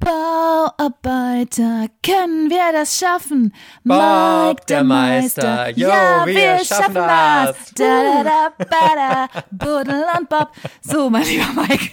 Bauarbeiter, 0.00 1.86
können 2.02 2.50
wir 2.50 2.72
das 2.72 2.98
schaffen? 2.98 3.54
Bob, 3.84 4.48
Mike, 4.48 4.62
der 4.68 4.82
Meister, 4.82 5.70
yo, 5.70 5.88
ja, 5.88 6.26
wir 6.26 6.58
schaffen 6.64 6.94
das. 6.94 7.56
Da, 7.76 8.24
da, 8.24 8.24
da, 8.24 8.64
ba, 8.64 8.94
da, 8.96 9.28
Buddel 9.52 10.04
und 10.18 10.28
Bob. 10.28 10.50
So, 10.82 11.08
mein 11.08 11.22
lieber 11.24 11.52
Mike, 11.54 11.90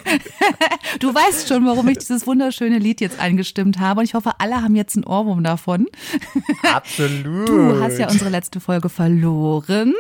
du 1.00 1.14
weißt 1.14 1.48
schon, 1.48 1.66
warum 1.68 1.88
ich 1.88 2.00
dieses 2.00 2.26
wunderschöne 2.26 2.80
Lied 2.80 3.00
jetzt 3.00 3.20
eingestimmt 3.20 3.80
habe 3.80 4.00
und 4.00 4.06
ich 4.06 4.16
hoffe, 4.16 4.32
alle 4.40 4.64
haben 4.64 4.76
jetzt 4.76 4.96
einen 4.96 5.06
Ohrwurm 5.06 5.44
davon. 5.44 5.86
Absolut. 6.64 7.48
Du 7.48 7.80
hast 7.80 8.00
ja 8.00 8.10
unsere 8.10 8.32
letzte 8.32 8.60
Folge 8.60 8.90
verloren 8.90 9.94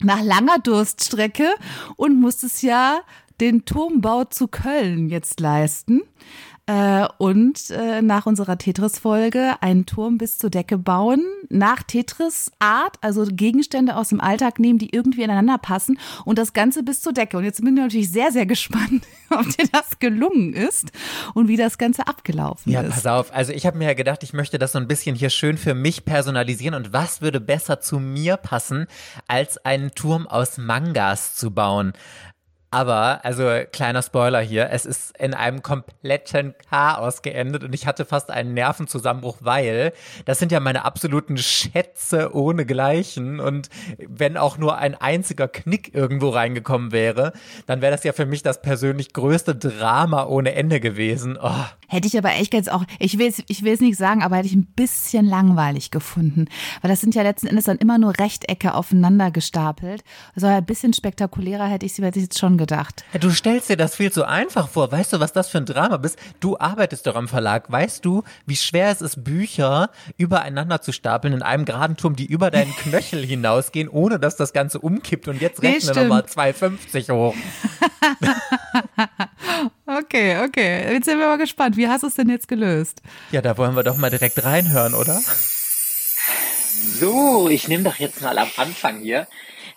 nach 0.00 0.22
langer 0.22 0.58
Durststrecke 0.60 1.48
und 1.96 2.20
musstest 2.20 2.62
ja 2.62 3.00
den 3.40 3.64
Turmbau 3.64 4.24
zu 4.24 4.46
Köln 4.48 5.08
jetzt 5.08 5.40
leisten. 5.40 6.02
Äh, 6.66 7.06
und 7.18 7.70
äh, 7.70 8.00
nach 8.00 8.24
unserer 8.24 8.56
Tetris-Folge 8.56 9.56
einen 9.60 9.84
Turm 9.84 10.16
bis 10.16 10.38
zur 10.38 10.48
Decke 10.48 10.78
bauen, 10.78 11.22
nach 11.50 11.82
Tetris-Art, 11.82 12.96
also 13.02 13.26
Gegenstände 13.30 13.96
aus 13.96 14.08
dem 14.08 14.20
Alltag 14.20 14.58
nehmen, 14.58 14.78
die 14.78 14.88
irgendwie 14.94 15.24
ineinander 15.24 15.58
passen 15.58 15.98
und 16.24 16.38
das 16.38 16.54
Ganze 16.54 16.82
bis 16.82 17.02
zur 17.02 17.12
Decke. 17.12 17.36
Und 17.36 17.44
jetzt 17.44 17.62
bin 17.62 17.76
ich 17.76 17.82
natürlich 17.82 18.10
sehr, 18.10 18.32
sehr 18.32 18.46
gespannt, 18.46 19.04
ob 19.30 19.46
dir 19.56 19.68
das 19.72 19.98
gelungen 19.98 20.54
ist 20.54 20.90
und 21.34 21.48
wie 21.48 21.58
das 21.58 21.76
Ganze 21.76 22.06
abgelaufen 22.06 22.72
Ja, 22.72 22.80
ist. 22.80 22.94
pass 22.94 23.06
auf. 23.06 23.34
Also 23.34 23.52
ich 23.52 23.66
habe 23.66 23.76
mir 23.76 23.84
ja 23.84 23.94
gedacht, 23.94 24.22
ich 24.22 24.32
möchte 24.32 24.58
das 24.58 24.72
so 24.72 24.78
ein 24.78 24.88
bisschen 24.88 25.14
hier 25.14 25.28
schön 25.30 25.58
für 25.58 25.74
mich 25.74 26.06
personalisieren. 26.06 26.74
Und 26.74 26.94
was 26.94 27.20
würde 27.20 27.40
besser 27.40 27.80
zu 27.80 27.98
mir 27.98 28.38
passen, 28.38 28.86
als 29.28 29.58
einen 29.66 29.90
Turm 29.94 30.26
aus 30.26 30.56
Mangas 30.56 31.34
zu 31.34 31.50
bauen? 31.50 31.92
Aber, 32.74 33.24
also 33.24 33.48
kleiner 33.70 34.02
Spoiler 34.02 34.40
hier, 34.40 34.68
es 34.70 34.84
ist 34.84 35.16
in 35.16 35.32
einem 35.32 35.62
kompletten 35.62 36.56
Chaos 36.68 37.22
geendet 37.22 37.62
und 37.62 37.72
ich 37.72 37.86
hatte 37.86 38.04
fast 38.04 38.32
einen 38.32 38.52
Nervenzusammenbruch, 38.52 39.36
weil 39.42 39.92
das 40.24 40.40
sind 40.40 40.50
ja 40.50 40.58
meine 40.58 40.84
absoluten 40.84 41.38
Schätze 41.38 42.34
ohnegleichen 42.34 43.38
und 43.38 43.68
wenn 44.08 44.36
auch 44.36 44.58
nur 44.58 44.76
ein 44.76 44.96
einziger 44.96 45.46
Knick 45.46 45.94
irgendwo 45.94 46.30
reingekommen 46.30 46.90
wäre, 46.90 47.32
dann 47.66 47.80
wäre 47.80 47.92
das 47.92 48.02
ja 48.02 48.12
für 48.12 48.26
mich 48.26 48.42
das 48.42 48.60
persönlich 48.60 49.12
größte 49.12 49.54
Drama 49.54 50.24
ohne 50.24 50.56
Ende 50.56 50.80
gewesen. 50.80 51.38
Oh. 51.40 51.52
Hätte 51.94 52.08
ich 52.08 52.18
aber 52.18 52.32
echt 52.32 52.52
jetzt 52.54 52.70
auch, 52.72 52.84
ich 52.98 53.18
will, 53.18 53.28
es- 53.28 53.42
ich 53.48 53.62
will 53.62 53.72
es 53.72 53.80
nicht 53.80 53.96
sagen, 53.96 54.22
aber 54.22 54.36
hätte 54.36 54.48
ich 54.48 54.54
ein 54.54 54.66
bisschen 54.66 55.26
langweilig 55.26 55.90
gefunden. 55.92 56.46
Weil 56.82 56.90
das 56.90 57.00
sind 57.00 57.14
ja 57.14 57.22
letzten 57.22 57.46
Endes 57.46 57.66
dann 57.66 57.78
immer 57.78 57.98
nur 57.98 58.18
Rechtecke 58.18 58.74
aufeinander 58.74 59.30
gestapelt. 59.30 60.02
Also 60.34 60.48
ein 60.48 60.64
bisschen 60.64 60.92
spektakulärer 60.92 61.66
hätte 61.68 61.86
ich 61.86 61.98
ich 61.98 62.04
jetzt 62.16 62.38
schon 62.38 62.58
gedacht. 62.58 63.04
Ja, 63.12 63.20
Du 63.20 63.30
stellst 63.30 63.68
dir 63.68 63.76
das 63.76 63.94
viel 63.94 64.10
zu 64.10 64.24
einfach 64.26 64.68
vor. 64.68 64.90
Weißt 64.90 65.12
du, 65.12 65.20
was 65.20 65.32
das 65.32 65.48
für 65.48 65.58
ein 65.58 65.66
Drama 65.66 65.96
ist? 66.04 66.18
Du 66.40 66.58
arbeitest 66.58 67.06
doch 67.06 67.14
am 67.14 67.28
Verlag. 67.28 67.70
Weißt 67.70 68.04
du, 68.04 68.22
wie 68.46 68.56
schwer 68.56 68.88
es 68.90 69.00
ist, 69.00 69.22
Bücher 69.22 69.90
übereinander 70.16 70.80
zu 70.82 70.90
stapeln 70.92 71.32
in 71.32 71.42
einem 71.42 71.64
geraden 71.64 71.96
Turm, 71.96 72.16
die 72.16 72.26
über 72.26 72.50
deinen 72.50 72.72
Knöchel 72.74 73.24
hinausgehen, 73.26 73.88
ohne 73.88 74.18
dass 74.18 74.34
das 74.36 74.52
Ganze 74.52 74.80
umkippt? 74.80 75.28
Und 75.28 75.40
jetzt 75.40 75.62
Nee, 75.62 75.68
rechne 75.74 75.92
stimmt. 75.92 76.08
nochmal 76.08 76.22
2,50 76.24 77.12
hoch. 77.14 77.34
Okay, 79.98 80.42
okay. 80.44 80.92
Jetzt 80.92 81.04
sind 81.04 81.18
wir 81.18 81.26
mal 81.26 81.38
gespannt. 81.38 81.76
Wie 81.76 81.86
hast 81.88 82.02
du 82.02 82.08
es 82.08 82.14
denn 82.14 82.28
jetzt 82.28 82.48
gelöst? 82.48 83.00
Ja, 83.30 83.42
da 83.42 83.56
wollen 83.58 83.76
wir 83.76 83.82
doch 83.82 83.96
mal 83.96 84.10
direkt 84.10 84.42
reinhören, 84.44 84.94
oder? 84.94 85.20
So, 86.98 87.48
ich 87.48 87.68
nehme 87.68 87.84
doch 87.84 87.96
jetzt 87.96 88.20
mal 88.22 88.36
am 88.38 88.50
Anfang 88.56 89.00
hier 89.00 89.28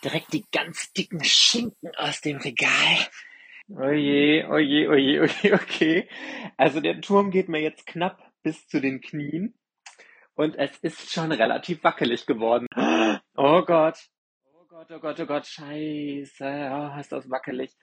direkt 0.03 0.33
die 0.33 0.45
ganz 0.51 0.91
dicken 0.93 1.23
Schinken 1.23 1.91
aus 1.97 2.21
dem 2.21 2.37
Regal. 2.37 2.97
Oje, 3.69 4.47
oje, 4.49 4.89
oje, 4.89 5.21
oje, 5.21 5.53
okay. 5.53 6.09
Also 6.55 6.79
der 6.79 7.01
Turm 7.01 7.31
geht 7.31 7.49
mir 7.49 7.61
jetzt 7.61 7.85
knapp 7.85 8.23
bis 8.41 8.67
zu 8.67 8.79
den 8.79 9.01
Knien 9.01 9.53
und 10.35 10.55
es 10.55 10.71
ist 10.77 11.11
schon 11.11 11.31
relativ 11.31 11.83
wackelig 11.83 12.25
geworden. 12.25 12.67
Oh 13.35 13.61
Gott. 13.63 13.97
Oh 14.53 14.65
Gott, 14.67 14.91
oh 14.91 14.99
Gott, 14.99 15.19
oh 15.19 15.25
Gott, 15.25 15.45
scheiße. 15.45 16.69
Oh, 16.71 16.99
ist 16.99 17.11
das 17.11 17.29
wackelig. 17.29 17.73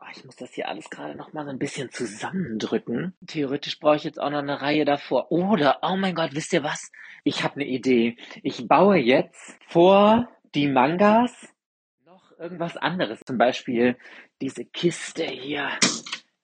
Oh, 0.00 0.06
ich 0.12 0.24
muss 0.24 0.36
das 0.36 0.54
hier 0.54 0.68
alles 0.68 0.90
gerade 0.90 1.16
noch 1.16 1.32
mal 1.32 1.44
so 1.44 1.50
ein 1.50 1.58
bisschen 1.58 1.90
zusammendrücken. 1.90 3.14
Theoretisch 3.26 3.80
brauche 3.80 3.96
ich 3.96 4.04
jetzt 4.04 4.20
auch 4.20 4.30
noch 4.30 4.38
eine 4.38 4.60
Reihe 4.60 4.84
davor. 4.84 5.32
Oder, 5.32 5.80
oh 5.82 5.96
mein 5.96 6.14
Gott, 6.14 6.34
wisst 6.34 6.52
ihr 6.52 6.62
was? 6.62 6.92
Ich 7.24 7.42
habe 7.42 7.56
eine 7.56 7.66
Idee. 7.66 8.16
Ich 8.42 8.68
baue 8.68 8.96
jetzt 8.96 9.58
vor 9.66 10.28
die 10.54 10.68
Mangas 10.68 11.52
noch 12.04 12.30
irgendwas 12.38 12.76
anderes. 12.76 13.20
Zum 13.20 13.38
Beispiel 13.38 13.96
diese 14.40 14.64
Kiste 14.64 15.24
hier. 15.24 15.68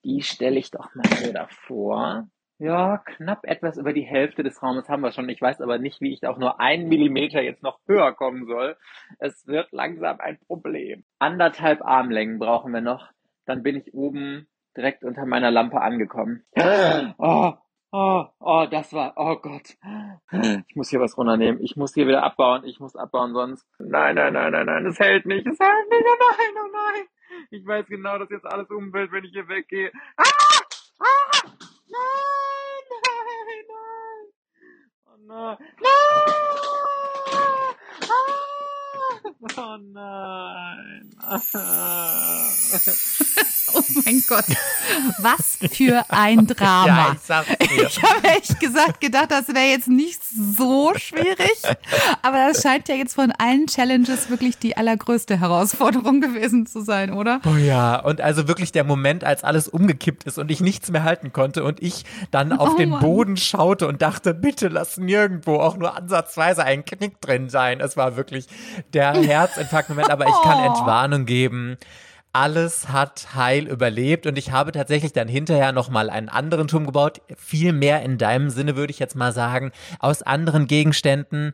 Die 0.04 0.22
stelle 0.22 0.58
ich 0.58 0.72
doch 0.72 0.94
mal 0.94 1.08
hier 1.18 1.32
davor. 1.32 2.26
Ja, 2.58 2.98
knapp 2.98 3.44
etwas 3.44 3.78
über 3.78 3.92
die 3.92 4.02
Hälfte 4.02 4.42
des 4.42 4.62
Raumes 4.62 4.88
haben 4.88 5.02
wir 5.02 5.12
schon. 5.12 5.28
Ich 5.28 5.40
weiß 5.40 5.60
aber 5.60 5.78
nicht, 5.78 6.00
wie 6.00 6.12
ich 6.12 6.26
auch 6.26 6.38
nur 6.38 6.60
einen 6.60 6.88
Millimeter 6.88 7.40
jetzt 7.42 7.62
noch 7.62 7.78
höher 7.86 8.12
kommen 8.12 8.46
soll. 8.46 8.76
Es 9.18 9.46
wird 9.46 9.72
langsam 9.72 10.20
ein 10.20 10.38
Problem. 10.38 11.04
Anderthalb 11.18 11.82
Armlängen 11.82 12.38
brauchen 12.38 12.72
wir 12.72 12.80
noch. 12.80 13.13
Dann 13.46 13.62
bin 13.62 13.76
ich 13.76 13.92
oben 13.94 14.48
direkt 14.76 15.04
unter 15.04 15.26
meiner 15.26 15.50
Lampe 15.50 15.80
angekommen. 15.80 16.44
Oh, 17.18 17.52
oh, 17.92 18.24
oh, 18.40 18.66
das 18.68 18.92
war, 18.92 19.12
oh 19.16 19.36
Gott. 19.36 19.76
Ich 20.66 20.74
muss 20.74 20.88
hier 20.90 21.00
was 21.00 21.16
runternehmen. 21.16 21.62
Ich 21.62 21.76
muss 21.76 21.94
hier 21.94 22.08
wieder 22.08 22.24
abbauen. 22.24 22.64
Ich 22.64 22.80
muss 22.80 22.96
abbauen, 22.96 23.32
sonst. 23.34 23.64
Nein, 23.78 24.16
nein, 24.16 24.32
nein, 24.32 24.50
nein, 24.50 24.66
nein, 24.66 24.86
es 24.86 24.98
hält 24.98 25.26
nicht. 25.26 25.46
Es 25.46 25.60
hält 25.60 25.90
nicht. 25.90 26.04
Oh 26.04 26.16
nein, 26.18 26.54
oh 26.56 26.68
nein. 26.72 27.06
Ich 27.50 27.64
weiß 27.64 27.86
genau, 27.86 28.18
dass 28.18 28.30
jetzt 28.30 28.46
alles 28.46 28.68
umfällt, 28.70 29.12
wenn 29.12 29.24
ich 29.24 29.30
hier 29.30 29.46
weggehe. 29.48 29.92
Ah! 30.16 30.24
Ah! 30.98 31.04
Nein, 31.88 32.82
nein, 33.06 33.64
nein. 33.68 34.26
Oh 35.06 35.16
nein. 35.26 35.56
Nein! 35.80 35.94
Ah! 38.10 38.34
Oh 39.56 39.76
nein. 39.78 41.10
Mein 44.14 44.22
Gott. 44.28 44.44
Was 45.18 45.58
für 45.72 46.04
ein 46.08 46.46
Drama. 46.46 47.16
Ja, 47.28 47.44
ich. 47.58 47.70
Ich 47.82 48.02
habe 48.02 48.28
echt 48.28 48.60
gesagt, 48.60 49.00
gedacht, 49.00 49.30
das 49.30 49.48
wäre 49.48 49.66
jetzt 49.70 49.88
nicht 49.88 50.20
so 50.24 50.92
schwierig. 50.96 51.62
Aber 52.22 52.48
das 52.48 52.62
scheint 52.62 52.88
ja 52.88 52.94
jetzt 52.94 53.14
von 53.14 53.32
allen 53.38 53.66
Challenges 53.66 54.30
wirklich 54.30 54.58
die 54.58 54.76
allergrößte 54.76 55.38
Herausforderung 55.40 56.20
gewesen 56.20 56.66
zu 56.66 56.82
sein, 56.82 57.12
oder? 57.12 57.40
Oh 57.46 57.56
ja, 57.56 57.96
und 57.98 58.20
also 58.20 58.46
wirklich 58.48 58.72
der 58.72 58.84
Moment, 58.84 59.24
als 59.24 59.42
alles 59.44 59.68
umgekippt 59.68 60.24
ist 60.24 60.38
und 60.38 60.50
ich 60.50 60.60
nichts 60.60 60.90
mehr 60.90 61.02
halten 61.02 61.32
konnte 61.32 61.64
und 61.64 61.82
ich 61.82 62.04
dann 62.30 62.52
auf 62.52 62.74
Oh 62.74 62.76
den 62.76 62.90
Mann. 62.90 63.00
Boden 63.00 63.36
schaute 63.36 63.86
und 63.88 64.02
dachte, 64.02 64.34
bitte 64.34 64.68
lass 64.68 64.96
nirgendwo 64.96 65.56
auch 65.60 65.76
nur 65.76 65.96
ansatzweise 65.96 66.64
ein 66.64 66.84
Knick 66.84 67.20
drin 67.20 67.48
sein. 67.48 67.80
Es 67.80 67.96
war 67.96 68.16
wirklich 68.16 68.46
der 68.92 69.14
Herzinfarkt-Moment, 69.14 70.10
aber 70.10 70.26
ich 70.26 70.42
kann 70.42 70.54
Oh. 70.64 70.66
Entwarnung 70.66 71.24
geben. 71.26 71.76
Alles 72.34 72.88
hat 72.88 73.28
heil 73.36 73.68
überlebt 73.68 74.26
und 74.26 74.36
ich 74.36 74.50
habe 74.50 74.72
tatsächlich 74.72 75.12
dann 75.12 75.28
hinterher 75.28 75.70
nochmal 75.70 76.10
einen 76.10 76.28
anderen 76.28 76.66
Turm 76.66 76.84
gebaut. 76.84 77.22
Viel 77.36 77.72
mehr 77.72 78.02
in 78.02 78.18
deinem 78.18 78.50
Sinne, 78.50 78.74
würde 78.74 78.90
ich 78.90 78.98
jetzt 78.98 79.14
mal 79.14 79.32
sagen, 79.32 79.70
aus 80.00 80.22
anderen 80.22 80.66
Gegenständen. 80.66 81.52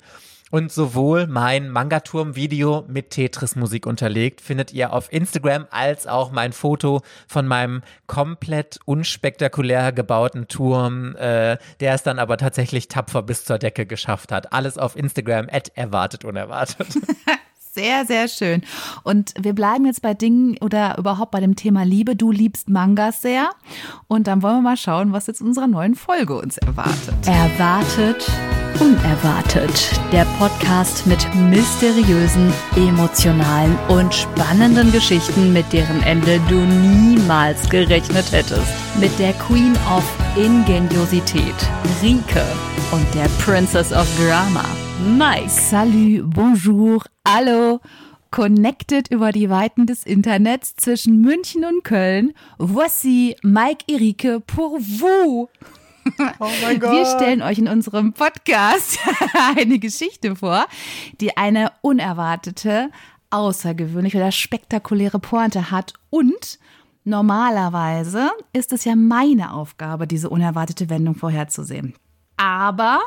Und 0.50 0.72
sowohl 0.72 1.26
mein 1.26 1.68
Mangaturm-Video 1.68 2.86
mit 2.88 3.10
Tetris-Musik 3.10 3.84
unterlegt 3.84 4.40
findet 4.40 4.72
ihr 4.72 4.94
auf 4.94 5.12
Instagram, 5.12 5.66
als 5.70 6.06
auch 6.06 6.32
mein 6.32 6.54
Foto 6.54 7.02
von 7.28 7.46
meinem 7.46 7.82
komplett 8.06 8.80
unspektakulär 8.86 9.92
gebauten 9.92 10.48
Turm, 10.48 11.14
äh, 11.16 11.58
der 11.80 11.94
es 11.94 12.02
dann 12.02 12.18
aber 12.18 12.38
tatsächlich 12.38 12.88
tapfer 12.88 13.22
bis 13.22 13.44
zur 13.44 13.58
Decke 13.58 13.84
geschafft 13.84 14.32
hat. 14.32 14.54
Alles 14.54 14.78
auf 14.78 14.96
Instagram, 14.96 15.48
at 15.52 15.76
erwartet 15.76 16.24
unerwartet. 16.24 16.88
Sehr, 17.72 18.04
sehr 18.04 18.26
schön. 18.26 18.62
Und 19.04 19.32
wir 19.40 19.52
bleiben 19.52 19.86
jetzt 19.86 20.02
bei 20.02 20.12
Dingen 20.12 20.56
oder 20.60 20.98
überhaupt 20.98 21.30
bei 21.30 21.38
dem 21.38 21.54
Thema 21.54 21.84
Liebe. 21.84 22.16
Du 22.16 22.32
liebst 22.32 22.68
Mangas 22.68 23.22
sehr. 23.22 23.50
Und 24.08 24.26
dann 24.26 24.42
wollen 24.42 24.56
wir 24.56 24.62
mal 24.62 24.76
schauen, 24.76 25.12
was 25.12 25.28
jetzt 25.28 25.40
in 25.40 25.46
unserer 25.46 25.68
neuen 25.68 25.94
Folge 25.94 26.36
uns 26.36 26.58
erwartet. 26.58 27.14
Erwartet, 27.26 28.28
unerwartet. 28.80 30.00
Der 30.10 30.24
Podcast 30.38 31.06
mit 31.06 31.24
mysteriösen, 31.36 32.52
emotionalen 32.74 33.78
und 33.88 34.12
spannenden 34.12 34.90
Geschichten, 34.90 35.52
mit 35.52 35.72
deren 35.72 36.02
Ende 36.02 36.40
du 36.48 36.56
niemals 36.56 37.70
gerechnet 37.70 38.32
hättest. 38.32 38.72
Mit 38.98 39.16
der 39.20 39.32
Queen 39.34 39.76
of 39.96 40.04
Ingeniosität, 40.36 41.54
Rike, 42.02 42.44
und 42.90 43.06
der 43.14 43.28
Princess 43.44 43.92
of 43.92 44.08
Drama, 44.18 44.64
Mike. 45.00 45.48
Salut, 45.48 46.28
bonjour, 46.34 47.02
hallo. 47.26 47.80
Connected 48.30 49.10
über 49.10 49.32
die 49.32 49.48
Weiten 49.48 49.86
des 49.86 50.04
Internets 50.04 50.74
zwischen 50.76 51.22
München 51.22 51.64
und 51.64 51.84
Köln. 51.84 52.32
Voici 52.58 53.34
Mike 53.42 53.84
Erike 53.88 54.40
pour 54.40 54.78
vous. 54.78 55.48
Oh 56.38 56.48
mein 56.62 56.80
Wir 56.80 57.06
stellen 57.06 57.40
euch 57.40 57.58
in 57.58 57.68
unserem 57.68 58.12
Podcast 58.12 58.98
eine 59.56 59.78
Geschichte 59.78 60.36
vor, 60.36 60.66
die 61.20 61.36
eine 61.36 61.72
unerwartete, 61.80 62.90
außergewöhnliche 63.30 64.18
oder 64.18 64.32
spektakuläre 64.32 65.18
Pointe 65.18 65.70
hat 65.70 65.94
und 66.10 66.58
Normalerweise 67.02 68.30
ist 68.52 68.74
es 68.74 68.84
ja 68.84 68.94
meine 68.94 69.54
Aufgabe, 69.54 70.06
diese 70.06 70.28
unerwartete 70.28 70.90
Wendung 70.90 71.14
vorherzusehen. 71.14 71.94
Aber 72.40 73.00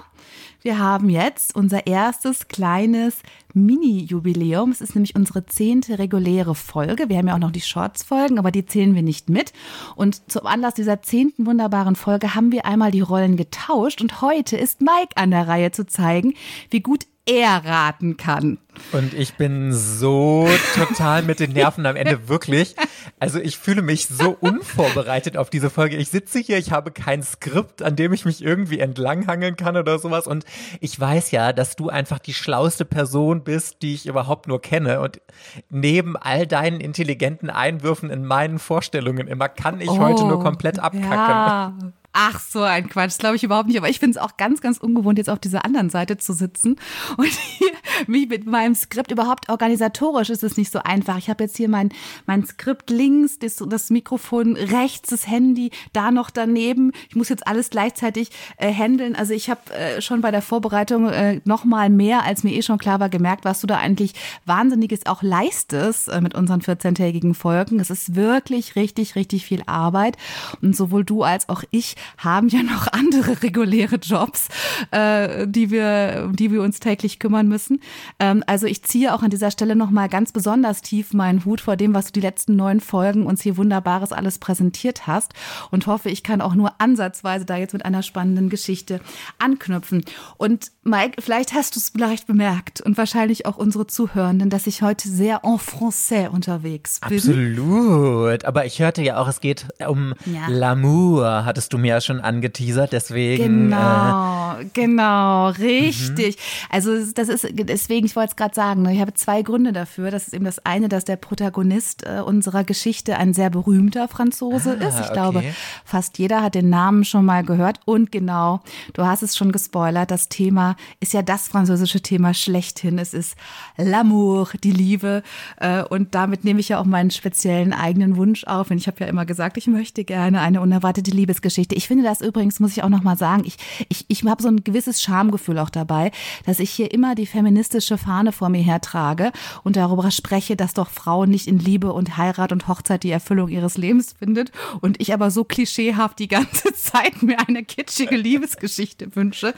wir 0.61 0.77
haben 0.77 1.09
jetzt 1.09 1.55
unser 1.55 1.87
erstes 1.87 2.47
kleines 2.47 3.23
Mini-Jubiläum. 3.55 4.69
Es 4.69 4.79
ist 4.79 4.93
nämlich 4.93 5.15
unsere 5.15 5.47
zehnte 5.47 5.97
reguläre 5.97 6.53
Folge. 6.53 7.09
Wir 7.09 7.17
haben 7.17 7.27
ja 7.27 7.33
auch 7.33 7.39
noch 7.39 7.51
die 7.51 7.61
Shorts-Folgen, 7.61 8.37
aber 8.37 8.51
die 8.51 8.67
zählen 8.67 8.93
wir 8.93 9.01
nicht 9.01 9.29
mit. 9.29 9.51
Und 9.95 10.29
zum 10.31 10.45
Anlass 10.45 10.75
dieser 10.75 11.01
zehnten 11.01 11.47
wunderbaren 11.47 11.95
Folge 11.95 12.35
haben 12.35 12.51
wir 12.51 12.65
einmal 12.65 12.91
die 12.91 13.01
Rollen 13.01 13.35
getauscht. 13.35 14.01
Und 14.01 14.21
heute 14.21 14.55
ist 14.55 14.81
Mike 14.81 15.15
an 15.15 15.31
der 15.31 15.47
Reihe 15.47 15.71
zu 15.71 15.87
zeigen, 15.87 16.35
wie 16.69 16.81
gut 16.81 17.07
er 17.25 17.63
raten 17.63 18.17
kann. 18.17 18.57
Und 18.91 19.13
ich 19.13 19.35
bin 19.35 19.71
so 19.71 20.49
total 20.75 21.21
mit 21.23 21.39
den 21.39 21.53
Nerven 21.53 21.85
am 21.85 21.95
Ende, 21.95 22.27
wirklich. 22.27 22.75
Also 23.19 23.39
ich 23.39 23.57
fühle 23.57 23.81
mich 23.81 24.07
so 24.07 24.35
unvorbereitet 24.39 25.37
auf 25.37 25.49
diese 25.49 25.69
Folge. 25.69 25.95
Ich 25.95 26.09
sitze 26.09 26.39
hier, 26.39 26.57
ich 26.57 26.71
habe 26.71 26.91
kein 26.91 27.23
Skript, 27.23 27.81
an 27.81 27.95
dem 27.95 28.11
ich 28.11 28.25
mich 28.25 28.43
irgendwie 28.43 28.79
entlanghangeln 28.79 29.55
kann 29.55 29.77
oder 29.77 29.99
sowas. 29.99 30.27
Und 30.27 30.43
ich 30.81 30.99
weiß 30.99 31.31
ja, 31.31 31.53
dass 31.53 31.75
du 31.75 31.89
einfach 31.89 32.19
die 32.19 32.33
schlauste 32.33 32.83
Person 32.83 33.43
bist, 33.43 33.81
die 33.83 33.93
ich 33.93 34.05
überhaupt 34.05 34.47
nur 34.47 34.61
kenne. 34.61 34.99
Und 34.99 35.21
neben 35.69 36.17
all 36.17 36.45
deinen 36.45 36.81
intelligenten 36.81 37.49
Einwürfen 37.49 38.09
in 38.09 38.25
meinen 38.25 38.59
Vorstellungen 38.59 39.27
immer 39.27 39.47
kann 39.47 39.79
ich 39.79 39.89
oh, 39.89 39.99
heute 39.99 40.25
nur 40.25 40.41
komplett 40.41 40.79
abkacken. 40.79 41.07
Ja. 41.07 41.73
Ach, 42.13 42.39
so 42.39 42.61
ein 42.61 42.89
Quatsch, 42.89 43.17
glaube 43.17 43.35
ich 43.35 43.43
überhaupt 43.43 43.67
nicht. 43.67 43.77
Aber 43.77 43.89
ich 43.89 43.99
finde 43.99 44.17
es 44.17 44.23
auch 44.23 44.37
ganz, 44.37 44.61
ganz 44.61 44.77
ungewohnt, 44.77 45.17
jetzt 45.17 45.29
auf 45.29 45.39
dieser 45.39 45.65
anderen 45.65 45.89
Seite 45.89 46.17
zu 46.17 46.33
sitzen 46.33 46.77
und 47.17 47.27
hier 47.27 47.71
mich 48.07 48.29
mit 48.29 48.45
meinem 48.45 48.75
Skript 48.75 49.11
überhaupt 49.11 49.49
organisatorisch 49.49 50.29
ist 50.29 50.43
es 50.43 50.57
nicht 50.57 50.71
so 50.71 50.79
einfach. 50.79 51.17
Ich 51.17 51.29
habe 51.29 51.43
jetzt 51.43 51.57
hier 51.57 51.69
mein, 51.69 51.89
mein 52.25 52.45
Skript 52.45 52.89
links, 52.89 53.39
das, 53.39 53.63
das 53.67 53.89
Mikrofon 53.89 54.55
rechts, 54.55 55.09
das 55.09 55.27
Handy, 55.27 55.71
da 55.93 56.11
noch 56.11 56.29
daneben. 56.29 56.91
Ich 57.09 57.15
muss 57.15 57.29
jetzt 57.29 57.47
alles 57.47 57.69
gleichzeitig 57.69 58.29
äh, 58.57 58.73
handeln. 58.73 59.15
Also 59.15 59.33
ich 59.33 59.49
habe 59.49 59.73
äh, 59.73 60.01
schon 60.01 60.21
bei 60.21 60.31
der 60.31 60.41
Vorbereitung 60.41 61.09
äh, 61.09 61.41
noch 61.45 61.65
mal 61.65 61.89
mehr, 61.89 62.23
als 62.23 62.43
mir 62.43 62.53
eh 62.53 62.61
schon 62.61 62.77
klar 62.77 62.99
war, 62.99 63.09
gemerkt, 63.09 63.45
was 63.45 63.61
du 63.61 63.67
da 63.67 63.77
eigentlich 63.77 64.13
Wahnsinniges 64.45 65.05
auch 65.05 65.23
leistest 65.23 66.09
äh, 66.09 66.21
mit 66.21 66.35
unseren 66.35 66.61
14-tägigen 66.61 67.33
Folgen. 67.33 67.79
Es 67.79 67.89
ist 67.89 68.15
wirklich 68.15 68.75
richtig, 68.75 69.15
richtig 69.15 69.45
viel 69.45 69.63
Arbeit. 69.65 70.17
Und 70.61 70.75
sowohl 70.75 71.03
du 71.03 71.23
als 71.23 71.49
auch 71.49 71.63
ich 71.71 71.95
haben 72.17 72.47
ja 72.49 72.63
noch 72.63 72.87
andere 72.91 73.41
reguläre 73.43 73.95
Jobs, 73.97 74.47
äh, 74.91 75.47
die 75.47 75.71
wir, 75.71 76.31
die 76.33 76.51
wir 76.51 76.61
uns 76.61 76.79
täglich 76.79 77.19
kümmern 77.19 77.47
müssen. 77.47 77.79
Ähm, 78.19 78.43
also 78.47 78.67
ich 78.67 78.83
ziehe 78.83 79.13
auch 79.13 79.23
an 79.23 79.29
dieser 79.29 79.51
Stelle 79.51 79.75
nochmal 79.75 80.09
ganz 80.09 80.31
besonders 80.31 80.81
tief 80.81 81.13
meinen 81.13 81.45
Hut 81.45 81.61
vor 81.61 81.75
dem, 81.75 81.93
was 81.93 82.07
du 82.07 82.11
die 82.13 82.21
letzten 82.21 82.55
neun 82.55 82.79
Folgen 82.79 83.25
uns 83.25 83.41
hier 83.41 83.57
wunderbares 83.57 84.11
alles 84.11 84.39
präsentiert 84.39 85.07
hast 85.07 85.33
und 85.71 85.87
hoffe, 85.87 86.09
ich 86.09 86.23
kann 86.23 86.41
auch 86.41 86.55
nur 86.55 86.73
ansatzweise 86.79 87.45
da 87.45 87.57
jetzt 87.57 87.73
mit 87.73 87.85
einer 87.85 88.03
spannenden 88.03 88.49
Geschichte 88.49 88.99
anknüpfen. 89.39 90.05
Und 90.37 90.71
Mike, 90.83 91.21
vielleicht 91.21 91.53
hast 91.53 91.75
du 91.75 91.79
es 91.79 91.89
vielleicht 91.89 92.27
bemerkt 92.27 92.81
und 92.81 92.97
wahrscheinlich 92.97 93.45
auch 93.45 93.57
unsere 93.57 93.87
Zuhörenden, 93.87 94.49
dass 94.49 94.67
ich 94.67 94.81
heute 94.81 95.07
sehr 95.07 95.41
en 95.43 95.57
français 95.57 96.27
unterwegs 96.29 96.99
bin. 97.07 97.17
Absolut. 97.17 98.45
Aber 98.45 98.65
ich 98.65 98.79
hörte 98.79 99.01
ja 99.01 99.17
auch, 99.17 99.27
es 99.27 99.39
geht 99.39 99.67
um 99.87 100.13
ja. 100.25 100.47
L'amour, 100.47 101.45
hattest 101.45 101.73
du 101.73 101.77
mir 101.77 101.92
ja 101.93 102.01
schon 102.01 102.19
angeteasert, 102.19 102.93
deswegen. 102.93 103.69
Genau, 103.69 104.57
äh, 104.59 104.65
genau, 104.73 105.49
richtig. 105.49 106.35
Mhm. 106.35 106.67
Also 106.69 107.05
das 107.13 107.29
ist 107.29 107.47
deswegen, 107.51 108.05
ich 108.05 108.15
wollte 108.15 108.31
es 108.31 108.35
gerade 108.35 108.55
sagen, 108.55 108.81
ne, 108.81 108.93
ich 108.93 109.01
habe 109.01 109.13
zwei 109.13 109.41
Gründe 109.41 109.73
dafür. 109.73 110.11
Das 110.11 110.27
ist 110.27 110.33
eben 110.33 110.45
das 110.45 110.65
eine, 110.65 110.89
dass 110.89 111.05
der 111.05 111.15
Protagonist 111.15 112.03
äh, 112.05 112.21
unserer 112.21 112.63
Geschichte 112.63 113.17
ein 113.17 113.33
sehr 113.33 113.49
berühmter 113.49 114.07
Franzose 114.07 114.77
ah, 114.79 114.87
ist. 114.87 114.95
Ich 114.99 115.05
okay. 115.05 115.13
glaube, 115.13 115.43
fast 115.85 116.17
jeder 116.17 116.41
hat 116.41 116.55
den 116.55 116.69
Namen 116.69 117.05
schon 117.05 117.25
mal 117.25 117.43
gehört. 117.43 117.79
Und 117.85 118.11
genau, 118.11 118.61
du 118.93 119.05
hast 119.05 119.23
es 119.23 119.37
schon 119.37 119.51
gespoilert, 119.51 120.11
das 120.11 120.29
Thema 120.29 120.75
ist 120.99 121.13
ja 121.13 121.21
das 121.21 121.47
französische 121.47 122.01
Thema 122.01 122.33
schlechthin. 122.33 122.97
Es 122.97 123.13
ist 123.13 123.35
L'amour, 123.77 124.57
die 124.61 124.71
Liebe. 124.71 125.23
Äh, 125.57 125.83
und 125.83 126.15
damit 126.15 126.43
nehme 126.43 126.59
ich 126.59 126.69
ja 126.69 126.79
auch 126.79 126.85
meinen 126.85 127.11
speziellen 127.11 127.73
eigenen 127.73 128.17
Wunsch 128.17 128.43
auf. 128.45 128.71
Und 128.71 128.77
ich 128.77 128.87
habe 128.87 128.97
ja 129.01 129.07
immer 129.07 129.25
gesagt, 129.25 129.57
ich 129.57 129.67
möchte 129.67 130.03
gerne 130.03 130.41
eine 130.41 130.61
unerwartete 130.61 131.11
Liebesgeschichte. 131.11 131.75
Ich 131.75 131.82
finde 131.87 132.03
das 132.03 132.21
übrigens, 132.21 132.59
muss 132.59 132.71
ich 132.71 132.83
auch 132.83 132.89
noch 132.89 133.03
mal 133.03 133.17
sagen, 133.17 133.43
ich, 133.45 133.57
ich, 133.89 134.05
ich 134.07 134.23
habe 134.25 134.41
so 134.41 134.49
ein 134.49 134.63
gewisses 134.63 135.01
Schamgefühl 135.01 135.59
auch 135.59 135.69
dabei, 135.69 136.11
dass 136.45 136.59
ich 136.59 136.69
hier 136.69 136.91
immer 136.91 137.15
die 137.15 137.25
feministische 137.25 137.97
Fahne 137.97 138.31
vor 138.31 138.49
mir 138.49 138.61
hertrage 138.61 139.31
und 139.63 139.75
darüber 139.75 140.11
spreche, 140.11 140.55
dass 140.55 140.73
doch 140.73 140.89
Frauen 140.89 141.29
nicht 141.29 141.47
in 141.47 141.59
Liebe 141.59 141.93
und 141.93 142.17
Heirat 142.17 142.51
und 142.51 142.67
Hochzeit 142.67 143.03
die 143.03 143.11
Erfüllung 143.11 143.49
ihres 143.49 143.77
Lebens 143.77 144.13
findet 144.17 144.51
und 144.81 145.01
ich 145.01 145.13
aber 145.13 145.31
so 145.31 145.43
klischeehaft 145.43 146.19
die 146.19 146.27
ganze 146.27 146.73
Zeit 146.73 147.21
mir 147.21 147.37
eine 147.47 147.63
kitschige 147.63 148.15
Liebesgeschichte 148.15 149.15
wünsche. 149.15 149.53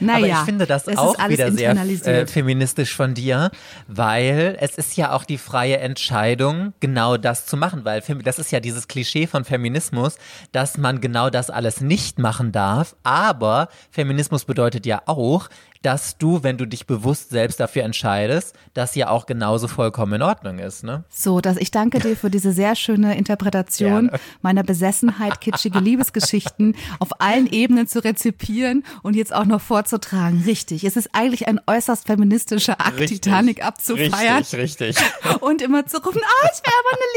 Naja, 0.00 0.16
aber 0.16 0.26
ich 0.26 0.44
finde 0.46 0.66
das 0.66 0.88
auch 0.88 1.16
wieder 1.28 1.52
sehr 1.52 1.72
äh, 1.72 2.26
feministisch 2.26 2.94
von 2.94 3.14
dir, 3.14 3.50
weil 3.86 4.56
es 4.60 4.76
ist 4.76 4.96
ja 4.96 5.12
auch 5.12 5.24
die 5.24 5.38
freie 5.38 5.78
Entscheidung, 5.78 6.72
genau 6.80 7.16
das 7.16 7.46
zu 7.46 7.56
machen, 7.56 7.84
weil 7.84 8.02
das 8.22 8.38
ist 8.38 8.50
ja 8.52 8.60
dieses 8.60 8.88
Klischee 8.88 9.26
von 9.26 9.44
Feminismus, 9.44 10.18
dass 10.52 10.78
man 10.78 11.00
genau 11.00 11.30
das 11.30 11.50
alles 11.50 11.61
nicht 11.80 12.18
machen 12.18 12.52
darf, 12.52 12.96
aber 13.02 13.68
Feminismus 13.90 14.44
bedeutet 14.44 14.86
ja 14.86 15.02
auch, 15.06 15.48
dass 15.82 16.16
du, 16.16 16.42
wenn 16.42 16.56
du 16.56 16.66
dich 16.66 16.86
bewusst 16.86 17.30
selbst 17.30 17.60
dafür 17.60 17.82
entscheidest, 17.82 18.54
das 18.72 18.94
ja 18.94 19.08
auch 19.10 19.26
genauso 19.26 19.68
vollkommen 19.68 20.14
in 20.14 20.22
Ordnung 20.22 20.58
ist. 20.58 20.84
Ne? 20.84 21.04
So, 21.10 21.40
dass 21.40 21.56
ich 21.56 21.70
danke 21.70 21.98
dir 21.98 22.16
für 22.16 22.30
diese 22.30 22.52
sehr 22.52 22.76
schöne 22.76 23.16
Interpretation 23.16 24.08
Gerne. 24.08 24.20
meiner 24.42 24.62
Besessenheit, 24.62 25.40
kitschige 25.40 25.80
Liebesgeschichten 25.80 26.76
auf 27.00 27.20
allen 27.20 27.46
Ebenen 27.46 27.86
zu 27.88 28.02
rezipieren 28.02 28.84
und 29.02 29.16
jetzt 29.16 29.34
auch 29.34 29.44
noch 29.44 29.60
vorzutragen. 29.60 30.42
Richtig. 30.46 30.84
Es 30.84 30.96
ist 30.96 31.10
eigentlich 31.12 31.48
ein 31.48 31.60
äußerst 31.66 32.06
feministischer 32.06 32.80
Akt, 32.80 33.00
richtig, 33.00 33.20
Titanic 33.22 33.64
abzufeiern. 33.64 34.38
Richtig, 34.38 34.60
richtig. 34.60 34.96
Und 35.40 35.62
immer 35.62 35.86
zu 35.86 35.98
rufen, 35.98 36.20
ah, 36.24 36.48
es 36.50 36.62
wäre 36.62 36.74
aber 36.80 36.96
eine 36.96 37.08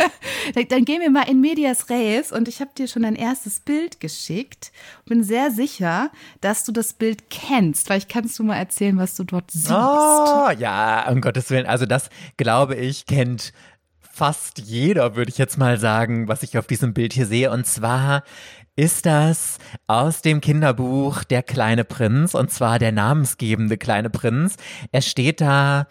Dann 0.69 0.85
gehen 0.85 1.01
wir 1.01 1.09
mal 1.09 1.29
in 1.29 1.41
Medias 1.41 1.89
Res 1.89 2.31
und 2.31 2.47
ich 2.47 2.61
habe 2.61 2.71
dir 2.77 2.87
schon 2.87 3.05
ein 3.05 3.15
erstes 3.15 3.59
Bild 3.59 3.99
geschickt. 3.99 4.71
Bin 5.05 5.23
sehr 5.23 5.51
sicher, 5.51 6.11
dass 6.39 6.63
du 6.63 6.71
das 6.71 6.93
Bild 6.93 7.29
kennst. 7.29 7.87
Vielleicht 7.87 8.09
kannst 8.09 8.37
du 8.39 8.43
mal 8.43 8.57
erzählen, 8.57 8.97
was 8.97 9.15
du 9.15 9.23
dort 9.23 9.51
siehst. 9.51 9.71
Oh, 9.71 10.49
ja, 10.57 11.09
um 11.09 11.21
Gottes 11.21 11.49
Willen. 11.49 11.65
Also 11.65 11.85
das, 11.85 12.09
glaube 12.37 12.75
ich, 12.75 13.05
kennt 13.05 13.53
fast 13.99 14.59
jeder, 14.59 15.15
würde 15.15 15.31
ich 15.31 15.37
jetzt 15.37 15.57
mal 15.57 15.79
sagen, 15.79 16.27
was 16.27 16.43
ich 16.43 16.57
auf 16.57 16.67
diesem 16.67 16.93
Bild 16.93 17.13
hier 17.13 17.25
sehe. 17.25 17.51
Und 17.51 17.65
zwar 17.65 18.23
ist 18.75 19.05
das 19.05 19.57
aus 19.87 20.21
dem 20.21 20.41
Kinderbuch 20.41 21.23
Der 21.23 21.43
kleine 21.43 21.83
Prinz 21.83 22.33
und 22.33 22.51
zwar 22.51 22.79
der 22.79 22.91
namensgebende 22.91 23.77
kleine 23.77 24.09
Prinz. 24.09 24.55
Er 24.91 25.01
steht 25.01 25.41
da 25.41 25.87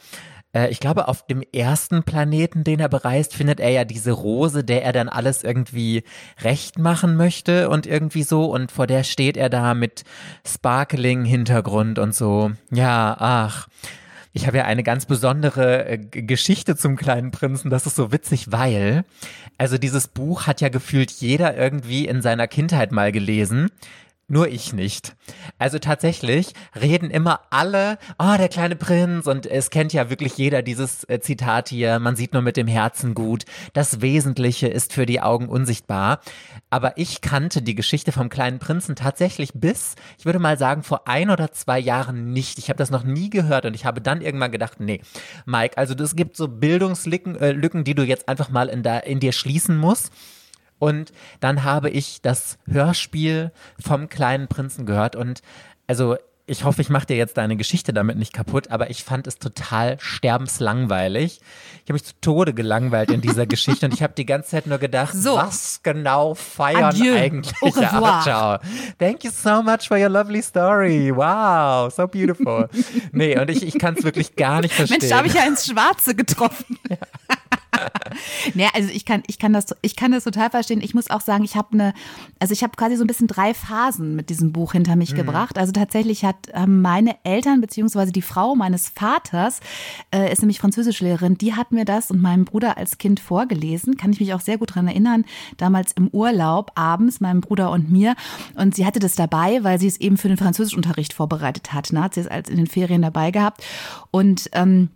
äh, 0.54 0.69
ich 0.71 0.80
glaube, 0.80 1.09
auf 1.09 1.26
dem 1.26 1.42
ersten 1.52 2.02
Planeten, 2.02 2.64
den 2.64 2.80
er 2.80 2.88
bereist, 2.88 3.35
findet 3.35 3.61
er 3.61 3.71
ja 3.71 3.85
diese 3.85 4.12
Rose, 4.12 4.64
der 4.64 4.85
er 4.85 4.92
dann 4.92 5.09
alles 5.09 5.45
irgendwie 5.45 6.02
recht 6.42 6.78
machen 6.78 7.16
möchte 7.16 7.69
und 7.69 7.87
irgendwie 7.87 8.23
so. 8.23 8.47
Und 8.47 8.73
vor 8.73 8.87
der 8.87 9.04
steht 9.04 9.37
er 9.37 9.49
da 9.49 9.75
mit 9.75 10.04
Sparkling 10.47 11.25
Hintergrund 11.25 11.99
und 11.99 12.14
so. 12.14 12.52
Ja, 12.71 13.16
ach. 13.19 13.69
Ich 14.33 14.47
habe 14.47 14.59
ja 14.59 14.64
eine 14.64 14.85
ganz 14.85 15.07
besondere 15.07 15.88
äh, 15.88 15.99
Geschichte 15.99 16.76
zum 16.76 16.97
kleinen 16.97 17.33
Prinzen. 17.33 17.69
Das 17.69 17.87
ist 17.87 17.97
so 17.97 18.12
witzig, 18.12 18.52
weil, 18.52 19.04
also 19.59 19.76
dieses 19.76 20.07
Buch 20.07 20.47
hat 20.47 20.61
ja 20.61 20.69
gefühlt 20.69 21.11
jeder 21.11 21.57
irgendwie 21.57 22.07
in 22.07 22.23
seiner 22.23 22.47
Kindheit 22.47 22.92
mal 22.92 23.11
gelesen. 23.11 23.71
Nur 24.32 24.46
ich 24.46 24.72
nicht. 24.72 25.16
Also 25.58 25.80
tatsächlich 25.80 26.52
reden 26.80 27.10
immer 27.10 27.40
alle, 27.50 27.99
oh, 28.16 28.37
der 28.38 28.49
kleine 28.49 28.76
Prinz, 28.76 29.26
und 29.26 29.44
es 29.44 29.70
kennt 29.70 29.92
ja 29.92 30.08
wirklich 30.08 30.38
jeder 30.38 30.62
dieses 30.62 31.02
äh, 31.08 31.18
Zitat 31.18 31.68
hier, 31.68 31.99
man 31.99 32.14
sieht 32.14 32.32
nur 32.32 32.40
mit 32.40 32.56
dem 32.56 32.68
Herzen 32.68 33.14
gut, 33.14 33.44
das 33.72 34.02
Wesentliche 34.02 34.68
ist 34.68 34.92
für 34.92 35.04
die 35.04 35.20
Augen 35.20 35.49
unsichtbar. 35.49 36.20
Aber 36.70 36.96
ich 36.96 37.22
kannte 37.22 37.60
die 37.60 37.75
Geschichte 37.75 38.12
vom 38.12 38.28
kleinen 38.28 38.60
Prinzen 38.60 38.94
tatsächlich 38.94 39.50
bis, 39.52 39.96
ich 40.16 40.26
würde 40.26 40.38
mal 40.38 40.56
sagen, 40.56 40.84
vor 40.84 41.08
ein 41.08 41.30
oder 41.30 41.50
zwei 41.50 41.80
Jahren 41.80 42.32
nicht. 42.32 42.60
Ich 42.60 42.68
habe 42.68 42.78
das 42.78 42.92
noch 42.92 43.02
nie 43.02 43.30
gehört 43.30 43.66
und 43.66 43.75
ich 43.75 43.84
habe 43.84 44.00
dann 44.00 44.20
irgendwann 44.20 44.52
gedacht, 44.52 44.78
nee, 44.78 45.00
Mike, 45.44 45.76
also 45.76 45.92
es 45.94 46.14
gibt 46.14 46.37
so 46.37 46.46
Bildungslücken, 46.46 47.34
äh, 47.34 47.50
Lücken, 47.50 47.82
die 47.82 47.96
du 47.96 48.04
jetzt 48.04 48.28
einfach 48.28 48.49
mal 48.49 48.68
in, 48.68 48.84
da, 48.84 49.00
in 49.00 49.18
dir 49.18 49.32
schließen 49.32 49.76
musst. 49.76 50.12
Und 50.80 51.12
dann 51.38 51.62
habe 51.62 51.90
ich 51.90 52.20
das 52.20 52.58
Hörspiel 52.66 53.52
vom 53.78 54.08
kleinen 54.08 54.49
Prinzen 54.49 54.87
gehört 54.87 55.14
und 55.14 55.42
also 55.87 56.16
ich 56.50 56.64
hoffe, 56.64 56.82
ich 56.82 56.88
mache 56.88 57.06
dir 57.06 57.16
jetzt 57.16 57.37
deine 57.37 57.56
Geschichte 57.56 57.92
damit 57.92 58.18
nicht 58.18 58.32
kaputt, 58.32 58.72
aber 58.72 58.90
ich 58.90 59.04
fand 59.04 59.28
es 59.28 59.38
total 59.38 60.00
sterbenslangweilig. 60.00 61.40
Ich 61.76 61.82
habe 61.82 61.92
mich 61.92 62.04
zu 62.04 62.14
Tode 62.20 62.54
gelangweilt 62.54 63.12
in 63.12 63.20
dieser 63.20 63.46
Geschichte 63.46 63.87
und 63.87 63.94
ich 63.94 64.02
habe 64.02 64.14
die 64.14 64.26
ganze 64.26 64.50
Zeit 64.50 64.66
nur 64.66 64.78
gedacht, 64.78 65.14
so. 65.14 65.37
was 65.37 65.80
genau 65.84 66.34
feiern 66.34 66.87
Adieu. 66.87 67.14
eigentlich? 67.14 67.54
Au 67.62 67.68
revoir. 67.68 68.22
ciao. 68.22 68.58
Thank 68.99 69.22
you 69.22 69.30
so 69.30 69.62
much 69.62 69.87
for 69.87 69.96
your 69.96 70.08
lovely 70.08 70.42
story. 70.42 71.14
Wow, 71.14 71.92
so 71.94 72.08
beautiful. 72.08 72.68
nee, 73.12 73.38
und 73.38 73.49
ich, 73.49 73.62
ich 73.62 73.78
kann 73.78 73.94
es 73.96 74.02
wirklich 74.02 74.34
gar 74.34 74.60
nicht 74.60 74.75
verstehen. 74.75 74.99
Mensch, 74.99 75.10
da 75.10 75.18
habe 75.18 75.28
ich 75.28 75.34
ja 75.34 75.44
ins 75.44 75.66
Schwarze 75.66 76.16
getroffen. 76.16 76.78
Ja. 76.90 76.96
naja, 78.54 78.70
also 78.75 78.90
ich 78.90 79.04
kann, 79.04 79.22
ich 79.26 79.38
kann 79.38 79.52
das, 79.52 79.66
ich 79.82 79.96
kann 79.96 80.12
das 80.12 80.25
total 80.25 80.50
verstehen. 80.50 80.80
Ich 80.82 80.94
muss 80.94 81.10
auch 81.10 81.20
sagen, 81.20 81.44
ich 81.44 81.56
habe 81.56 81.68
eine, 81.72 81.94
also 82.38 82.52
ich 82.52 82.62
habe 82.62 82.72
quasi 82.76 82.96
so 82.96 83.04
ein 83.04 83.06
bisschen 83.06 83.26
drei 83.26 83.54
Phasen 83.54 84.16
mit 84.16 84.30
diesem 84.30 84.52
Buch 84.52 84.72
hinter 84.72 84.96
mich 84.96 85.12
mhm. 85.12 85.16
gebracht. 85.16 85.58
Also 85.58 85.72
tatsächlich 85.72 86.25
hat 86.25 86.37
ähm, 86.52 86.82
meine 86.82 87.16
Eltern 87.25 87.60
beziehungsweise 87.60 88.12
die 88.12 88.22
Frau 88.22 88.54
meines 88.54 88.88
Vaters 88.88 89.60
äh, 90.14 90.32
ist 90.32 90.42
nämlich 90.42 90.60
Französischlehrerin. 90.60 91.37
Die 91.38 91.54
hat 91.54 91.72
mir 91.72 91.84
das 91.84 92.10
und 92.10 92.20
meinem 92.20 92.44
Bruder 92.44 92.76
als 92.76 92.99
Kind 92.99 93.20
vorgelesen. 93.20 93.96
Kann 93.96 94.12
ich 94.12 94.20
mich 94.20 94.34
auch 94.34 94.40
sehr 94.40 94.58
gut 94.58 94.70
daran 94.70 94.88
erinnern. 94.88 95.25
Damals 95.56 95.92
im 95.92 96.08
Urlaub 96.08 96.72
abends 96.75 97.20
meinem 97.20 97.40
Bruder 97.40 97.70
und 97.70 97.90
mir. 97.90 98.14
Und 98.54 98.75
sie 98.75 98.87
hatte 98.87 98.99
das 98.99 99.14
dabei, 99.14 99.62
weil 99.62 99.78
sie 99.78 99.87
es 99.87 100.00
eben 100.00 100.16
für 100.16 100.28
den 100.28 100.37
Französischunterricht 100.37 101.12
vorbereitet 101.12 101.72
hat. 101.72 101.92
Ne? 101.92 102.02
Hat 102.02 102.14
sie 102.14 102.20
es 102.20 102.26
als 102.26 102.49
in 102.49 102.56
den 102.56 102.66
Ferien 102.66 103.02
dabei 103.02 103.30
gehabt 103.30 103.64
und 104.10 104.49
ähm, 104.52 104.90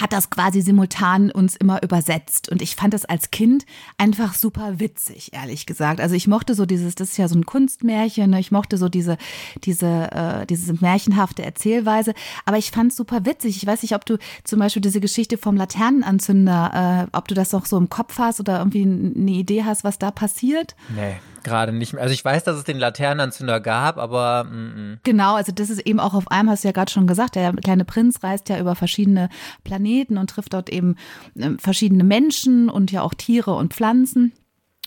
hat 0.00 0.12
das 0.12 0.30
quasi 0.30 0.62
simultan 0.62 1.30
uns 1.30 1.56
immer 1.56 1.82
übersetzt. 1.82 2.48
Und 2.48 2.62
ich 2.62 2.76
fand 2.76 2.94
das 2.94 3.04
als 3.04 3.30
Kind 3.30 3.66
einfach 3.98 4.34
super 4.34 4.80
witzig, 4.80 5.34
ehrlich 5.34 5.66
gesagt. 5.66 6.00
Also 6.00 6.14
ich 6.14 6.26
mochte 6.26 6.54
so 6.54 6.64
dieses, 6.64 6.94
das 6.94 7.10
ist 7.10 7.18
ja 7.18 7.28
so 7.28 7.36
ein 7.36 7.44
Kunstmärchen, 7.44 8.30
ne? 8.30 8.40
ich 8.40 8.50
mochte 8.50 8.78
so 8.78 8.88
diese, 8.88 9.18
diese, 9.64 10.10
äh, 10.12 10.46
diese 10.46 10.74
märchenhafte 10.74 11.44
Erzählweise. 11.44 12.14
Aber 12.46 12.56
ich 12.56 12.70
fand 12.70 12.92
es 12.92 12.96
super 12.96 13.26
witzig. 13.26 13.56
Ich 13.56 13.66
weiß 13.66 13.82
nicht, 13.82 13.94
ob 13.94 14.06
du 14.06 14.18
zum 14.44 14.60
Beispiel 14.60 14.82
diese 14.82 15.00
Geschichte 15.00 15.36
vom 15.36 15.56
Laternenanzünder, 15.56 17.08
äh, 17.12 17.16
ob 17.16 17.28
du 17.28 17.34
das 17.34 17.52
noch 17.52 17.66
so 17.66 17.76
im 17.76 17.90
Kopf 17.90 18.18
hast 18.18 18.40
oder 18.40 18.58
irgendwie 18.58 18.82
eine 18.82 19.30
Idee 19.30 19.64
hast, 19.64 19.84
was 19.84 19.98
da 19.98 20.10
passiert. 20.10 20.74
Nee 20.96 21.16
gerade 21.44 21.72
nicht 21.72 21.92
mehr. 21.92 22.02
Also 22.02 22.14
ich 22.14 22.24
weiß, 22.24 22.44
dass 22.44 22.56
es 22.56 22.64
den 22.64 22.78
Laternenanzünder 22.78 23.60
gab, 23.60 23.98
aber 23.98 24.44
mm, 24.44 24.92
mm. 24.92 25.00
genau, 25.02 25.34
also 25.34 25.52
das 25.52 25.70
ist 25.70 25.86
eben 25.86 26.00
auch 26.00 26.14
auf 26.14 26.30
einem, 26.30 26.50
hast 26.50 26.64
du 26.64 26.68
ja 26.68 26.72
gerade 26.72 26.90
schon 26.90 27.06
gesagt, 27.06 27.34
der 27.34 27.52
kleine 27.52 27.84
Prinz 27.84 28.22
reist 28.22 28.48
ja 28.48 28.58
über 28.58 28.74
verschiedene 28.74 29.28
Planeten 29.64 30.18
und 30.18 30.30
trifft 30.30 30.54
dort 30.54 30.70
eben 30.70 30.96
äh, 31.36 31.50
verschiedene 31.58 32.04
Menschen 32.04 32.68
und 32.68 32.90
ja 32.92 33.02
auch 33.02 33.14
Tiere 33.14 33.54
und 33.54 33.74
Pflanzen. 33.74 34.32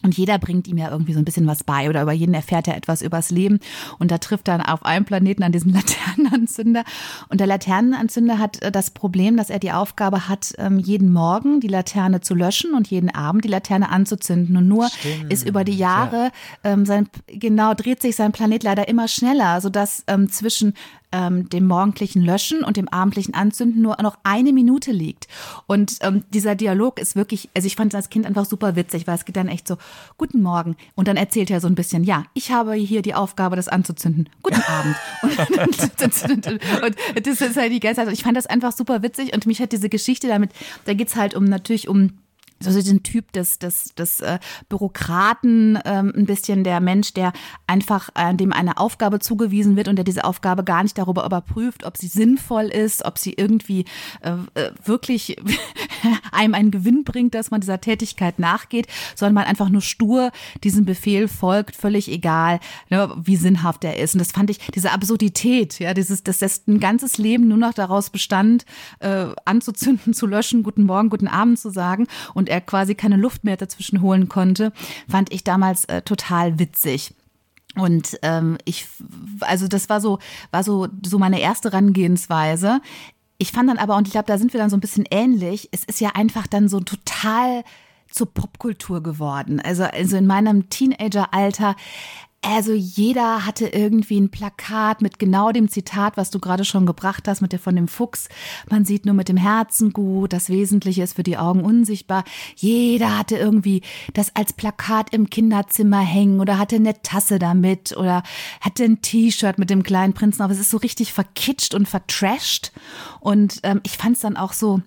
Und 0.05 0.15
jeder 0.15 0.37
bringt 0.37 0.67
ihm 0.67 0.77
ja 0.77 0.91
irgendwie 0.91 1.13
so 1.13 1.19
ein 1.19 1.25
bisschen 1.25 1.47
was 1.47 1.63
bei 1.63 1.89
oder 1.89 2.03
über 2.03 2.13
jeden 2.13 2.35
erfährt 2.35 2.67
er 2.67 2.77
etwas 2.77 3.01
übers 3.01 3.31
Leben. 3.31 3.59
Und 3.97 4.11
da 4.11 4.19
trifft 4.19 4.47
er 4.47 4.71
auf 4.71 4.85
einem 4.85 5.03
Planeten 5.03 5.43
an 5.43 5.51
diesen 5.51 5.73
Laternenanzünder. 5.73 6.83
Und 7.29 7.39
der 7.39 7.47
Laternenanzünder 7.47 8.37
hat 8.37 8.61
äh, 8.61 8.71
das 8.71 8.91
Problem, 8.91 9.35
dass 9.35 9.49
er 9.49 9.59
die 9.59 9.71
Aufgabe 9.71 10.29
hat, 10.29 10.53
ähm, 10.59 10.77
jeden 10.77 11.11
Morgen 11.11 11.59
die 11.59 11.67
Laterne 11.67 12.21
zu 12.21 12.35
löschen 12.35 12.75
und 12.75 12.87
jeden 12.87 13.09
Abend 13.09 13.43
die 13.43 13.49
Laterne 13.49 13.89
anzuzünden. 13.89 14.55
Und 14.55 14.67
nur 14.67 14.87
Stimmt, 14.89 15.33
ist 15.33 15.47
über 15.47 15.63
die 15.63 15.77
Jahre, 15.77 16.31
ja. 16.63 16.85
sein, 16.85 17.09
genau, 17.27 17.73
dreht 17.73 18.01
sich 18.01 18.15
sein 18.15 18.31
Planet 18.31 18.61
leider 18.61 18.87
immer 18.87 19.07
schneller, 19.07 19.59
sodass 19.59 20.03
ähm, 20.07 20.29
zwischen 20.29 20.75
ähm, 21.15 21.47
dem 21.47 21.65
morgendlichen 21.65 22.21
Löschen 22.21 22.63
und 22.63 22.75
dem 22.75 22.89
abendlichen 22.89 23.33
Anzünden 23.33 23.81
nur 23.81 23.95
noch 24.01 24.17
eine 24.23 24.51
Minute 24.51 24.91
liegt. 24.91 25.27
Und 25.65 25.97
ähm, 26.01 26.23
dieser 26.31 26.55
Dialog 26.55 26.99
ist 26.99 27.15
wirklich, 27.15 27.49
also 27.55 27.65
ich 27.65 27.77
fand 27.77 27.93
das 27.93 28.09
Kind 28.09 28.25
einfach 28.25 28.45
super 28.45 28.75
witzig, 28.75 29.07
weil 29.07 29.15
es 29.15 29.23
geht 29.23 29.37
dann 29.37 29.47
echt 29.47 29.67
so, 29.67 29.77
guten 30.17 30.41
Morgen. 30.41 30.75
Und 30.93 31.07
dann 31.07 31.15
erzählt 31.15 31.49
er 31.49 31.61
so 31.61 31.67
ein 31.67 31.75
bisschen, 31.75 32.03
ja, 32.03 32.25
ich 32.33 32.51
habe 32.51 32.73
hier 32.73 33.01
die 33.01 33.13
Aufgabe, 33.13 33.55
das 33.55 33.69
anzuzünden. 33.69 34.29
Guten 34.43 34.61
Abend. 34.67 34.95
und, 35.23 36.47
und 37.17 37.27
das 37.27 37.41
ist 37.41 37.55
halt 37.55 37.71
die 37.71 37.79
ganze 37.79 38.03
Zeit, 38.03 38.13
ich 38.13 38.23
fand 38.23 38.35
das 38.35 38.45
einfach 38.45 38.73
super 38.73 39.01
witzig 39.01 39.33
und 39.33 39.45
mich 39.45 39.61
hat 39.61 39.71
diese 39.71 39.87
Geschichte 39.87 40.27
damit, 40.27 40.51
da 40.83 40.93
geht's 40.93 41.15
halt 41.15 41.33
um 41.33 41.45
natürlich 41.45 41.87
um 41.87 42.11
so 42.59 42.71
diesen 42.71 43.03
Typ 43.03 43.31
des, 43.33 43.59
des, 43.59 43.93
des 43.95 44.21
äh, 44.21 44.39
Bürokraten, 44.69 45.79
ähm, 45.85 46.13
ein 46.15 46.25
bisschen 46.25 46.63
der 46.63 46.79
Mensch, 46.79 47.13
der 47.13 47.33
einfach 47.67 48.09
äh, 48.15 48.33
dem 48.33 48.53
eine 48.53 48.77
Aufgabe 48.77 49.19
zugewiesen 49.19 49.75
wird 49.75 49.87
und 49.87 49.97
der 49.97 50.05
diese 50.05 50.23
Aufgabe 50.23 50.63
gar 50.63 50.83
nicht 50.83 50.97
darüber 50.97 51.25
überprüft, 51.25 51.85
ob 51.85 51.97
sie 51.97 52.07
sinnvoll 52.07 52.65
ist, 52.65 53.05
ob 53.05 53.17
sie 53.17 53.33
irgendwie 53.33 53.85
äh, 54.21 54.31
äh 54.59 54.71
wirklich 54.83 55.37
einem 56.31 56.53
einen 56.53 56.71
Gewinn 56.71 57.03
bringt, 57.03 57.35
dass 57.35 57.51
man 57.51 57.61
dieser 57.61 57.81
Tätigkeit 57.81 58.39
nachgeht, 58.39 58.87
sondern 59.15 59.35
man 59.35 59.45
einfach 59.45 59.69
nur 59.69 59.81
stur 59.81 60.31
diesem 60.63 60.85
Befehl 60.85 61.27
folgt, 61.27 61.75
völlig 61.75 62.09
egal, 62.09 62.59
ne, 62.89 63.13
wie 63.17 63.35
sinnhaft 63.35 63.83
er 63.83 63.97
ist. 63.97 64.15
Und 64.15 64.19
das 64.19 64.31
fand 64.31 64.49
ich, 64.49 64.59
diese 64.73 64.91
Absurdität, 64.91 65.79
ja, 65.79 65.93
dieses, 65.93 66.23
dass 66.23 66.39
das 66.39 66.63
ein 66.67 66.79
ganzes 66.79 67.17
Leben 67.17 67.47
nur 67.47 67.57
noch 67.57 67.73
daraus 67.73 68.09
bestand, 68.09 68.65
äh, 68.99 69.27
anzuzünden, 69.45 70.13
zu 70.13 70.25
löschen, 70.25 70.63
guten 70.63 70.83
Morgen, 70.83 71.09
guten 71.09 71.27
Abend 71.27 71.59
zu 71.59 71.69
sagen 71.69 72.07
und 72.33 72.44
und 72.45 72.49
er 72.49 72.61
quasi 72.61 72.93
keine 72.93 73.17
Luft 73.17 73.43
mehr 73.43 73.57
dazwischen 73.57 74.01
holen 74.01 74.29
konnte, 74.29 74.71
fand 75.09 75.33
ich 75.33 75.43
damals 75.43 75.85
äh, 75.85 76.03
total 76.03 76.59
witzig. 76.59 77.15
Und 77.75 78.19
ähm, 78.21 78.59
ich, 78.65 78.85
also 79.39 79.67
das 79.67 79.89
war 79.89 79.99
so, 79.99 80.19
war 80.51 80.63
so, 80.63 80.87
so 81.03 81.17
meine 81.17 81.41
erste 81.41 81.71
Herangehensweise. 81.71 82.81
Ich 83.39 83.51
fand 83.51 83.67
dann 83.67 83.79
aber, 83.79 83.97
und 83.97 84.07
ich 84.07 84.11
glaube, 84.11 84.27
da 84.27 84.37
sind 84.37 84.53
wir 84.53 84.59
dann 84.59 84.69
so 84.69 84.77
ein 84.77 84.81
bisschen 84.81 85.05
ähnlich, 85.09 85.69
es 85.71 85.83
ist 85.83 85.99
ja 85.99 86.11
einfach 86.13 86.45
dann 86.45 86.69
so 86.69 86.79
total 86.79 87.63
zur 88.09 88.31
Popkultur 88.31 89.01
geworden. 89.01 89.59
Also, 89.59 89.83
also 89.83 90.15
in 90.15 90.27
meinem 90.27 90.69
Teenageralter 90.69 91.75
also 92.45 92.73
jeder 92.73 93.45
hatte 93.45 93.67
irgendwie 93.67 94.19
ein 94.19 94.29
Plakat 94.29 95.01
mit 95.01 95.19
genau 95.19 95.51
dem 95.51 95.67
Zitat, 95.67 96.15
was 96.17 96.29
du 96.29 96.39
gerade 96.39 96.63
schon 96.63 96.85
gebracht 96.85 97.27
hast, 97.27 97.41
mit 97.41 97.51
der 97.51 97.59
von 97.59 97.75
dem 97.75 97.87
Fuchs. 97.87 98.29
Man 98.69 98.85
sieht 98.85 99.05
nur 99.05 99.15
mit 99.15 99.29
dem 99.29 99.37
Herzen 99.37 99.93
gut, 99.93 100.31
das 100.31 100.49
Wesentliche 100.49 101.03
ist 101.03 101.15
für 101.15 101.23
die 101.23 101.37
Augen 101.37 101.63
unsichtbar. 101.63 102.23
Jeder 102.55 103.17
hatte 103.17 103.37
irgendwie 103.37 103.81
das 104.13 104.35
als 104.35 104.53
Plakat 104.53 105.13
im 105.13 105.29
Kinderzimmer 105.29 106.01
hängen 106.01 106.39
oder 106.39 106.57
hatte 106.57 106.75
eine 106.75 107.01
Tasse 107.01 107.39
damit 107.39 107.97
oder 107.97 108.23
hatte 108.61 108.83
ein 108.83 109.01
T-Shirt 109.01 109.57
mit 109.57 109.69
dem 109.69 109.83
kleinen 109.83 110.13
Prinzen. 110.13 110.41
Aber 110.41 110.53
es 110.53 110.59
ist 110.59 110.71
so 110.71 110.77
richtig 110.77 111.13
verkitscht 111.13 111.73
und 111.73 111.87
vertrashed. 111.87 112.71
Und 113.19 113.59
ähm, 113.63 113.81
ich 113.83 113.97
fand 113.97 114.15
es 114.15 114.21
dann 114.21 114.37
auch 114.37 114.53
so, 114.53 114.81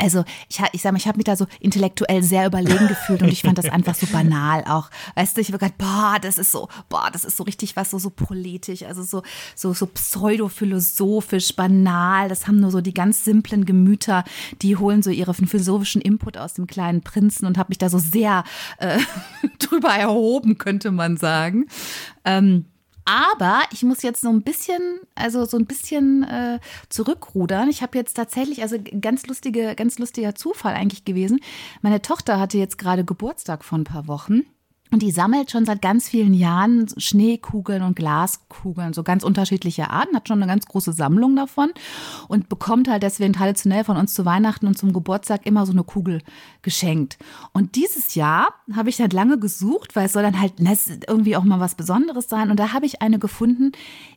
also 0.00 0.24
ich, 0.48 0.60
ich 0.72 0.82
sag 0.82 0.92
mal, 0.92 0.98
ich 0.98 1.06
habe 1.06 1.18
mich 1.18 1.24
da 1.24 1.36
so 1.36 1.46
intellektuell 1.60 2.22
sehr 2.22 2.46
überlegen 2.46 2.88
gefühlt 2.88 3.22
und 3.22 3.28
ich 3.28 3.42
fand 3.42 3.58
das 3.58 3.68
einfach 3.70 3.94
so 3.94 4.06
banal 4.06 4.64
auch. 4.66 4.90
Weißt 5.14 5.36
du, 5.36 5.40
ich 5.40 5.48
habe 5.48 5.58
gedacht, 5.58 5.78
boah, 5.78 6.16
das 6.20 6.38
ist 6.38 6.52
so, 6.52 6.68
boah, 6.88 7.10
das 7.12 7.24
ist 7.24 7.36
so 7.36 7.44
richtig 7.44 7.76
was 7.76 7.90
so 7.90 7.98
so 7.98 8.10
politisch, 8.10 8.82
also 8.82 9.02
so 9.02 9.22
so 9.54 9.72
so 9.72 9.86
pseudophilosophisch 9.86 11.54
banal. 11.54 12.28
Das 12.28 12.46
haben 12.46 12.60
nur 12.60 12.70
so 12.70 12.80
die 12.80 12.94
ganz 12.94 13.24
simplen 13.24 13.64
Gemüter, 13.64 14.24
die 14.62 14.76
holen 14.76 15.02
so 15.02 15.10
ihren 15.10 15.46
philosophischen 15.46 16.00
Input 16.00 16.36
aus 16.36 16.54
dem 16.54 16.66
kleinen 16.66 17.02
Prinzen 17.02 17.46
und 17.46 17.58
habe 17.58 17.70
mich 17.70 17.78
da 17.78 17.88
so 17.88 17.98
sehr 17.98 18.44
äh, 18.78 18.98
drüber 19.58 19.90
erhoben, 19.90 20.58
könnte 20.58 20.90
man 20.90 21.16
sagen. 21.16 21.66
Ähm, 22.24 22.64
aber 23.04 23.62
ich 23.72 23.82
muss 23.82 24.02
jetzt 24.02 24.20
so 24.20 24.28
ein 24.28 24.42
bisschen, 24.42 25.00
also 25.14 25.44
so 25.44 25.56
ein 25.56 25.66
bisschen 25.66 26.22
äh, 26.24 26.58
zurückrudern. 26.88 27.68
Ich 27.68 27.82
habe 27.82 27.98
jetzt 27.98 28.14
tatsächlich, 28.14 28.62
also 28.62 28.76
ganz 29.00 29.26
lustige, 29.26 29.74
ganz 29.74 29.98
lustiger 29.98 30.34
Zufall 30.34 30.74
eigentlich 30.74 31.04
gewesen. 31.04 31.40
Meine 31.82 32.02
Tochter 32.02 32.38
hatte 32.38 32.58
jetzt 32.58 32.78
gerade 32.78 33.04
Geburtstag 33.04 33.64
vor 33.64 33.78
ein 33.78 33.84
paar 33.84 34.06
Wochen. 34.06 34.42
Und 34.92 35.02
die 35.02 35.12
sammelt 35.12 35.50
schon 35.50 35.64
seit 35.64 35.82
ganz 35.82 36.08
vielen 36.08 36.34
Jahren 36.34 36.88
Schneekugeln 36.96 37.82
und 37.82 37.94
Glaskugeln, 37.94 38.92
so 38.92 39.02
ganz 39.02 39.22
unterschiedliche 39.22 39.90
Arten, 39.90 40.16
hat 40.16 40.26
schon 40.26 40.42
eine 40.42 40.50
ganz 40.50 40.66
große 40.66 40.92
Sammlung 40.92 41.36
davon 41.36 41.70
und 42.28 42.48
bekommt 42.48 42.88
halt 42.88 43.02
deswegen 43.02 43.32
traditionell 43.32 43.84
von 43.84 43.96
uns 43.96 44.14
zu 44.14 44.24
Weihnachten 44.24 44.66
und 44.66 44.76
zum 44.76 44.92
Geburtstag 44.92 45.46
immer 45.46 45.64
so 45.64 45.72
eine 45.72 45.84
Kugel 45.84 46.22
geschenkt. 46.62 47.18
Und 47.52 47.76
dieses 47.76 48.14
Jahr 48.16 48.48
habe 48.74 48.88
ich 48.88 49.00
halt 49.00 49.12
lange 49.12 49.38
gesucht, 49.38 49.94
weil 49.94 50.06
es 50.06 50.12
soll 50.12 50.22
dann 50.22 50.40
halt 50.40 50.54
irgendwie 51.08 51.36
auch 51.36 51.44
mal 51.44 51.60
was 51.60 51.76
Besonderes 51.76 52.28
sein. 52.28 52.50
Und 52.50 52.58
da 52.58 52.72
habe 52.72 52.86
ich 52.86 53.00
eine 53.00 53.18
gefunden, 53.18 53.72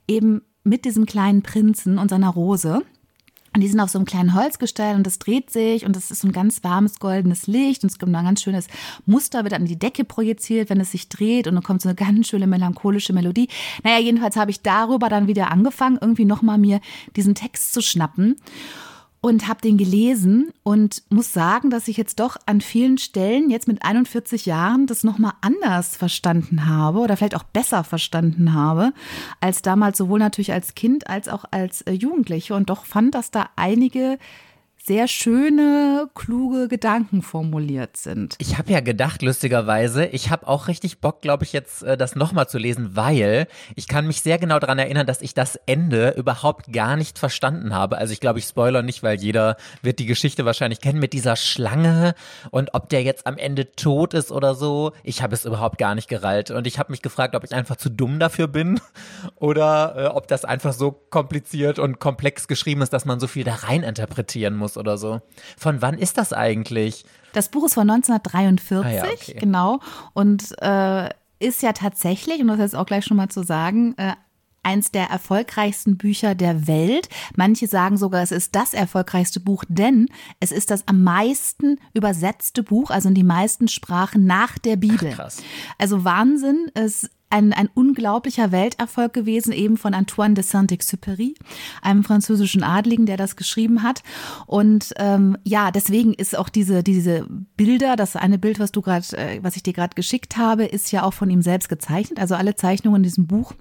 eben 0.07 0.41
mit 0.63 0.85
diesem 0.85 1.05
kleinen 1.05 1.43
Prinzen 1.43 1.97
und 1.99 2.09
seiner 2.09 2.29
Rose. 2.29 2.81
Und 3.55 3.61
die 3.61 3.67
sind 3.67 3.79
auf 3.79 3.89
so 3.89 3.99
einem 3.99 4.05
kleinen 4.05 4.33
Holzgestell 4.33 4.95
und 4.95 5.05
das 5.05 5.19
dreht 5.19 5.51
sich 5.51 5.85
und 5.85 5.95
es 5.95 6.09
ist 6.09 6.21
so 6.21 6.27
ein 6.27 6.31
ganz 6.31 6.63
warmes 6.63 6.99
goldenes 6.99 7.45
Licht 7.45 7.83
und 7.83 7.91
es 7.91 7.99
kommt 7.99 8.15
ein 8.15 8.25
ganz 8.25 8.41
schönes 8.41 8.67
Muster, 9.05 9.43
wird 9.43 9.53
an 9.53 9.65
die 9.65 9.77
Decke 9.77 10.03
projiziert, 10.03 10.71
wenn 10.71 10.79
es 10.79 10.91
sich 10.91 11.07
dreht 11.07 11.47
und 11.47 11.53
dann 11.53 11.63
kommt 11.63 11.81
so 11.81 11.89
eine 11.89 11.95
ganz 11.95 12.27
schöne 12.27 12.47
melancholische 12.47 13.13
Melodie. 13.13 13.49
Naja, 13.83 13.99
jedenfalls 13.99 14.37
habe 14.37 14.49
ich 14.49 14.61
darüber 14.61 15.07
dann 15.07 15.27
wieder 15.27 15.51
angefangen, 15.51 15.99
irgendwie 16.01 16.25
nochmal 16.25 16.57
mir 16.57 16.81
diesen 17.15 17.35
Text 17.35 17.73
zu 17.73 17.81
schnappen 17.81 18.37
und 19.23 19.47
habe 19.47 19.61
den 19.61 19.77
gelesen 19.77 20.51
und 20.63 21.01
muss 21.09 21.31
sagen, 21.31 21.69
dass 21.69 21.87
ich 21.87 21.95
jetzt 21.95 22.19
doch 22.19 22.35
an 22.45 22.59
vielen 22.59 22.97
Stellen 22.97 23.49
jetzt 23.49 23.69
mit 23.69 23.85
41 23.85 24.45
Jahren 24.45 24.85
das 24.85 25.05
noch 25.05 25.17
mal 25.17 25.31
anders 25.39 25.95
verstanden 25.95 26.67
habe 26.67 26.99
oder 26.99 27.15
vielleicht 27.15 27.37
auch 27.37 27.43
besser 27.43 27.85
verstanden 27.85 28.53
habe 28.53 28.91
als 29.39 29.61
damals 29.61 29.97
sowohl 29.97 30.19
natürlich 30.19 30.51
als 30.51 30.75
Kind 30.75 31.07
als 31.07 31.29
auch 31.29 31.45
als 31.51 31.83
äh, 31.83 31.93
Jugendliche. 31.93 32.53
Und 32.53 32.69
doch 32.69 32.83
fand, 32.83 33.15
dass 33.15 33.31
da 33.31 33.47
einige 33.55 34.19
sehr 34.85 35.07
schöne, 35.07 36.09
kluge 36.13 36.67
Gedanken 36.67 37.21
formuliert 37.21 37.95
sind. 37.95 38.35
Ich 38.39 38.57
habe 38.57 38.73
ja 38.73 38.81
gedacht, 38.81 39.21
lustigerweise, 39.21 40.05
ich 40.07 40.29
habe 40.29 40.45
auch 40.45 40.67
richtig 40.67 40.99
Bock, 40.99 41.21
glaube 41.21 41.45
ich, 41.45 41.53
jetzt 41.53 41.83
äh, 41.83 41.95
das 41.95 42.17
nochmal 42.17 42.49
zu 42.49 42.57
lesen, 42.57 42.93
weil 42.93 43.47
ich 43.75 43.87
kann 43.87 44.05
mich 44.05 44.21
sehr 44.21 44.37
genau 44.37 44.59
daran 44.59 44.79
erinnern, 44.79 45.07
dass 45.07 45.21
ich 45.21 45.33
das 45.33 45.55
Ende 45.67 46.09
überhaupt 46.17 46.73
gar 46.73 46.97
nicht 46.97 47.17
verstanden 47.17 47.73
habe. 47.73 47.97
Also 47.97 48.11
ich 48.11 48.19
glaube, 48.19 48.39
ich 48.39 48.45
spoiler 48.45 48.81
nicht, 48.81 49.03
weil 49.03 49.21
jeder 49.21 49.55
wird 49.81 49.99
die 49.99 50.05
Geschichte 50.05 50.43
wahrscheinlich 50.43 50.81
kennen 50.81 50.99
mit 50.99 51.13
dieser 51.13 51.37
Schlange 51.37 52.13
und 52.51 52.73
ob 52.73 52.89
der 52.89 53.03
jetzt 53.03 53.25
am 53.25 53.37
Ende 53.37 53.71
tot 53.71 54.13
ist 54.13 54.33
oder 54.33 54.53
so. 54.53 54.91
Ich 55.03 55.21
habe 55.21 55.33
es 55.33 55.45
überhaupt 55.45 55.77
gar 55.77 55.95
nicht 55.95 56.09
gerallt 56.09 56.51
und 56.51 56.67
ich 56.67 56.77
habe 56.77 56.91
mich 56.91 57.01
gefragt, 57.01 57.35
ob 57.35 57.45
ich 57.45 57.53
einfach 57.53 57.77
zu 57.77 57.89
dumm 57.89 58.19
dafür 58.19 58.49
bin 58.49 58.81
oder 59.37 59.95
äh, 59.95 60.05
ob 60.07 60.27
das 60.27 60.43
einfach 60.43 60.73
so 60.73 60.91
kompliziert 60.91 61.79
und 61.79 61.99
komplex 61.99 62.49
geschrieben 62.49 62.81
ist, 62.81 62.91
dass 62.91 63.05
man 63.05 63.21
so 63.21 63.27
viel 63.27 63.45
da 63.45 63.55
rein 63.55 63.83
interpretieren 63.83 64.57
muss 64.57 64.72
oder 64.77 64.97
so. 64.97 65.21
Von 65.57 65.81
wann 65.81 65.97
ist 65.97 66.17
das 66.17 66.33
eigentlich? 66.33 67.05
Das 67.33 67.49
Buch 67.49 67.65
ist 67.65 67.73
von 67.73 67.89
1943, 67.89 68.85
Ah 68.85 69.05
ja, 69.05 69.11
okay. 69.11 69.37
genau. 69.39 69.79
Und 70.13 70.55
äh, 70.61 71.09
ist 71.39 71.61
ja 71.61 71.73
tatsächlich, 71.73 72.41
und 72.41 72.47
das 72.47 72.57
ist 72.57 72.61
jetzt 72.61 72.75
auch 72.75 72.85
gleich 72.85 73.05
schon 73.05 73.17
mal 73.17 73.29
zu 73.29 73.43
sagen, 73.43 73.95
äh, 73.97 74.13
eins 74.63 74.91
der 74.91 75.09
erfolgreichsten 75.09 75.97
Bücher 75.97 76.35
der 76.35 76.67
Welt. 76.67 77.09
Manche 77.35 77.67
sagen 77.67 77.97
sogar, 77.97 78.23
es 78.23 78.31
ist 78.31 78.55
das 78.55 78.73
erfolgreichste 78.73 79.39
Buch, 79.39 79.63
denn 79.67 80.07
es 80.39 80.51
ist 80.51 80.71
das 80.71 80.87
am 80.87 81.03
meisten 81.03 81.79
übersetzte 81.93 82.63
Buch, 82.63 82.89
also 82.89 83.09
in 83.09 83.15
die 83.15 83.23
meisten 83.23 83.67
Sprachen 83.67 84.25
nach 84.25 84.57
der 84.57 84.77
Bibel. 84.77 85.09
Ach, 85.11 85.15
krass. 85.17 85.43
Also 85.77 86.05
Wahnsinn. 86.05 86.71
Es 86.73 87.09
ein, 87.33 87.51
ein 87.51 87.67
unglaublicher 87.73 88.51
Welterfolg 88.51 89.11
gewesen, 89.11 89.51
eben 89.51 89.77
von 89.77 89.95
Antoine 89.95 90.35
de 90.35 90.43
Saint-Exupéry, 90.43 91.33
einem 91.81 92.03
französischen 92.03 92.63
Adligen, 92.63 93.07
der 93.07 93.17
das 93.17 93.35
geschrieben 93.35 93.81
hat. 93.81 94.03
Und 94.45 94.93
ähm, 94.97 95.37
ja, 95.43 95.71
deswegen 95.71 96.13
ist 96.13 96.37
auch 96.37 96.49
diese, 96.49 96.83
diese 96.83 97.25
Bilder, 97.57 97.95
das 97.95 98.15
eine 98.15 98.37
Bild, 98.37 98.59
was 98.59 98.71
du 98.71 98.81
gerade, 98.81 99.05
äh, 99.17 99.39
was 99.41 99.55
ich 99.55 99.63
dir 99.63 99.73
gerade 99.73 99.95
geschickt 99.95 100.37
habe, 100.37 100.65
ist 100.65 100.91
ja 100.91 101.03
auch 101.03 101.13
von 101.13 101.29
ihm 101.31 101.41
selbst 101.41 101.69
gezeichnet. 101.69 102.19
Also 102.19 102.35
alle 102.35 102.55
Zeichnungen 102.55 102.97
in 102.97 103.03
diesem 103.03 103.25
Buch 103.25 103.53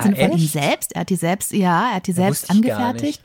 sind 0.00 0.18
Ah, 0.18 0.28
von 0.28 0.38
ihm 0.38 0.46
selbst. 0.46 0.92
Er 0.92 1.02
hat 1.02 1.10
die 1.10 1.16
selbst, 1.16 1.52
ja, 1.52 1.90
er 1.90 1.96
hat 1.96 2.06
die 2.06 2.12
selbst 2.12 2.50
angefertigt. 2.50 3.20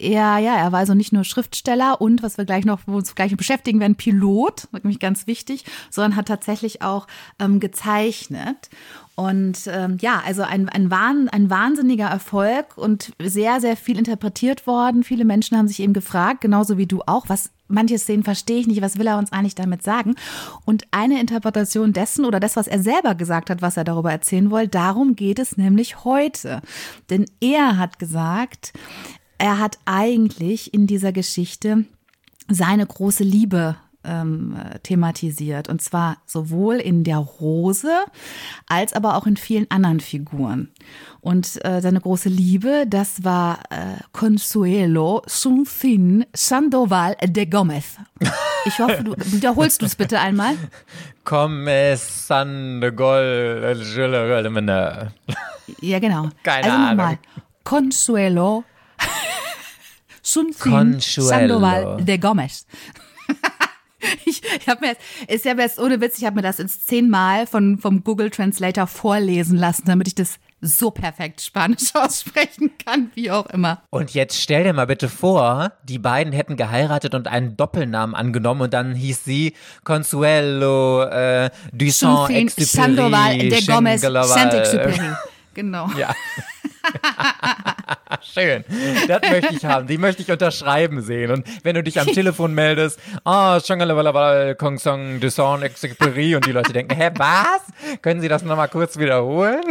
Ja, 0.00 0.38
ja, 0.38 0.56
er 0.56 0.72
war 0.72 0.80
also 0.80 0.94
nicht 0.94 1.12
nur 1.12 1.24
Schriftsteller 1.24 2.00
und, 2.00 2.22
was 2.22 2.38
wir 2.38 2.44
gleich 2.44 2.64
noch, 2.64 2.80
wo 2.86 2.96
uns 2.96 3.14
gleich 3.14 3.36
beschäftigen 3.36 3.80
werden, 3.80 3.96
Pilot, 3.96 4.68
nämlich 4.72 4.98
ganz 4.98 5.26
wichtig, 5.26 5.64
sondern 5.90 6.16
hat 6.16 6.26
tatsächlich 6.26 6.82
auch 6.82 7.06
ähm, 7.38 7.60
gezeichnet. 7.60 8.70
Und 9.16 9.68
ähm, 9.68 9.98
ja, 10.00 10.22
also 10.26 10.42
ein, 10.42 10.68
ein, 10.68 10.90
Wahn, 10.90 11.28
ein 11.28 11.48
wahnsinniger 11.48 12.08
Erfolg 12.08 12.76
und 12.76 13.12
sehr, 13.22 13.60
sehr 13.60 13.76
viel 13.76 13.98
interpretiert 13.98 14.66
worden. 14.66 15.04
Viele 15.04 15.24
Menschen 15.24 15.56
haben 15.56 15.68
sich 15.68 15.80
eben 15.80 15.92
gefragt, 15.92 16.40
genauso 16.40 16.78
wie 16.78 16.86
du 16.86 17.02
auch, 17.06 17.28
was 17.28 17.50
manche 17.68 17.98
Szenen 17.98 18.24
verstehe 18.24 18.58
ich 18.58 18.66
nicht, 18.66 18.82
was 18.82 18.98
will 18.98 19.06
er 19.06 19.18
uns 19.18 19.32
eigentlich 19.32 19.54
damit 19.54 19.82
sagen? 19.82 20.16
Und 20.64 20.84
eine 20.90 21.20
Interpretation 21.20 21.92
dessen 21.92 22.24
oder 22.24 22.40
das, 22.40 22.56
was 22.56 22.66
er 22.66 22.82
selber 22.82 23.14
gesagt 23.14 23.50
hat, 23.50 23.62
was 23.62 23.76
er 23.76 23.84
darüber 23.84 24.10
erzählen 24.10 24.50
wollte, 24.50 24.70
darum 24.70 25.14
geht 25.16 25.38
es 25.38 25.56
nämlich 25.56 26.04
heute. 26.04 26.60
Denn 27.08 27.26
er 27.40 27.78
hat 27.78 27.98
gesagt, 27.98 28.72
er 29.38 29.58
hat 29.58 29.78
eigentlich 29.84 30.72
in 30.74 30.86
dieser 30.86 31.12
Geschichte 31.12 31.84
seine 32.48 32.86
große 32.86 33.24
Liebe 33.24 33.76
ähm, 34.04 34.56
thematisiert. 34.82 35.68
Und 35.68 35.82
zwar 35.82 36.18
sowohl 36.26 36.76
in 36.76 37.04
der 37.04 37.18
Rose 37.18 37.90
als 38.68 38.92
aber 38.92 39.16
auch 39.16 39.26
in 39.26 39.36
vielen 39.36 39.70
anderen 39.70 40.00
Figuren. 40.00 40.68
Und 41.20 41.64
äh, 41.64 41.80
seine 41.80 42.00
große 42.00 42.28
Liebe, 42.28 42.84
das 42.86 43.24
war 43.24 43.60
äh, 43.70 44.02
Consuelo 44.12 45.22
Sunfin 45.26 46.26
Sandoval 46.34 47.16
de 47.24 47.46
Gomez. 47.46 47.96
Ich 48.66 48.78
hoffe, 48.78 49.04
du 49.04 49.14
wiederholst 49.16 49.82
du 49.82 49.86
es 49.86 49.96
bitte 49.96 50.20
einmal. 50.20 50.54
Come 51.24 51.96
san 51.96 52.80
de 52.80 52.90
gol. 52.90 53.74
Ja, 55.80 55.98
genau. 55.98 56.28
Keine 56.42 56.64
also 56.64 56.78
nochmal. 56.78 57.06
Ahnung. 57.06 57.18
Consuelo 57.64 58.64
Sunfin. 60.22 61.00
Sandoval 61.00 62.02
de 62.02 62.18
Gomez. 62.18 62.66
Ich, 64.26 64.42
ich 64.60 64.68
habe 64.68 64.80
mir 64.82 64.88
jetzt, 64.88 65.02
ist 65.28 65.44
ja 65.44 65.54
jetzt 65.54 65.78
ohne 65.78 66.00
Witz, 66.00 66.18
ich 66.18 66.24
habe 66.24 66.36
mir 66.36 66.42
das 66.42 66.58
jetzt 66.58 66.86
zehnmal 66.86 67.46
von, 67.46 67.78
vom 67.78 68.04
Google 68.04 68.30
Translator 68.30 68.86
vorlesen 68.86 69.56
lassen, 69.56 69.84
damit 69.86 70.08
ich 70.08 70.14
das 70.14 70.38
so 70.60 70.90
perfekt 70.90 71.40
Spanisch 71.40 71.90
aussprechen 71.94 72.72
kann, 72.84 73.10
wie 73.14 73.30
auch 73.30 73.46
immer. 73.46 73.82
Und 73.90 74.12
jetzt 74.14 74.40
stell 74.40 74.64
dir 74.64 74.72
mal 74.72 74.86
bitte 74.86 75.08
vor, 75.08 75.72
die 75.84 75.98
beiden 75.98 76.32
hätten 76.32 76.56
geheiratet 76.56 77.14
und 77.14 77.28
einen 77.28 77.56
Doppelnamen 77.56 78.14
angenommen 78.14 78.62
und 78.62 78.74
dann 78.74 78.94
hieß 78.94 79.24
sie 79.24 79.54
Consuelo 79.84 81.04
äh, 81.04 81.50
du 81.72 81.90
Sunfin 81.90 82.48
Saint-Exupéry. 82.48 82.64
Sandoval 82.64 83.38
de 83.38 83.66
Gomez. 83.66 84.00
Saint-Exupéry. 84.00 85.16
Genau. 85.54 85.88
Ja. 85.96 86.14
Schön. 88.22 88.64
Das 89.08 89.22
möchte 89.30 89.54
ich 89.54 89.64
haben. 89.64 89.86
Die 89.86 89.98
möchte 89.98 90.22
ich 90.22 90.30
unterschreiben 90.30 91.02
sehen. 91.02 91.30
Und 91.30 91.46
wenn 91.64 91.74
du 91.74 91.82
dich 91.82 92.00
am 92.00 92.06
Telefon 92.06 92.54
meldest, 92.54 92.98
ah, 93.24 93.58
oh, 93.58 94.54
Kong 94.58 94.78
Song 94.78 95.20
de 95.20 95.30
Saint-Exupéry 95.30 96.36
und 96.36 96.46
die 96.46 96.52
Leute 96.52 96.72
denken, 96.72 96.94
hä, 96.94 97.10
was? 97.16 97.62
Können 98.02 98.20
Sie 98.20 98.28
das 98.28 98.42
nochmal 98.42 98.68
kurz 98.68 98.98
wiederholen? 98.98 99.62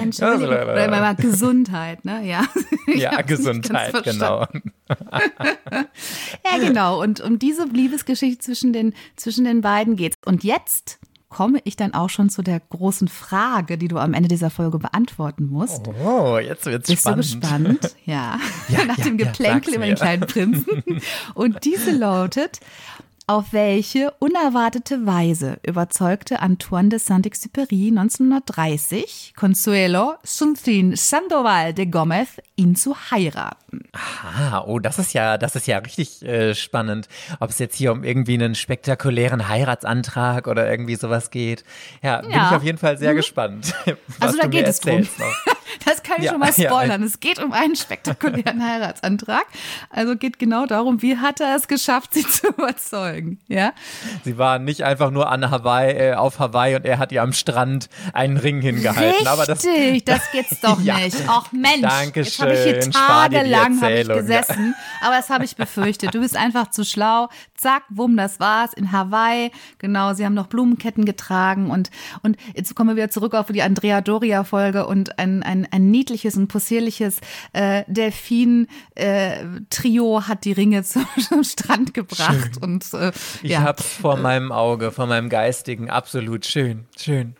Entschuldigung, 0.00 0.48
oder 0.48 0.88
mal 0.88 1.14
Gesundheit, 1.16 2.04
ne? 2.04 2.24
Ja. 2.24 2.44
Ja, 2.94 3.22
Gesundheit, 3.22 4.02
genau. 4.02 4.46
Ja, 6.44 6.58
genau. 6.58 7.00
Und 7.00 7.20
um 7.20 7.38
diese 7.38 7.64
Liebesgeschichte 7.64 8.38
zwischen 8.38 8.72
den, 8.72 8.94
zwischen 9.16 9.44
den 9.44 9.60
beiden 9.60 9.96
geht's. 9.96 10.16
Und 10.24 10.44
jetzt 10.44 10.98
komme 11.32 11.60
ich 11.64 11.76
dann 11.76 11.94
auch 11.94 12.10
schon 12.10 12.28
zu 12.28 12.42
der 12.42 12.60
großen 12.60 13.08
Frage, 13.08 13.78
die 13.78 13.88
du 13.88 13.96
am 13.96 14.12
Ende 14.12 14.28
dieser 14.28 14.50
Folge 14.50 14.78
beantworten 14.78 15.46
musst. 15.46 15.88
Oh, 16.04 16.36
jetzt 16.38 16.66
wird's 16.66 16.90
Bist 16.90 17.02
spannend. 17.02 17.34
du 17.34 17.40
gespannt? 17.40 17.96
Ja. 18.04 18.38
Ja, 18.68 18.84
Nach 18.86 18.98
ja, 18.98 19.04
dem 19.04 19.18
ja, 19.18 19.26
Geplänkel 19.26 19.72
sag's 19.72 19.76
über 19.76 19.86
den 19.86 19.94
kleinen 19.94 20.26
Prinzen. 20.26 20.82
Und 21.34 21.64
diese 21.64 21.92
lautet, 21.92 22.60
auf 23.26 23.52
welche 23.52 24.10
unerwartete 24.18 25.06
Weise 25.06 25.58
überzeugte 25.66 26.40
Antoine 26.40 26.90
de 26.90 26.98
Saint-Exupéry 26.98 27.88
1930 27.88 29.32
Consuelo 29.34 30.14
Suntin 30.24 30.96
Sandoval 30.96 31.72
de 31.72 31.86
Gomez, 31.86 32.28
ihn 32.56 32.76
zu 32.76 32.94
heiraten? 33.10 33.61
Ah, 33.92 34.60
oh, 34.66 34.78
das 34.78 34.98
ist 34.98 35.12
ja, 35.14 35.38
das 35.38 35.56
ist 35.56 35.66
ja 35.66 35.78
richtig 35.78 36.22
äh, 36.22 36.54
spannend. 36.54 37.08
Ob 37.40 37.50
es 37.50 37.58
jetzt 37.58 37.76
hier 37.76 37.92
um 37.92 38.04
irgendwie 38.04 38.34
einen 38.34 38.54
spektakulären 38.54 39.48
Heiratsantrag 39.48 40.46
oder 40.46 40.70
irgendwie 40.70 40.96
sowas 40.96 41.30
geht. 41.30 41.64
Ja, 42.02 42.20
bin 42.20 42.30
Ja. 42.30 42.50
ich 42.50 42.56
auf 42.56 42.62
jeden 42.62 42.78
Fall 42.78 42.98
sehr 42.98 43.14
gespannt. 43.14 43.74
Was 44.18 44.28
Also 44.28 44.38
da 44.40 44.46
geht 44.48 44.66
es 44.66 44.80
drum. 44.80 45.06
Das 45.86 46.02
kann 46.02 46.16
ich 46.18 46.24
Ja, 46.24 46.32
schon 46.32 46.40
mal 46.40 46.50
ja. 46.54 46.68
spoilern. 46.68 47.02
Es 47.02 47.18
geht 47.18 47.42
um 47.42 47.50
einen 47.52 47.76
spektakulären 47.76 48.62
Heiratsantrag. 48.68 49.46
Also 49.88 50.16
geht 50.16 50.38
genau 50.38 50.66
darum, 50.66 51.00
wie 51.00 51.16
hat 51.16 51.40
er 51.40 51.56
es 51.56 51.66
geschafft, 51.66 52.12
sie 52.12 52.24
zu 52.26 52.48
überzeugen. 52.48 53.40
Ja? 53.48 53.72
Sie 54.22 54.36
waren 54.36 54.64
nicht 54.64 54.84
einfach 54.84 55.10
nur 55.10 55.30
an 55.30 55.50
Hawaii, 55.50 55.90
äh, 56.10 56.14
auf 56.14 56.38
Hawaii 56.38 56.76
und 56.76 56.84
er 56.84 56.98
hat 56.98 57.10
ihr 57.10 57.22
am 57.22 57.32
Strand 57.32 57.88
einen 58.12 58.36
Ring 58.36 58.60
hingehalten. 58.60 59.02
Richtig, 59.12 59.28
Aber 59.28 59.46
das, 59.46 59.62
das, 60.04 60.30
geht's 60.30 60.60
doch 60.60 60.78
Ja. 60.82 60.98
nicht. 60.98 61.16
Ach 61.26 61.50
Mensch, 61.52 61.90
jetzt 62.14 62.38
habe 62.40 62.52
ich 62.52 62.62
hier 62.64 62.72
Dankeschön. 62.74 62.92
Spar 63.64 63.72
dir 63.72 63.74
die 63.74 63.78
tagelang 63.78 63.80
hab 63.82 63.90
ich 63.90 63.98
Erzählung, 63.98 64.16
ja. 64.16 64.40
gesessen, 64.40 64.74
aber 65.00 65.16
das 65.16 65.30
habe 65.30 65.44
ich 65.44 65.56
befürchtet. 65.56 66.14
Du 66.14 66.20
bist 66.20 66.36
einfach 66.36 66.70
zu 66.70 66.84
schlau. 66.84 67.28
Zack, 67.54 67.84
wumm, 67.90 68.16
das 68.16 68.40
war's 68.40 68.72
in 68.72 68.92
Hawaii. 68.92 69.50
Genau, 69.78 70.14
sie 70.14 70.24
haben 70.24 70.34
noch 70.34 70.48
Blumenketten 70.48 71.04
getragen 71.04 71.70
und 71.70 71.90
und 72.22 72.36
jetzt 72.54 72.74
kommen 72.74 72.90
wir 72.90 72.96
wieder 72.96 73.10
zurück 73.10 73.34
auf 73.34 73.46
die 73.46 73.62
Andrea 73.62 74.00
Doria 74.00 74.44
Folge 74.44 74.86
und 74.86 75.18
ein 75.18 75.42
ein, 75.42 75.66
ein 75.70 75.90
niedliches 75.90 76.36
und 76.36 76.48
possierliches 76.48 77.18
äh, 77.52 77.84
Delfin 77.86 78.68
äh, 78.94 79.44
Trio 79.70 80.26
hat 80.26 80.44
die 80.44 80.52
Ringe 80.52 80.82
zum, 80.82 81.06
zum 81.18 81.44
Strand 81.44 81.94
gebracht 81.94 82.58
und 82.60 82.92
äh, 82.94 83.12
ich 83.42 83.52
ja. 83.52 83.62
hab's 83.62 83.86
vor 83.86 84.16
meinem 84.16 84.52
Auge, 84.52 84.90
vor 84.90 85.06
meinem 85.06 85.28
Geistigen. 85.28 85.90
Absolut 85.90 86.46
schön, 86.46 86.86
schön. 86.96 87.36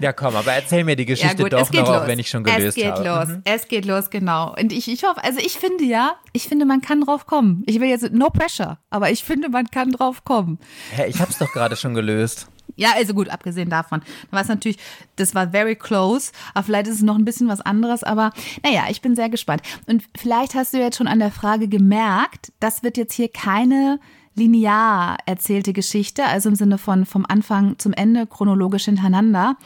Ja, 0.00 0.12
komm, 0.12 0.36
aber 0.36 0.52
erzähl 0.52 0.84
mir 0.84 0.96
die 0.96 1.04
Geschichte 1.06 1.44
doch 1.48 1.72
noch, 1.72 1.88
auch 1.88 2.06
wenn 2.06 2.18
ich 2.18 2.28
schon 2.28 2.44
gelöst 2.44 2.68
Es 2.68 2.74
geht 2.76 2.86
habe. 2.86 3.28
los, 3.32 3.38
es 3.44 3.68
geht 3.68 3.84
los, 3.84 4.10
genau. 4.10 4.54
Und 4.58 4.72
ich, 4.72 4.88
ich 4.90 5.04
hoffe, 5.04 5.22
also 5.22 5.38
ich 5.40 5.58
finde 5.58 5.84
ja, 5.84 6.14
ich 6.32 6.48
finde, 6.48 6.64
man 6.64 6.80
kann 6.80 7.02
drauf 7.02 7.26
kommen. 7.26 7.62
Ich 7.66 7.80
will 7.80 7.88
jetzt, 7.88 8.10
no 8.12 8.30
pressure, 8.30 8.78
aber 8.88 9.10
ich 9.10 9.24
finde, 9.24 9.48
man 9.48 9.66
kann 9.66 9.90
drauf 9.92 10.24
kommen. 10.24 10.58
Hä, 10.92 11.06
ich 11.08 11.20
hab's 11.20 11.38
doch 11.38 11.52
gerade 11.52 11.76
schon 11.76 11.94
gelöst. 11.94 12.48
Ja, 12.76 12.92
also 12.96 13.14
gut, 13.14 13.28
abgesehen 13.28 13.68
davon. 13.68 14.00
Da 14.30 14.36
war 14.36 14.42
es 14.42 14.48
natürlich, 14.48 14.78
das 15.16 15.34
war 15.34 15.50
very 15.50 15.76
close, 15.76 16.32
aber 16.54 16.64
vielleicht 16.64 16.86
ist 16.86 16.96
es 16.96 17.02
noch 17.02 17.16
ein 17.16 17.24
bisschen 17.24 17.48
was 17.48 17.60
anderes, 17.60 18.02
aber 18.02 18.32
naja, 18.62 18.84
ich 18.88 19.02
bin 19.02 19.16
sehr 19.16 19.28
gespannt. 19.28 19.62
Und 19.86 20.04
vielleicht 20.16 20.54
hast 20.54 20.72
du 20.72 20.78
jetzt 20.78 20.96
schon 20.96 21.08
an 21.08 21.18
der 21.18 21.32
Frage 21.32 21.68
gemerkt, 21.68 22.52
das 22.60 22.82
wird 22.82 22.96
jetzt 22.96 23.14
hier 23.14 23.28
keine 23.28 23.98
linear 24.40 25.18
erzählte 25.26 25.72
Geschichte, 25.72 26.24
also 26.24 26.48
im 26.48 26.54
Sinne 26.54 26.78
von 26.78 27.04
vom 27.04 27.24
Anfang 27.28 27.78
zum 27.78 27.92
Ende 27.92 28.26
chronologisch 28.26 28.86
hintereinander, 28.86 29.56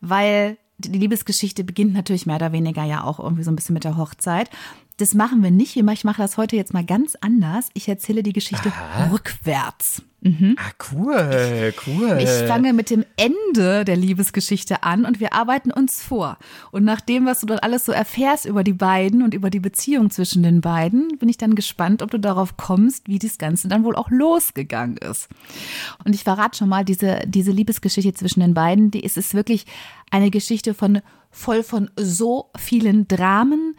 weil 0.00 0.58
die 0.78 0.98
Liebesgeschichte 0.98 1.62
beginnt 1.62 1.94
natürlich 1.94 2.26
mehr 2.26 2.36
oder 2.36 2.52
weniger 2.52 2.84
ja 2.84 3.04
auch 3.04 3.20
irgendwie 3.20 3.44
so 3.44 3.50
ein 3.50 3.56
bisschen 3.56 3.74
mit 3.74 3.84
der 3.84 3.96
Hochzeit. 3.96 4.50
Das 4.96 5.14
machen 5.14 5.42
wir 5.42 5.50
nicht. 5.50 5.76
Ich 5.76 6.04
mache 6.04 6.22
das 6.22 6.36
heute 6.36 6.56
jetzt 6.56 6.72
mal 6.72 6.84
ganz 6.84 7.16
anders. 7.20 7.68
Ich 7.74 7.88
erzähle 7.88 8.22
die 8.22 8.32
Geschichte 8.32 8.68
Aha. 8.68 9.10
rückwärts. 9.10 10.02
Ah, 10.56 10.70
cool, 10.92 11.74
cool. 11.86 12.18
Ich 12.18 12.30
fange 12.48 12.72
mit 12.72 12.88
dem 12.88 13.04
Ende 13.16 13.84
der 13.84 13.96
Liebesgeschichte 13.96 14.82
an 14.82 15.04
und 15.04 15.20
wir 15.20 15.34
arbeiten 15.34 15.70
uns 15.70 16.02
vor. 16.02 16.38
Und 16.70 16.84
nach 16.84 17.02
dem, 17.02 17.26
was 17.26 17.40
du 17.40 17.46
dann 17.46 17.58
alles 17.58 17.84
so 17.84 17.92
erfährst 17.92 18.46
über 18.46 18.64
die 18.64 18.72
beiden 18.72 19.22
und 19.22 19.34
über 19.34 19.50
die 19.50 19.60
Beziehung 19.60 20.08
zwischen 20.08 20.42
den 20.42 20.62
beiden, 20.62 21.18
bin 21.18 21.28
ich 21.28 21.36
dann 21.36 21.54
gespannt, 21.54 22.00
ob 22.00 22.10
du 22.10 22.18
darauf 22.18 22.56
kommst, 22.56 23.06
wie 23.06 23.18
das 23.18 23.36
Ganze 23.36 23.68
dann 23.68 23.84
wohl 23.84 23.96
auch 23.96 24.10
losgegangen 24.10 24.96
ist. 24.96 25.28
Und 26.04 26.14
ich 26.14 26.24
verrate 26.24 26.56
schon 26.56 26.70
mal, 26.70 26.86
diese, 26.86 27.20
diese 27.26 27.50
Liebesgeschichte 27.50 28.14
zwischen 28.14 28.40
den 28.40 28.54
beiden, 28.54 28.90
die 28.90 29.00
ist, 29.00 29.18
ist 29.18 29.34
wirklich 29.34 29.66
eine 30.10 30.30
Geschichte 30.30 30.72
von 30.72 31.02
voll 31.34 31.64
von 31.64 31.90
so 31.96 32.50
vielen 32.56 33.08
Dramen, 33.08 33.76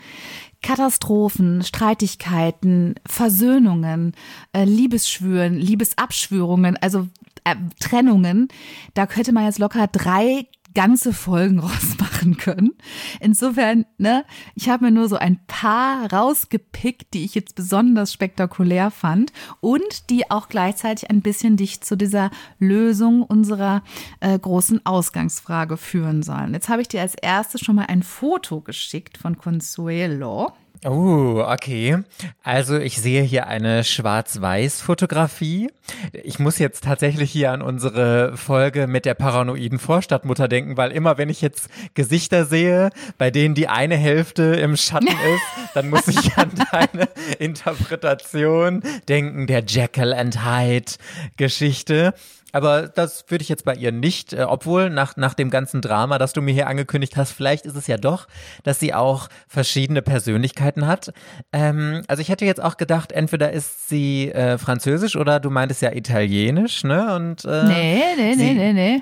Katastrophen, 0.66 1.64
Streitigkeiten, 1.64 2.96
Versöhnungen, 3.06 4.14
äh, 4.52 4.64
Liebesschwüren, 4.64 5.54
Liebesabschwörungen, 5.54 6.76
also 6.82 7.08
äh, 7.44 7.56
Trennungen. 7.80 8.48
Da 8.96 9.06
könnte 9.06 9.32
man 9.32 9.46
jetzt 9.46 9.60
locker 9.60 9.86
drei 9.86 10.48
ganze 10.76 11.14
Folgen 11.14 11.60
rausmachen 11.62 12.38
können. 12.38 12.74
Insofern, 13.20 13.86
ne, 13.98 14.24
ich 14.54 14.70
habe 14.70 14.86
mir 14.86 14.92
nur 14.92 15.10
so 15.10 15.16
ein 15.16 15.40
paar 15.48 16.12
rausgepickt, 16.14 17.14
die 17.14 17.26
ich 17.26 17.34
jetzt 17.34 17.56
besonders 17.56 18.14
spektakulär 18.14 18.92
fand 18.92 19.34
und 19.62 20.12
die 20.12 20.30
auch 20.30 20.48
gleichzeitig 20.48 21.10
ein 21.10 21.22
bisschen 21.22 21.58
dich 21.58 21.82
zu 21.82 21.96
dieser 21.96 22.30
Lösung 22.60 23.24
unserer 23.24 23.82
äh, 24.20 24.38
großen 24.38 24.86
Ausgangsfrage 24.86 25.78
führen 25.78 26.22
sollen. 26.22 26.54
Jetzt 26.54 26.70
habe 26.70 26.84
ich 26.84 26.88
dir 26.88 27.02
als 27.02 27.16
erstes 27.16 27.62
schon 27.62 27.76
mal 27.76 27.88
ein 27.88 28.04
Foto 28.04 28.62
geschickt 28.62 29.18
von 29.18 29.38
Consuelo. 29.38 30.54
Oh, 30.88 31.44
okay. 31.44 31.98
Also 32.44 32.78
ich 32.78 33.02
sehe 33.02 33.24
hier 33.24 33.48
eine 33.48 33.84
Schwarz-Weiß-Fotografie. 33.84 35.72
Ich 36.12 36.38
muss 36.38 36.60
jetzt 36.60 36.84
tatsächlich 36.84 37.32
hier 37.32 37.52
an 37.52 37.64
unsere 37.64 38.38
Folge 38.38 38.86
mit 38.86 39.06
der 39.06 39.16
paranoiden 39.16 39.80
Vorstadtmutter 39.80 40.48
denken, 40.48 40.78
weil 40.78 40.92
immer 40.92 41.18
wenn 41.18 41.30
ich 41.30 41.42
jetzt 41.42 41.70
Gesichter 41.96 42.46
sehe, 42.46 42.92
bei 43.18 43.32
denen 43.32 43.56
die 43.56 43.68
eine 43.68 43.98
Hälfte 43.98 44.44
im 44.44 44.78
Schatten 44.78 45.08
ist, 45.08 45.74
dann 45.74 45.90
muss 45.90 46.08
ich 46.08 46.38
an 46.38 46.52
deine 46.72 47.10
Interpretation 47.40 48.84
denken, 49.10 49.48
der 49.48 49.64
Jekyll 49.66 50.14
and 50.14 50.46
Hyde 50.46 50.92
Geschichte. 51.36 52.14
Aber 52.56 52.88
das 52.88 53.26
würde 53.28 53.42
ich 53.42 53.50
jetzt 53.50 53.66
bei 53.66 53.74
ihr 53.76 53.92
nicht, 53.92 54.32
äh, 54.32 54.44
obwohl 54.44 54.90
nach, 54.90 55.18
nach 55.18 55.34
dem 55.34 55.50
ganzen 55.50 55.82
Drama, 55.82 56.18
das 56.18 56.32
du 56.32 56.42
mir 56.42 56.54
hier 56.54 56.68
angekündigt 56.68 57.18
hast, 57.18 57.34
vielleicht 57.34 57.66
ist 57.66 57.76
es 57.76 57.86
ja 57.88 57.98
doch, 57.98 58.30
dass 58.64 58.80
sie 58.80 58.94
auch 58.94 59.28
verschiedene 59.50 60.02
Persönlichkeiten 60.02 60.88
hat. 60.88 61.12
Ähm, 61.52 62.04
also 62.08 62.22
ich 62.22 62.30
hätte 62.30 62.46
jetzt 62.46 62.64
auch 62.64 62.78
gedacht, 62.78 63.12
entweder 63.12 63.52
ist 63.52 63.90
sie 63.90 64.32
äh, 64.32 64.58
französisch 64.58 65.18
oder 65.18 65.42
du 65.42 65.50
meintest 65.50 65.82
ja 65.82 65.92
italienisch, 65.92 66.86
ne? 66.86 67.14
Und, 67.14 67.44
äh, 67.44 67.66
Nee, 67.66 68.04
nee, 68.16 68.36
nee, 68.38 68.54
nee, 68.54 68.72
nee. 68.72 69.02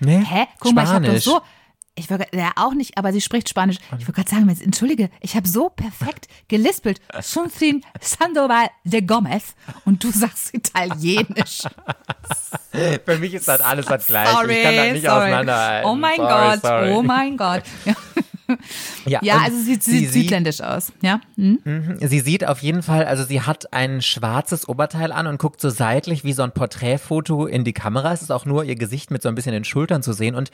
Nee? 0.00 0.24
Hä? 0.26 0.46
Guck 0.58 0.74
mal, 0.74 0.84
ich 0.84 0.88
habe 0.88 1.00
doch 1.04 1.08
Spanisch. 1.08 1.24
so. 1.24 1.40
Ich 1.96 2.10
wollte 2.10 2.26
ja 2.36 2.50
auch 2.56 2.74
nicht, 2.74 2.98
aber 2.98 3.12
sie 3.12 3.20
spricht 3.20 3.48
Spanisch. 3.48 3.76
Ich 3.98 4.08
wollte 4.08 4.12
gerade 4.12 4.30
sagen, 4.30 4.48
jetzt, 4.48 4.62
entschuldige, 4.62 5.10
ich 5.20 5.36
habe 5.36 5.46
so 5.46 5.68
perfekt 5.68 6.26
gelispelt. 6.48 7.00
Sunfrin 7.20 7.84
Sandoval 8.00 8.68
de 8.82 9.00
Gomez 9.00 9.54
und 9.84 10.02
du 10.02 10.10
sagst 10.10 10.52
Italienisch. 10.54 11.62
Für 13.04 13.18
mich 13.18 13.34
ist 13.34 13.46
das 13.46 13.60
alles 13.60 13.86
das 13.86 14.06
Gleiche. 14.06 14.50
ich 14.50 14.62
kann 14.62 14.76
das 14.76 14.92
nicht 14.92 15.04
sorry. 15.04 15.22
auseinanderhalten. 15.22 15.90
Oh 15.90 15.94
mein 15.94 16.16
sorry, 16.16 16.50
Gott, 16.50 16.60
sorry. 16.62 16.90
oh 16.90 17.02
mein 17.02 17.36
Gott. 17.36 17.62
Ja, 19.06 19.20
ja 19.22 19.38
also 19.44 19.56
sie, 19.58 19.74
sie 19.74 19.98
sieht 19.98 20.12
sie- 20.12 20.20
südländisch 20.22 20.60
aus. 20.60 20.92
Ja. 21.02 21.20
Hm? 21.36 21.58
Mhm. 21.64 21.98
Sie 22.00 22.20
sieht 22.20 22.46
auf 22.46 22.60
jeden 22.60 22.82
Fall, 22.82 23.04
also 23.04 23.24
sie 23.24 23.42
hat 23.42 23.72
ein 23.72 24.00
schwarzes 24.00 24.68
Oberteil 24.68 25.12
an 25.12 25.26
und 25.26 25.38
guckt 25.38 25.60
so 25.60 25.68
seitlich 25.68 26.24
wie 26.24 26.32
so 26.32 26.42
ein 26.42 26.52
Porträtfoto 26.52 27.46
in 27.46 27.64
die 27.64 27.72
Kamera. 27.72 28.12
Es 28.12 28.22
ist 28.22 28.30
auch 28.30 28.46
nur 28.46 28.64
ihr 28.64 28.76
Gesicht 28.76 29.10
mit 29.10 29.22
so 29.22 29.28
ein 29.28 29.34
bisschen 29.34 29.52
den 29.52 29.64
Schultern 29.64 30.02
zu 30.02 30.12
sehen 30.12 30.34
und 30.34 30.50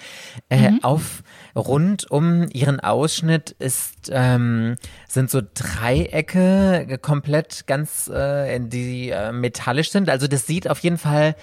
äh, 0.48 0.72
auf 0.82 1.22
rund 1.54 2.10
um 2.10 2.48
ihren 2.52 2.80
Ausschnitt 2.80 3.54
ist 3.58 4.10
ähm, 4.12 4.76
sind 5.08 5.30
so 5.30 5.40
Dreiecke 5.54 6.98
komplett 7.00 7.66
ganz 7.66 8.08
äh, 8.08 8.58
die 8.60 9.10
äh, 9.10 9.32
metallisch 9.32 9.90
sind. 9.90 10.08
Also 10.08 10.26
das 10.26 10.46
sieht 10.46 10.68
auf 10.68 10.78
jeden 10.80 10.98
Fall 10.98 11.34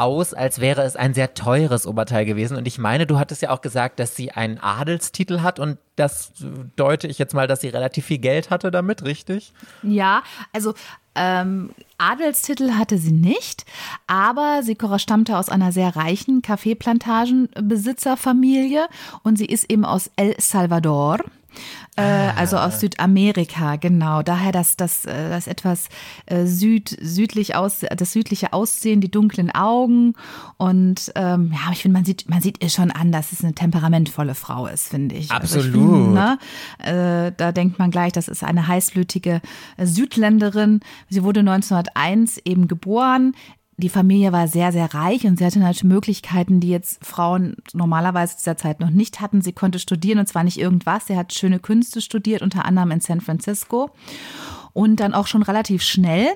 aus, 0.00 0.34
als 0.34 0.60
wäre 0.60 0.82
es 0.82 0.96
ein 0.96 1.14
sehr 1.14 1.34
teures 1.34 1.86
Oberteil 1.86 2.24
gewesen. 2.24 2.56
Und 2.56 2.66
ich 2.66 2.78
meine, 2.78 3.06
du 3.06 3.18
hattest 3.18 3.42
ja 3.42 3.50
auch 3.50 3.60
gesagt, 3.60 4.00
dass 4.00 4.16
sie 4.16 4.32
einen 4.32 4.58
Adelstitel 4.58 5.40
hat 5.40 5.58
und 5.58 5.78
das 5.96 6.32
deute 6.76 7.06
ich 7.06 7.18
jetzt 7.18 7.34
mal, 7.34 7.46
dass 7.46 7.60
sie 7.60 7.68
relativ 7.68 8.06
viel 8.06 8.16
Geld 8.18 8.50
hatte 8.50 8.70
damit, 8.70 9.04
richtig? 9.04 9.52
Ja, 9.82 10.22
also 10.52 10.74
ähm, 11.14 11.70
Adelstitel 11.98 12.72
hatte 12.72 12.98
sie 12.98 13.12
nicht, 13.12 13.64
aber 14.06 14.62
sie 14.62 14.76
stammte 14.96 15.36
aus 15.36 15.48
einer 15.48 15.72
sehr 15.72 15.96
reichen 15.96 16.42
Kaffeeplantagenbesitzerfamilie 16.42 18.86
und 19.22 19.36
sie 19.36 19.46
ist 19.46 19.70
eben 19.70 19.84
aus 19.84 20.10
El 20.16 20.34
Salvador. 20.38 21.18
Äh, 22.00 22.32
also 22.36 22.56
aus 22.56 22.80
Südamerika, 22.80 23.76
genau. 23.76 24.22
Daher 24.22 24.52
das, 24.52 24.76
das, 24.76 25.04
äh, 25.04 25.30
das 25.30 25.46
etwas 25.46 25.88
äh, 26.26 26.46
süd, 26.46 26.96
südlich 27.00 27.54
aus, 27.54 27.80
das 27.96 28.12
südliche 28.12 28.52
Aussehen, 28.52 29.00
die 29.00 29.10
dunklen 29.10 29.50
Augen. 29.50 30.14
Und 30.56 31.12
ähm, 31.14 31.52
ja, 31.52 31.72
ich 31.72 31.82
finde, 31.82 31.98
man 31.98 32.04
sieht, 32.04 32.28
man 32.28 32.40
sieht 32.40 32.62
ihr 32.62 32.70
schon 32.70 32.90
an, 32.90 33.12
dass 33.12 33.32
es 33.32 33.44
eine 33.44 33.54
temperamentvolle 33.54 34.34
Frau 34.34 34.66
ist, 34.66 34.88
finde 34.88 35.14
ich. 35.14 35.30
Also 35.30 35.58
ich 35.58 35.66
Absolut. 35.66 35.94
find, 35.94 36.14
ne, 36.14 36.38
äh, 36.78 37.32
da 37.36 37.52
denkt 37.52 37.78
man 37.78 37.90
gleich, 37.90 38.12
das 38.12 38.28
ist 38.28 38.42
eine 38.42 38.66
heißblütige 38.66 39.40
Südländerin. 39.78 40.80
Sie 41.08 41.22
wurde 41.22 41.40
1901 41.40 42.38
eben 42.44 42.68
geboren. 42.68 43.34
Die 43.80 43.88
Familie 43.88 44.32
war 44.32 44.46
sehr, 44.46 44.72
sehr 44.72 44.92
reich 44.92 45.26
und 45.26 45.38
sie 45.38 45.44
hatte 45.44 45.58
natürlich 45.58 45.84
Möglichkeiten, 45.84 46.60
die 46.60 46.68
jetzt 46.68 47.04
Frauen 47.04 47.56
normalerweise 47.72 48.36
zu 48.36 48.44
dieser 48.44 48.56
Zeit 48.58 48.78
noch 48.78 48.90
nicht 48.90 49.20
hatten. 49.20 49.40
Sie 49.40 49.52
konnte 49.52 49.78
studieren 49.78 50.18
und 50.18 50.26
zwar 50.26 50.44
nicht 50.44 50.58
irgendwas. 50.58 51.06
Sie 51.06 51.16
hat 51.16 51.32
schöne 51.32 51.58
Künste 51.58 52.00
studiert, 52.00 52.42
unter 52.42 52.66
anderem 52.66 52.90
in 52.90 53.00
San 53.00 53.20
Francisco 53.20 53.90
und 54.74 55.00
dann 55.00 55.14
auch 55.14 55.26
schon 55.26 55.42
relativ 55.42 55.82
schnell 55.82 56.28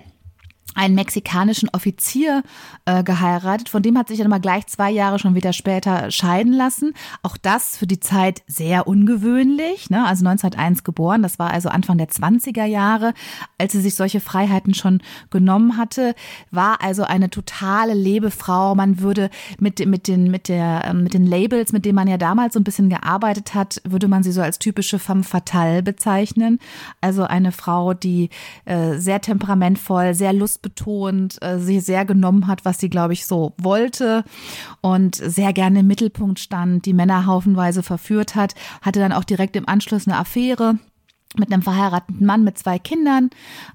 einen 0.74 0.94
mexikanischen 0.94 1.68
Offizier 1.72 2.42
äh, 2.84 3.02
geheiratet. 3.02 3.68
Von 3.68 3.82
dem 3.82 3.96
hat 3.96 4.08
sich 4.08 4.18
dann 4.18 4.30
mal 4.30 4.40
gleich 4.40 4.66
zwei 4.66 4.90
Jahre 4.90 5.18
schon 5.18 5.34
wieder 5.34 5.52
später 5.52 6.10
scheiden 6.10 6.52
lassen. 6.52 6.94
Auch 7.22 7.36
das 7.36 7.76
für 7.76 7.86
die 7.86 8.00
Zeit 8.00 8.42
sehr 8.46 8.86
ungewöhnlich. 8.86 9.90
Ne? 9.90 10.04
Also 10.06 10.26
1901 10.26 10.84
geboren, 10.84 11.22
das 11.22 11.38
war 11.38 11.50
also 11.50 11.68
Anfang 11.68 11.98
der 11.98 12.08
20er 12.08 12.64
Jahre, 12.64 13.14
als 13.58 13.72
sie 13.72 13.80
sich 13.80 13.94
solche 13.94 14.20
Freiheiten 14.20 14.74
schon 14.74 15.00
genommen 15.30 15.76
hatte. 15.76 16.14
War 16.50 16.82
also 16.82 17.04
eine 17.04 17.30
totale 17.30 17.94
Lebefrau. 17.94 18.74
Man 18.74 19.00
würde 19.00 19.30
mit, 19.58 19.84
mit, 19.86 20.08
den, 20.08 20.30
mit, 20.30 20.48
der, 20.48 20.82
ähm, 20.86 21.04
mit 21.04 21.14
den 21.14 21.26
Labels, 21.26 21.72
mit 21.72 21.84
denen 21.84 21.96
man 21.96 22.08
ja 22.08 22.18
damals 22.18 22.54
so 22.54 22.60
ein 22.60 22.64
bisschen 22.64 22.88
gearbeitet 22.88 23.54
hat, 23.54 23.80
würde 23.84 24.08
man 24.08 24.22
sie 24.22 24.32
so 24.32 24.42
als 24.42 24.58
typische 24.58 24.98
femme 24.98 25.24
fatale 25.24 25.82
bezeichnen. 25.82 26.58
Also 27.00 27.24
eine 27.24 27.52
Frau, 27.52 27.94
die 27.94 28.30
äh, 28.64 28.96
sehr 28.98 29.20
temperamentvoll, 29.20 30.14
sehr 30.14 30.32
lustbetont, 30.64 31.42
äh, 31.42 31.58
sich 31.58 31.84
sehr 31.84 32.04
genommen 32.04 32.46
hat, 32.46 32.64
was 32.64 32.78
sie, 32.78 32.90
glaube 32.90 33.12
ich, 33.12 33.26
so 33.26 33.54
wollte 33.58 34.24
und 34.80 35.14
sehr 35.16 35.52
gerne 35.52 35.80
im 35.80 35.86
Mittelpunkt 35.86 36.38
stand, 36.38 36.86
die 36.86 36.92
Männer 36.92 37.26
haufenweise 37.26 37.82
verführt 37.82 38.34
hat, 38.34 38.54
hatte 38.82 39.00
dann 39.00 39.12
auch 39.12 39.24
direkt 39.24 39.56
im 39.56 39.68
Anschluss 39.68 40.06
eine 40.06 40.18
Affäre 40.18 40.78
mit 41.36 41.52
einem 41.52 41.62
verheirateten 41.62 42.24
Mann 42.24 42.44
mit 42.44 42.58
zwei 42.58 42.78
Kindern. 42.78 43.30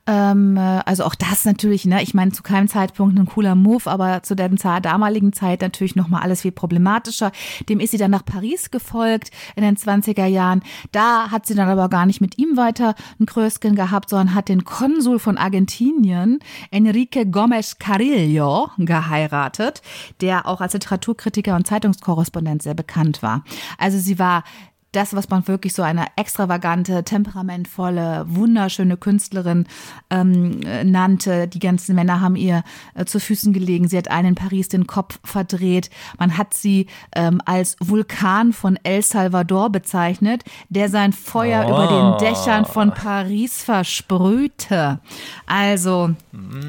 Ähm, 0.08 0.58
äh, 0.58 0.82
also 0.86 1.04
auch 1.04 1.16
das 1.16 1.46
natürlich, 1.46 1.86
ne, 1.86 2.02
ich 2.02 2.14
meine, 2.14 2.32
zu 2.32 2.44
keinem 2.44 2.68
Zeitpunkt 2.68 3.18
ein 3.18 3.26
cooler 3.26 3.56
Move, 3.56 3.90
aber 3.90 4.24
zu 4.24 4.36
der 4.36 4.50
damaligen 4.50 5.34
Zeit 5.34 5.62
natürlich 5.62 5.96
nochmal 5.96 6.22
alles 6.22 6.42
viel 6.42 6.52
problematischer. 6.52 7.32
Dem 7.68 7.80
ist 7.80 7.92
sie 7.92 7.98
dann 7.98 8.12
nach 8.12 8.26
Paris 8.26 8.72
gefolgt 8.72 9.32
in 9.56 9.64
den 9.64 9.76
20er 9.76 10.26
Jahren. 10.26 10.62
Da 10.92 11.32
hat 11.32 11.46
sie 11.46 11.56
dann 11.56 11.70
aber 11.70 11.90
gar 11.90 12.06
nicht 12.06 12.22
mit 12.22 12.38
ihm 12.38 12.58
weiter 12.58 12.96
ein 13.20 13.26
Krösken 13.26 13.76
gehabt, 13.76 14.10
sondern 14.10 14.36
hat 14.36 14.50
den 14.50 14.64
Konsul 14.64 15.20
von 15.20 15.38
Argentinien, 15.38 16.40
Enrique 16.72 17.26
Gómez 17.26 17.78
Carillo, 17.80 18.70
geheiratet, 18.78 19.82
der 20.22 20.48
auch 20.48 20.62
als 20.62 20.74
Literaturkritiker 20.74 21.56
und 21.56 21.68
Zeitungskorrespondent 21.68 22.64
sehr 22.64 22.74
bekannt 22.74 23.22
war. 23.22 23.44
Also 23.78 23.98
sie 23.98 24.20
war 24.20 24.44
das, 24.92 25.16
was 25.16 25.30
man 25.30 25.48
wirklich 25.48 25.74
so 25.74 25.84
eine 25.84 26.06
extravagante, 26.16 27.04
temperamentvolle, 27.04 28.26
wunderschöne 28.28 28.98
Künstlerin 28.98 29.68
ähm, 30.10 30.62
äh, 30.64 30.84
nannte. 30.84 31.48
Die 31.48 31.60
ganzen 31.60 31.96
Männer 31.96 32.22
haben 32.22 32.36
ihr 32.36 32.64
äh, 32.96 33.06
zu 33.06 33.20
Füßen 33.20 33.54
gelegen. 33.54 33.88
Sie 33.88 33.98
hat 33.98 34.10
einen 34.10 34.30
in 34.30 34.36
Paris 34.36 34.68
den 34.70 34.88
Kopf 34.88 35.20
verdreht. 35.24 35.90
Man 36.18 36.38
hat 36.38 36.54
sie 36.54 36.88
ähm, 37.16 37.42
als 37.46 37.76
Vulkan 37.80 38.52
von 38.54 38.78
El 38.84 39.02
Salvador 39.04 39.70
bezeichnet, 39.72 40.44
der 40.70 40.90
sein 40.90 41.14
Feuer 41.14 41.66
Oh. 41.68 41.70
über 41.70 41.88
den 42.20 42.28
Dächern 42.28 42.66
von 42.66 42.94
Paris 42.94 43.64
versprühte. 43.64 45.00
Also, 45.46 46.12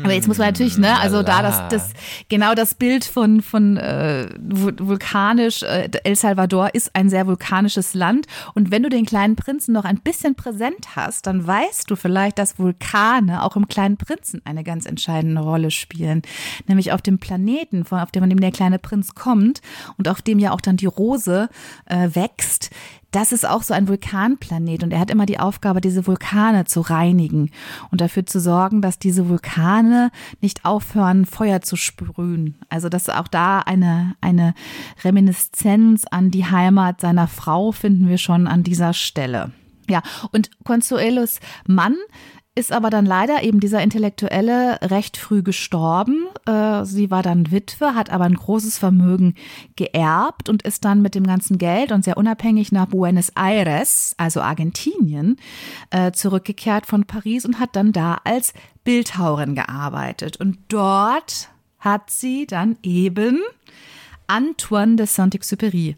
aber 0.04 0.12
jetzt 0.12 0.28
muss 0.28 0.38
man 0.38 0.48
natürlich, 0.48 0.78
ne, 0.78 0.98
also 0.98 1.22
da 1.22 1.42
das, 1.42 1.68
das 1.68 1.92
genau 2.28 2.54
das 2.54 2.74
Bild 2.74 3.04
von 3.04 3.40
von 3.42 3.76
äh, 3.76 4.28
vul- 4.48 4.76
vulkanisch. 4.78 5.62
Äh, 5.62 5.88
El 6.04 6.16
Salvador 6.16 6.74
ist 6.74 6.94
ein 6.94 7.08
sehr 7.10 7.26
vulkanisches 7.26 7.94
Land. 7.94 8.09
Land. 8.10 8.26
Und 8.54 8.70
wenn 8.70 8.82
du 8.82 8.88
den 8.88 9.06
kleinen 9.06 9.36
Prinzen 9.36 9.72
noch 9.72 9.84
ein 9.84 9.98
bisschen 9.98 10.34
präsent 10.34 10.96
hast, 10.96 11.26
dann 11.26 11.46
weißt 11.46 11.90
du 11.90 11.96
vielleicht, 11.96 12.38
dass 12.38 12.58
Vulkane 12.58 13.42
auch 13.42 13.56
im 13.56 13.68
kleinen 13.68 13.96
Prinzen 13.96 14.42
eine 14.44 14.64
ganz 14.64 14.86
entscheidende 14.86 15.40
Rolle 15.40 15.70
spielen. 15.70 16.22
Nämlich 16.66 16.92
auf 16.92 17.02
dem 17.02 17.18
Planeten, 17.18 17.86
auf 17.88 18.10
dem, 18.10 18.40
der 18.40 18.52
kleine 18.52 18.78
Prinz 18.78 19.14
kommt 19.14 19.60
und 19.96 20.08
auf 20.08 20.22
dem 20.22 20.38
ja 20.38 20.52
auch 20.52 20.60
dann 20.60 20.76
die 20.76 20.86
Rose 20.86 21.48
äh, 21.86 22.08
wächst 22.14 22.70
das 23.10 23.32
ist 23.32 23.46
auch 23.46 23.62
so 23.62 23.74
ein 23.74 23.88
Vulkanplanet 23.88 24.82
und 24.82 24.92
er 24.92 25.00
hat 25.00 25.10
immer 25.10 25.26
die 25.26 25.38
Aufgabe, 25.38 25.80
diese 25.80 26.06
Vulkane 26.06 26.64
zu 26.64 26.80
reinigen 26.80 27.50
und 27.90 28.00
dafür 28.00 28.24
zu 28.26 28.40
sorgen, 28.40 28.82
dass 28.82 28.98
diese 28.98 29.28
Vulkane 29.28 30.10
nicht 30.40 30.64
aufhören, 30.64 31.26
Feuer 31.26 31.60
zu 31.60 31.76
sprühen. 31.76 32.56
Also, 32.68 32.88
dass 32.88 33.08
auch 33.08 33.28
da 33.28 33.60
eine, 33.60 34.14
eine 34.20 34.54
Reminiszenz 35.02 36.04
an 36.10 36.30
die 36.30 36.46
Heimat 36.46 37.00
seiner 37.00 37.28
Frau 37.28 37.72
finden 37.72 38.08
wir 38.08 38.18
schon 38.18 38.46
an 38.46 38.62
dieser 38.62 38.92
Stelle. 38.92 39.52
Ja, 39.88 40.02
und 40.30 40.50
Consuelos 40.62 41.40
Mann 41.66 41.96
ist 42.56 42.72
aber 42.72 42.90
dann 42.90 43.06
leider 43.06 43.42
eben 43.42 43.60
dieser 43.60 43.80
Intellektuelle 43.80 44.78
recht 44.82 45.16
früh 45.16 45.42
gestorben. 45.42 46.26
Äh, 46.46 46.84
sie 46.84 47.10
war 47.10 47.22
dann 47.22 47.50
Witwe, 47.52 47.94
hat 47.94 48.10
aber 48.10 48.24
ein 48.24 48.34
großes 48.34 48.76
Vermögen 48.76 49.34
geerbt 49.76 50.48
und 50.48 50.62
ist 50.62 50.84
dann 50.84 51.00
mit 51.00 51.14
dem 51.14 51.26
ganzen 51.26 51.58
Geld 51.58 51.92
und 51.92 52.04
sehr 52.04 52.16
unabhängig 52.16 52.72
nach 52.72 52.86
Buenos 52.86 53.30
Aires, 53.36 54.14
also 54.18 54.40
Argentinien, 54.40 55.36
äh, 55.90 56.10
zurückgekehrt 56.10 56.86
von 56.86 57.04
Paris 57.04 57.44
und 57.44 57.60
hat 57.60 57.76
dann 57.76 57.92
da 57.92 58.18
als 58.24 58.52
Bildhauerin 58.82 59.54
gearbeitet. 59.54 60.38
Und 60.38 60.58
dort 60.68 61.50
hat 61.78 62.10
sie 62.10 62.46
dann 62.46 62.76
eben 62.82 63.40
Antoine 64.30 64.96
de 64.96 65.06
Saint-Exupéry 65.06 65.96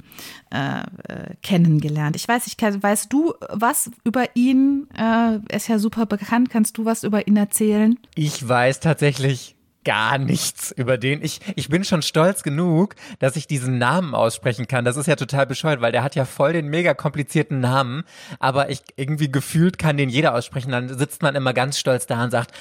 äh, 0.51 0.81
äh, 0.81 1.35
kennengelernt. 1.43 2.17
Ich 2.17 2.27
weiß, 2.27 2.47
ich 2.47 2.57
kann, 2.57 2.83
weißt 2.83 3.13
du 3.13 3.35
was 3.51 3.91
über 4.05 4.25
ihn? 4.35 4.89
Äh, 4.97 5.39
ist 5.55 5.69
ja 5.69 5.79
super 5.79 6.07
bekannt. 6.07 6.49
Kannst 6.51 6.79
du 6.79 6.85
was 6.85 7.05
über 7.05 7.27
ihn 7.27 7.37
erzählen? 7.37 7.99
Ich 8.15 8.49
weiß 8.49 8.81
tatsächlich 8.81 9.55
gar 9.85 10.19
nichts 10.19 10.71
über 10.73 10.99
den. 10.99 11.23
Ich, 11.23 11.41
ich 11.57 11.69
bin 11.69 11.85
schon 11.85 12.03
stolz 12.03 12.43
genug, 12.43 12.95
dass 13.19 13.37
ich 13.37 13.47
diesen 13.47 13.79
Namen 13.79 14.15
aussprechen 14.15 14.69
kann. 14.69 14.85
Das 14.85 14.97
ist 14.97 15.07
ja 15.07 15.17
total 15.17 15.47
bescheuert, 15.47 15.81
weil 15.81 15.93
der 15.93 16.03
hat 16.03 16.15
ja 16.15 16.25
voll 16.25 16.53
den 16.53 16.69
mega 16.69 16.95
komplizierten 16.95 17.61
Namen, 17.61 18.05
aber 18.39 18.71
ich 18.71 18.83
irgendwie 18.97 19.31
gefühlt 19.31 19.79
kann 19.79 19.97
den 19.97 20.09
jeder 20.09 20.35
aussprechen. 20.35 20.71
Dann 20.71 20.89
sitzt 20.97 21.23
man 21.23 21.35
immer 21.35 21.53
ganz 21.53 21.79
stolz 21.79 22.07
da 22.07 22.25
und 22.25 22.31
sagt 22.31 22.53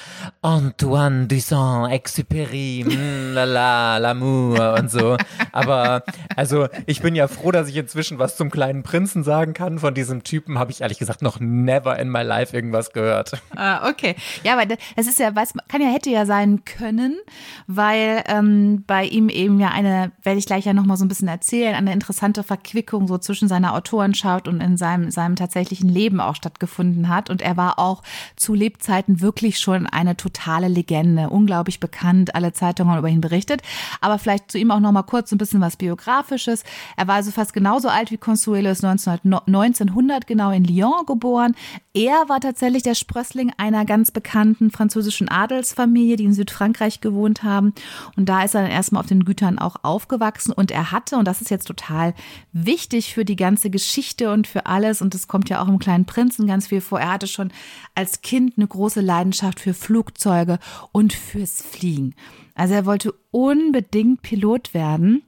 Antoine 0.41 1.27
Dussaint, 1.27 1.91
Exupéry, 1.93 2.85
mm, 2.85 3.33
la 3.33 3.43
la, 3.43 3.97
l'amour 3.97 4.79
und 4.79 4.89
so. 4.89 5.17
Aber 5.51 6.03
also 6.35 6.67
ich 6.85 7.01
bin 7.01 7.15
ja 7.15 7.27
froh, 7.27 7.51
dass 7.51 7.67
ich 7.67 7.75
inzwischen 7.75 8.19
was 8.19 8.35
zum 8.35 8.49
kleinen 8.49 8.83
Prinzen 8.83 9.23
sagen 9.23 9.53
kann. 9.53 9.79
Von 9.79 9.93
diesem 9.93 10.23
Typen 10.23 10.57
habe 10.59 10.71
ich 10.71 10.81
ehrlich 10.81 10.99
gesagt 10.99 11.21
noch 11.21 11.39
never 11.39 11.97
in 11.99 12.09
my 12.09 12.21
life 12.21 12.55
irgendwas 12.55 12.91
gehört. 12.91 13.33
Ah, 13.55 13.89
okay. 13.89 14.15
Ja, 14.43 14.53
aber 14.53 14.65
das 14.65 15.07
ist 15.07 15.19
ja, 15.19 15.35
weiß, 15.35 15.53
kann 15.67 15.81
ja, 15.81 15.87
hätte 15.87 16.09
ja 16.09 16.25
sein 16.25 16.63
können, 16.65 17.10
Freundin, 17.11 17.19
weil 17.67 18.23
ähm, 18.27 18.83
bei 18.87 19.05
ihm 19.05 19.29
eben 19.29 19.59
ja 19.59 19.69
eine, 19.69 20.11
werde 20.23 20.39
ich 20.39 20.45
gleich 20.45 20.65
ja 20.65 20.73
nochmal 20.73 20.97
so 20.97 21.05
ein 21.05 21.07
bisschen 21.07 21.27
erzählen, 21.27 21.75
eine 21.75 21.93
interessante 21.93 22.43
Verquickung 22.43 23.07
so 23.07 23.17
zwischen 23.17 23.47
seiner 23.47 23.73
Autorenschaft 23.73 24.47
und 24.47 24.61
in 24.61 24.77
seinem, 24.77 25.11
seinem 25.11 25.35
tatsächlichen 25.35 25.89
Leben 25.89 26.19
auch 26.19 26.35
stattgefunden 26.35 27.09
hat. 27.09 27.29
Und 27.29 27.41
er 27.41 27.57
war 27.57 27.79
auch 27.79 28.03
zu 28.35 28.53
Lebzeiten 28.53 29.21
wirklich 29.21 29.59
schon 29.59 29.87
eine 29.87 30.17
totale 30.17 30.67
Legende, 30.67 31.29
unglaublich 31.29 31.79
bekannt, 31.79 32.35
alle 32.35 32.53
Zeitungen 32.53 32.91
haben 32.91 32.99
über 32.99 33.09
ihn 33.09 33.21
berichtet. 33.21 33.61
Aber 34.01 34.17
vielleicht 34.17 34.51
zu 34.51 34.57
ihm 34.57 34.71
auch 34.71 34.79
nochmal 34.79 35.03
kurz 35.03 35.31
ein 35.31 35.37
bisschen 35.37 35.61
was 35.61 35.77
Biografisches. 35.77 36.63
Er 36.97 37.07
war 37.07 37.15
also 37.15 37.31
fast 37.31 37.53
genauso 37.53 37.89
alt 37.89 38.11
wie 38.11 38.17
Consuelo, 38.17 38.69
ist 38.69 38.83
1900 38.83 40.27
genau 40.27 40.51
in 40.51 40.63
Lyon 40.63 41.05
geboren. 41.05 41.55
Er 41.93 42.29
war 42.29 42.39
tatsächlich 42.39 42.83
der 42.83 42.95
Sprössling 42.95 43.51
einer 43.57 43.85
ganz 43.85 44.11
bekannten 44.11 44.71
französischen 44.71 45.29
Adelsfamilie, 45.29 46.15
die 46.15 46.23
in 46.23 46.33
Südfrankreich 46.33 47.00
gewohnt 47.01 47.43
haben. 47.43 47.73
Und 48.15 48.29
da 48.29 48.43
ist 48.43 48.55
er 48.55 48.61
dann 48.61 48.71
erstmal 48.71 49.01
auf 49.01 49.07
den 49.07 49.25
Gütern 49.25 49.59
auch 49.59 49.77
aufgewachsen. 49.83 50.53
Und 50.53 50.71
er 50.71 50.91
hatte, 50.91 51.17
und 51.17 51.25
das 51.25 51.41
ist 51.41 51.49
jetzt 51.49 51.67
total 51.67 52.13
wichtig 52.53 53.13
für 53.13 53.25
die 53.25 53.35
ganze 53.35 53.69
Geschichte 53.69 54.31
und 54.31 54.47
für 54.47 54.65
alles, 54.65 55.01
und 55.01 55.13
das 55.13 55.27
kommt 55.27 55.49
ja 55.49 55.61
auch 55.61 55.67
im 55.67 55.79
kleinen 55.79 56.05
Prinzen 56.05 56.47
ganz 56.47 56.67
viel 56.67 56.81
vor, 56.81 56.99
er 56.99 57.13
hatte 57.13 57.27
schon 57.27 57.51
als 57.95 58.21
Kind 58.21 58.57
eine 58.57 58.67
große 58.67 59.01
Leidenschaft 59.01 59.59
für 59.59 59.73
Flugzeuge 59.73 60.59
und 60.91 61.13
fürs 61.13 61.61
Fliegen. 61.61 62.15
Also 62.55 62.73
er 62.73 62.85
wollte 62.85 63.13
unbedingt 63.31 64.21
Pilot 64.21 64.73
werden 64.73 65.23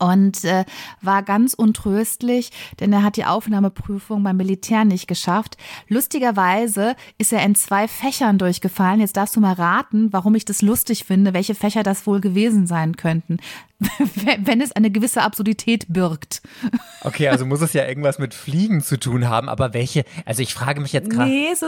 und 0.00 0.44
äh, 0.44 0.64
war 1.02 1.22
ganz 1.22 1.54
untröstlich, 1.54 2.50
denn 2.80 2.92
er 2.92 3.02
hat 3.02 3.16
die 3.16 3.24
Aufnahmeprüfung 3.24 4.22
beim 4.22 4.36
Militär 4.36 4.84
nicht 4.84 5.06
geschafft. 5.06 5.56
Lustigerweise 5.88 6.96
ist 7.18 7.32
er 7.32 7.44
in 7.44 7.54
zwei 7.54 7.86
Fächern 7.86 8.38
durchgefallen. 8.38 9.00
Jetzt 9.00 9.16
darfst 9.16 9.36
du 9.36 9.40
mal 9.40 9.52
raten, 9.52 10.12
warum 10.12 10.34
ich 10.34 10.44
das 10.44 10.62
lustig 10.62 11.04
finde, 11.04 11.34
welche 11.34 11.54
Fächer 11.54 11.82
das 11.82 12.06
wohl 12.06 12.20
gewesen 12.20 12.66
sein 12.66 12.96
könnten, 12.96 13.38
wenn 14.44 14.60
es 14.60 14.72
eine 14.72 14.90
gewisse 14.90 15.22
Absurdität 15.22 15.86
birgt. 15.88 16.42
Okay, 17.02 17.28
also 17.28 17.46
muss 17.46 17.60
es 17.60 17.72
ja 17.72 17.86
irgendwas 17.86 18.18
mit 18.18 18.34
Fliegen 18.34 18.80
zu 18.82 18.98
tun 18.98 19.28
haben, 19.28 19.48
aber 19.48 19.74
welche? 19.74 20.04
Also 20.24 20.42
ich 20.42 20.54
frage 20.54 20.80
mich 20.80 20.92
jetzt 20.92 21.10
gerade. 21.10 21.30
Nee, 21.30 21.54
so 21.54 21.66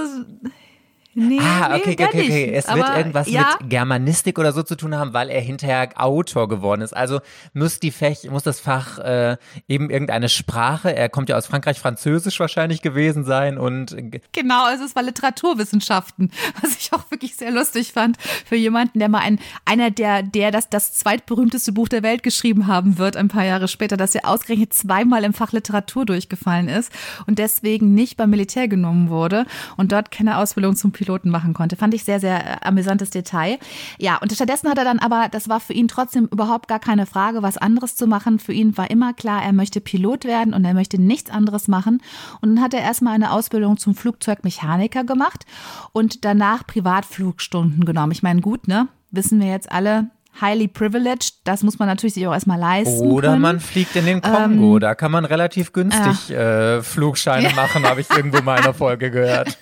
Nee, 1.15 1.39
ah, 1.41 1.77
okay, 1.77 1.83
nee, 1.85 1.93
okay, 1.93 2.05
okay, 2.05 2.25
okay. 2.25 2.53
Es 2.55 2.69
wird 2.69 2.97
irgendwas 2.97 3.29
ja. 3.29 3.57
mit 3.61 3.71
Germanistik 3.71 4.39
oder 4.39 4.53
so 4.53 4.63
zu 4.63 4.77
tun 4.77 4.97
haben, 4.97 5.13
weil 5.13 5.29
er 5.29 5.43
hinterher 5.43 5.91
Autor 5.97 6.49
geworden 6.49 6.81
ist. 6.81 6.97
Also 6.97 7.21
muss 7.53 7.81
die 7.81 7.91
Fech, 7.91 8.31
muss 8.31 8.45
das 8.45 8.61
Fach 8.61 8.99
äh, 8.99 9.37
eben 9.69 9.91
irgendeine 9.91 10.31
Sprache, 10.31 10.95
er 10.95 11.11
kommt 11.11 11.29
ja 11.29 11.37
aus 11.37 11.47
Frankreich, 11.47 11.79
Französisch 11.79 12.41
wahrscheinlich 12.41 12.81
gewesen 12.81 13.25
sein 13.25 13.59
und 13.59 13.95
Genau, 14.33 14.65
also 14.65 14.85
es 14.85 14.97
war 14.97 15.03
Literaturwissenschaften, 15.03 16.31
was 16.63 16.77
ich 16.77 16.93
auch 16.93 17.11
wirklich 17.11 17.37
sehr 17.37 17.51
lustig 17.51 17.93
fand 17.93 18.17
für 18.21 18.57
jemanden, 18.57 18.99
der 18.99 19.11
mal 19.11 19.21
ein, 19.21 19.39
einer 19.67 19.91
der, 19.91 20.23
der 20.23 20.51
das, 20.51 20.71
das 20.71 20.95
zweitberühmteste 20.95 21.73
Buch 21.73 21.89
der 21.89 22.03
Welt 22.03 22.23
geschrieben 22.23 22.67
haben 22.67 22.97
wird, 22.97 23.17
ein 23.17 23.29
paar 23.29 23.45
Jahre 23.45 23.69
später, 23.69 23.99
dass 23.99 24.15
er 24.15 24.27
ausgerechnet 24.27 24.73
zweimal 24.73 25.25
im 25.25 25.35
Fach 25.35 25.53
Literatur 25.53 26.07
durchgefallen 26.07 26.69
ist 26.69 26.91
und 27.27 27.39
deswegen 27.39 27.95
nicht 27.95 28.17
beim 28.17 28.31
Militär 28.31 28.69
genommen 28.69 29.11
wurde 29.11 29.45
und 29.77 29.93
dort 29.93 30.11
keine 30.11 30.39
Ausbildung 30.39 30.75
zum 30.75 30.93
Piloten 31.03 31.31
machen 31.31 31.53
konnte. 31.53 31.77
Fand 31.77 31.95
ich 31.95 32.05
sehr, 32.05 32.21
sehr 32.21 32.39
äh, 32.45 32.57
amüsantes 32.63 33.11
Detail. 33.11 33.59
Ja, 33.99 34.19
und 34.19 34.33
stattdessen 34.33 34.71
hat 34.71 34.79
er 34.79 34.85
dann 34.85 35.01
aber, 35.01 35.29
das 35.31 35.49
war 35.49 35.59
für 35.59 35.73
ihn 35.73 35.89
trotzdem 35.89 36.29
überhaupt 36.31 36.69
gar 36.69 36.79
keine 36.79 37.07
Frage, 37.07 37.43
was 37.43 37.59
anderes 37.59 37.97
zu 37.97 38.07
machen. 38.07 38.39
Für 38.39 38.53
ihn 38.53 38.77
war 38.77 38.91
immer 38.91 39.13
klar, 39.13 39.43
er 39.43 39.53
möchte 39.53 39.81
Pilot 39.81 40.25
werden 40.25 40.55
und 40.55 40.65
er 40.65 40.75
möchte 40.75 41.01
nichts 41.01 41.31
anderes 41.31 41.67
machen. 41.67 42.01
Und 42.41 42.55
dann 42.55 42.65
hat 42.65 42.73
er 42.73 42.81
erstmal 42.81 43.15
eine 43.15 43.33
Ausbildung 43.33 43.79
zum 43.79 43.95
Flugzeugmechaniker 43.95 45.03
gemacht 45.03 45.45
und 45.93 46.25
danach 46.25 46.67
Privatflugstunden 46.67 47.85
genommen. 47.85 48.13
Ich 48.13 48.23
meine, 48.23 48.41
gut, 48.41 48.69
ne? 48.69 48.89
Wissen 49.11 49.41
wir 49.41 49.49
jetzt 49.49 49.71
alle, 49.71 50.11
highly 50.41 50.69
privileged. 50.69 51.35
Das 51.45 51.63
muss 51.63 51.79
man 51.79 51.89
natürlich 51.89 52.15
sich 52.15 52.27
auch 52.27 52.33
erstmal 52.33 52.59
leisten. 52.59 53.11
Oder 53.11 53.31
können. 53.31 53.43
man 53.43 53.61
fliegt 53.61 53.97
in 53.97 54.07
den 54.07 54.23
Kongo. 54.23 54.77
Ähm, 54.77 54.81
da 54.81 54.95
kann 54.95 55.11
man 55.11 55.25
relativ 55.25 55.73
günstig 55.73 56.31
äh, 56.31 56.81
Flugscheine 56.83 57.51
machen, 57.57 57.85
habe 57.85 58.01
ich 58.01 58.11
irgendwo 58.11 58.41
mal 58.43 58.59
in 58.59 58.65
einer 58.65 58.75
Folge 58.75 59.11
gehört. 59.11 59.59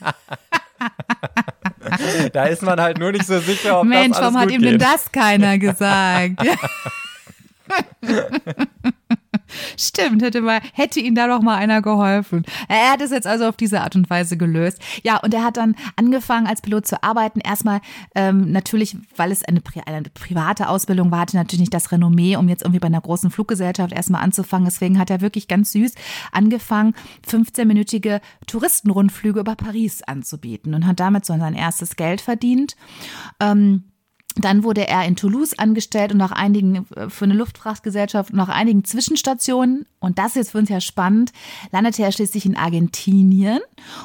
da 2.32 2.44
ist 2.44 2.62
man 2.62 2.80
halt 2.80 2.98
nur 2.98 3.12
nicht 3.12 3.26
so 3.26 3.38
sicher, 3.40 3.80
ob 3.80 3.86
Mensch, 3.86 4.16
das 4.16 4.18
alles 4.18 4.34
warum 4.34 4.46
hat 4.46 4.50
ihm 4.50 4.62
denn 4.62 4.78
das 4.78 5.10
keiner 5.10 5.58
gesagt? 5.58 6.42
Stimmt, 9.76 10.22
hätte 10.22 10.40
mal, 10.40 10.60
hätte 10.72 11.00
ihm 11.00 11.14
da 11.14 11.26
doch 11.26 11.42
mal 11.42 11.56
einer 11.56 11.82
geholfen. 11.82 12.44
Er 12.68 12.92
hat 12.92 13.00
es 13.00 13.10
jetzt 13.10 13.26
also 13.26 13.46
auf 13.46 13.56
diese 13.56 13.80
Art 13.80 13.96
und 13.96 14.08
Weise 14.10 14.36
gelöst. 14.36 14.80
Ja, 15.02 15.18
und 15.18 15.34
er 15.34 15.44
hat 15.44 15.56
dann 15.56 15.76
angefangen 15.96 16.46
als 16.46 16.62
Pilot 16.62 16.86
zu 16.86 17.02
arbeiten. 17.02 17.40
Erstmal 17.40 17.80
ähm, 18.14 18.50
natürlich, 18.52 18.96
weil 19.16 19.32
es 19.32 19.44
eine, 19.44 19.62
eine, 19.86 20.02
private 20.02 20.68
Ausbildung 20.68 21.10
war, 21.10 21.20
hatte 21.20 21.36
natürlich 21.36 21.60
nicht 21.60 21.74
das 21.74 21.92
Renommee, 21.92 22.36
um 22.36 22.48
jetzt 22.48 22.62
irgendwie 22.62 22.80
bei 22.80 22.86
einer 22.86 23.00
großen 23.00 23.30
Fluggesellschaft 23.30 23.92
erstmal 23.92 24.22
anzufangen. 24.22 24.64
Deswegen 24.64 24.98
hat 24.98 25.10
er 25.10 25.20
wirklich 25.20 25.48
ganz 25.48 25.72
süß 25.72 25.94
angefangen, 26.32 26.94
15-minütige 27.28 28.20
Touristenrundflüge 28.46 29.40
über 29.40 29.54
Paris 29.54 30.02
anzubieten 30.02 30.74
und 30.74 30.86
hat 30.86 31.00
damit 31.00 31.24
so 31.24 31.36
sein 31.38 31.54
erstes 31.54 31.96
Geld 31.96 32.20
verdient. 32.20 32.76
Ähm, 33.40 33.84
dann 34.36 34.64
wurde 34.64 34.88
er 34.88 35.04
in 35.04 35.16
Toulouse 35.16 35.58
angestellt 35.58 36.12
und 36.12 36.18
nach 36.18 36.32
einigen, 36.32 36.86
äh, 36.96 37.08
für 37.10 37.24
eine 37.24 37.34
Luftfrachtgesellschaft, 37.34 38.32
nach 38.32 38.48
einigen 38.48 38.84
Zwischenstationen, 38.84 39.86
und 40.00 40.18
das 40.18 40.30
ist 40.30 40.36
jetzt 40.36 40.50
für 40.52 40.58
uns 40.58 40.68
ja 40.68 40.80
spannend, 40.80 41.32
landete 41.70 42.02
er 42.02 42.12
schließlich 42.12 42.46
in 42.46 42.56
Argentinien. 42.56 43.60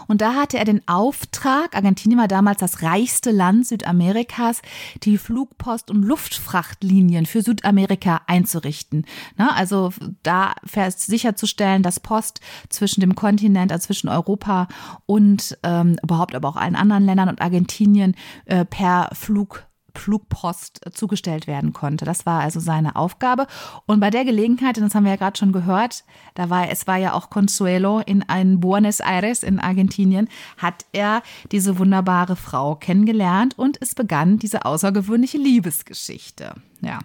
Und 0.07 0.21
da 0.21 0.35
hatte 0.35 0.57
er 0.57 0.65
den 0.65 0.87
Auftrag, 0.87 1.75
Argentinien 1.75 2.19
war 2.19 2.27
damals 2.27 2.59
das 2.59 2.83
reichste 2.83 3.31
Land 3.31 3.67
Südamerikas, 3.67 4.61
die 5.03 5.17
Flugpost- 5.17 5.89
und 5.89 6.03
Luftfrachtlinien 6.03 7.25
für 7.25 7.41
Südamerika 7.41 8.21
einzurichten. 8.27 9.05
Na, 9.37 9.55
also 9.55 9.91
da 10.23 10.53
sicherzustellen, 10.87 11.83
dass 11.83 11.99
Post 11.99 12.41
zwischen 12.69 13.01
dem 13.01 13.15
Kontinent, 13.15 13.71
also 13.71 13.87
zwischen 13.87 14.09
Europa 14.09 14.67
und 15.05 15.57
ähm, 15.63 15.97
überhaupt 16.03 16.35
aber 16.35 16.49
auch 16.49 16.57
allen 16.57 16.75
anderen 16.75 17.05
Ländern 17.05 17.29
und 17.29 17.41
Argentinien 17.41 18.15
äh, 18.45 18.65
per 18.65 19.09
Flug 19.13 19.66
Flugpost 19.99 20.81
zugestellt 20.93 21.47
werden 21.47 21.73
konnte. 21.73 22.05
Das 22.05 22.25
war 22.25 22.41
also 22.41 22.59
seine 22.59 22.95
Aufgabe. 22.95 23.47
Und 23.85 23.99
bei 23.99 24.09
der 24.09 24.25
Gelegenheit, 24.25 24.77
und 24.77 24.85
das 24.85 24.95
haben 24.95 25.03
wir 25.03 25.11
ja 25.11 25.17
gerade 25.17 25.37
schon 25.37 25.51
gehört, 25.51 26.03
da 26.35 26.49
war 26.49 26.69
es 26.69 26.87
war 26.87 26.97
ja 26.97 27.13
auch 27.13 27.29
Consuelo 27.29 27.99
in 27.99 28.23
ein 28.23 28.59
Buenos 28.59 28.99
Aires 28.99 29.43
in 29.43 29.59
Argentinien, 29.59 30.29
hat 30.57 30.85
er 30.91 31.21
diese 31.51 31.79
wunderbare 31.79 32.35
Frau 32.35 32.75
kennengelernt 32.75 33.57
und 33.57 33.77
es 33.81 33.95
begann 33.95 34.39
diese 34.39 34.65
außergewöhnliche 34.65 35.37
Liebesgeschichte. 35.37 36.55
Ja, 36.81 36.99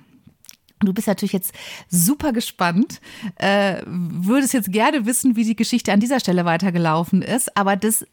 Du 0.84 0.92
bist 0.92 1.06
natürlich 1.06 1.32
jetzt 1.32 1.54
super 1.88 2.32
gespannt, 2.32 3.00
äh, 3.36 3.82
würdest 3.86 4.52
jetzt 4.52 4.72
gerne 4.72 5.06
wissen, 5.06 5.36
wie 5.36 5.44
die 5.44 5.56
Geschichte 5.56 5.92
an 5.92 6.00
dieser 6.00 6.20
Stelle 6.20 6.44
weitergelaufen 6.44 7.22
ist, 7.22 7.56
aber 7.56 7.76
das 7.76 8.04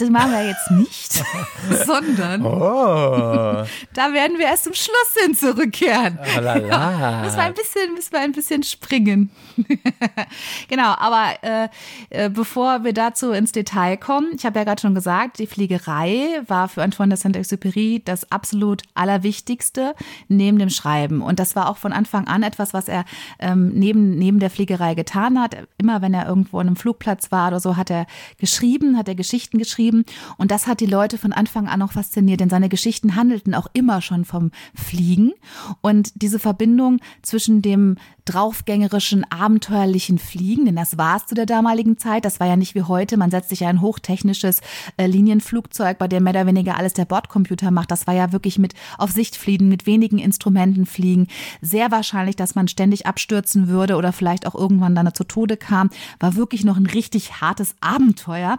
das 0.00 0.08
machen 0.08 0.32
wir 0.32 0.46
jetzt 0.46 0.70
nicht, 0.70 1.12
sondern 1.84 2.44
oh. 2.44 3.66
da 3.92 4.12
werden 4.12 4.38
wir 4.38 4.46
erst 4.46 4.64
zum 4.64 4.72
Schluss 4.72 5.14
hin 5.22 5.34
zurückkehren. 5.34 6.18
Oh 6.36 6.40
la 6.40 6.54
müssen 7.22 7.36
wir 7.36 7.42
ein 7.42 7.54
bisschen, 7.54 7.94
müssen 7.94 8.12
wir 8.12 8.20
ein 8.20 8.32
bisschen 8.32 8.62
springen. 8.62 9.30
genau, 10.68 10.94
aber 10.96 11.34
äh, 11.42 11.68
äh, 12.08 12.30
bevor 12.30 12.82
wir 12.84 12.94
dazu 12.94 13.32
ins 13.32 13.52
Detail 13.52 13.98
kommen, 13.98 14.32
ich 14.34 14.46
habe 14.46 14.58
ja 14.58 14.64
gerade 14.64 14.80
schon 14.80 14.94
gesagt, 14.94 15.38
die 15.38 15.46
Fliegerei 15.46 16.40
war 16.46 16.68
für 16.68 16.82
Antoine 16.82 17.14
de 17.14 17.18
Saint-Exupéry 17.18 18.02
das 18.04 18.30
absolut 18.32 18.82
Allerwichtigste 18.94 19.94
neben 20.28 20.58
dem 20.58 20.70
Schreiben. 20.70 21.20
Und 21.20 21.38
das 21.38 21.56
war 21.56 21.68
auch 21.68 21.76
von 21.76 21.92
Anfang 21.92 22.26
an 22.26 22.42
etwas, 22.42 22.72
was 22.72 22.88
er 22.88 23.04
ähm, 23.38 23.72
neben, 23.74 24.16
neben 24.16 24.38
der 24.38 24.50
Fliegerei 24.50 24.94
getan 24.94 25.38
hat. 25.38 25.56
Immer 25.76 26.00
wenn 26.00 26.14
er 26.14 26.26
irgendwo 26.26 26.58
an 26.58 26.68
einem 26.68 26.76
Flugplatz 26.76 27.30
war 27.30 27.48
oder 27.48 27.60
so, 27.60 27.76
hat 27.76 27.90
er 27.90 28.06
geschrieben, 28.38 28.96
hat 28.96 29.08
er 29.08 29.14
Geschichten 29.14 29.58
geschrieben 29.58 29.89
geschrieben. 29.90 30.04
Und 30.36 30.50
das 30.50 30.66
hat 30.66 30.80
die 30.80 30.86
Leute 30.86 31.18
von 31.18 31.32
Anfang 31.32 31.68
an 31.68 31.82
auch 31.82 31.92
fasziniert, 31.92 32.40
denn 32.40 32.50
seine 32.50 32.68
Geschichten 32.68 33.16
handelten 33.16 33.54
auch 33.54 33.66
immer 33.72 34.00
schon 34.00 34.24
vom 34.24 34.50
Fliegen. 34.74 35.32
Und 35.80 36.12
diese 36.22 36.38
Verbindung 36.38 37.00
zwischen 37.22 37.62
dem 37.62 37.96
draufgängerischen, 38.30 39.24
abenteuerlichen 39.30 40.18
Fliegen, 40.18 40.66
denn 40.66 40.76
das 40.76 40.98
war 40.98 41.16
es 41.16 41.26
zu 41.26 41.34
der 41.34 41.46
damaligen 41.46 41.98
Zeit. 41.98 42.24
Das 42.24 42.38
war 42.38 42.46
ja 42.46 42.56
nicht 42.56 42.74
wie 42.74 42.82
heute. 42.82 43.16
Man 43.16 43.30
setzt 43.30 43.48
sich 43.48 43.64
ein 43.64 43.80
hochtechnisches 43.80 44.60
äh, 44.96 45.06
Linienflugzeug, 45.06 45.98
bei 45.98 46.06
dem 46.06 46.24
mehr 46.24 46.32
oder 46.32 46.46
weniger 46.46 46.76
alles 46.76 46.92
der 46.92 47.06
Bordcomputer 47.06 47.70
macht. 47.70 47.90
Das 47.90 48.06
war 48.06 48.14
ja 48.14 48.32
wirklich 48.32 48.58
mit 48.58 48.74
auf 48.98 49.10
Sicht 49.10 49.36
fliegen, 49.36 49.68
mit 49.68 49.86
wenigen 49.86 50.18
Instrumenten 50.18 50.86
fliegen. 50.86 51.26
Sehr 51.60 51.90
wahrscheinlich, 51.90 52.36
dass 52.36 52.54
man 52.54 52.68
ständig 52.68 53.06
abstürzen 53.06 53.68
würde 53.68 53.96
oder 53.96 54.12
vielleicht 54.12 54.46
auch 54.46 54.54
irgendwann 54.54 54.94
dann 54.94 55.12
zu 55.14 55.24
Tode 55.24 55.56
kam. 55.56 55.90
War 56.20 56.36
wirklich 56.36 56.64
noch 56.64 56.76
ein 56.76 56.86
richtig 56.86 57.40
hartes 57.40 57.74
Abenteuer. 57.80 58.58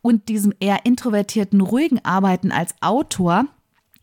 Und 0.00 0.28
diesem 0.28 0.52
eher 0.58 0.84
introvertierten, 0.84 1.60
ruhigen 1.60 2.04
Arbeiten 2.04 2.50
als 2.50 2.74
Autor 2.80 3.46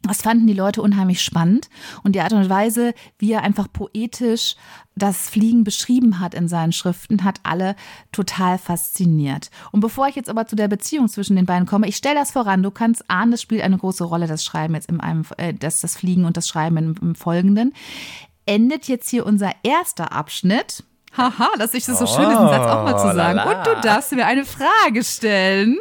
das 0.03 0.21
fanden 0.21 0.47
die 0.47 0.53
Leute 0.53 0.81
unheimlich 0.81 1.21
spannend 1.21 1.69
und 2.03 2.13
die 2.15 2.21
Art 2.21 2.31
und 2.31 2.49
Weise, 2.49 2.93
wie 3.17 3.33
er 3.33 3.43
einfach 3.43 3.67
poetisch 3.71 4.55
das 4.95 5.29
Fliegen 5.29 5.63
beschrieben 5.63 6.19
hat 6.19 6.33
in 6.33 6.47
seinen 6.47 6.71
Schriften, 6.71 7.23
hat 7.23 7.39
alle 7.43 7.75
total 8.11 8.57
fasziniert. 8.57 9.49
Und 9.71 9.81
bevor 9.81 10.07
ich 10.07 10.15
jetzt 10.15 10.29
aber 10.29 10.45
zu 10.45 10.55
der 10.55 10.67
Beziehung 10.67 11.07
zwischen 11.09 11.35
den 11.35 11.45
beiden 11.45 11.65
komme, 11.65 11.87
ich 11.87 11.97
stelle 11.97 12.15
das 12.15 12.31
voran, 12.31 12.63
du 12.63 12.71
kannst 12.71 13.09
ahnen, 13.09 13.31
das 13.31 13.41
spielt 13.41 13.61
eine 13.61 13.77
große 13.77 14.03
Rolle, 14.03 14.27
das 14.27 14.43
Schreiben 14.43 14.73
jetzt 14.73 14.89
in 14.89 14.99
einem, 14.99 15.25
äh, 15.37 15.53
das, 15.53 15.81
das 15.81 15.97
Fliegen 15.97 16.25
und 16.25 16.37
das 16.37 16.47
Schreiben 16.47 16.77
im, 16.77 16.95
im 17.01 17.15
Folgenden. 17.15 17.73
Endet 18.45 18.87
jetzt 18.87 19.09
hier 19.09 19.25
unser 19.25 19.51
erster 19.63 20.11
Abschnitt. 20.11 20.83
Haha, 21.15 21.49
dass 21.57 21.73
ich 21.73 21.85
das 21.85 21.99
so 21.99 22.07
schön 22.07 22.29
ist, 22.29 22.37
einen 22.37 22.49
Satz 22.49 22.67
auch 22.67 22.83
mal 22.83 22.97
zu 22.97 23.07
oh, 23.09 23.13
sagen. 23.13 23.37
Lala. 23.37 23.59
Und 23.59 23.67
du 23.67 23.81
darfst 23.81 24.11
mir 24.11 24.25
eine 24.25 24.45
Frage 24.45 25.03
stellen, 25.03 25.77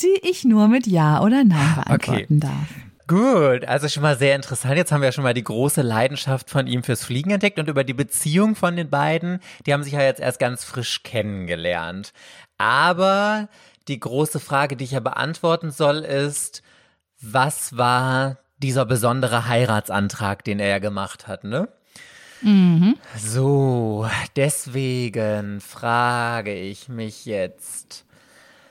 die 0.00 0.20
ich 0.22 0.44
nur 0.44 0.68
mit 0.68 0.86
Ja 0.86 1.22
oder 1.22 1.44
Nein 1.44 1.74
beantworten 1.76 2.38
okay. 2.38 2.40
darf. 2.40 2.83
Gut, 3.06 3.66
also 3.66 3.88
schon 3.88 4.02
mal 4.02 4.16
sehr 4.16 4.34
interessant. 4.34 4.76
Jetzt 4.76 4.90
haben 4.90 5.02
wir 5.02 5.08
ja 5.08 5.12
schon 5.12 5.24
mal 5.24 5.34
die 5.34 5.44
große 5.44 5.82
Leidenschaft 5.82 6.48
von 6.48 6.66
ihm 6.66 6.82
fürs 6.82 7.04
Fliegen 7.04 7.32
entdeckt 7.32 7.58
und 7.58 7.68
über 7.68 7.84
die 7.84 7.92
Beziehung 7.92 8.56
von 8.56 8.76
den 8.76 8.88
beiden, 8.88 9.40
die 9.66 9.74
haben 9.74 9.82
sich 9.82 9.92
ja 9.92 10.00
jetzt 10.00 10.20
erst 10.20 10.38
ganz 10.38 10.64
frisch 10.64 11.02
kennengelernt. 11.02 12.14
Aber 12.56 13.48
die 13.88 14.00
große 14.00 14.40
Frage, 14.40 14.76
die 14.76 14.84
ich 14.84 14.92
ja 14.92 15.00
beantworten 15.00 15.70
soll, 15.70 15.98
ist, 15.98 16.62
was 17.20 17.76
war 17.76 18.38
dieser 18.58 18.86
besondere 18.86 19.48
Heiratsantrag, 19.48 20.42
den 20.42 20.58
er 20.58 20.68
ja 20.68 20.78
gemacht 20.78 21.26
hat, 21.26 21.44
ne? 21.44 21.68
Mhm. 22.40 22.96
So, 23.18 24.08
deswegen 24.36 25.60
frage 25.60 26.54
ich 26.54 26.88
mich 26.88 27.26
jetzt, 27.26 28.06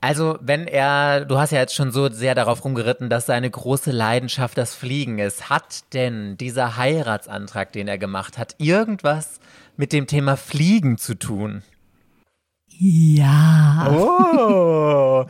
also, 0.03 0.37
wenn 0.41 0.67
er, 0.67 1.23
du 1.23 1.37
hast 1.37 1.51
ja 1.51 1.59
jetzt 1.59 1.75
schon 1.75 1.93
so 1.93 2.09
sehr 2.09 2.35
darauf 2.35 2.65
rumgeritten, 2.65 3.09
dass 3.09 3.25
seine 3.25 3.49
große 3.49 3.91
Leidenschaft 3.91 4.57
das 4.57 4.75
Fliegen 4.75 5.17
ist. 5.17 5.49
Hat 5.49 5.93
denn 5.93 6.35
dieser 6.35 6.75
Heiratsantrag, 6.75 7.71
den 7.71 7.87
er 7.87 7.97
gemacht 7.97 8.37
hat, 8.37 8.53
irgendwas 8.57 9.39
mit 9.77 9.93
dem 9.93 10.05
Thema 10.05 10.35
Fliegen 10.35 10.97
zu 10.97 11.17
tun? 11.17 11.63
Ja. 12.79 13.88
Oh. 13.89 15.25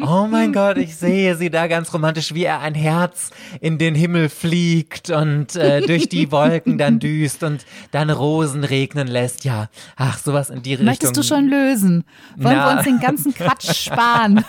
oh 0.00 0.26
mein 0.28 0.52
Gott, 0.52 0.78
ich 0.78 0.96
sehe 0.96 1.36
sie 1.36 1.50
da 1.50 1.66
ganz 1.66 1.92
romantisch, 1.92 2.34
wie 2.34 2.44
er 2.44 2.60
ein 2.60 2.74
Herz 2.74 3.30
in 3.60 3.78
den 3.78 3.94
Himmel 3.94 4.28
fliegt 4.28 5.10
und 5.10 5.56
äh, 5.56 5.80
durch 5.82 6.08
die 6.08 6.30
Wolken 6.32 6.78
dann 6.78 7.00
düst 7.00 7.42
und 7.42 7.66
dann 7.90 8.10
Rosen 8.10 8.64
regnen 8.64 9.08
lässt. 9.08 9.44
Ja, 9.44 9.68
ach, 9.96 10.18
sowas 10.18 10.50
in 10.50 10.62
die 10.62 10.70
Richtung. 10.70 10.86
Möchtest 10.86 11.16
du 11.16 11.22
schon 11.22 11.48
lösen? 11.48 12.04
Wollen 12.36 12.56
Na. 12.56 12.70
wir 12.70 12.76
uns 12.78 12.84
den 12.84 13.00
ganzen 13.00 13.34
Quatsch 13.34 13.74
sparen? 13.74 14.44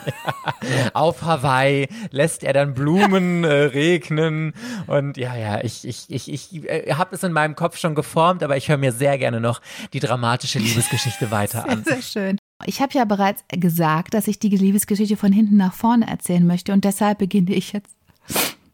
ja. 0.62 0.92
Auf 0.94 1.24
Hawaii 1.24 1.88
lässt 2.12 2.44
er 2.44 2.54
dann 2.54 2.74
Blumen 2.74 3.44
äh, 3.44 3.52
regnen 3.52 4.54
und 4.88 5.18
ja, 5.18 5.36
ja, 5.36 5.64
ich, 5.64 5.88
ich, 5.88 6.06
ich, 6.10 6.32
ich 6.32 6.70
äh, 6.70 6.94
habe 6.94 7.16
es 7.16 7.24
in 7.24 7.32
meinem 7.32 7.56
Kopf 7.56 7.78
schon 7.78 7.96
geformt, 7.96 8.44
aber 8.44 8.56
ich 8.56 8.70
höre 8.70 8.78
mir 8.78 8.92
sehr 8.92 9.18
gerne 9.18 9.42
noch 9.42 9.62
die 9.94 10.00
dramatische 10.00 10.60
Liebesgeschichte 10.60 11.32
weiter 11.32 11.64
sehr, 11.64 11.72
an. 11.72 11.84
Sehr 11.84 12.02
schön. 12.02 12.35
Ich 12.66 12.82
habe 12.82 12.94
ja 12.94 13.06
bereits 13.06 13.44
gesagt, 13.50 14.14
dass 14.14 14.28
ich 14.28 14.38
die 14.40 14.50
Liebesgeschichte 14.50 15.18
von 15.18 15.34
hinten 15.34 15.58
nach 15.58 15.74
vorne 15.74 16.08
erzählen 16.08 16.48
möchte 16.48 16.74
und 16.74 16.86
deshalb 16.86 17.20
beginne 17.20 17.54
ich 17.54 17.74
jetzt 17.74 17.96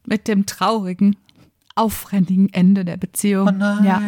mit 0.06 0.28
dem 0.28 0.46
traurigen, 0.46 1.16
aufrendigen 1.76 2.50
Ende 2.54 2.86
der 2.86 2.98
Beziehung. 2.98 3.48
Oh 3.48 3.52
nein. 3.52 3.86
Ja. 3.86 4.00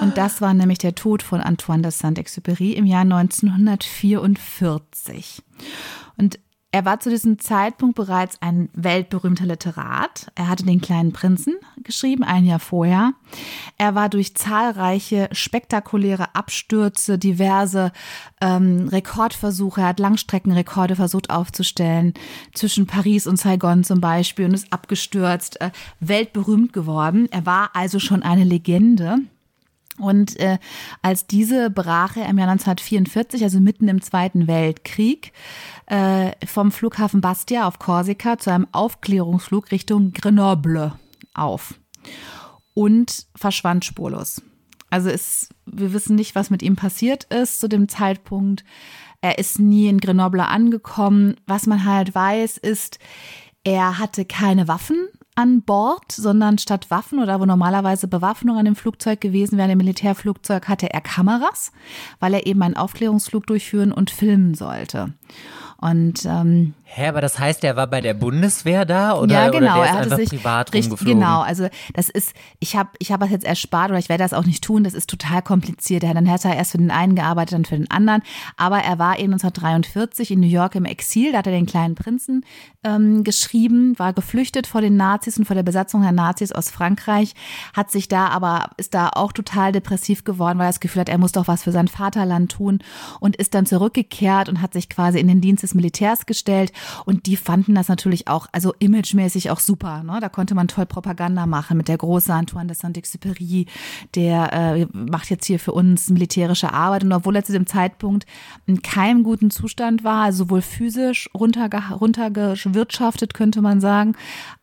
Und 0.00 0.16
das 0.16 0.40
war 0.40 0.54
nämlich 0.54 0.78
der 0.78 0.94
Tod 0.94 1.22
von 1.22 1.40
Antoine 1.40 1.82
de 1.82 1.90
Saint-Exupéry 1.90 2.74
im 2.74 2.86
Jahr 2.86 3.02
1944. 3.02 5.42
Und 6.16 6.38
er 6.74 6.84
war 6.84 6.98
zu 6.98 7.08
diesem 7.08 7.38
Zeitpunkt 7.38 7.94
bereits 7.94 8.42
ein 8.42 8.68
weltberühmter 8.72 9.46
Literat. 9.46 10.26
Er 10.34 10.48
hatte 10.48 10.64
den 10.64 10.80
kleinen 10.80 11.12
Prinzen 11.12 11.54
geschrieben, 11.84 12.24
ein 12.24 12.44
Jahr 12.44 12.58
vorher. 12.58 13.12
Er 13.78 13.94
war 13.94 14.08
durch 14.08 14.34
zahlreiche 14.34 15.28
spektakuläre 15.30 16.34
Abstürze, 16.34 17.16
diverse 17.16 17.92
ähm, 18.40 18.88
Rekordversuche, 18.88 19.82
er 19.82 19.86
hat 19.86 20.00
Langstreckenrekorde 20.00 20.96
versucht 20.96 21.30
aufzustellen, 21.30 22.12
zwischen 22.54 22.88
Paris 22.88 23.28
und 23.28 23.38
Saigon 23.38 23.84
zum 23.84 24.00
Beispiel 24.00 24.46
und 24.46 24.54
ist 24.54 24.72
abgestürzt, 24.72 25.60
äh, 25.60 25.70
weltberühmt 26.00 26.72
geworden. 26.72 27.28
Er 27.30 27.46
war 27.46 27.70
also 27.74 28.00
schon 28.00 28.24
eine 28.24 28.42
Legende. 28.42 29.18
Und 29.98 30.38
äh, 30.40 30.58
als 31.02 31.26
diese 31.26 31.70
brach 31.70 32.16
er 32.16 32.28
im 32.28 32.38
Jahr 32.38 32.48
1944, 32.48 33.44
also 33.44 33.60
mitten 33.60 33.88
im 33.88 34.02
Zweiten 34.02 34.46
Weltkrieg, 34.48 35.32
äh, 35.86 36.32
vom 36.44 36.72
Flughafen 36.72 37.20
Bastia 37.20 37.66
auf 37.68 37.78
Korsika 37.78 38.38
zu 38.38 38.50
einem 38.50 38.66
Aufklärungsflug 38.72 39.70
Richtung 39.70 40.12
Grenoble 40.12 40.92
auf 41.32 41.74
und 42.74 43.26
verschwand 43.36 43.84
spurlos. 43.84 44.42
Also 44.90 45.10
es, 45.10 45.48
wir 45.66 45.92
wissen 45.92 46.16
nicht, 46.16 46.34
was 46.34 46.50
mit 46.50 46.62
ihm 46.62 46.76
passiert 46.76 47.24
ist 47.24 47.60
zu 47.60 47.68
dem 47.68 47.88
Zeitpunkt. 47.88 48.64
Er 49.20 49.38
ist 49.38 49.58
nie 49.58 49.88
in 49.88 49.98
Grenoble 49.98 50.46
angekommen. 50.46 51.36
Was 51.46 51.66
man 51.66 51.84
halt 51.84 52.14
weiß, 52.14 52.58
ist, 52.58 52.98
er 53.64 53.98
hatte 53.98 54.24
keine 54.24 54.68
Waffen 54.68 55.08
an 55.34 55.62
Bord, 55.62 56.12
sondern 56.12 56.58
statt 56.58 56.90
Waffen 56.90 57.18
oder 57.18 57.40
wo 57.40 57.44
normalerweise 57.44 58.06
Bewaffnung 58.06 58.56
an 58.56 58.64
dem 58.64 58.76
Flugzeug 58.76 59.20
gewesen 59.20 59.58
wäre, 59.58 59.72
im 59.72 59.78
Militärflugzeug, 59.78 60.68
hatte 60.68 60.92
er 60.92 61.00
Kameras, 61.00 61.72
weil 62.20 62.34
er 62.34 62.46
eben 62.46 62.62
einen 62.62 62.76
Aufklärungsflug 62.76 63.46
durchführen 63.46 63.92
und 63.92 64.10
filmen 64.10 64.54
sollte. 64.54 65.12
Und 65.78 66.24
ähm, 66.24 66.74
Hä, 66.94 67.08
aber 67.08 67.20
das 67.20 67.38
heißt, 67.38 67.64
er 67.64 67.76
war 67.76 67.86
bei 67.86 68.00
der 68.00 68.14
Bundeswehr 68.14 68.84
da 68.84 69.14
oder, 69.14 69.34
ja, 69.34 69.50
genau, 69.50 69.80
oder 69.80 69.86
er 69.86 69.92
hatte 69.94 70.16
sich 70.16 70.28
privat 70.28 70.72
richtig, 70.72 70.92
rumgeflogen? 70.92 71.20
Genau, 71.20 71.40
also 71.40 71.68
das 71.92 72.08
ist, 72.08 72.34
ich 72.60 72.76
habe 72.76 72.90
ich 72.98 73.12
hab 73.12 73.20
das 73.20 73.30
jetzt 73.30 73.44
erspart 73.44 73.90
oder 73.90 73.98
ich 73.98 74.08
werde 74.08 74.22
das 74.22 74.32
auch 74.32 74.46
nicht 74.46 74.62
tun, 74.62 74.84
das 74.84 74.94
ist 74.94 75.10
total 75.10 75.42
kompliziert. 75.42 76.04
Dann 76.04 76.30
hat 76.30 76.44
er 76.44 76.56
erst 76.56 76.72
für 76.72 76.78
den 76.78 76.90
einen 76.90 77.16
gearbeitet, 77.16 77.54
dann 77.54 77.64
für 77.64 77.76
den 77.76 77.90
anderen. 77.90 78.22
Aber 78.56 78.78
er 78.78 78.98
war 78.98 79.18
eben 79.18 79.32
1943 79.32 80.30
in 80.30 80.40
New 80.40 80.46
York 80.46 80.74
im 80.74 80.84
Exil, 80.84 81.32
da 81.32 81.38
hat 81.38 81.46
er 81.46 81.52
den 81.52 81.66
kleinen 81.66 81.96
Prinzen 81.96 82.44
ähm, 82.84 83.24
geschrieben, 83.24 83.98
war 83.98 84.12
geflüchtet 84.12 84.66
vor 84.66 84.80
den 84.80 84.96
Nazis 84.96 85.14
Nazis 85.24 85.38
und 85.38 85.44
vor 85.44 85.54
der 85.54 85.62
Besatzung 85.62 86.02
der 86.02 86.12
Nazis 86.12 86.52
aus 86.52 86.70
Frankreich, 86.70 87.34
hat 87.72 87.90
sich 87.90 88.08
da 88.08 88.28
aber, 88.28 88.70
ist 88.76 88.94
da 88.94 89.10
auch 89.14 89.32
total 89.32 89.72
depressiv 89.72 90.24
geworden, 90.24 90.58
weil 90.58 90.66
er 90.66 90.70
das 90.70 90.80
Gefühl 90.80 91.00
hat, 91.00 91.08
er 91.08 91.18
muss 91.18 91.32
doch 91.32 91.48
was 91.48 91.62
für 91.62 91.72
sein 91.72 91.88
Vaterland 91.88 92.52
tun 92.52 92.80
und 93.20 93.36
ist 93.36 93.54
dann 93.54 93.66
zurückgekehrt 93.66 94.48
und 94.48 94.60
hat 94.60 94.72
sich 94.72 94.88
quasi 94.88 95.18
in 95.18 95.28
den 95.28 95.40
Dienst 95.40 95.62
des 95.62 95.74
Militärs 95.74 96.26
gestellt 96.26 96.72
und 97.04 97.26
die 97.26 97.36
fanden 97.36 97.74
das 97.74 97.88
natürlich 97.88 98.28
auch, 98.28 98.46
also 98.52 98.74
imagemäßig 98.78 99.50
auch 99.50 99.60
super. 99.60 100.02
Ne? 100.02 100.18
Da 100.20 100.28
konnte 100.28 100.54
man 100.54 100.68
toll 100.68 100.86
Propaganda 100.86 101.46
machen 101.46 101.76
mit 101.76 101.88
der 101.88 101.98
große 101.98 102.32
Antoine 102.32 102.68
de 102.68 102.76
Saint-Exupéry, 102.76 103.66
der 104.14 104.52
äh, 104.52 104.86
macht 104.92 105.30
jetzt 105.30 105.46
hier 105.46 105.58
für 105.58 105.72
uns 105.72 106.10
militärische 106.10 106.72
Arbeit 106.72 107.04
und 107.04 107.12
obwohl 107.12 107.36
er 107.36 107.44
zu 107.44 107.52
dem 107.52 107.66
Zeitpunkt 107.66 108.26
in 108.66 108.82
keinem 108.82 109.22
guten 109.22 109.50
Zustand 109.50 110.04
war, 110.04 110.24
also 110.24 110.44
sowohl 110.44 110.62
physisch 110.62 111.28
runterge 111.34 111.82
runtergewirtschaftet, 111.90 113.34
könnte 113.34 113.62
man 113.62 113.80
sagen, 113.80 114.14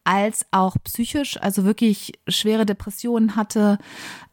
als 0.03 0.45
auch 0.51 0.75
psychisch, 0.83 1.41
also 1.41 1.63
wirklich 1.65 2.13
schwere 2.27 2.65
Depressionen 2.65 3.35
hatte, 3.35 3.77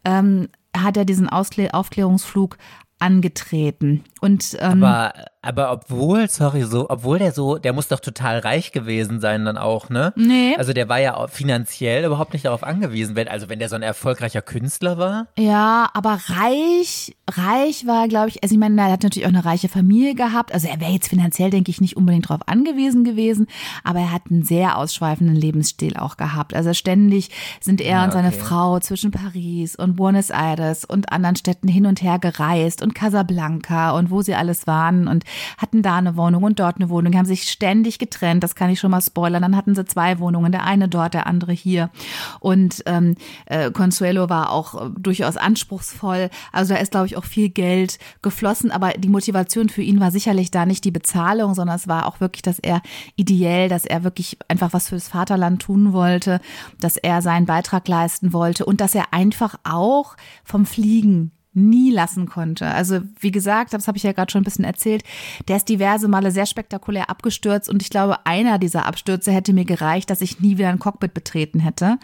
ähm, 0.04 0.48
hat 0.76 0.96
er 0.96 1.04
diesen 1.04 1.28
Ausklä 1.28 1.70
Aufklärungsflug 1.70 2.58
angetreten. 2.98 4.04
Und 4.20 4.56
ähm, 4.60 4.82
aber 4.82 5.12
aber 5.40 5.70
obwohl, 5.70 6.28
sorry, 6.28 6.64
so, 6.64 6.90
obwohl 6.90 7.18
der 7.18 7.32
so, 7.32 7.58
der 7.58 7.72
muss 7.72 7.86
doch 7.86 8.00
total 8.00 8.40
reich 8.40 8.72
gewesen 8.72 9.20
sein 9.20 9.44
dann 9.44 9.56
auch, 9.56 9.88
ne? 9.88 10.12
Nee. 10.16 10.56
Also 10.58 10.72
der 10.72 10.88
war 10.88 10.98
ja 10.98 11.28
finanziell 11.28 12.04
überhaupt 12.04 12.32
nicht 12.32 12.44
darauf 12.44 12.64
angewiesen, 12.64 13.14
wenn, 13.14 13.28
also 13.28 13.48
wenn 13.48 13.60
der 13.60 13.68
so 13.68 13.76
ein 13.76 13.82
erfolgreicher 13.82 14.42
Künstler 14.42 14.98
war. 14.98 15.28
Ja, 15.38 15.90
aber 15.94 16.18
reich, 16.26 17.16
reich 17.30 17.86
war, 17.86 18.08
glaube 18.08 18.30
ich, 18.30 18.42
also 18.42 18.52
ich 18.52 18.58
meine, 18.58 18.80
er 18.80 18.90
hat 18.90 19.04
natürlich 19.04 19.26
auch 19.26 19.32
eine 19.32 19.44
reiche 19.44 19.68
Familie 19.68 20.16
gehabt. 20.16 20.52
Also 20.52 20.66
er 20.66 20.80
wäre 20.80 20.90
jetzt 20.90 21.08
finanziell, 21.08 21.50
denke 21.50 21.70
ich, 21.70 21.80
nicht 21.80 21.96
unbedingt 21.96 22.28
darauf 22.28 22.46
angewiesen 22.48 23.04
gewesen, 23.04 23.46
aber 23.84 24.00
er 24.00 24.12
hat 24.12 24.22
einen 24.30 24.42
sehr 24.42 24.76
ausschweifenden 24.76 25.36
Lebensstil 25.36 25.96
auch 25.96 26.16
gehabt. 26.16 26.52
Also 26.52 26.74
ständig 26.74 27.30
sind 27.60 27.80
er 27.80 27.98
Ja, 27.98 28.04
und 28.04 28.12
seine 28.12 28.28
okay. 28.28 28.38
Frau 28.40 28.80
zwischen 28.80 29.12
Paris 29.12 29.76
und 29.76 29.94
Buenos 29.94 30.30
Aires 30.30 30.84
und 30.84 31.12
anderen 31.12 31.36
Städten 31.36 31.68
hin 31.68 31.86
und 31.86 32.02
her 32.02 32.18
gereist 32.18 32.82
und 32.82 32.96
Casablanca 32.96 33.92
und 33.92 34.10
wo 34.10 34.20
sie 34.22 34.34
alles 34.34 34.66
waren 34.66 35.06
und 35.06 35.27
hatten 35.56 35.82
da 35.82 35.96
eine 35.96 36.16
Wohnung 36.16 36.42
und 36.42 36.58
dort 36.60 36.76
eine 36.76 36.88
Wohnung, 36.88 37.14
haben 37.16 37.26
sich 37.26 37.44
ständig 37.44 37.98
getrennt, 37.98 38.42
das 38.42 38.54
kann 38.54 38.70
ich 38.70 38.80
schon 38.80 38.90
mal 38.90 39.00
spoilern. 39.00 39.42
Dann 39.42 39.56
hatten 39.56 39.74
sie 39.74 39.84
zwei 39.84 40.18
Wohnungen, 40.18 40.52
der 40.52 40.64
eine 40.64 40.88
dort, 40.88 41.14
der 41.14 41.26
andere 41.26 41.52
hier. 41.52 41.90
Und 42.40 42.82
ähm, 42.86 43.16
äh, 43.46 43.70
Consuelo 43.70 44.28
war 44.28 44.52
auch 44.52 44.86
äh, 44.86 44.90
durchaus 44.98 45.36
anspruchsvoll. 45.36 46.30
Also 46.52 46.74
da 46.74 46.80
ist, 46.80 46.92
glaube 46.92 47.06
ich, 47.06 47.16
auch 47.16 47.24
viel 47.24 47.48
Geld 47.48 47.98
geflossen, 48.22 48.70
aber 48.70 48.90
die 48.90 49.08
Motivation 49.08 49.68
für 49.68 49.82
ihn 49.82 50.00
war 50.00 50.10
sicherlich 50.10 50.50
da 50.50 50.66
nicht 50.66 50.84
die 50.84 50.90
Bezahlung, 50.90 51.54
sondern 51.54 51.76
es 51.76 51.88
war 51.88 52.06
auch 52.06 52.20
wirklich, 52.20 52.42
dass 52.42 52.58
er 52.58 52.82
ideell, 53.16 53.68
dass 53.68 53.84
er 53.84 54.04
wirklich 54.04 54.38
einfach 54.48 54.72
was 54.72 54.88
fürs 54.88 55.08
Vaterland 55.08 55.62
tun 55.62 55.92
wollte, 55.92 56.40
dass 56.80 56.96
er 56.96 57.22
seinen 57.22 57.46
Beitrag 57.46 57.88
leisten 57.88 58.32
wollte 58.32 58.64
und 58.64 58.80
dass 58.80 58.94
er 58.94 59.12
einfach 59.12 59.56
auch 59.64 60.16
vom 60.44 60.66
Fliegen 60.66 61.32
nie 61.58 61.90
lassen 61.90 62.26
konnte. 62.26 62.66
Also 62.66 63.00
wie 63.20 63.30
gesagt, 63.30 63.72
das 63.74 63.86
habe 63.88 63.96
ich 63.98 64.04
ja 64.04 64.12
gerade 64.12 64.30
schon 64.30 64.42
ein 64.42 64.44
bisschen 64.44 64.64
erzählt, 64.64 65.02
der 65.48 65.56
ist 65.56 65.68
diverse 65.68 66.08
Male 66.08 66.30
sehr 66.30 66.46
spektakulär 66.46 67.10
abgestürzt 67.10 67.68
und 67.68 67.82
ich 67.82 67.90
glaube, 67.90 68.24
einer 68.26 68.58
dieser 68.58 68.86
Abstürze 68.86 69.32
hätte 69.32 69.52
mir 69.52 69.64
gereicht, 69.64 70.10
dass 70.10 70.20
ich 70.20 70.40
nie 70.40 70.58
wieder 70.58 70.68
ein 70.68 70.78
Cockpit 70.78 71.14
betreten 71.14 71.60
hätte. 71.60 71.98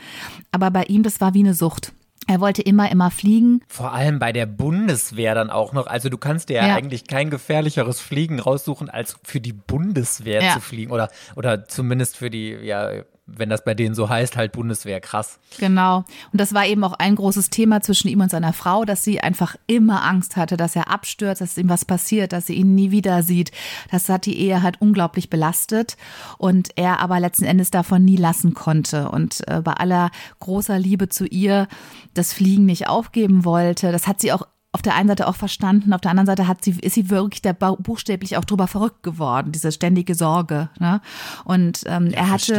Aber 0.53 0.71
bei 0.71 0.85
ihm, 0.85 1.03
das 1.03 1.21
war 1.21 1.35
wie 1.35 1.41
eine 1.41 1.55
Sucht. 1.55 1.93
Er 2.27 2.41
wollte 2.41 2.63
immer, 2.63 2.91
immer 2.91 3.11
fliegen. 3.11 3.61
Vor 3.69 3.93
allem 3.93 4.19
bei 4.19 4.33
der 4.33 4.47
Bundeswehr 4.47 5.35
dann 5.35 5.51
auch 5.51 5.75
noch. 5.75 5.87
Also 5.87 6.09
du 6.09 6.17
kannst 6.17 6.49
dir 6.49 6.55
ja, 6.57 6.69
Ja. 6.69 6.75
eigentlich 6.77 7.07
kein 7.07 7.29
gefährlicheres 7.29 8.01
Fliegen 8.01 8.41
raussuchen, 8.41 8.89
als 8.89 9.17
für 9.25 9.41
die 9.43 9.53
Bundeswehr 9.53 10.43
Ja. 10.43 10.55
zu 10.55 10.61
fliegen. 10.61 10.91
Oder, 10.91 11.11
oder 11.37 11.67
zumindest 11.69 12.17
für 12.17 12.31
die, 12.31 12.49
ja, 12.63 12.91
wenn 13.27 13.49
das 13.49 13.65
bei 13.65 13.75
denen 13.75 13.95
so 13.95 14.09
heißt, 14.09 14.37
halt 14.37 14.53
Bundeswehr. 14.53 15.01
Krass. 15.01 15.39
Genau. 15.59 15.99
Und 16.33 16.41
das 16.41 16.53
war 16.53 16.67
eben 16.67 16.85
auch 16.85 16.93
ein 16.93 17.15
großes 17.15 17.49
Thema 17.49 17.81
zwischen 17.81 18.09
ihm 18.09 18.21
und 18.21 18.31
seiner 18.31 18.53
Frau, 18.53 18.85
dass 18.85 19.03
sie 19.03 19.21
einfach 19.21 19.57
immer 19.67 20.05
Angst 20.05 20.37
hatte, 20.37 20.57
dass 20.57 20.77
er 20.77 20.91
abstürzt, 20.91 21.41
dass 21.41 21.57
ihm 21.57 21.71
was 21.71 21.85
passiert, 21.87 22.33
dass 22.33 22.47
sie 22.47 22.55
ihn 22.55 22.75
nie 22.75 22.91
wieder 22.91 23.23
sieht. 23.23 23.51
Das 23.91 24.09
hat 24.11 24.27
die 24.27 24.39
Ehe 24.39 24.63
halt 24.63 24.81
unglaublich 24.81 25.31
belastet 25.31 25.97
und 26.37 26.71
er 26.77 27.01
aber 27.01 27.19
letzten 27.19 27.45
Endes 27.45 27.71
davon 27.71 28.05
nie 28.05 28.17
lassen 28.17 28.53
konnte 28.53 29.09
und 29.09 29.47
äh, 29.49 29.63
bei 29.63 29.73
aller 29.73 30.11
großer 30.41 30.79
Liebe 30.79 31.09
zu 31.09 31.25
ihr 31.25 31.67
das 32.13 32.35
Fliegen 32.35 32.67
nicht 32.67 32.89
aufgeben 32.89 33.45
wollte. 33.45 33.91
Das 33.91 34.07
hat 34.07 34.21
sie 34.21 34.33
auch 34.33 34.47
auf 34.75 34.83
der 34.83 34.97
einen 34.97 35.09
Seite 35.09 35.29
auch 35.29 35.37
verstanden, 35.37 35.93
auf 35.93 36.01
der 36.01 36.11
anderen 36.11 36.27
Seite 36.27 36.49
hat 36.49 36.65
sie, 36.65 36.73
ist 36.81 36.95
sie 36.95 37.09
wirklich 37.09 37.43
da 37.43 37.53
bu- 37.53 37.77
buchstäblich 37.77 38.37
auch 38.37 38.45
drüber 38.45 38.67
verrückt 38.67 39.05
geworden, 39.05 39.53
diese 39.53 39.71
ständige 39.71 40.17
Sorge. 40.17 40.69
Ne? 40.81 41.01
Und 41.45 41.83
ähm, 41.87 42.09
er 42.09 42.29
hatte, 42.31 42.55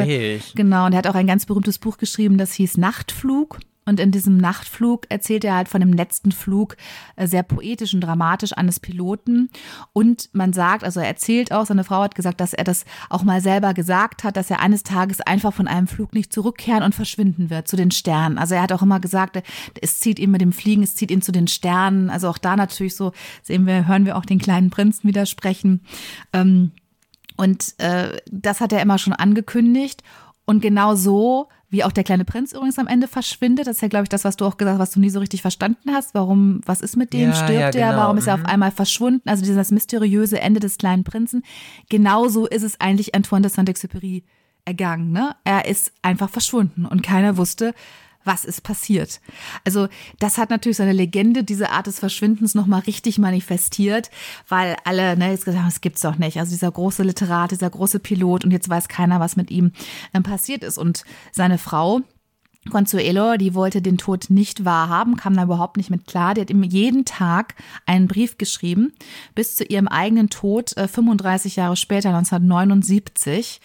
genau, 0.56 0.86
und 0.86 0.94
er 0.94 1.00
hat 1.00 1.08
auch 1.08 1.16
ein 1.16 1.28
ganz 1.28 1.46
berühmtes 1.46 1.78
Buch 1.78 1.98
geschrieben, 1.98 2.38
das 2.38 2.54
hieß 2.54 2.78
Nachtflug. 2.78 3.60
Und 3.86 4.00
in 4.00 4.12
diesem 4.12 4.38
Nachtflug 4.38 5.06
erzählt 5.10 5.44
er 5.44 5.56
halt 5.56 5.70
von 5.70 5.80
dem 5.80 5.94
letzten 5.94 6.32
Flug 6.32 6.76
äh, 7.16 7.28
sehr 7.28 7.44
poetisch 7.44 7.94
und 7.94 8.02
dramatisch 8.02 8.58
eines 8.58 8.80
Piloten. 8.80 9.50
Und 9.94 10.30
man 10.34 10.54
sagt, 10.54 10.84
also 10.84 11.00
er 11.00 11.08
erzählt 11.08 11.52
auch, 11.52 11.66
seine 11.66 11.84
Frau 11.84 12.02
hat 12.02 12.16
gesagt, 12.16 12.42
dass 12.42 12.54
er 12.54 12.64
das 12.64 12.86
auch 13.10 13.24
mal 13.24 13.42
selber 13.42 13.74
gesagt 13.74 14.24
hat, 14.24 14.38
dass 14.38 14.50
er 14.50 14.60
eines 14.60 14.84
Tages 14.84 15.22
einfach 15.22 15.54
von 15.54 15.68
einem 15.68 15.88
Flug 15.88 16.14
nicht 16.14 16.34
zurückkehren 16.34 16.84
und 16.84 16.96
verschwinden 16.96 17.50
wird 17.52 17.68
zu 17.68 17.76
den 17.76 17.92
Sternen. 17.92 18.40
Also 18.40 18.56
er 18.56 18.64
hat 18.64 18.72
auch 18.72 18.82
immer 18.82 19.00
gesagt, 19.00 19.42
es 19.80 20.00
zieht 20.00 20.18
ihn 20.18 20.32
mit 20.32 20.42
dem 20.42 20.52
Fliegen, 20.52 20.82
es 20.82 20.96
zieht 20.96 21.12
ihn 21.12 21.22
zu 21.22 21.32
den 21.32 21.48
Sternen. 21.48 22.10
Also 22.10 22.28
auch 22.30 22.40
da 22.40 22.56
natürlich 22.56 22.96
so 22.96 23.12
sehen 23.44 23.68
wir, 23.68 23.88
hören 23.88 24.06
wir 24.06 24.18
auch 24.18 24.26
den 24.26 24.40
kleinen 24.40 24.72
Prinzen 24.72 25.08
widersprechen. 25.08 25.82
Ähm, 26.34 26.72
und 27.38 27.76
äh, 27.80 28.18
das 28.32 28.62
hat 28.62 28.74
er 28.74 28.82
immer 28.82 28.98
schon 28.98 29.14
angekündigt. 29.14 30.02
Und 30.46 30.62
genau 30.62 30.96
so, 30.96 31.50
wie 31.76 31.84
auch 31.84 31.92
der 31.92 32.04
kleine 32.06 32.24
Prinz 32.26 32.54
übrigens 32.54 32.80
am 32.80 32.88
Ende 32.88 33.08
verschwindet, 33.08 33.68
das 33.68 33.76
ist 33.78 33.82
ja, 33.82 33.90
glaube 33.90 34.04
ich, 34.04 34.10
das, 34.10 34.24
was 34.24 34.38
du 34.38 34.46
auch 34.46 34.56
gesagt 34.58 34.80
hast, 34.80 34.88
was 34.88 34.92
du 34.92 35.00
nie 35.02 35.10
so 35.10 35.20
richtig 35.20 35.42
verstanden 35.42 35.92
hast. 35.92 36.14
Warum, 36.16 36.62
was 36.66 36.80
ist 36.82 36.96
mit 36.96 37.12
dem? 37.14 37.30
Ja, 37.30 37.34
Stirbt 37.36 37.52
ja, 37.52 37.60
er? 37.60 37.72
genau. 37.92 37.98
Warum 38.04 38.18
ist 38.18 38.28
er 38.28 38.36
auf 38.36 38.40
Mhm. 38.40 38.46
einmal 38.48 38.72
verschwunden? 38.72 39.28
Also 39.30 39.44
dieses 39.44 39.72
mysteriöse 39.72 40.40
Ende 40.40 40.60
des 40.62 40.78
kleinen 40.78 41.04
Prinzen. 41.04 41.44
Genauso 41.90 42.48
ist 42.48 42.64
es 42.64 42.80
eigentlich 42.80 43.14
Antoine 43.14 43.44
de 43.48 43.52
Saint-Exupéry 43.52 44.24
ergangen. 44.64 45.12
Ne? 45.12 45.36
Er 45.44 45.66
ist 45.68 45.92
einfach 46.02 46.30
verschwunden 46.30 46.86
und 46.86 47.04
keiner 47.04 47.38
wusste, 47.38 47.74
was 48.26 48.44
ist 48.46 48.62
passiert. 48.62 49.22
Also 49.64 49.88
das 50.20 50.38
hat 50.38 50.50
natürlich 50.50 50.78
seine 50.78 50.94
Legende, 50.94 51.44
diese 51.44 51.70
Art 51.70 51.88
des 51.88 52.00
Verschwindens 52.00 52.56
nochmal 52.56 52.82
richtig 52.82 53.18
manifestiert, 53.18 54.10
weil 54.50 54.76
alle 54.84 55.16
ne, 55.18 55.32
jetzt 55.32 55.46
gesagt 55.46 55.64
haben, 55.64 55.70
das 55.70 55.82
gibt's 55.82 56.02
doch 56.02 56.18
nicht. 56.18 56.38
Also 56.40 56.52
dieser 56.52 56.72
große 56.72 57.04
Literat, 57.04 57.52
dieser 57.52 57.70
große 57.70 58.00
Pilot 58.00 58.44
und 58.44 58.52
jetzt 58.52 58.70
weiß 58.70 58.88
keiner, 58.88 59.20
was 59.20 59.36
mit 59.36 59.52
ihm 59.52 59.72
ähm, 60.14 60.24
passiert 60.24 60.64
ist. 60.64 60.78
Und 60.78 61.04
seine 61.32 61.58
Frau, 61.58 62.02
Consuelo, 62.72 63.38
die 63.38 63.54
wollte 63.54 63.82
den 63.82 63.98
Tod 63.98 64.26
nicht 64.30 64.66
wahrhaben, 64.66 65.18
kam 65.18 65.36
da 65.36 65.44
überhaupt 65.44 65.78
nicht 65.78 65.90
mit 65.90 66.08
klar. 66.08 66.34
Die 66.34 66.42
hat 66.42 66.50
ihm 66.50 66.64
jeden 66.64 67.06
Tag 67.06 67.56
einen 67.86 68.08
Brief 68.08 68.38
geschrieben, 68.38 68.94
bis 69.36 69.56
zu 69.56 69.64
ihrem 69.64 69.88
eigenen 69.88 70.30
Tod, 70.30 70.76
äh, 70.78 70.88
35 70.88 71.56
Jahre 71.56 71.76
später, 71.76 72.10
1979. 72.10 73.62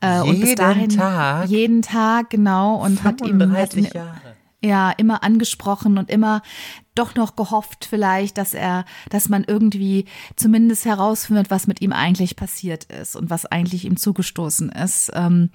Äh, 0.00 0.20
und 0.20 0.40
bis 0.40 0.50
Jeden 0.50 0.56
dahin, 0.56 0.88
Tag? 0.90 1.48
Jeden 1.48 1.82
Tag, 1.82 2.30
genau. 2.30 2.76
Und 2.76 3.02
hat 3.02 3.20
ihm, 3.20 3.40
hat 3.54 3.72
35 3.72 3.94
ihn, 3.94 4.00
ja, 4.62 4.90
immer 4.92 5.22
angesprochen 5.22 5.98
und 5.98 6.08
immer 6.08 6.40
doch 6.94 7.14
noch 7.14 7.36
gehofft 7.36 7.86
vielleicht, 7.88 8.38
dass 8.38 8.54
er, 8.54 8.84
dass 9.10 9.28
man 9.28 9.44
irgendwie 9.44 10.04
zumindest 10.36 10.84
herausfindet, 10.84 11.50
was 11.50 11.66
mit 11.66 11.80
ihm 11.80 11.92
eigentlich 11.92 12.36
passiert 12.36 12.84
ist 12.84 13.16
und 13.16 13.30
was 13.30 13.46
eigentlich 13.46 13.84
ihm 13.84 13.96
zugestoßen 13.96 14.70
ist. 14.70 15.10
Ähm, 15.14 15.50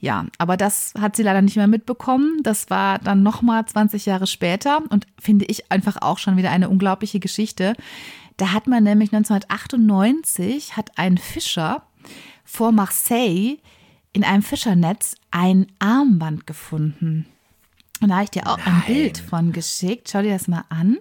ja, 0.00 0.26
aber 0.38 0.56
das 0.56 0.94
hat 0.98 1.16
sie 1.16 1.22
leider 1.22 1.42
nicht 1.42 1.56
mehr 1.56 1.66
mitbekommen. 1.66 2.42
Das 2.42 2.70
war 2.70 2.98
dann 2.98 3.22
nochmal 3.22 3.66
20 3.66 4.06
Jahre 4.06 4.26
später 4.26 4.80
und 4.88 5.06
finde 5.18 5.44
ich 5.44 5.70
einfach 5.70 6.00
auch 6.00 6.18
schon 6.18 6.36
wieder 6.36 6.50
eine 6.50 6.68
unglaubliche 6.68 7.20
Geschichte. 7.20 7.74
Da 8.38 8.52
hat 8.52 8.66
man 8.66 8.84
nämlich 8.84 9.12
1998 9.12 10.76
hat 10.76 10.92
ein 10.96 11.18
Fischer 11.18 11.82
vor 12.44 12.72
Marseille 12.72 13.58
in 14.12 14.24
einem 14.24 14.42
Fischernetz 14.42 15.16
ein 15.30 15.66
Armband 15.78 16.46
gefunden. 16.46 17.26
Und 18.00 18.08
da 18.08 18.16
habe 18.16 18.24
ich 18.24 18.30
dir 18.30 18.46
auch 18.46 18.58
ein 18.64 18.82
Bild 18.86 19.18
von 19.18 19.52
geschickt. 19.52 20.08
Schau 20.10 20.22
dir 20.22 20.32
das 20.32 20.48
mal 20.48 20.64
an. 20.68 20.98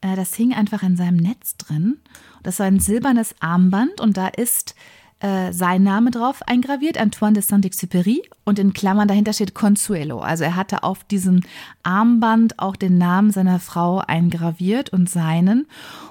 Äh, 0.00 0.16
Das 0.16 0.34
hing 0.34 0.52
einfach 0.54 0.82
in 0.82 0.96
seinem 0.96 1.16
Netz 1.16 1.56
drin. 1.56 1.98
Das 2.42 2.58
war 2.58 2.66
ein 2.66 2.80
silbernes 2.80 3.34
Armband 3.40 4.00
und 4.00 4.16
da 4.16 4.28
ist 4.28 4.74
äh, 5.20 5.52
sein 5.52 5.82
Name 5.82 6.12
drauf 6.12 6.42
eingraviert, 6.46 6.96
Antoine 6.96 7.32
de 7.32 7.42
Saint-Exupéry. 7.42 8.20
Und 8.44 8.58
in 8.58 8.72
Klammern 8.72 9.08
dahinter 9.08 9.32
steht 9.32 9.54
Consuelo. 9.54 10.20
Also 10.20 10.44
er 10.44 10.54
hatte 10.54 10.84
auf 10.84 11.02
diesem 11.04 11.40
Armband 11.82 12.58
auch 12.58 12.76
den 12.76 12.98
Namen 12.98 13.32
seiner 13.32 13.58
Frau 13.58 13.98
eingraviert 13.98 14.90
und 14.90 15.10
seinen. 15.10 15.66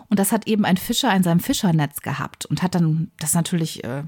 Und 0.10 0.20
das 0.20 0.32
hat 0.32 0.47
eben 0.47 0.64
ein 0.64 0.78
Fischer 0.78 1.14
in 1.14 1.24
seinem 1.24 1.41
Fischernetz 1.41 2.01
gehabt 2.01 2.45
und 2.45 2.64
hat 2.64 2.76
dann 2.76 3.12
das 3.20 3.34
natürlich 3.34 3.84
äh, 3.84 4.03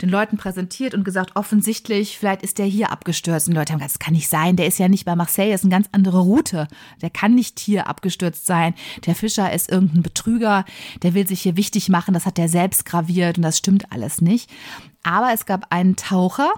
den 0.00 0.08
Leuten 0.08 0.36
präsentiert 0.36 0.94
und 0.94 1.04
gesagt, 1.04 1.34
offensichtlich, 1.34 2.18
vielleicht 2.18 2.42
ist 2.42 2.58
der 2.58 2.66
hier 2.66 2.92
abgestürzt. 2.92 3.48
Und 3.48 3.54
Leute 3.54 3.72
haben 3.72 3.80
gesagt, 3.80 3.94
das 3.94 3.98
kann 3.98 4.14
nicht 4.14 4.28
sein, 4.28 4.56
der 4.56 4.66
ist 4.66 4.78
ja 4.78 4.88
nicht 4.88 5.04
bei 5.04 5.16
Marseille, 5.16 5.50
das 5.50 5.62
ist 5.62 5.64
eine 5.64 5.74
ganz 5.74 5.88
andere 5.92 6.20
Route. 6.20 6.68
Der 7.02 7.10
kann 7.10 7.34
nicht 7.34 7.58
hier 7.58 7.88
abgestürzt 7.88 8.46
sein. 8.46 8.74
Der 9.06 9.16
Fischer 9.16 9.52
ist 9.52 9.70
irgendein 9.70 10.02
Betrüger, 10.02 10.64
der 11.02 11.14
will 11.14 11.26
sich 11.26 11.40
hier 11.40 11.56
wichtig 11.56 11.88
machen, 11.88 12.14
das 12.14 12.26
hat 12.26 12.38
der 12.38 12.48
selbst 12.48 12.84
graviert 12.84 13.36
und 13.36 13.42
das 13.42 13.58
stimmt 13.58 13.90
alles 13.92 14.20
nicht. 14.20 14.48
Aber 15.02 15.32
es 15.32 15.46
gab 15.46 15.72
einen 15.72 15.96
Taucher, 15.96 16.52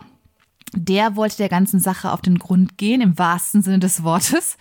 der 0.75 1.17
wollte 1.17 1.37
der 1.37 1.49
ganzen 1.49 1.81
Sache 1.81 2.13
auf 2.13 2.21
den 2.21 2.39
Grund 2.39 2.79
gehen, 2.79 3.01
im 3.01 3.19
wahrsten 3.19 3.63
Sinne 3.63 3.79
des 3.79 4.03
Wortes, 4.03 4.57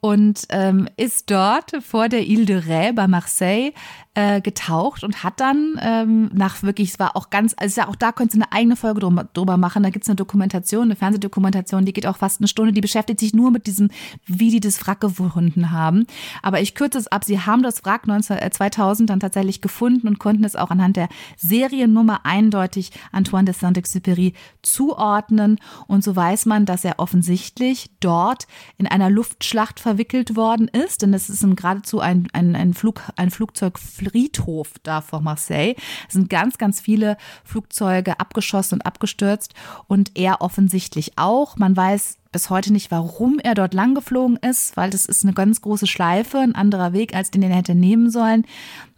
und 0.00 0.46
ähm, 0.50 0.88
ist 0.96 1.30
dort 1.30 1.72
vor 1.82 2.08
der 2.08 2.26
Ile 2.26 2.44
de 2.44 2.58
Ré 2.60 2.92
bei 2.92 3.08
Marseille 3.08 3.72
äh, 4.14 4.40
getaucht 4.40 5.04
und 5.04 5.22
hat 5.22 5.40
dann 5.40 5.78
ähm, 5.80 6.30
nach 6.32 6.62
wirklich, 6.62 6.90
es 6.90 6.98
war 6.98 7.16
auch 7.16 7.30
ganz, 7.30 7.54
also 7.56 7.80
ja, 7.80 7.88
auch 7.88 7.96
da 7.96 8.12
könntest 8.12 8.36
du 8.36 8.42
eine 8.42 8.52
eigene 8.52 8.76
Folge 8.76 9.00
drüber, 9.00 9.28
drüber 9.32 9.56
machen. 9.56 9.82
Da 9.82 9.90
gibt's 9.90 10.08
eine 10.08 10.16
Dokumentation, 10.16 10.84
eine 10.84 10.96
Fernsehdokumentation, 10.96 11.84
die 11.84 11.92
geht 11.92 12.06
auch 12.06 12.16
fast 12.16 12.40
eine 12.40 12.48
Stunde, 12.48 12.72
die 12.72 12.80
beschäftigt 12.80 13.20
sich 13.20 13.34
nur 13.34 13.50
mit 13.50 13.66
diesem, 13.66 13.90
wie 14.26 14.50
die 14.50 14.60
das 14.60 14.84
Wrack 14.86 15.00
gefunden 15.00 15.70
haben. 15.70 16.06
Aber 16.42 16.60
ich 16.60 16.74
kürze 16.74 16.98
es 16.98 17.06
ab, 17.06 17.24
sie 17.24 17.40
haben 17.40 17.62
das 17.62 17.84
Wrack 17.84 18.06
19, 18.06 18.38
äh, 18.38 18.50
2000 18.50 19.10
dann 19.10 19.20
tatsächlich 19.20 19.60
gefunden 19.60 20.08
und 20.08 20.18
konnten 20.18 20.44
es 20.44 20.56
auch 20.56 20.70
anhand 20.70 20.96
der 20.96 21.08
Seriennummer 21.36 22.24
eindeutig 22.24 22.90
Antoine 23.12 23.44
de 23.44 23.54
Saint-Exupéry 23.54 24.34
zuordnen. 24.62 25.58
Und 25.86 26.02
so 26.02 26.16
weiß 26.16 26.46
man, 26.46 26.66
dass 26.66 26.84
er 26.84 26.98
offensichtlich 26.98 27.90
dort 28.00 28.46
in 28.78 28.86
einer 28.86 29.10
Luftschlacht 29.10 29.80
verwickelt 29.80 30.36
worden 30.36 30.68
ist. 30.68 31.02
Denn 31.02 31.14
es 31.14 31.30
ist 31.30 31.44
geradezu 31.56 32.00
ein, 32.00 32.28
ein, 32.32 32.56
ein, 32.56 32.74
Flug, 32.74 33.02
ein 33.16 33.30
Flugzeugfriedhof 34.08 34.72
da 34.82 35.00
vor 35.00 35.20
Marseille. 35.20 35.74
Es 36.06 36.14
sind 36.14 36.30
ganz, 36.30 36.58
ganz 36.58 36.80
viele 36.80 37.16
Flugzeuge 37.44 38.18
abgeschossen 38.20 38.76
und 38.76 38.86
abgestürzt 38.86 39.54
und 39.86 40.12
er 40.14 40.40
offensichtlich 40.40 41.12
auch. 41.16 41.56
Man 41.56 41.76
weiß 41.76 42.18
bis 42.30 42.50
heute 42.50 42.72
nicht, 42.72 42.90
warum 42.90 43.38
er 43.38 43.54
dort 43.54 43.72
lang 43.74 43.94
geflogen 43.94 44.36
ist, 44.36 44.76
weil 44.76 44.90
das 44.90 45.06
ist 45.06 45.24
eine 45.24 45.32
ganz 45.32 45.62
große 45.62 45.86
Schleife, 45.86 46.38
ein 46.38 46.54
anderer 46.54 46.92
Weg, 46.92 47.14
als 47.14 47.30
den 47.30 47.42
er 47.42 47.54
hätte 47.54 47.74
nehmen 47.74 48.10
sollen. 48.10 48.44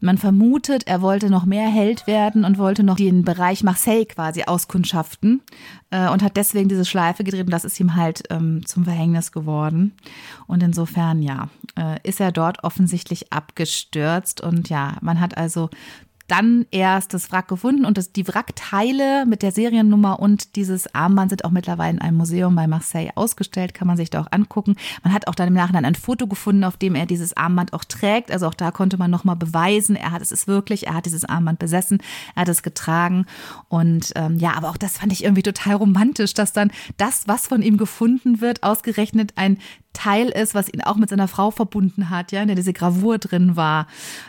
Man 0.00 0.16
vermutet, 0.16 0.86
er 0.86 1.02
wollte 1.02 1.28
noch 1.28 1.44
mehr 1.44 1.68
Held 1.68 2.06
werden 2.06 2.44
und 2.44 2.56
wollte 2.56 2.82
noch 2.82 2.96
den 2.96 3.22
Bereich 3.22 3.62
Marseille 3.62 4.06
quasi 4.06 4.44
auskundschaften 4.44 5.42
äh, 5.90 6.08
und 6.08 6.22
hat 6.22 6.36
deswegen 6.36 6.68
diese 6.70 6.86
Schleife 6.86 7.22
gedreht 7.22 7.44
und 7.44 7.52
das 7.52 7.66
ist 7.66 7.78
ihm 7.78 7.96
halt 7.96 8.22
ähm, 8.30 8.64
zum 8.64 8.84
Verhängnis 8.84 9.30
geworden. 9.30 9.92
Und 10.46 10.62
insofern, 10.62 11.20
ja, 11.20 11.48
äh, 11.76 11.98
ist 12.02 12.20
er 12.20 12.32
dort 12.32 12.64
offensichtlich 12.64 13.32
abgestürzt 13.32 14.40
und 14.40 14.70
ja, 14.70 14.96
man 15.02 15.20
hat 15.20 15.36
also 15.36 15.68
dann 16.30 16.66
erst 16.70 17.12
das 17.12 17.32
Wrack 17.32 17.48
gefunden 17.48 17.84
und 17.84 17.98
das, 17.98 18.12
die 18.12 18.26
Wrackteile 18.28 19.26
mit 19.26 19.42
der 19.42 19.50
Seriennummer 19.50 20.20
und 20.20 20.54
dieses 20.54 20.94
Armband 20.94 21.30
sind 21.30 21.44
auch 21.44 21.50
mittlerweile 21.50 21.94
in 21.96 22.00
einem 22.00 22.18
Museum 22.18 22.54
bei 22.54 22.68
Marseille 22.68 23.10
ausgestellt, 23.16 23.74
kann 23.74 23.88
man 23.88 23.96
sich 23.96 24.10
da 24.10 24.20
auch 24.20 24.28
angucken. 24.30 24.76
Man 25.02 25.12
hat 25.12 25.26
auch 25.26 25.34
dann 25.34 25.48
im 25.48 25.54
Nachhinein 25.54 25.84
ein 25.84 25.96
Foto 25.96 26.28
gefunden, 26.28 26.62
auf 26.62 26.76
dem 26.76 26.94
er 26.94 27.06
dieses 27.06 27.36
Armband 27.36 27.72
auch 27.72 27.84
trägt. 27.84 28.30
Also 28.30 28.46
auch 28.46 28.54
da 28.54 28.70
konnte 28.70 28.96
man 28.96 29.10
nochmal 29.10 29.36
beweisen, 29.36 29.96
er 29.96 30.12
hat 30.12 30.22
es 30.22 30.30
ist 30.30 30.46
wirklich, 30.46 30.86
er 30.86 30.94
hat 30.94 31.06
dieses 31.06 31.24
Armband 31.24 31.58
besessen, 31.58 31.98
er 32.36 32.42
hat 32.42 32.48
es 32.48 32.62
getragen. 32.62 33.26
Und 33.68 34.12
ähm, 34.14 34.36
ja, 34.38 34.52
aber 34.54 34.70
auch 34.70 34.76
das 34.76 34.98
fand 34.98 35.12
ich 35.12 35.24
irgendwie 35.24 35.42
total 35.42 35.74
romantisch, 35.74 36.34
dass 36.34 36.52
dann 36.52 36.70
das, 36.96 37.26
was 37.26 37.48
von 37.48 37.62
ihm 37.62 37.76
gefunden 37.76 38.40
wird, 38.40 38.62
ausgerechnet 38.62 39.32
ein 39.34 39.58
Teil 39.92 40.28
ist, 40.28 40.54
was 40.54 40.72
ihn 40.72 40.82
auch 40.82 40.96
mit 40.96 41.10
seiner 41.10 41.28
Frau 41.28 41.50
verbunden 41.50 42.10
hat, 42.10 42.32
ja, 42.32 42.42
in 42.42 42.46
der 42.46 42.56
diese 42.56 42.72
Gravur 42.72 43.18
drin 43.18 43.56
war. 43.56 43.86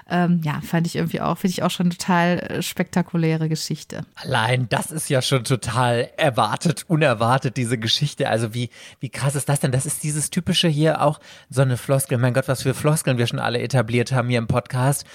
Ähm, 0.10 0.42
ja, 0.44 0.60
fand 0.62 0.88
ich 0.88 0.96
irgendwie 0.96 1.22
auch, 1.22 1.38
finde 1.38 1.52
ich 1.52 1.64
auch 1.64 1.70
schon 1.70 1.92
total 1.92 2.40
äh, 2.40 2.62
spektakuläre 2.62 3.48
Geschichte. 3.48 4.06
Allein 4.16 4.68
das 4.70 4.92
ist 4.92 5.10
ja 5.10 5.22
schon 5.22 5.44
total 5.44 6.10
erwartet, 6.18 6.86
unerwartet, 6.88 7.58
diese 7.58 7.78
Geschichte. 7.78 8.30
Also 8.30 8.54
wie, 8.54 8.70
wie 9.00 9.10
krass 9.10 9.36
ist 9.36 9.50
das 9.50 9.60
denn? 9.60 9.72
Das 9.72 9.86
ist 9.86 10.04
dieses 10.04 10.30
typische 10.30 10.68
hier 10.68 11.02
auch 11.02 11.20
so 11.50 11.62
eine 11.62 11.78
Floskel. 11.78 12.18
Mein 12.18 12.34
Gott, 12.34 12.48
was 12.48 12.64
für 12.64 12.74
Floskeln 12.74 13.18
wir 13.18 13.28
schon 13.28 13.40
alle 13.40 13.60
etabliert 13.62 14.12
haben 14.12 14.30
hier 14.30 14.40
im 14.40 14.48
Podcast 14.48 15.06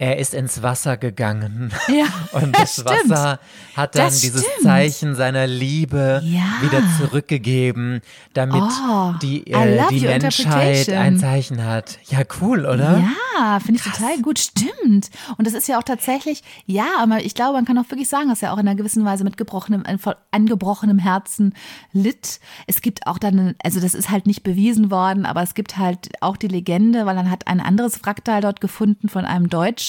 er 0.00 0.18
ist 0.18 0.32
ins 0.32 0.62
Wasser 0.62 0.96
gegangen. 0.96 1.72
Ja, 1.88 2.06
und 2.40 2.56
das 2.56 2.74
stimmt. 2.74 2.88
Wasser 3.10 3.40
hat 3.76 3.96
dann 3.96 4.06
Das 4.06 4.20
dieses 4.20 4.42
stimmt. 4.42 4.62
Zeichen 4.62 5.14
seiner 5.16 5.46
Liebe 5.48 6.22
Ja. 6.24 6.44
wieder 6.60 6.80
zurückgegeben, 6.98 8.00
damit 8.32 8.62
Oh, 8.88 9.12
die, 9.20 9.44
äh, 9.52 9.82
die 9.90 10.00
Menschheit 10.02 10.88
ein 10.90 11.18
Zeichen 11.18 11.64
hat. 11.64 11.98
Ja, 12.10 12.20
cool, 12.40 12.60
oder? 12.64 13.02
Ja, 13.38 13.58
finde 13.60 13.80
ich 13.84 13.92
total 13.92 14.20
gut, 14.22 14.38
stimmt. 14.38 15.10
Und 15.36 15.46
das 15.46 15.54
ist 15.54 15.66
ja 15.68 15.78
auch 15.78 15.82
tatsächlich, 15.82 16.42
ja, 16.66 16.86
aber 17.00 17.24
ich 17.24 17.34
glaube, 17.34 17.54
man 17.54 17.64
kann 17.64 17.76
auch 17.78 17.90
wirklich 17.90 18.08
sagen, 18.08 18.28
dass 18.28 18.40
er 18.42 18.52
auch 18.52 18.58
in 18.58 18.68
einer 18.68 18.76
gewissen 18.76 19.04
Weise 19.04 19.24
mit 19.24 19.36
gebrochenem, 19.36 19.82
voll 19.98 20.16
angebrochenem 20.30 20.98
Herzen 21.00 21.54
litt. 21.92 22.38
Es 22.68 22.82
gibt 22.82 23.06
auch 23.08 23.18
dann, 23.18 23.54
also 23.64 23.80
das 23.80 23.94
ist 23.94 24.10
halt 24.10 24.26
nicht 24.26 24.42
bewiesen 24.44 24.90
worden, 24.92 25.26
aber 25.26 25.42
es 25.42 25.54
gibt 25.54 25.76
halt 25.76 26.10
auch 26.20 26.36
die 26.36 26.48
Legende, 26.48 27.04
weil 27.06 27.16
dann 27.16 27.30
hat 27.30 27.48
ein 27.48 27.60
anderes 27.60 28.04
Wrackteil 28.04 28.40
dort 28.42 28.60
gefunden 28.60 29.08
von 29.08 29.24
einem 29.24 29.48
deutschen 29.48 29.87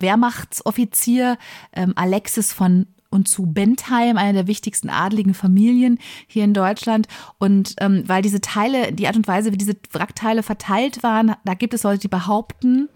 Wehrmachtsoffizier, 0.00 1.38
ähm, 1.72 1.92
Alexis 1.96 2.52
von 2.52 2.86
und 3.10 3.28
zu 3.28 3.46
Bentheim, 3.46 4.16
einer 4.16 4.32
der 4.32 4.46
wichtigsten 4.46 4.88
adligen 4.88 5.34
Familien 5.34 5.98
hier 6.26 6.44
in 6.44 6.54
Deutschland. 6.54 7.08
Und 7.38 7.74
ähm, 7.80 8.04
weil 8.06 8.22
diese 8.22 8.40
Teile, 8.40 8.92
die 8.92 9.06
Art 9.06 9.16
und 9.16 9.26
Weise, 9.28 9.52
wie 9.52 9.58
diese 9.58 9.76
Wrackteile 9.92 10.42
verteilt 10.42 11.02
waren, 11.02 11.34
da 11.44 11.54
gibt 11.54 11.74
es 11.74 11.82
Leute, 11.82 11.98
die 11.98 12.08
behaupten, 12.08 12.88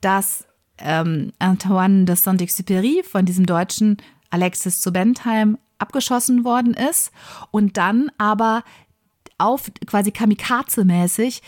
dass 0.00 0.46
ähm, 0.78 1.32
Antoine 1.38 2.06
de 2.06 2.16
Saint-Exupéry 2.16 3.04
von 3.04 3.26
diesem 3.26 3.44
deutschen 3.46 3.98
Alexis 4.30 4.80
zu 4.80 4.92
Bentheim 4.92 5.58
abgeschossen 5.78 6.44
worden 6.44 6.74
ist 6.74 7.10
und 7.50 7.76
dann 7.76 8.10
aber 8.18 8.64
auf 9.38 9.70
quasi 9.86 10.10
kamikaze-mäßig 10.10 11.40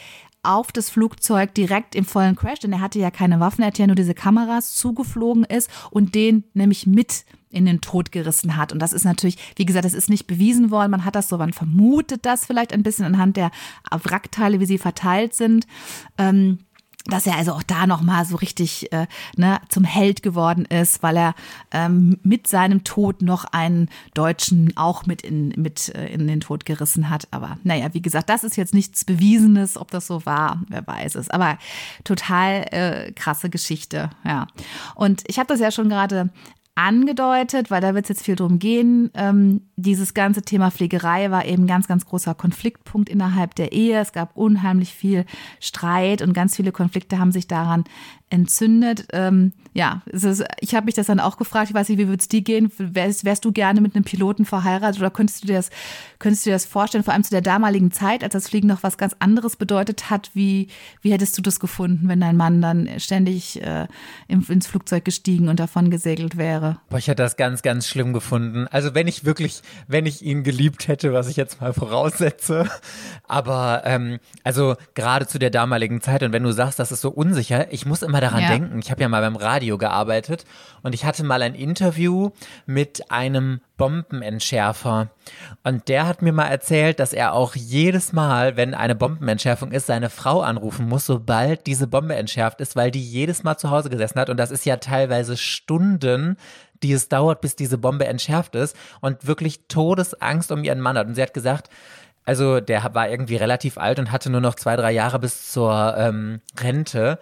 auf 0.43 0.73
das 0.73 0.91
Flugzeug 0.91 1.55
direkt 1.55 1.95
im 1.95 2.05
vollen 2.05 2.37
Crash, 2.37 2.61
denn 2.61 2.73
er 2.73 2.81
hatte 2.81 2.99
ja 2.99 3.11
keine 3.11 3.41
Waffen, 3.41 3.63
er 3.63 3.69
hatte 3.69 3.83
ja 3.83 3.87
nur 3.87 3.97
diese 3.97 4.15
Kameras 4.15 4.75
zugeflogen 4.75 5.45
ist 5.45 5.71
und 5.91 6.15
den 6.15 6.45
nämlich 6.55 6.87
mit 6.87 7.25
in 7.51 7.67
den 7.67 7.81
Tod 7.81 8.13
gerissen 8.13 8.57
hat. 8.57 8.73
Und 8.73 8.79
das 8.81 8.93
ist 8.93 9.05
natürlich, 9.05 9.37
wie 9.57 9.67
gesagt, 9.67 9.85
das 9.85 9.95
ist 9.95 10.09
nicht 10.09 10.27
bewiesen 10.27 10.71
worden. 10.71 10.91
Man 10.91 11.05
hat 11.05 11.15
das 11.15 11.29
so, 11.29 11.37
man 11.37 11.53
vermutet 11.53 12.25
das 12.25 12.47
vielleicht 12.47 12.73
ein 12.73 12.83
bisschen 12.83 13.05
anhand 13.05 13.37
der 13.37 13.51
Wrackteile, 13.91 14.59
wie 14.59 14.67
sie 14.67 14.79
verteilt 14.79 15.35
sind. 15.35 15.67
Ähm, 16.19 16.61
dass 17.07 17.27
er 17.27 17.37
also 17.37 17.53
auch 17.53 17.63
da 17.63 17.87
nochmal 17.87 18.25
so 18.25 18.37
richtig 18.37 18.93
äh, 18.93 19.07
ne, 19.37 19.61
zum 19.69 19.85
Held 19.85 20.23
geworden 20.23 20.65
ist, 20.67 21.03
weil 21.03 21.17
er 21.17 21.35
ähm, 21.73 22.19
mit 22.23 22.47
seinem 22.47 22.85
Tod 22.85 23.23
noch 23.23 23.45
einen 23.45 23.89
Deutschen 24.15 24.73
auch 24.77 25.07
mit, 25.07 25.23
in, 25.23 25.49
mit 25.57 25.95
äh, 25.95 26.07
in 26.07 26.27
den 26.27 26.41
Tod 26.41 26.65
gerissen 26.65 27.11
hat. 27.11 27.27
Aber 27.31 27.59
naja, 27.65 27.93
wie 27.93 28.03
gesagt, 28.03 28.29
das 28.29 28.45
ist 28.45 28.57
jetzt 28.57 28.75
nichts 28.75 29.05
Bewiesenes, 29.05 29.77
ob 29.77 29.91
das 29.91 30.07
so 30.07 30.25
war, 30.27 30.63
wer 30.69 30.87
weiß 30.87 31.17
es. 31.17 31.29
Aber 31.29 31.59
total 32.05 32.67
äh, 32.71 33.13
krasse 33.13 33.51
Geschichte, 33.51 34.11
ja. 34.25 34.47
Und 34.95 35.25
ich 35.27 35.39
habe 35.39 35.49
das 35.49 35.61
ja 35.61 35.71
schon 35.71 35.89
gerade 35.89 36.31
angedeutet, 36.75 37.71
weil 37.71 37.83
da 37.83 37.95
wird 37.95 38.07
es 38.07 38.09
jetzt 38.11 38.25
viel 38.25 38.37
drum 38.37 38.59
gehen. 38.59 39.11
Ähm, 39.15 39.63
dieses 39.77 40.15
ganze 40.15 40.43
Thema 40.43 40.71
Pflegerei 40.71 41.31
war 41.31 41.45
eben 41.45 41.67
ganz, 41.67 41.87
ganz 41.87 42.07
großer 42.07 42.35
Konfliktpunkt 42.35 43.11
innerhalb 43.11 43.55
der 43.55 43.73
Ehe. 43.73 44.01
Es 44.01 44.13
gab 44.13 44.37
unheimlich 44.37 44.95
viel 44.95 45.27
Streit 45.61 46.23
und 46.23 46.33
ganz 46.33 46.57
viele 46.57 46.73
Konflikte 46.73 47.19
haben 47.19 47.33
sich 47.33 47.47
daran 47.47 47.85
entzündet. 48.33 49.07
Ähm, 49.13 49.53
ja, 49.75 50.03
ist, 50.07 50.45
ich 50.61 50.75
habe 50.75 50.87
mich 50.87 50.95
das 50.95 51.07
dann 51.07 51.21
auch 51.21 51.37
gefragt, 51.37 51.69
ich 51.69 51.75
weiß 51.75 51.89
nicht, 51.89 51.99
wie 51.99 52.09
würde 52.09 52.21
es 52.21 52.29
dir 52.29 52.41
gehen? 52.41 52.73
Wärst, 52.79 53.25
wärst 53.25 53.45
du 53.45 53.53
gerne 53.53 53.81
mit 53.81 53.95
einem 53.95 54.05
Piloten 54.05 54.45
verheiratet 54.45 55.01
oder 55.01 55.11
könntest 55.11 55.43
du 55.43 55.47
dir 55.49 55.57
das, 55.57 55.71
könntest 56.19 56.47
du 56.47 56.51
dir 56.51 56.55
das 56.55 56.65
vorstellen, 56.65 57.05
vor 57.05 57.13
allem 57.13 57.25
zu 57.25 57.31
der 57.31 57.43
damaligen 57.43 57.93
Zeit, 57.93 58.25
als 58.25 58.33
das 58.33 58.49
Fliegen 58.49 58.69
noch 58.69 58.83
was 58.83 58.97
ganz 58.97 59.15
anderes 59.19 59.57
bedeutet 59.57 60.11
hat, 60.11 60.31
wie, 60.35 60.69
wie 61.03 61.13
hättest 61.13 61.37
du 61.37 61.43
das 61.43 61.61
gefunden, 61.61 62.09
wenn 62.09 62.21
dein 62.21 62.37
Mann 62.37 62.63
dann 62.63 62.89
ständig 62.99 63.63
äh, 63.63 63.87
ins 64.29 64.67
Flugzeug 64.67 65.05
gestiegen 65.05 65.49
und 65.49 65.61
davon 65.61 65.91
gesegelt 65.91 66.39
wäre? 66.39 66.79
Boah, 66.89 66.99
ich 66.99 67.09
hätte 67.09 67.23
das 67.23 67.37
ganz, 67.37 67.61
ganz 67.61 67.87
schlimm 67.87 68.15
gefunden. 68.15 68.67
Also 68.69 68.95
wenn 68.95 69.09
ich 69.09 69.25
wirklich, 69.27 69.61
wenn 69.89 70.07
ich 70.07 70.23
ihn 70.23 70.43
geliebt 70.43 70.89
hätte, 70.89 71.13
was 71.13 71.29
ich 71.29 71.37
jetzt 71.37 71.61
mal 71.61 71.75
voraussetze. 71.75 72.69
Aber 73.29 73.83
ähm, 73.85 74.21
also 74.43 74.77
gerade 74.95 75.27
zu 75.27 75.39
der 75.39 75.51
damaligen 75.51 76.01
Zeit 76.01 76.23
und 76.23 76.33
wenn 76.33 76.43
du 76.43 76.53
sagst, 76.53 76.79
das 76.79 76.93
ist 76.93 77.03
so 77.03 77.11
unsicher, 77.11 77.71
ich 77.73 77.85
muss 77.85 78.03
immer 78.03 78.22
daran 78.23 78.43
Ja. 78.43 78.49
denken. 78.49 78.79
Ich 78.79 78.91
habe 78.91 79.03
ja 79.03 79.09
mal 79.09 79.21
beim 79.21 79.37
Radio 79.37 79.77
gearbeitet 79.79 80.45
und 80.83 80.95
ich 80.95 81.05
hatte 81.05 81.25
mal 81.25 81.43
ein 81.43 81.55
Interview 81.55 82.31
mit 82.67 83.11
einem 83.11 83.61
Bombenentschärfer. 83.77 85.11
Und 85.65 85.89
der 85.89 86.07
hat 86.07 86.23
mir 86.23 86.33
mal 86.33 86.49
erzählt, 86.49 87.01
dass 87.01 87.13
er 87.13 87.33
auch 87.35 87.55
jedes 87.55 88.13
Mal, 88.13 88.57
wenn 88.57 88.75
eine 88.75 88.95
Bombenentschärfung 88.95 89.73
ist, 89.73 89.87
seine 89.87 90.11
Frau 90.11 90.41
anrufen 90.41 90.89
muss, 90.89 91.07
sobald 91.07 91.67
diese 91.67 91.87
Bombe 91.87 92.15
entschärft 92.15 92.61
ist, 92.61 92.77
weil 92.77 92.91
die 92.91 93.03
jedes 93.03 93.43
Mal 93.43 93.57
zu 93.57 93.71
Hause 93.71 93.91
gesessen 93.91 94.21
hat. 94.21 94.31
Und 94.31 94.37
das 94.39 94.51
ist 94.51 94.65
ja 94.65 94.77
teilweise 94.77 95.37
Stunden, 95.37 96.37
die 96.83 96.93
es 96.93 97.09
dauert, 97.09 97.41
bis 97.41 97.57
diese 97.57 97.79
Bombe 97.79 98.07
entschärft 98.07 98.55
ist 98.55 98.77
und 99.01 99.27
wirklich 99.27 99.67
Todesangst 99.69 100.51
um 100.53 100.65
ihren 100.65 100.81
Mann 100.81 100.99
hat. 100.99 101.07
Und 101.07 101.15
sie 101.15 101.23
hat 101.23 101.35
gesagt, 101.35 101.69
also 102.25 102.61
der 102.61 102.95
war 102.95 103.09
irgendwie 103.09 103.37
relativ 103.37 103.79
alt 103.79 103.99
und 103.99 104.13
hatte 104.13 104.31
nur 104.31 104.41
noch 104.41 104.55
zwei, 104.55 104.77
drei 104.77 104.93
Jahre 104.93 105.19
bis 105.19 105.51
zur 105.51 105.95
ähm, 105.97 106.41
Rente. 106.61 107.19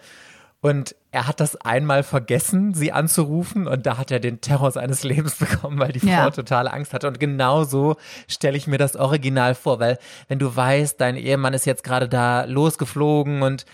Und 0.61 0.95
er 1.09 1.27
hat 1.27 1.39
das 1.39 1.55
einmal 1.55 2.03
vergessen, 2.03 2.75
sie 2.75 2.91
anzurufen 2.91 3.67
und 3.67 3.87
da 3.87 3.97
hat 3.97 4.11
er 4.11 4.19
den 4.19 4.41
Terror 4.41 4.69
seines 4.71 5.03
Lebens 5.11 5.35
bekommen, 5.35 5.79
weil 5.79 5.91
die 5.91 5.99
Frau 5.99 6.07
Ja. 6.09 6.29
totale 6.29 6.71
Angst 6.71 6.93
hatte. 6.93 7.07
Und 7.07 7.19
genau 7.19 7.63
so 7.63 7.95
stelle 8.27 8.55
ich 8.57 8.67
mir 8.67 8.77
das 8.77 8.95
Original 8.95 9.55
vor, 9.55 9.79
weil 9.79 9.97
wenn 10.27 10.37
du 10.37 10.55
weißt, 10.55 11.01
dein 11.01 11.15
Ehemann 11.17 11.53
ist 11.55 11.65
jetzt 11.65 11.83
gerade 11.83 12.07
da 12.07 12.43
losgeflogen 12.45 13.41
und 13.41 13.65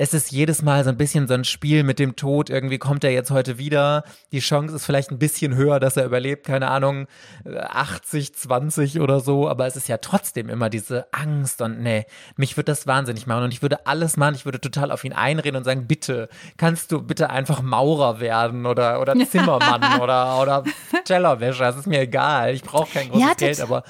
es 0.00 0.14
ist 0.14 0.32
jedes 0.32 0.62
Mal 0.62 0.82
so 0.82 0.88
ein 0.88 0.96
bisschen 0.96 1.28
so 1.28 1.34
ein 1.34 1.44
Spiel 1.44 1.82
mit 1.82 1.98
dem 1.98 2.16
Tod. 2.16 2.48
Irgendwie 2.48 2.78
kommt 2.78 3.04
er 3.04 3.10
jetzt 3.10 3.30
heute 3.30 3.58
wieder. 3.58 4.02
Die 4.32 4.38
Chance 4.38 4.74
ist 4.74 4.86
vielleicht 4.86 5.10
ein 5.10 5.18
bisschen 5.18 5.54
höher, 5.54 5.78
dass 5.78 5.98
er 5.98 6.06
überlebt. 6.06 6.46
Keine 6.46 6.68
Ahnung, 6.68 7.06
80, 7.44 8.34
20 8.34 9.00
oder 9.00 9.20
so. 9.20 9.46
Aber 9.46 9.66
es 9.66 9.76
ist 9.76 9.88
ja 9.88 9.98
trotzdem 9.98 10.48
immer 10.48 10.70
diese 10.70 11.12
Angst 11.12 11.60
und 11.60 11.80
nee, 11.80 12.06
mich 12.36 12.56
würde 12.56 12.72
das 12.72 12.86
wahnsinnig 12.86 13.26
machen. 13.26 13.44
Und 13.44 13.52
ich 13.52 13.60
würde 13.60 13.86
alles 13.86 14.16
machen. 14.16 14.36
Ich 14.36 14.46
würde 14.46 14.58
total 14.58 14.90
auf 14.90 15.04
ihn 15.04 15.12
einreden 15.12 15.56
und 15.56 15.64
sagen, 15.64 15.86
bitte, 15.86 16.30
kannst 16.56 16.92
du 16.92 17.02
bitte 17.02 17.28
einfach 17.28 17.60
Maurer 17.60 18.20
werden 18.20 18.64
oder, 18.64 19.02
oder 19.02 19.14
Zimmermann 19.30 20.00
oder, 20.00 20.40
oder 20.40 20.64
Tellerwäscher. 21.04 21.64
Das 21.64 21.76
ist 21.76 21.86
mir 21.86 22.00
egal. 22.00 22.54
Ich 22.54 22.62
brauche 22.62 22.90
kein 22.90 23.10
großes 23.10 23.26
Ja, 23.28 23.34
Geld, 23.34 23.60
aber 23.60 23.84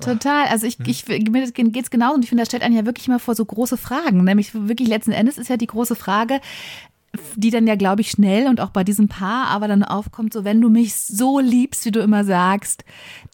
Total. 0.00 0.46
Also 0.46 0.66
ich, 0.66 0.78
ich 0.80 1.06
mir 1.08 1.50
geht's 1.50 1.90
genauso 1.90 2.14
und 2.14 2.22
ich 2.22 2.28
finde, 2.28 2.42
das 2.42 2.48
stellt 2.48 2.62
einen 2.62 2.76
ja 2.76 2.86
wirklich 2.86 3.08
mal 3.08 3.18
vor 3.18 3.34
so 3.34 3.44
große 3.44 3.76
Fragen. 3.76 4.24
Nämlich 4.24 4.54
wirklich 4.54 4.88
letzten 4.88 5.12
Endes 5.12 5.38
ist 5.38 5.48
ja 5.48 5.56
die 5.56 5.66
große 5.66 5.94
Frage, 5.94 6.40
die 7.34 7.50
dann 7.50 7.66
ja, 7.66 7.74
glaube 7.74 8.02
ich, 8.02 8.10
schnell 8.10 8.46
und 8.46 8.60
auch 8.60 8.70
bei 8.70 8.84
diesem 8.84 9.08
Paar 9.08 9.48
aber 9.48 9.66
dann 9.66 9.82
aufkommt, 9.82 10.32
so 10.32 10.44
wenn 10.44 10.60
du 10.60 10.70
mich 10.70 10.94
so 10.94 11.40
liebst, 11.40 11.84
wie 11.84 11.90
du 11.90 12.00
immer 12.00 12.24
sagst, 12.24 12.84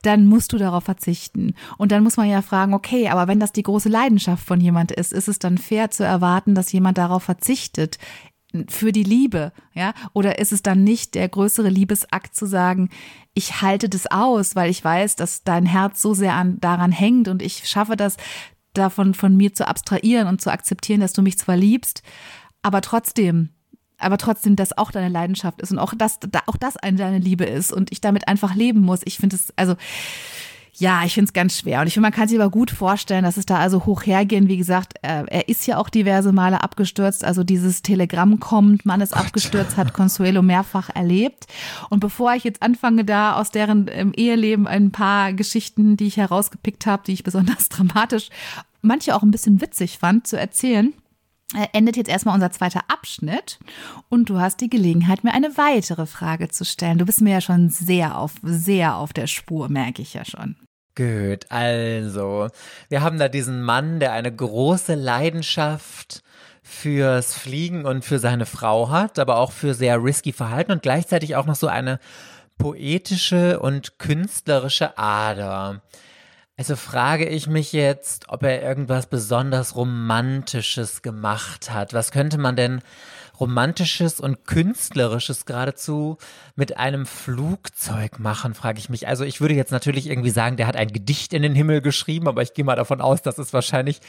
dann 0.03 0.27
musst 0.27 0.53
du 0.53 0.59
darauf 0.59 0.85
verzichten. 0.85 1.55
Und 1.77 1.93
dann 1.93 2.03
muss 2.03 2.17
man 2.17 2.29
ja 2.29 2.41
fragen, 2.43 2.73
okay, 2.73 3.09
aber 3.09 3.29
wenn 3.29 3.41
das 3.41 3.53
die 3.53 3.63
große 3.63 3.89
Leidenschaft 3.89 4.47
von 4.47 4.61
jemand 4.61 4.93
ist, 4.93 5.13
ist 5.13 5.29
es 5.29 5.39
dann 5.39 5.59
fair 5.59 5.91
zu 5.91 6.05
erwarten, 6.05 6.55
dass 6.55 6.73
jemand 6.73 6.97
darauf 6.97 7.25
verzichtet? 7.25 7.99
Für 8.69 8.93
die 8.93 9.03
Liebe, 9.03 9.53
ja? 9.75 9.93
Oder 10.15 10.39
ist 10.39 10.53
es 10.53 10.63
dann 10.63 10.83
nicht 10.83 11.15
der 11.15 11.29
größere 11.29 11.69
Liebesakt 11.69 12.35
zu 12.35 12.47
sagen, 12.47 12.89
ich 13.35 13.61
halte 13.61 13.89
das 13.91 14.07
aus, 14.07 14.57
weil 14.57 14.71
ich 14.71 14.83
weiß, 14.83 15.17
dass 15.17 15.45
dein 15.45 15.67
Herz 15.67 16.01
so 16.01 16.15
sehr 16.15 16.33
an, 16.35 16.59
daran 16.61 16.93
hängt 16.93 17.29
und 17.29 17.43
ich 17.43 17.69
schaffe 17.69 17.97
das, 17.97 18.17
davon 18.73 19.15
von 19.15 19.37
mir 19.37 19.55
zu 19.55 19.67
abstrahieren 19.67 20.29
und 20.29 20.41
zu 20.41 20.51
akzeptieren, 20.51 21.01
dass 21.01 21.13
du 21.13 21.23
mich 21.23 21.39
zwar 21.39 21.57
liebst, 21.57 22.03
aber 22.63 22.81
trotzdem, 22.81 23.51
aber 23.99 24.19
trotzdem, 24.19 24.57
dass 24.57 24.77
auch 24.77 24.91
deine 24.91 25.09
Leidenschaft 25.09 25.63
ist 25.63 25.73
und 25.73 25.79
auch 25.79 25.95
das, 25.97 26.19
da- 26.21 26.43
auch 26.47 26.57
das 26.57 26.77
eine 26.77 26.99
deine 26.99 27.19
Liebe 27.19 27.45
ist 27.45 27.73
und 27.73 27.91
ich 27.93 28.01
damit 28.01 28.29
einfach 28.29 28.55
leben 28.55 28.81
muss. 28.81 29.01
Ich 29.05 29.17
finde 29.17 29.37
es, 29.37 29.53
also 29.57 29.77
ja, 30.79 31.05
ich 31.05 31.15
finde 31.15 31.29
es 31.29 31.33
ganz 31.33 31.59
schwer. 31.59 31.81
Und 31.81 31.87
ich 31.87 31.95
finde, 31.95 32.07
man 32.07 32.13
kann 32.13 32.29
sich 32.29 32.39
aber 32.39 32.51
gut 32.51 32.71
vorstellen, 32.71 33.25
dass 33.25 33.39
es 33.39 33.47
da 33.47 33.59
also 33.59 33.87
hoch 33.87 34.05
hergehen. 34.05 34.49
Wie 34.49 34.59
gesagt, 34.59 34.95
er, 35.01 35.27
er 35.27 35.49
ist 35.49 35.67
ja 35.67 35.79
auch 35.79 35.89
diverse 35.89 36.33
Male 36.33 36.63
abgestürzt. 36.63 37.25
Also 37.25 37.45
dieses 37.45 37.81
Telegramm 37.81 38.41
kommt, 38.41 38.85
Mann 38.85 39.01
ist 39.01 39.17
abgestürzt, 39.17 39.79
hat 39.79 39.95
Consuelo 39.95 40.43
mehrfach 40.43 40.91
erlebt. 40.95 41.47
Und 41.89 42.01
bevor 42.01 42.35
ich 42.35 42.45
jetzt 42.45 42.63
anfange, 42.63 43.07
da 43.07 43.37
aus 43.37 43.51
deren 43.51 43.89
ähm, 43.91 44.13
Eheleben 44.15 44.67
ein 44.67 44.91
paar 44.91 45.33
Geschichten, 45.33 45.97
die 45.97 46.09
ich 46.09 46.19
herausgepickt 46.19 46.85
habe, 46.85 47.05
die 47.07 47.15
ich 47.15 47.25
besonders 47.25 47.69
dramatisch, 47.71 48.29
manche 48.83 49.17
auch 49.17 49.23
ein 49.23 49.31
bisschen 49.31 49.63
witzig 49.63 49.99
fand, 49.99 50.27
zu 50.27 50.39
erzählen, 50.39 50.93
äh, 51.55 51.69
endet 51.73 51.97
jetzt 51.97 52.11
erstmal 52.11 52.35
unser 52.35 52.51
zweiter 52.51 52.81
Abschnitt 52.89 53.59
und 54.11 54.29
du 54.29 54.41
hast 54.41 54.61
die 54.61 54.69
Gelegenheit, 54.69 55.25
mir 55.25 55.33
eine 55.33 55.57
weitere 55.57 56.05
Frage 56.05 56.49
zu 56.49 56.67
stellen. 56.67 56.99
Du 56.99 57.07
bist 57.07 57.23
mir 57.23 57.33
ja 57.35 57.41
schon 57.41 57.71
sehr 57.71 58.19
auf, 58.19 58.35
sehr 58.43 58.97
auf 58.97 59.15
der 59.15 59.27
Spur, 59.27 59.71
merke 59.71 60.03
ich 60.03 60.13
ja 60.13 60.25
schon. 60.25 60.57
Gut, 60.97 61.45
also, 61.51 62.49
wir 62.89 63.03
haben 63.03 63.19
da 63.19 63.29
diesen 63.29 63.63
Mann, 63.63 64.01
der 64.01 64.13
eine 64.13 64.35
große 64.35 64.95
Leidenschaft 64.95 66.23
fürs 66.63 67.35
Fliegen 67.35 67.85
und 67.85 68.03
für 68.03 68.19
seine 68.19 68.47
Frau 68.47 68.89
hat, 68.89 69.19
aber 69.19 69.37
auch 69.37 69.53
für 69.53 69.75
sehr 69.75 70.03
risky 70.03 70.33
Verhalten 70.33 70.73
und 70.73 70.83
gleichzeitig 70.83 71.37
auch 71.37 71.45
noch 71.45 71.55
so 71.55 71.69
eine 71.69 72.01
poetische 72.57 73.61
und 73.61 73.99
künstlerische 73.99 74.97
Ader. 74.97 75.83
Also 76.57 76.77
frage 76.77 77.29
ich 77.29 77.47
mich 77.47 77.73
jetzt, 77.73 78.31
ob 78.31 78.43
er 78.43 78.63
irgendwas 78.63 79.07
besonders 79.07 79.77
Romantisches 79.77 81.03
gemacht 81.03 81.71
hat. 81.71 81.93
Was 81.93 82.11
könnte 82.11 82.39
man 82.39 82.57
denn 82.57 82.81
Romantisches 83.39 84.21
und 84.21 84.47
Künstlerisches 84.47 85.45
geradezu 85.47 86.19
mit 86.55 86.77
einem 86.79 87.07
Flugzeug 87.07 88.19
machen, 88.19 88.55
frage 88.55 88.79
ich 88.79 88.89
mich. 88.89 89.07
Also 89.09 89.25
ich 89.25 89.41
würde 89.41 89.55
jetzt 89.55 89.73
natürlich 89.73 90.09
irgendwie 90.09 90.31
sagen, 90.31 90.57
der 90.57 90.67
hat 90.67 90.77
ein 90.77 90.93
Gedicht 90.93 91.33
in 91.33 91.43
den 91.43 91.55
Himmel 91.55 91.81
geschrieben, 91.81 92.29
aber 92.29 92.43
ich 92.43 92.55
gehe 92.55 92.65
mal 92.65 92.77
davon 92.77 93.01
aus, 93.01 93.23
dass 93.23 93.39
es 93.39 93.53
wahrscheinlich, 93.53 94.01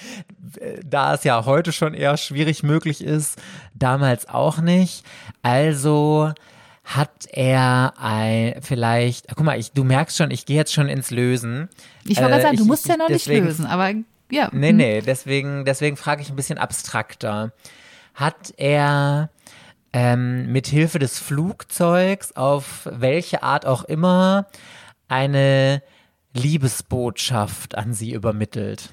äh, 0.59 0.79
da 0.85 1.13
es 1.13 1.23
ja 1.23 1.45
heute 1.45 1.71
schon 1.71 1.93
eher 1.93 2.17
schwierig 2.17 2.63
möglich 2.63 3.03
ist, 3.03 3.39
damals 3.75 4.27
auch 4.29 4.59
nicht. 4.59 5.03
Also 5.41 6.31
hat 6.83 7.11
er 7.31 7.93
ein, 7.97 8.61
vielleicht, 8.61 9.27
guck 9.35 9.43
mal, 9.43 9.59
ich, 9.59 9.73
du 9.73 9.83
merkst 9.83 10.15
schon, 10.15 10.31
ich 10.31 10.45
gehe 10.45 10.55
jetzt 10.55 10.71
schon 10.73 10.87
ins 10.87 11.11
Lösen. 11.11 11.67
Ich 12.05 12.17
wollte 12.17 12.29
gerade 12.29 12.39
Äh, 12.39 12.41
sagen, 12.43 12.57
du 12.57 12.63
ich- 12.63 12.67
musst 12.69 12.85
ich- 12.85 12.91
ja 12.91 12.97
noch 12.97 13.09
nicht 13.09 13.25
deswegen- 13.27 13.45
lösen, 13.45 13.65
aber 13.65 13.89
ja. 14.31 14.49
Nee, 14.53 14.69
hm. 14.69 14.77
nee, 14.77 15.01
deswegen, 15.01 15.65
deswegen 15.65 15.97
frage 15.97 16.21
ich 16.21 16.29
ein 16.29 16.35
bisschen 16.37 16.57
abstrakter. 16.57 17.51
Hat 18.17 18.51
er 18.57 19.29
ähm, 19.93 20.51
mit 20.51 20.65
Hilfe 20.65 20.97
des 20.97 21.19
Flugzeugs 21.19 22.35
auf 22.35 22.89
welche 22.91 23.43
Art 23.43 23.67
auch 23.67 23.83
immer 23.83 24.47
eine 25.07 25.83
Liebesbotschaft 26.33 27.77
an 27.77 27.93
sie 27.93 28.13
übermittelt? 28.13 28.91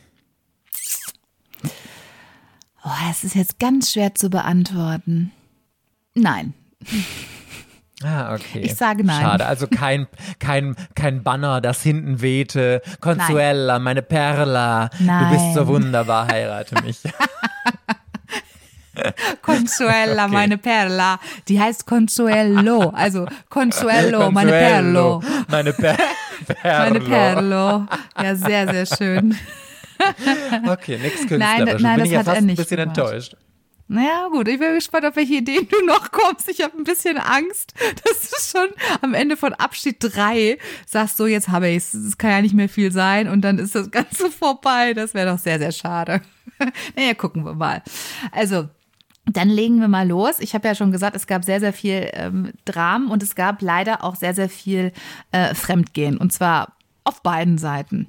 Oh, 2.85 2.91
es 3.11 3.25
ist 3.25 3.35
jetzt 3.35 3.59
ganz 3.59 3.93
schwer 3.93 4.15
zu 4.15 4.29
beantworten. 4.29 5.33
Nein. 6.15 6.53
Ah, 8.03 8.35
okay. 8.35 8.61
Ich 8.61 8.75
sage 8.75 9.05
nein. 9.05 9.23
Schade, 9.23 9.47
also 9.47 9.67
kein, 9.69 10.07
kein, 10.39 10.77
kein 10.95 11.23
Banner, 11.23 11.63
das 11.63 11.83
hinten 11.83 12.21
wehte. 12.21 12.83
Consuela, 13.01 13.79
meine 13.79 14.03
Perla, 14.03 14.91
du 14.99 15.31
bist 15.31 15.55
so 15.55 15.61
Nein. 15.61 15.67
wunderbar, 15.69 16.29
heirate 16.29 16.83
mich. 16.83 17.01
Consuela, 19.43 20.25
Okay. 20.25 20.33
meine 20.33 20.59
Perla. 20.59 21.19
Die 21.49 21.61
heißt 21.61 21.87
Consuelo. 21.87 22.91
Also 22.91 23.27
Consuelo, 23.49 24.31
meine 24.31 24.51
Perlo. 24.51 25.23
Meine 25.49 25.73
per 25.73 25.97
Meine 26.63 27.01
Perlo. 27.01 27.87
Perlo. 27.87 27.87
Ja, 28.23 28.35
sehr, 28.37 28.69
sehr 28.73 28.87
schön. 28.87 29.37
Okay, 30.67 30.99
Nein, 31.01 31.13
Künstlerisches. 31.13 31.39
nein, 31.39 31.65
Bin 31.65 31.99
das 31.99 32.07
ich 32.07 32.13
ja 32.13 32.19
hat 32.19 32.27
er 32.27 32.33
fast 32.33 32.37
ein 32.39 32.47
nicht 32.47 32.57
bisschen 32.57 32.77
gemacht. 32.79 32.99
enttäuscht. 32.99 33.37
Naja, 33.87 34.29
gut, 34.31 34.49
ich 34.49 34.59
bin 34.59 34.75
gespannt, 34.75 35.05
auf 35.07 35.15
welche 35.17 35.35
Ideen 35.35 35.69
du 35.69 35.85
noch 35.87 36.11
kommst. 36.11 36.49
Ich 36.49 36.63
habe 36.63 36.77
ein 36.77 36.85
bisschen 36.85 37.17
Angst, 37.19 37.75
dass 38.05 38.31
du 38.31 38.59
schon 38.59 38.69
am 39.03 39.15
Ende 39.15 39.37
von 39.37 39.53
Abschied 39.55 39.97
3 40.01 40.59
sagst, 40.87 41.17
so 41.17 41.27
jetzt 41.27 41.49
habe 41.49 41.69
ich's. 41.69 41.95
Es 41.95 42.19
kann 42.19 42.31
ja 42.31 42.43
nicht 42.43 42.55
mehr 42.55 42.69
viel 42.69 42.91
sein 42.93 43.29
und 43.29 43.43
dann 43.43 43.59
ist 43.59 43.75
das 43.75 43.91
Ganze 43.91 44.31
vorbei. 44.31 44.95
Das 44.95 45.15
wäre 45.15 45.31
doch 45.31 45.39
sehr, 45.39 45.59
sehr 45.59 45.73
schade. 45.73 46.23
naja, 46.97 47.15
gucken 47.15 47.45
wir 47.45 47.55
mal. 47.55 47.83
Also, 48.33 48.69
dann 49.27 49.49
legen 49.49 49.81
wir 49.81 49.89
mal 49.89 50.07
los. 50.07 50.39
Ich 50.41 50.55
habe 50.55 50.69
ja 50.69 50.75
schon 50.75 50.93
gesagt, 50.93 51.17
es 51.17 51.27
gab 51.27 51.45
sehr, 51.45 51.61
sehr 51.61 51.73
viel 51.73 52.11
ähm, 52.13 52.53
Dramen 52.65 53.11
und 53.11 53.23
es 53.23 53.35
gab 53.35 53.63
leider 53.63 54.05
auch 54.05 54.17
sehr, 54.17 54.35
sehr 54.35 54.49
viel 54.49 54.93
äh, 55.33 55.55
Fremdgehen. 55.55 56.19
Und 56.19 56.33
zwar 56.33 56.75
auf 57.05 57.23
beiden 57.23 57.59
Seiten. 57.59 58.07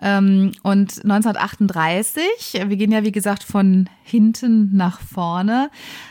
Ähm, 0.00 0.52
und 0.62 1.04
1938, 1.04 2.62
wir 2.66 2.76
gehen 2.76 2.92
ja 2.92 3.04
wie 3.04 3.12
gesagt 3.12 3.44
von 3.44 3.88
hinten 4.02 4.74
nach 4.74 5.00
vorne, 5.00 5.70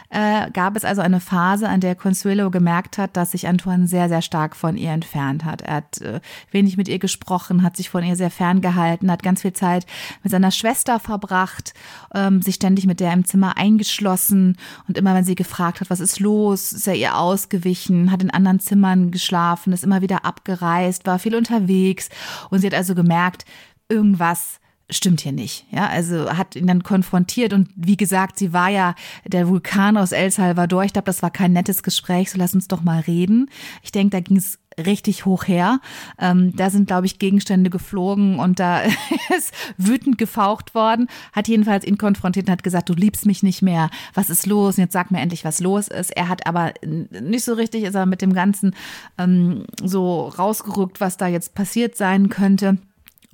äh, 0.09 0.49
gab 0.51 0.75
es 0.75 0.85
also 0.85 1.01
eine 1.01 1.19
Phase, 1.19 1.69
an 1.69 1.81
der 1.81 1.95
Consuelo 1.95 2.49
gemerkt 2.49 2.97
hat, 2.97 3.15
dass 3.15 3.31
sich 3.31 3.47
Antoine 3.47 3.87
sehr, 3.87 4.09
sehr 4.09 4.21
stark 4.21 4.55
von 4.55 4.75
ihr 4.75 4.91
entfernt 4.91 5.45
hat. 5.45 5.61
Er 5.61 5.75
hat 5.75 6.01
äh, 6.01 6.19
wenig 6.51 6.77
mit 6.77 6.87
ihr 6.87 6.99
gesprochen, 6.99 7.63
hat 7.63 7.77
sich 7.77 7.89
von 7.89 8.03
ihr 8.03 8.15
sehr 8.15 8.31
ferngehalten, 8.31 9.11
hat 9.11 9.23
ganz 9.23 9.41
viel 9.41 9.53
Zeit 9.53 9.85
mit 10.23 10.31
seiner 10.31 10.51
Schwester 10.51 10.99
verbracht, 10.99 11.73
ähm, 12.13 12.41
sich 12.41 12.55
ständig 12.55 12.85
mit 12.85 12.99
der 12.99 13.13
im 13.13 13.25
Zimmer 13.25 13.57
eingeschlossen 13.57 14.57
und 14.87 14.97
immer 14.97 15.13
wenn 15.13 15.25
sie 15.25 15.35
gefragt 15.35 15.81
hat, 15.81 15.89
was 15.89 15.99
ist 15.99 16.19
los, 16.19 16.71
ist 16.73 16.87
er 16.87 16.95
ihr 16.95 17.17
ausgewichen, 17.17 18.11
hat 18.11 18.23
in 18.23 18.31
anderen 18.31 18.59
Zimmern 18.59 19.11
geschlafen, 19.11 19.73
ist 19.73 19.83
immer 19.83 20.01
wieder 20.01 20.25
abgereist, 20.25 21.05
war 21.05 21.19
viel 21.19 21.35
unterwegs 21.35 22.09
und 22.49 22.59
sie 22.59 22.67
hat 22.67 22.73
also 22.73 22.95
gemerkt, 22.95 23.45
irgendwas 23.89 24.59
stimmt 24.89 25.21
hier 25.21 25.31
nicht. 25.31 25.65
Ja, 25.71 25.87
also 25.87 26.31
hat 26.35 26.55
ihn 26.55 26.67
dann 26.67 26.83
konfrontiert 26.83 27.53
und 27.53 27.69
wie 27.75 27.97
gesagt, 27.97 28.39
sie 28.39 28.53
war 28.53 28.69
ja 28.69 28.95
der 29.25 29.47
Vulkan 29.47 29.97
aus 29.97 30.11
El 30.11 30.31
Salvador. 30.31 30.83
Ich 30.83 30.93
glaube, 30.93 31.05
das 31.05 31.21
war 31.21 31.31
kein 31.31 31.53
nettes 31.53 31.83
Gespräch, 31.83 32.31
so 32.31 32.37
lass 32.37 32.53
uns 32.53 32.67
doch 32.67 32.81
mal 32.81 33.01
reden. 33.01 33.49
Ich 33.83 33.91
denke, 33.91 34.17
da 34.17 34.19
ging 34.19 34.37
es 34.37 34.59
richtig 34.85 35.25
hoch 35.25 35.47
her. 35.47 35.79
Ähm, 36.19 36.55
da 36.55 36.69
sind, 36.69 36.87
glaube 36.87 37.05
ich, 37.05 37.19
Gegenstände 37.19 37.69
geflogen 37.69 38.39
und 38.39 38.59
da 38.59 38.81
ist 39.37 39.53
wütend 39.77 40.17
gefaucht 40.17 40.73
worden, 40.75 41.07
hat 41.33 41.47
jedenfalls 41.47 41.85
ihn 41.85 41.97
konfrontiert 41.97 42.47
und 42.47 42.51
hat 42.51 42.63
gesagt, 42.63 42.89
du 42.89 42.93
liebst 42.93 43.25
mich 43.25 43.43
nicht 43.43 43.61
mehr, 43.61 43.89
was 44.13 44.29
ist 44.29 44.45
los? 44.45 44.77
Und 44.77 44.83
jetzt 44.83 44.93
sag 44.93 45.11
mir 45.11 45.19
endlich, 45.19 45.45
was 45.45 45.59
los 45.59 45.87
ist. 45.87 46.11
Er 46.15 46.29
hat 46.29 46.47
aber 46.47 46.73
nicht 46.81 47.43
so 47.43 47.53
richtig, 47.53 47.83
ist 47.83 47.95
er 47.95 48.05
mit 48.05 48.21
dem 48.21 48.33
Ganzen 48.33 48.75
ähm, 49.17 49.65
so 49.83 50.27
rausgerückt, 50.27 51.01
was 51.01 51.17
da 51.17 51.27
jetzt 51.27 51.55
passiert 51.55 51.95
sein 51.95 52.29
könnte. 52.29 52.77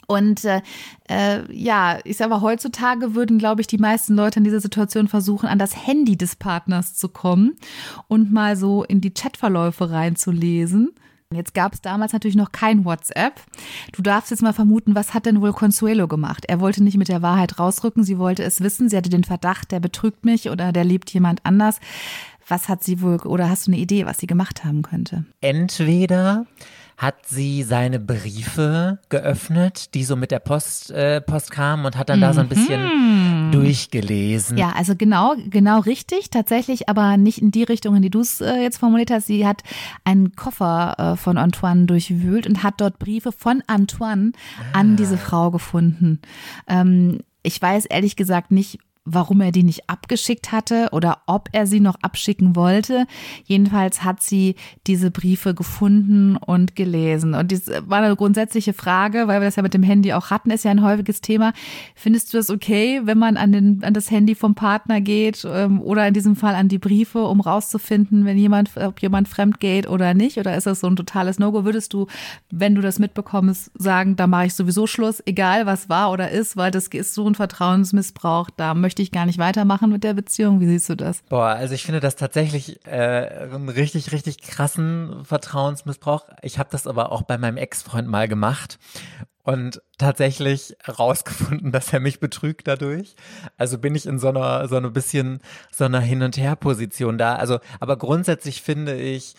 Und 0.07 0.45
äh, 0.45 0.61
äh, 1.09 1.41
ja, 1.51 1.99
ich 2.03 2.17
sage 2.17 2.29
mal, 2.29 2.41
heutzutage 2.41 3.15
würden, 3.15 3.37
glaube 3.37 3.61
ich, 3.61 3.67
die 3.67 3.77
meisten 3.77 4.15
Leute 4.15 4.39
in 4.39 4.43
dieser 4.43 4.59
Situation 4.59 5.07
versuchen, 5.07 5.47
an 5.47 5.59
das 5.59 5.87
Handy 5.87 6.17
des 6.17 6.35
Partners 6.35 6.95
zu 6.95 7.09
kommen 7.09 7.55
und 8.07 8.31
mal 8.31 8.55
so 8.55 8.83
in 8.83 9.01
die 9.01 9.13
Chatverläufe 9.13 9.91
reinzulesen. 9.91 10.91
Jetzt 11.33 11.53
gab 11.53 11.73
es 11.73 11.81
damals 11.81 12.13
natürlich 12.13 12.35
noch 12.35 12.51
kein 12.51 12.85
WhatsApp. 12.85 13.41
Du 13.91 14.01
darfst 14.01 14.31
jetzt 14.31 14.43
mal 14.43 14.53
vermuten, 14.53 14.95
was 14.95 15.13
hat 15.13 15.25
denn 15.25 15.41
wohl 15.41 15.53
Consuelo 15.53 16.07
gemacht? 16.07 16.45
Er 16.47 16.59
wollte 16.59 16.83
nicht 16.83 16.97
mit 16.97 17.07
der 17.07 17.21
Wahrheit 17.21 17.59
rausrücken, 17.59 18.03
sie 18.03 18.19
wollte 18.19 18.43
es 18.43 18.61
wissen, 18.61 18.89
sie 18.89 18.97
hatte 18.97 19.09
den 19.09 19.23
Verdacht, 19.23 19.71
der 19.71 19.79
betrügt 19.79 20.23
mich 20.23 20.49
oder 20.49 20.71
der 20.71 20.83
liebt 20.83 21.11
jemand 21.11 21.43
anders. 21.43 21.79
Was 22.47 22.69
hat 22.69 22.83
sie 22.83 23.01
wohl, 23.01 23.17
oder 23.17 23.49
hast 23.49 23.65
du 23.65 23.71
eine 23.71 23.81
Idee, 23.81 24.05
was 24.05 24.19
sie 24.19 24.27
gemacht 24.27 24.63
haben 24.63 24.83
könnte? 24.83 25.25
Entweder 25.41 26.45
hat 26.97 27.25
sie 27.25 27.63
seine 27.63 27.99
Briefe 27.99 28.99
geöffnet, 29.09 29.93
die 29.93 30.03
so 30.03 30.15
mit 30.15 30.31
der 30.31 30.39
Post, 30.39 30.91
äh, 30.91 31.19
Post 31.19 31.51
kamen 31.51 31.85
und 31.85 31.97
hat 31.97 32.09
dann 32.09 32.19
mhm. 32.19 32.23
da 32.23 32.33
so 32.33 32.41
ein 32.41 32.47
bisschen 32.47 33.47
mhm. 33.47 33.51
durchgelesen. 33.51 34.57
Ja, 34.57 34.71
also 34.71 34.95
genau, 34.95 35.35
genau 35.49 35.79
richtig, 35.79 36.29
tatsächlich, 36.29 36.87
aber 36.87 37.17
nicht 37.17 37.39
in 37.41 37.51
die 37.51 37.63
Richtung, 37.63 37.95
in 37.95 38.01
die 38.01 38.09
du 38.09 38.21
es 38.21 38.39
äh, 38.39 38.61
jetzt 38.61 38.77
formuliert 38.77 39.11
hast. 39.11 39.27
Sie 39.27 39.45
hat 39.45 39.63
einen 40.05 40.35
Koffer 40.35 40.95
äh, 40.97 41.17
von 41.17 41.37
Antoine 41.37 41.85
durchwühlt 41.85 42.47
und 42.47 42.63
hat 42.63 42.75
dort 42.79 42.97
Briefe 42.97 43.31
von 43.31 43.61
Antoine 43.67 44.31
ah. 44.59 44.79
an 44.79 44.95
diese 44.95 45.17
Frau 45.17 45.51
gefunden. 45.51 46.21
Ähm, 46.67 47.19
ich 47.43 47.61
weiß 47.61 47.85
ehrlich 47.85 48.15
gesagt 48.15 48.51
nicht, 48.51 48.79
warum 49.05 49.41
er 49.41 49.51
die 49.51 49.63
nicht 49.63 49.89
abgeschickt 49.89 50.51
hatte 50.51 50.89
oder 50.91 51.19
ob 51.27 51.49
er 51.51 51.67
sie 51.67 51.79
noch 51.79 51.95
abschicken 52.01 52.55
wollte. 52.55 53.05
Jedenfalls 53.45 54.03
hat 54.03 54.21
sie 54.21 54.55
diese 54.87 55.11
Briefe 55.11 55.53
gefunden 55.53 56.35
und 56.37 56.75
gelesen. 56.75 57.35
Und 57.35 57.51
das 57.51 57.67
war 57.67 58.01
eine 58.01 58.15
grundsätzliche 58.15 58.73
Frage, 58.73 59.27
weil 59.27 59.41
wir 59.41 59.45
das 59.45 59.55
ja 59.55 59.63
mit 59.63 59.75
dem 59.75 59.83
Handy 59.83 60.13
auch 60.13 60.31
hatten, 60.31 60.49
ist 60.49 60.65
ja 60.65 60.71
ein 60.71 60.83
häufiges 60.83 61.21
Thema. 61.21 61.53
Findest 61.93 62.33
du 62.33 62.37
das 62.37 62.49
okay, 62.49 63.01
wenn 63.03 63.19
man 63.19 63.37
an, 63.37 63.51
den, 63.51 63.83
an 63.83 63.93
das 63.93 64.09
Handy 64.09 64.33
vom 64.33 64.55
Partner 64.55 65.01
geht 65.01 65.45
ähm, 65.49 65.81
oder 65.81 66.07
in 66.07 66.13
diesem 66.13 66.35
Fall 66.35 66.55
an 66.55 66.67
die 66.67 66.79
Briefe, 66.79 67.23
um 67.25 67.41
rauszufinden, 67.41 68.25
wenn 68.25 68.37
jemand, 68.37 68.75
ob 68.77 69.01
jemand 69.01 69.27
fremd 69.27 69.59
geht 69.59 69.87
oder 69.87 70.15
nicht? 70.15 70.37
Oder 70.37 70.57
ist 70.57 70.65
das 70.65 70.79
so 70.79 70.87
ein 70.87 70.95
totales 70.95 71.37
No-Go? 71.37 71.63
Würdest 71.63 71.93
du, 71.93 72.07
wenn 72.49 72.73
du 72.73 72.81
das 72.81 72.97
mitbekommst, 72.97 73.71
sagen, 73.75 74.15
da 74.15 74.25
mache 74.25 74.47
ich 74.47 74.55
sowieso 74.55 74.87
Schluss, 74.87 75.21
egal 75.25 75.65
was 75.65 75.89
war 75.89 76.11
oder 76.11 76.31
ist, 76.31 76.57
weil 76.57 76.71
das 76.71 76.87
ist 76.87 77.13
so 77.13 77.27
ein 77.27 77.35
Vertrauensmissbrauch, 77.35 78.49
da 78.55 78.73
möchte 78.73 78.94
möchte 78.95 79.03
ich 79.03 79.11
gar 79.11 79.25
nicht 79.25 79.39
weitermachen 79.39 79.91
mit 79.91 80.05
der 80.05 80.13
Beziehung. 80.13 80.61
Wie 80.61 80.67
siehst 80.67 80.87
du 80.87 80.95
das? 80.95 81.21
Boah, 81.23 81.47
also 81.47 81.73
ich 81.73 81.83
finde 81.83 81.99
das 81.99 82.15
tatsächlich 82.15 82.79
äh, 82.85 83.49
einen 83.51 83.67
richtig, 83.67 84.13
richtig 84.13 84.37
krassen 84.37 85.25
Vertrauensmissbrauch. 85.25 86.23
Ich 86.41 86.59
habe 86.59 86.69
das 86.71 86.87
aber 86.87 87.11
auch 87.11 87.23
bei 87.23 87.37
meinem 87.37 87.57
Ex-Freund 87.57 88.07
mal 88.07 88.29
gemacht 88.29 88.79
und 89.43 89.81
tatsächlich 89.97 90.77
rausgefunden, 90.87 91.71
dass 91.73 91.91
er 91.91 91.99
mich 91.99 92.21
betrügt 92.21 92.69
dadurch. 92.69 93.17
Also 93.57 93.79
bin 93.79 93.95
ich 93.95 94.05
in 94.05 94.17
so 94.17 94.29
einer 94.29 94.65
so 94.69 94.77
ein 94.77 94.93
bisschen 94.93 95.41
so 95.73 95.83
einer 95.83 95.99
Hin 95.99 96.23
und 96.23 96.37
Her 96.37 96.55
Position 96.55 97.17
da. 97.17 97.35
Also, 97.35 97.59
aber 97.81 97.97
grundsätzlich 97.97 98.61
finde 98.61 98.95
ich 98.95 99.35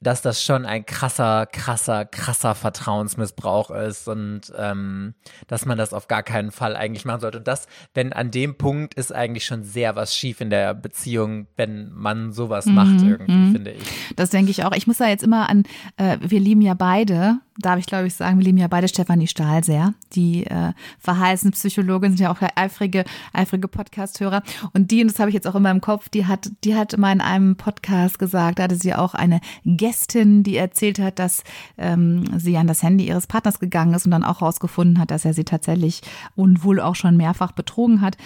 dass 0.00 0.22
das 0.22 0.42
schon 0.42 0.64
ein 0.64 0.84
krasser, 0.86 1.46
krasser, 1.46 2.04
krasser 2.04 2.54
Vertrauensmissbrauch 2.54 3.70
ist 3.70 4.08
und 4.08 4.52
ähm, 4.56 5.14
dass 5.46 5.66
man 5.66 5.78
das 5.78 5.92
auf 5.92 6.08
gar 6.08 6.22
keinen 6.22 6.50
Fall 6.50 6.76
eigentlich 6.76 7.04
machen 7.04 7.20
sollte. 7.20 7.38
Und 7.38 7.48
das, 7.48 7.66
wenn 7.94 8.12
an 8.12 8.30
dem 8.30 8.56
Punkt 8.56 8.94
ist 8.94 9.12
eigentlich 9.12 9.46
schon 9.46 9.64
sehr 9.64 9.96
was 9.96 10.14
schief 10.14 10.40
in 10.40 10.50
der 10.50 10.74
Beziehung, 10.74 11.46
wenn 11.56 11.92
man 11.92 12.32
sowas 12.32 12.66
mhm, 12.66 12.74
macht 12.74 13.02
irgendwie, 13.02 13.32
mhm. 13.32 13.52
finde 13.52 13.70
ich. 13.72 13.82
Das 14.16 14.30
denke 14.30 14.50
ich 14.50 14.64
auch. 14.64 14.72
Ich 14.72 14.86
muss 14.86 14.98
da 14.98 15.08
jetzt 15.08 15.24
immer 15.24 15.48
an, 15.48 15.64
äh, 15.96 16.18
wir 16.20 16.40
lieben 16.40 16.60
ja 16.60 16.74
beide 16.74 17.38
darf 17.58 17.78
ich 17.78 17.86
glaube 17.86 18.06
ich 18.06 18.14
sagen, 18.14 18.38
wir 18.38 18.44
lieben 18.44 18.58
ja 18.58 18.68
beide 18.68 18.88
Stefanie 18.88 19.26
Stahl 19.26 19.64
sehr. 19.64 19.94
Die 20.12 20.46
äh, 20.46 20.72
verheißene 20.98 21.52
Psychologin 21.52 22.12
sind 22.12 22.20
ja 22.20 22.32
auch 22.32 22.40
eifrige, 22.54 23.04
eifrige 23.32 23.68
Podcast-Hörer. 23.68 24.42
Und 24.72 24.90
die, 24.90 25.02
und 25.02 25.10
das 25.10 25.18
habe 25.18 25.30
ich 25.30 25.34
jetzt 25.34 25.46
auch 25.46 25.54
in 25.54 25.62
meinem 25.62 25.80
Kopf, 25.80 26.08
die 26.08 26.26
hat, 26.26 26.50
die 26.64 26.74
hat 26.74 26.96
mal 26.98 27.12
in 27.12 27.20
einem 27.20 27.56
Podcast 27.56 28.18
gesagt, 28.18 28.58
da 28.58 28.64
hatte 28.64 28.76
sie 28.76 28.94
auch 28.94 29.14
eine 29.14 29.40
Gästin, 29.64 30.42
die 30.42 30.56
erzählt 30.56 30.98
hat, 30.98 31.18
dass 31.18 31.42
ähm, 31.78 32.24
sie 32.38 32.56
an 32.56 32.66
das 32.66 32.82
Handy 32.82 33.06
ihres 33.06 33.26
Partners 33.26 33.58
gegangen 33.58 33.94
ist 33.94 34.04
und 34.04 34.10
dann 34.10 34.24
auch 34.24 34.40
herausgefunden 34.40 34.98
hat, 34.98 35.10
dass 35.10 35.24
er 35.24 35.34
sie 35.34 35.44
tatsächlich 35.44 36.02
und 36.34 36.64
wohl 36.64 36.80
auch 36.80 36.94
schon 36.94 37.16
mehrfach 37.16 37.52
betrogen 37.52 38.00
hat. 38.00 38.16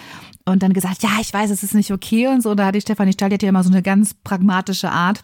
Und 0.45 0.63
dann 0.63 0.73
gesagt, 0.73 1.03
ja, 1.03 1.09
ich 1.21 1.33
weiß, 1.33 1.49
es 1.51 1.63
ist 1.63 1.75
nicht 1.75 1.91
okay 1.91 2.27
und 2.27 2.41
so. 2.41 2.51
Und 2.51 2.57
da 2.57 2.65
hat 2.67 2.75
die 2.75 2.81
Stefanie 2.81 3.13
Stahl, 3.13 3.29
die 3.29 3.35
hat 3.35 3.43
ja 3.43 3.49
immer 3.49 3.63
so 3.63 3.71
eine 3.71 3.81
ganz 3.81 4.13
pragmatische 4.13 4.91
Art 4.91 5.23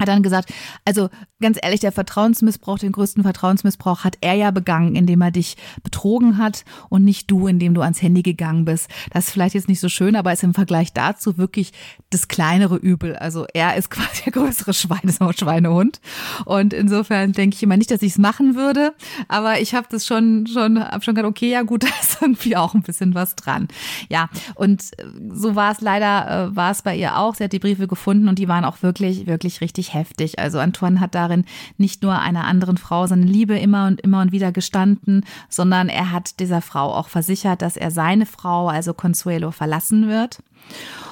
hat 0.00 0.08
dann 0.08 0.22
gesagt, 0.22 0.52
also 0.84 1.08
ganz 1.40 1.58
ehrlich, 1.62 1.80
der 1.80 1.92
Vertrauensmissbrauch, 1.92 2.78
den 2.78 2.92
größten 2.92 3.22
Vertrauensmissbrauch 3.22 4.02
hat 4.02 4.16
er 4.22 4.34
ja 4.34 4.50
begangen, 4.50 4.96
indem 4.96 5.20
er 5.20 5.30
dich 5.30 5.56
betrogen 5.82 6.38
hat 6.38 6.64
und 6.88 7.04
nicht 7.04 7.30
du, 7.30 7.46
indem 7.46 7.74
du 7.74 7.82
ans 7.82 8.02
Handy 8.02 8.22
gegangen 8.22 8.64
bist. 8.64 8.88
Das 9.12 9.26
ist 9.26 9.32
vielleicht 9.32 9.54
jetzt 9.54 9.68
nicht 9.68 9.80
so 9.80 9.88
schön, 9.88 10.16
aber 10.16 10.32
ist 10.32 10.42
im 10.42 10.54
Vergleich 10.54 10.92
dazu 10.92 11.38
wirklich 11.38 11.72
das 12.10 12.28
kleinere 12.28 12.76
Übel. 12.76 13.14
Also 13.16 13.46
er 13.54 13.76
ist 13.76 13.90
quasi 13.90 14.24
der 14.24 14.32
größere 14.32 14.74
Schweine, 14.74 15.12
Schweinehund. 15.12 16.00
Und 16.44 16.72
insofern 16.72 17.32
denke 17.32 17.56
ich 17.56 17.62
immer 17.62 17.76
nicht, 17.76 17.90
dass 17.90 18.02
ich 18.02 18.12
es 18.12 18.18
machen 18.18 18.56
würde, 18.56 18.94
aber 19.28 19.60
ich 19.60 19.74
habe 19.74 19.86
das 19.90 20.06
schon, 20.06 20.46
schon, 20.46 20.82
hab 20.82 21.04
schon 21.04 21.14
gedacht, 21.14 21.30
okay, 21.30 21.50
ja 21.50 21.62
gut, 21.62 21.82
da 21.84 21.88
ist 22.00 22.20
irgendwie 22.20 22.56
auch 22.56 22.74
ein 22.74 22.82
bisschen 22.82 23.14
was 23.14 23.36
dran. 23.36 23.68
Ja, 24.08 24.28
und 24.54 24.82
so 25.30 25.54
war 25.54 25.72
es 25.72 25.80
leider, 25.80 26.50
äh, 26.50 26.56
war 26.56 26.70
es 26.70 26.82
bei 26.82 26.96
ihr 26.96 27.16
auch. 27.18 27.34
Sie 27.34 27.44
hat 27.44 27.52
die 27.52 27.58
Briefe 27.58 27.86
gefunden 27.86 28.28
und 28.28 28.38
die 28.38 28.48
waren 28.48 28.64
auch 28.64 28.82
wirklich, 28.82 29.26
wirklich 29.26 29.60
richtig 29.60 29.83
richtig 29.84 29.94
heftig. 29.94 30.38
Also 30.38 30.58
Antoine 30.58 31.00
hat 31.00 31.14
darin 31.14 31.44
nicht 31.76 32.02
nur 32.02 32.18
einer 32.18 32.44
anderen 32.44 32.78
Frau 32.78 33.06
seine 33.06 33.26
Liebe 33.26 33.58
immer 33.58 33.86
und 33.86 34.00
immer 34.00 34.20
und 34.20 34.32
wieder 34.32 34.52
gestanden, 34.52 35.24
sondern 35.48 35.88
er 35.88 36.10
hat 36.10 36.40
dieser 36.40 36.60
Frau 36.60 36.94
auch 36.94 37.08
versichert, 37.08 37.62
dass 37.62 37.76
er 37.76 37.90
seine 37.90 38.26
Frau, 38.26 38.68
also 38.68 38.94
Consuelo, 38.94 39.50
verlassen 39.50 40.08
wird. 40.08 40.42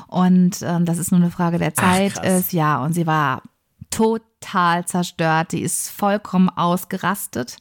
Und 0.06 0.62
ähm, 0.62 0.84
das 0.84 0.98
ist 0.98 1.10
nur 1.10 1.20
eine 1.20 1.30
Frage 1.30 1.58
der 1.58 1.74
Zeit 1.74 2.14
Ach, 2.18 2.24
ist. 2.24 2.52
Ja, 2.52 2.82
und 2.82 2.94
sie 2.94 3.06
war 3.06 3.42
total 3.90 4.86
zerstört. 4.86 5.52
Die 5.52 5.62
ist 5.62 5.90
vollkommen 5.90 6.48
ausgerastet 6.48 7.58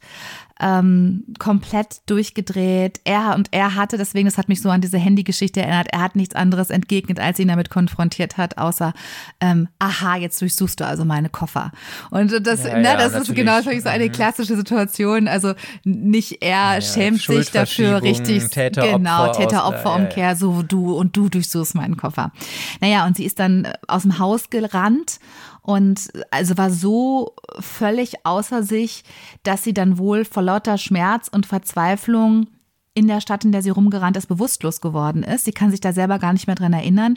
ähm, 0.62 1.24
komplett 1.38 2.00
durchgedreht. 2.06 3.00
Er 3.04 3.34
und 3.34 3.48
er 3.50 3.74
hatte, 3.74 3.98
deswegen, 3.98 4.26
das 4.26 4.38
hat 4.38 4.48
mich 4.48 4.62
so 4.62 4.70
an 4.70 4.80
diese 4.80 4.96
Handygeschichte 4.98 5.60
erinnert, 5.60 5.88
er 5.90 6.00
hat 6.00 6.16
nichts 6.16 6.34
anderes 6.34 6.70
entgegnet, 6.70 7.18
als 7.18 7.38
ihn 7.38 7.48
damit 7.48 7.68
konfrontiert 7.68 8.38
hat, 8.38 8.58
außer, 8.58 8.94
ähm, 9.40 9.68
aha, 9.78 10.16
jetzt 10.16 10.40
durchsuchst 10.40 10.80
du 10.80 10.86
also 10.86 11.04
meine 11.04 11.28
Koffer. 11.28 11.72
Und 12.10 12.46
das, 12.46 12.64
ja, 12.64 12.76
ne, 12.76 12.84
ja, 12.84 12.96
das 12.96 13.14
ist 13.14 13.34
genau 13.34 13.60
so 13.60 13.70
eine 13.70 14.06
mhm. 14.06 14.12
klassische 14.12 14.56
Situation. 14.56 15.26
Also 15.26 15.54
nicht 15.84 16.42
er 16.42 16.74
ja, 16.74 16.80
schämt 16.80 17.20
sich 17.20 17.50
dafür 17.50 18.02
richtig, 18.02 18.48
Täter, 18.48 18.92
genau, 18.92 19.32
Täter-Opfer-Umkehr, 19.32 20.36
so 20.36 20.62
du 20.62 20.94
und 20.94 21.16
du 21.16 21.28
durchsuchst 21.28 21.74
meinen 21.74 21.96
Koffer. 21.96 22.32
Naja, 22.80 23.06
und 23.06 23.16
sie 23.16 23.24
ist 23.24 23.40
dann 23.40 23.66
aus 23.88 24.02
dem 24.02 24.18
Haus 24.18 24.50
gerannt 24.50 25.18
und 25.62 26.10
also 26.30 26.58
war 26.58 26.70
so 26.70 27.34
völlig 27.60 28.26
außer 28.26 28.62
sich, 28.62 29.04
dass 29.44 29.62
sie 29.62 29.72
dann 29.72 29.96
wohl 29.96 30.24
vor 30.24 30.42
lauter 30.42 30.76
Schmerz 30.76 31.28
und 31.28 31.46
Verzweiflung 31.46 32.48
in 32.94 33.06
der 33.08 33.20
Stadt, 33.20 33.44
in 33.44 33.52
der 33.52 33.62
sie 33.62 33.70
rumgerannt 33.70 34.16
ist, 34.16 34.26
bewusstlos 34.26 34.80
geworden 34.80 35.22
ist. 35.22 35.44
Sie 35.44 35.52
kann 35.52 35.70
sich 35.70 35.80
da 35.80 35.92
selber 35.92 36.18
gar 36.18 36.32
nicht 36.32 36.46
mehr 36.46 36.56
dran 36.56 36.72
erinnern. 36.72 37.16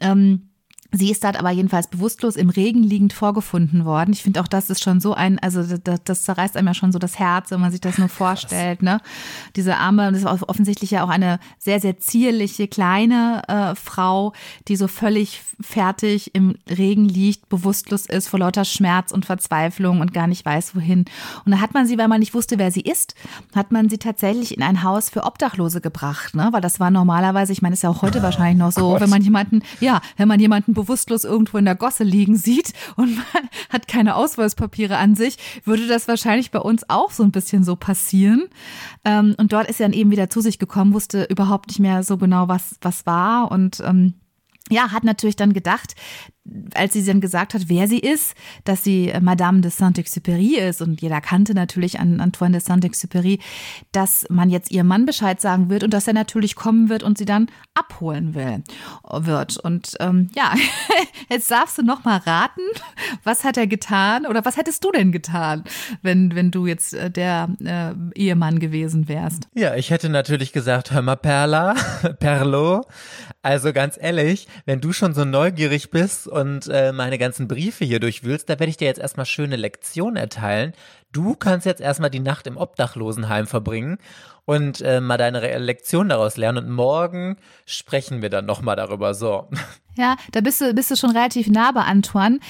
Ähm, 0.00 0.51
Sie 0.94 1.10
ist 1.10 1.24
dort 1.24 1.38
aber 1.38 1.50
jedenfalls 1.50 1.86
bewusstlos 1.86 2.36
im 2.36 2.50
Regen 2.50 2.82
liegend 2.82 3.14
vorgefunden 3.14 3.86
worden. 3.86 4.12
Ich 4.12 4.22
finde 4.22 4.40
auch, 4.40 4.46
das 4.46 4.68
ist 4.68 4.82
schon 4.82 5.00
so 5.00 5.14
ein, 5.14 5.38
also 5.38 5.62
das, 5.62 6.00
das, 6.04 6.24
zerreißt 6.24 6.56
einem 6.56 6.68
ja 6.68 6.74
schon 6.74 6.92
so 6.92 6.98
das 6.98 7.18
Herz, 7.18 7.50
wenn 7.50 7.60
man 7.60 7.70
sich 7.70 7.80
das 7.80 7.96
nur 7.96 8.10
vorstellt. 8.10 8.82
Ne? 8.82 9.00
Diese 9.56 9.78
arme, 9.78 10.12
das 10.12 10.20
ist 10.20 10.26
offensichtlich 10.26 10.90
ja 10.90 11.02
auch 11.02 11.08
eine 11.08 11.40
sehr, 11.58 11.80
sehr 11.80 11.98
zierliche 11.98 12.68
kleine 12.68 13.42
äh, 13.48 13.74
Frau, 13.74 14.34
die 14.68 14.76
so 14.76 14.86
völlig 14.86 15.42
fertig 15.62 16.34
im 16.34 16.56
Regen 16.68 17.06
liegt, 17.06 17.48
bewusstlos 17.48 18.06
ist 18.06 18.28
vor 18.28 18.40
lauter 18.40 18.64
Schmerz 18.64 19.12
und 19.12 19.24
Verzweiflung 19.24 20.00
und 20.00 20.12
gar 20.12 20.26
nicht 20.26 20.44
weiß, 20.44 20.76
wohin. 20.76 21.06
Und 21.44 21.52
da 21.52 21.60
hat 21.60 21.72
man 21.72 21.86
sie, 21.86 21.96
weil 21.96 22.08
man 22.08 22.20
nicht 22.20 22.34
wusste, 22.34 22.58
wer 22.58 22.70
sie 22.70 22.80
ist, 22.80 23.14
hat 23.54 23.72
man 23.72 23.88
sie 23.88 23.98
tatsächlich 23.98 24.56
in 24.56 24.62
ein 24.62 24.82
Haus 24.82 25.08
für 25.08 25.24
Obdachlose 25.24 25.80
gebracht, 25.80 26.34
ne? 26.34 26.48
Weil 26.52 26.60
das 26.60 26.80
war 26.80 26.90
normalerweise, 26.90 27.52
ich 27.52 27.62
meine, 27.62 27.74
ist 27.74 27.82
ja 27.82 27.90
auch 27.90 28.02
heute 28.02 28.18
oh, 28.18 28.22
wahrscheinlich 28.22 28.58
noch 28.58 28.72
so, 28.72 28.90
Gott. 28.90 29.00
wenn 29.00 29.10
man 29.10 29.22
jemanden, 29.22 29.62
ja, 29.80 30.00
wenn 30.16 30.28
man 30.28 30.40
jemanden 30.40 30.74
bewusstlos 30.82 31.24
irgendwo 31.24 31.58
in 31.58 31.64
der 31.64 31.74
Gosse 31.74 32.04
liegen 32.04 32.36
sieht 32.36 32.72
und 32.96 33.16
man 33.34 33.48
hat 33.70 33.88
keine 33.88 34.16
Ausweispapiere 34.16 34.96
an 34.96 35.14
sich, 35.14 35.36
würde 35.64 35.86
das 35.86 36.08
wahrscheinlich 36.08 36.50
bei 36.50 36.58
uns 36.58 36.88
auch 36.88 37.10
so 37.10 37.22
ein 37.22 37.32
bisschen 37.32 37.64
so 37.64 37.76
passieren. 37.76 38.48
Ähm, 39.04 39.34
und 39.38 39.52
dort 39.52 39.68
ist 39.68 39.80
er 39.80 39.86
dann 39.88 39.98
eben 39.98 40.10
wieder 40.10 40.30
zu 40.30 40.40
sich 40.40 40.58
gekommen, 40.58 40.94
wusste 40.94 41.24
überhaupt 41.24 41.68
nicht 41.68 41.80
mehr 41.80 42.02
so 42.02 42.16
genau, 42.16 42.48
was, 42.48 42.76
was 42.80 43.06
war 43.06 43.50
und 43.50 43.80
ähm, 43.84 44.14
ja, 44.70 44.92
hat 44.92 45.04
natürlich 45.04 45.36
dann 45.36 45.52
gedacht, 45.52 45.94
als 46.74 46.92
sie 46.92 47.04
dann 47.04 47.20
gesagt 47.20 47.54
hat, 47.54 47.68
wer 47.68 47.86
sie 47.86 48.00
ist, 48.00 48.34
dass 48.64 48.82
sie 48.82 49.08
äh, 49.08 49.20
Madame 49.20 49.60
de 49.60 49.70
Saint-Exupéry 49.70 50.58
ist 50.58 50.82
und 50.82 51.00
jeder 51.00 51.20
kannte 51.20 51.54
natürlich 51.54 52.00
an 52.00 52.20
Antoine 52.20 52.58
de 52.58 52.60
Saint-Exupéry, 52.60 53.38
dass 53.92 54.26
man 54.28 54.50
jetzt 54.50 54.72
ihrem 54.72 54.88
Mann 54.88 55.06
Bescheid 55.06 55.40
sagen 55.40 55.70
wird 55.70 55.84
und 55.84 55.94
dass 55.94 56.08
er 56.08 56.14
natürlich 56.14 56.56
kommen 56.56 56.88
wird 56.88 57.04
und 57.04 57.16
sie 57.16 57.24
dann 57.24 57.48
abholen 57.74 58.34
will 58.34 58.64
wird. 59.08 59.56
Und 59.58 59.94
ähm, 60.00 60.30
ja, 60.34 60.54
jetzt 61.30 61.50
darfst 61.50 61.78
du 61.78 61.82
noch 61.82 62.04
mal 62.04 62.18
raten, 62.18 62.62
was 63.22 63.44
hat 63.44 63.56
er 63.56 63.68
getan 63.68 64.26
oder 64.26 64.44
was 64.44 64.56
hättest 64.56 64.82
du 64.84 64.90
denn 64.90 65.12
getan, 65.12 65.64
wenn 66.02 66.34
wenn 66.34 66.50
du 66.50 66.66
jetzt 66.66 66.94
äh, 66.94 67.10
der 67.10 67.50
äh, 67.64 68.18
Ehemann 68.18 68.58
gewesen 68.58 69.08
wärst? 69.08 69.48
Ja, 69.54 69.76
ich 69.76 69.90
hätte 69.90 70.08
natürlich 70.08 70.52
gesagt, 70.52 70.90
hör 70.90 71.02
mal 71.02 71.16
Perla, 71.16 71.74
Perlo, 72.18 72.84
also 73.42 73.72
ganz 73.72 73.96
ehrlich, 74.00 74.48
wenn 74.66 74.80
du 74.80 74.92
schon 74.92 75.14
so 75.14 75.24
neugierig 75.24 75.90
bist 75.90 76.31
und 76.32 76.68
äh, 76.68 76.92
meine 76.92 77.18
ganzen 77.18 77.46
Briefe 77.46 77.84
hier 77.84 78.00
durchwühlst, 78.00 78.48
da 78.48 78.58
werde 78.58 78.70
ich 78.70 78.76
dir 78.76 78.86
jetzt 78.86 79.00
erstmal 79.00 79.26
schöne 79.26 79.56
Lektion 79.56 80.16
erteilen. 80.16 80.72
Du 81.12 81.34
kannst 81.34 81.66
jetzt 81.66 81.80
erstmal 81.80 82.10
die 82.10 82.20
Nacht 82.20 82.46
im 82.46 82.56
Obdachlosenheim 82.56 83.46
verbringen 83.46 83.98
und 84.44 84.80
äh, 84.80 85.00
mal 85.00 85.18
deine 85.18 85.58
Lektion 85.58 86.08
daraus 86.08 86.36
lernen 86.36 86.64
und 86.64 86.70
morgen 86.70 87.36
sprechen 87.66 88.22
wir 88.22 88.30
dann 88.30 88.46
nochmal 88.46 88.76
darüber. 88.76 89.14
So. 89.14 89.48
Ja, 89.94 90.16
da 90.32 90.40
bist 90.40 90.60
du, 90.60 90.72
bist 90.72 90.90
du 90.90 90.96
schon 90.96 91.10
relativ 91.10 91.48
nah 91.48 91.70
bei 91.70 91.82
Antoine. 91.82 92.40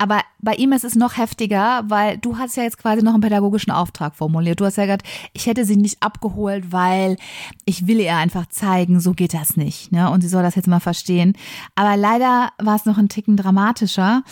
Aber 0.00 0.22
bei 0.40 0.54
ihm 0.54 0.72
ist 0.72 0.84
es 0.84 0.94
noch 0.94 1.18
heftiger, 1.18 1.84
weil 1.86 2.16
du 2.16 2.38
hast 2.38 2.56
ja 2.56 2.62
jetzt 2.62 2.78
quasi 2.78 3.02
noch 3.02 3.12
einen 3.12 3.20
pädagogischen 3.20 3.70
Auftrag 3.70 4.16
formuliert. 4.16 4.58
Du 4.58 4.64
hast 4.64 4.78
ja 4.78 4.86
gesagt, 4.86 5.06
ich 5.34 5.44
hätte 5.44 5.66
sie 5.66 5.76
nicht 5.76 6.02
abgeholt, 6.02 6.72
weil 6.72 7.18
ich 7.66 7.86
will 7.86 8.00
ihr 8.00 8.16
einfach 8.16 8.46
zeigen, 8.46 9.00
so 9.00 9.12
geht 9.12 9.34
das 9.34 9.58
nicht. 9.58 9.92
Ne? 9.92 10.10
Und 10.10 10.22
sie 10.22 10.28
soll 10.28 10.42
das 10.42 10.54
jetzt 10.54 10.68
mal 10.68 10.80
verstehen. 10.80 11.34
Aber 11.74 11.98
leider 11.98 12.48
war 12.58 12.76
es 12.76 12.86
noch 12.86 12.96
ein 12.96 13.10
Ticken 13.10 13.36
dramatischer 13.36 14.22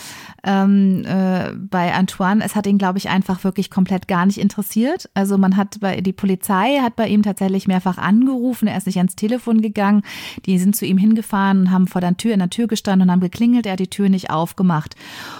ähm, 0.43 1.05
äh, 1.05 1.53
bei 1.53 1.93
Antoine. 1.93 2.43
Es 2.43 2.57
hat 2.57 2.66
ihn, 2.66 2.79
glaube 2.79 2.97
ich, 2.97 3.11
einfach 3.11 3.45
wirklich 3.45 3.71
komplett 3.71 4.09
gar 4.09 4.25
nicht 4.25 4.39
interessiert. 4.39 5.11
Also 5.12 5.37
man 5.37 5.59
hat 5.59 5.81
bei 5.81 6.01
die 6.01 6.14
Polizei 6.14 6.79
hat 6.81 6.97
bei 6.97 7.09
ihm 7.09 7.23
tatsächlich 7.23 7.69
mehrfach 7.69 7.99
angerufen. 7.99 8.69
Er 8.69 8.79
ist 8.79 8.87
nicht 8.87 8.97
ans 8.97 9.16
Telefon 9.16 9.61
gegangen. 9.61 10.01
Die 10.47 10.59
sind 10.59 10.77
zu 10.77 10.87
ihm 10.87 10.97
hingefahren 10.97 11.61
und 11.61 11.71
haben 11.71 11.89
vor 11.89 12.01
der 12.01 12.16
Tür 12.16 12.33
in 12.33 12.39
der 12.39 12.49
Tür 12.49 12.69
gestanden 12.69 13.09
und 13.09 13.12
haben 13.12 13.21
geklingelt. 13.21 13.66
Er 13.66 13.73
hat 13.73 13.81
die 13.81 13.89
Tür 13.89 14.09
nicht 14.09 14.31
aufgemacht. 14.31 14.97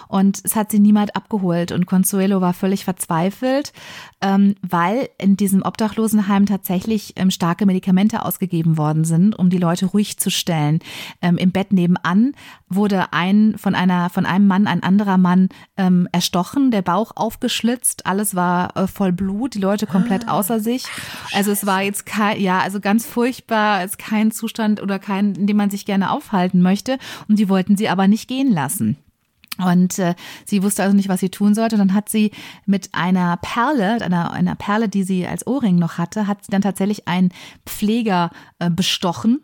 Und 0.09 0.40
es 0.44 0.56
hat 0.56 0.70
sie 0.70 0.80
niemand 0.80 1.14
abgeholt. 1.16 1.72
Und 1.72 1.86
Consuelo 1.86 2.40
war 2.40 2.54
völlig 2.54 2.84
verzweifelt, 2.84 3.72
ähm, 4.20 4.54
weil 4.62 5.09
in 5.18 5.36
diesem 5.36 5.62
Obdachlosenheim 5.62 6.46
tatsächlich 6.46 7.14
ähm, 7.16 7.30
starke 7.30 7.66
Medikamente 7.66 8.24
ausgegeben 8.24 8.76
worden 8.78 9.04
sind, 9.04 9.38
um 9.38 9.50
die 9.50 9.59
Leute 9.59 9.86
ruhig 9.86 10.18
zu 10.18 10.30
stellen. 10.30 10.80
Ähm, 11.22 11.36
Im 11.36 11.52
Bett 11.52 11.72
nebenan 11.72 12.32
wurde 12.68 13.12
ein 13.12 13.56
von 13.56 13.74
einer 13.74 14.11
von 14.11 14.26
einem 14.26 14.46
Mann 14.46 14.66
ein 14.66 14.82
anderer 14.82 15.18
Mann 15.18 15.48
ähm, 15.76 16.09
erstochen, 16.12 16.70
der 16.70 16.82
Bauch 16.82 17.12
aufgeschlitzt, 17.14 18.06
alles 18.06 18.34
war 18.34 18.76
äh, 18.76 18.86
voll 18.86 19.12
Blut, 19.12 19.54
die 19.54 19.61
Leute 19.61 19.86
komplett 19.86 20.28
ah. 20.28 20.32
außer 20.32 20.61
sich. 20.61 20.84
Also 21.32 21.50
es 21.50 21.66
war 21.66 21.82
jetzt 21.82 22.06
kein, 22.06 22.40
ja, 22.40 22.61
also 22.61 22.80
ganz 22.80 23.06
furchtbar, 23.06 23.82
es 23.84 23.92
ist 23.92 23.98
kein 23.98 24.30
Zustand 24.30 24.82
oder 24.82 24.98
kein, 24.98 25.34
in 25.34 25.46
dem 25.46 25.56
man 25.56 25.70
sich 25.70 25.84
gerne 25.84 26.11
aufhalten 26.11 26.62
möchte. 26.62 26.98
Und 27.28 27.38
die 27.38 27.48
wollten 27.48 27.76
sie 27.76 27.88
aber 27.88 28.09
nicht 28.09 28.28
gehen 28.28 28.52
lassen. 28.52 28.96
Und 29.59 29.98
äh, 29.98 30.14
sie 30.44 30.62
wusste 30.62 30.82
also 30.82 30.94
nicht, 30.94 31.09
was 31.09 31.20
sie 31.20 31.30
tun 31.30 31.54
sollte. 31.54 31.76
Und 31.76 31.80
dann 31.80 31.94
hat 31.94 32.09
sie 32.09 32.30
mit 32.66 32.90
einer 32.92 33.36
Perle, 33.38 34.02
einer, 34.02 34.32
einer 34.32 34.54
Perle, 34.54 34.88
die 34.88 35.02
sie 35.02 35.26
als 35.26 35.46
Ohrring 35.46 35.76
noch 35.76 35.98
hatte, 35.98 36.26
hat 36.26 36.44
sie 36.44 36.50
dann 36.50 36.62
tatsächlich 36.62 37.09
einen 37.09 37.30
Pfleger 37.66 38.30
äh, 38.59 38.70
bestochen 38.70 39.40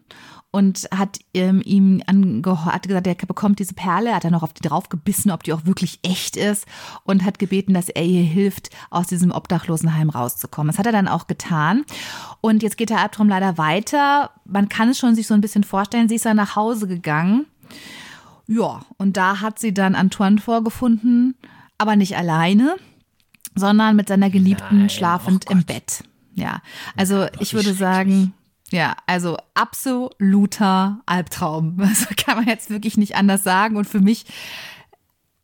und 0.55 0.89
hat 0.95 1.19
ähm, 1.35 1.63
ihm 1.65 2.01
hat 2.07 2.87
gesagt, 2.87 3.09
er 3.09 3.17
bekommt 3.27 3.59
diese 3.59 3.75
Perle, 3.75 4.15
hat 4.15 4.23
dann 4.23 4.31
noch 4.31 4.45
auf 4.45 4.53
die 4.53 4.63
drauf 4.63 4.89
gebissen, 4.89 5.33
ob 5.33 5.43
die 5.43 5.53
auch 5.53 5.67
wirklich 5.67 5.99
echt 6.05 6.37
ist 6.37 6.65
und 7.03 7.25
hat 7.25 7.41
gebeten, 7.41 7.75
dass 7.75 7.89
er 7.89 8.05
ihr 8.05 8.23
hilft, 8.23 8.71
aus 8.89 9.09
diesem 9.09 9.33
Obdachlosenheim 9.33 10.11
rauszukommen. 10.11 10.69
Das 10.69 10.79
hat 10.79 10.87
er 10.87 10.93
dann 10.93 11.09
auch 11.09 11.27
getan. 11.27 11.85
Und 12.41 12.63
jetzt 12.63 12.77
geht 12.77 12.91
der 12.91 13.01
Albtraum 13.01 13.29
leider 13.29 13.59
weiter. 13.59 14.31
Man 14.45 14.69
kann 14.69 14.91
es 14.91 14.99
schon 14.99 15.17
sich 15.17 15.27
so 15.27 15.35
ein 15.35 15.41
bisschen 15.41 15.65
vorstellen. 15.65 16.09
Sie 16.09 16.15
ist 16.15 16.25
dann 16.25 16.37
nach 16.37 16.55
Hause 16.55 16.87
gegangen 16.87 17.47
ja, 18.47 18.83
und 18.99 19.17
da 19.17 19.41
hat 19.41 19.59
sie 19.59 19.73
dann 19.73 19.95
Antoine 19.95 20.39
vorgefunden, 20.39 21.35
aber 21.79 21.97
nicht 21.97 22.17
alleine, 22.17 22.77
sondern 23.55 23.97
mit 23.97 24.09
seiner 24.09 24.31
Geliebten 24.31 24.81
Nein, 24.81 24.91
schlafend 24.91 25.47
oh 25.49 25.53
im 25.53 25.65
Bett. 25.65 26.05
Ja, 26.35 26.61
also 26.97 27.23
ja, 27.23 27.31
ich 27.39 27.55
würde 27.55 27.75
sagen, 27.75 28.35
ja, 28.71 28.97
also 29.07 29.37
absoluter 29.55 31.01
Albtraum. 31.07 31.77
Das 31.79 32.09
kann 32.17 32.39
man 32.39 32.47
jetzt 32.47 32.71
wirklich 32.71 32.97
nicht 32.97 33.17
anders 33.17 33.45
sagen. 33.45 33.77
Und 33.77 33.87
für 33.87 34.01
mich 34.01 34.27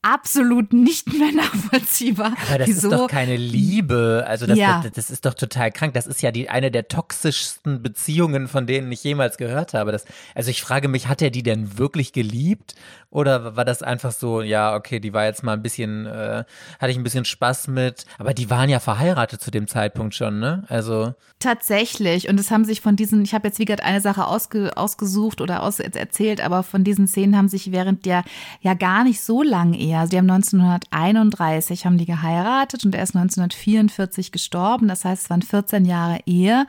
absolut 0.03 0.73
nicht 0.73 1.13
mehr 1.13 1.33
nachvollziehbar. 1.35 2.35
Aber 2.49 2.59
das 2.59 2.69
Wieso? 2.69 2.91
ist 2.91 2.99
doch 2.99 3.09
keine 3.09 3.37
Liebe. 3.37 4.25
Also 4.27 4.47
das, 4.47 4.59
ja. 4.59 4.81
das, 4.83 4.93
das, 4.93 5.11
ist 5.11 5.27
doch 5.27 5.35
total 5.35 5.71
krank. 5.71 5.95
Das 5.95 6.07
ist 6.07 6.23
ja 6.23 6.31
die 6.33 6.49
eine 6.49 6.71
der 6.71 6.89
toxischsten 6.89 7.83
Beziehungen, 7.83 8.49
von 8.49 8.67
denen 8.67 8.91
ich 8.93 9.05
jemals 9.05 9.37
gehört 9.37 9.75
habe. 9.75 9.93
Das, 9.93 10.05
also 10.35 10.51
ich 10.51 10.63
frage 10.63 10.89
mich, 10.89 11.09
hat 11.09 11.23
er 11.23 11.31
die 11.31 11.43
denn 11.43 11.79
wirklich 11.79 12.13
geliebt? 12.13 12.75
Oder 13.11 13.57
war 13.57 13.65
das 13.65 13.83
einfach 13.83 14.13
so, 14.13 14.41
ja, 14.41 14.77
okay, 14.77 15.01
die 15.01 15.13
war 15.13 15.25
jetzt 15.25 15.43
mal 15.43 15.55
ein 15.55 15.63
bisschen, 15.63 16.07
äh, 16.07 16.45
hatte 16.79 16.93
ich 16.93 16.97
ein 16.97 17.03
bisschen 17.03 17.25
Spaß 17.25 17.67
mit, 17.67 18.05
aber 18.19 18.35
die 18.35 18.51
waren 18.51 18.71
ja 18.71 18.79
verheiratet 18.79 19.41
zu 19.41 19.51
dem 19.51 19.67
Zeitpunkt 19.67 20.15
schon, 20.15 20.39
ne? 20.39 20.65
Also. 20.69 21.15
Tatsächlich. 21.41 22.29
Und 22.29 22.39
es 22.39 22.53
haben 22.53 22.65
sich 22.65 22.81
von 22.81 22.95
diesen, 22.95 23.25
ich 23.25 23.35
habe 23.35 23.49
jetzt 23.49 23.59
wie 23.59 23.65
gesagt 23.65 23.83
eine 23.83 24.01
Sache 24.01 24.27
ausge, 24.27 24.77
ausgesucht 24.77 25.41
oder 25.41 25.65
aus, 25.65 25.81
erzählt, 25.81 26.41
aber 26.41 26.63
von 26.63 26.85
diesen 26.85 27.09
Szenen 27.09 27.37
haben 27.37 27.49
sich 27.49 27.73
während 27.73 28.07
der 28.07 28.23
ja 28.61 28.75
gar 28.75 29.03
nicht 29.03 29.21
so 29.23 29.43
lang 29.43 29.75
also 29.95 30.11
die 30.11 30.19
haben 30.19 30.31
1931 30.31 31.87
haben 31.87 31.99
die 31.99 32.07
geheiratet 32.07 32.85
und 32.85 32.95
er 32.95 33.03
ist 33.03 33.17
1944 33.17 34.33
gestorben. 34.33 34.89
Das 34.89 35.05
heißt, 35.05 35.25
es 35.25 35.31
waren 35.31 35.43
14 35.43 35.85
Jahre 35.85 36.21
Ehe. 36.27 36.67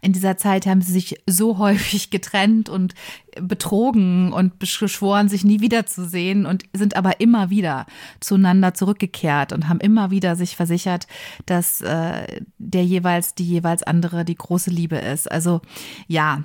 In 0.00 0.12
dieser 0.12 0.36
Zeit 0.36 0.66
haben 0.66 0.80
sie 0.80 0.92
sich 0.92 1.20
so 1.26 1.58
häufig 1.58 2.10
getrennt 2.10 2.68
und 2.68 2.94
betrogen 3.40 4.32
und 4.32 4.58
beschworen, 4.58 5.28
sich 5.28 5.44
nie 5.44 5.60
wiederzusehen 5.60 6.46
und 6.46 6.64
sind 6.72 6.96
aber 6.96 7.20
immer 7.20 7.50
wieder 7.50 7.86
zueinander 8.20 8.74
zurückgekehrt 8.74 9.52
und 9.52 9.68
haben 9.68 9.80
immer 9.80 10.10
wieder 10.10 10.36
sich 10.36 10.56
versichert, 10.56 11.06
dass 11.46 11.80
äh, 11.80 12.40
der 12.58 12.84
jeweils, 12.84 13.34
die 13.34 13.44
jeweils 13.44 13.82
andere 13.82 14.24
die 14.24 14.36
große 14.36 14.70
Liebe 14.70 14.96
ist. 14.96 15.30
Also 15.30 15.60
ja, 16.06 16.44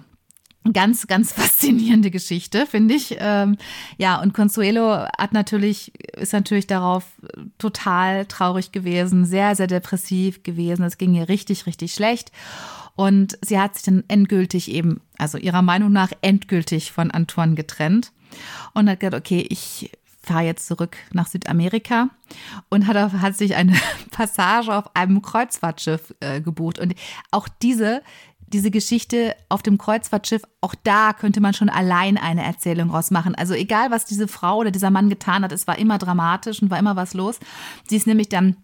Ganz, 0.74 1.08
ganz 1.08 1.34
faszinierende 1.34 2.12
Geschichte, 2.12 2.66
finde 2.66 2.96
ich. 2.96 3.16
Ähm, 3.20 3.58
ja, 3.98 4.22
und 4.22 4.34
Consuelo 4.34 5.06
hat 5.18 5.34
natürlich, 5.34 5.94
ist 6.16 6.34
natürlich 6.34 6.68
darauf 6.68 7.06
total 7.58 8.26
traurig 8.26 8.72
gewesen, 8.72 9.26
sehr, 9.26 9.56
sehr 9.56 9.68
depressiv 9.68 10.44
gewesen. 10.44 10.84
Es 10.84 10.98
ging 10.98 11.14
ihr 11.14 11.30
richtig, 11.30 11.66
richtig 11.66 11.94
schlecht. 11.94 12.32
Und 12.96 13.38
sie 13.42 13.58
hat 13.58 13.76
sich 13.76 13.84
dann 13.84 14.04
endgültig 14.10 14.70
eben, 14.70 15.02
also 15.18 15.38
ihrer 15.38 15.62
Meinung 15.62 15.94
nach 15.94 16.12
endgültig 16.22 16.92
von 16.92 17.12
Antoine 17.12 17.56
getrennt 17.56 18.12
und 18.74 18.90
hat 18.90 19.00
gesagt, 19.00 19.16
okay, 19.16 19.46
ich 19.50 19.90
fahre 20.22 20.44
jetzt 20.44 20.68
zurück 20.68 20.98
nach 21.14 21.28
Südamerika 21.28 22.10
und 22.70 22.88
hat, 22.88 23.14
hat 23.14 23.36
sich 23.36 23.56
eine 23.56 23.74
Passage 24.12 24.76
auf 24.76 24.96
einem 24.96 25.22
Kreuzfahrtschiff 25.22 26.14
äh, 26.20 26.42
gebucht. 26.42 26.78
Und 26.78 26.94
auch 27.32 27.48
diese, 27.62 28.04
diese 28.54 28.72
Geschichte 28.72 29.36
auf 29.48 29.62
dem 29.62 29.78
Kreuzfahrtschiff, 29.78 30.44
auch 30.62 30.76
da 30.84 31.14
könnte 31.14 31.42
man 31.42 31.54
schon 31.54 31.70
allein 31.70 32.18
eine 32.18 32.44
Erzählung 32.44 32.90
rausmachen. 32.90 33.36
Also 33.36 33.54
egal, 33.54 33.92
was 33.92 34.06
diese 34.06 34.28
Frau 34.28 34.58
oder 34.58 34.72
dieser 34.72 34.90
Mann 34.90 35.10
getan 35.10 35.44
hat, 35.44 35.52
es 35.52 35.68
war 35.68 35.78
immer 35.78 35.98
dramatisch 35.98 36.62
und 36.62 36.70
war 36.70 36.80
immer 36.80 36.96
was 36.96 37.14
los. 37.14 37.40
Sie 37.88 37.96
ist 37.96 38.08
nämlich 38.08 38.30
dann 38.30 38.58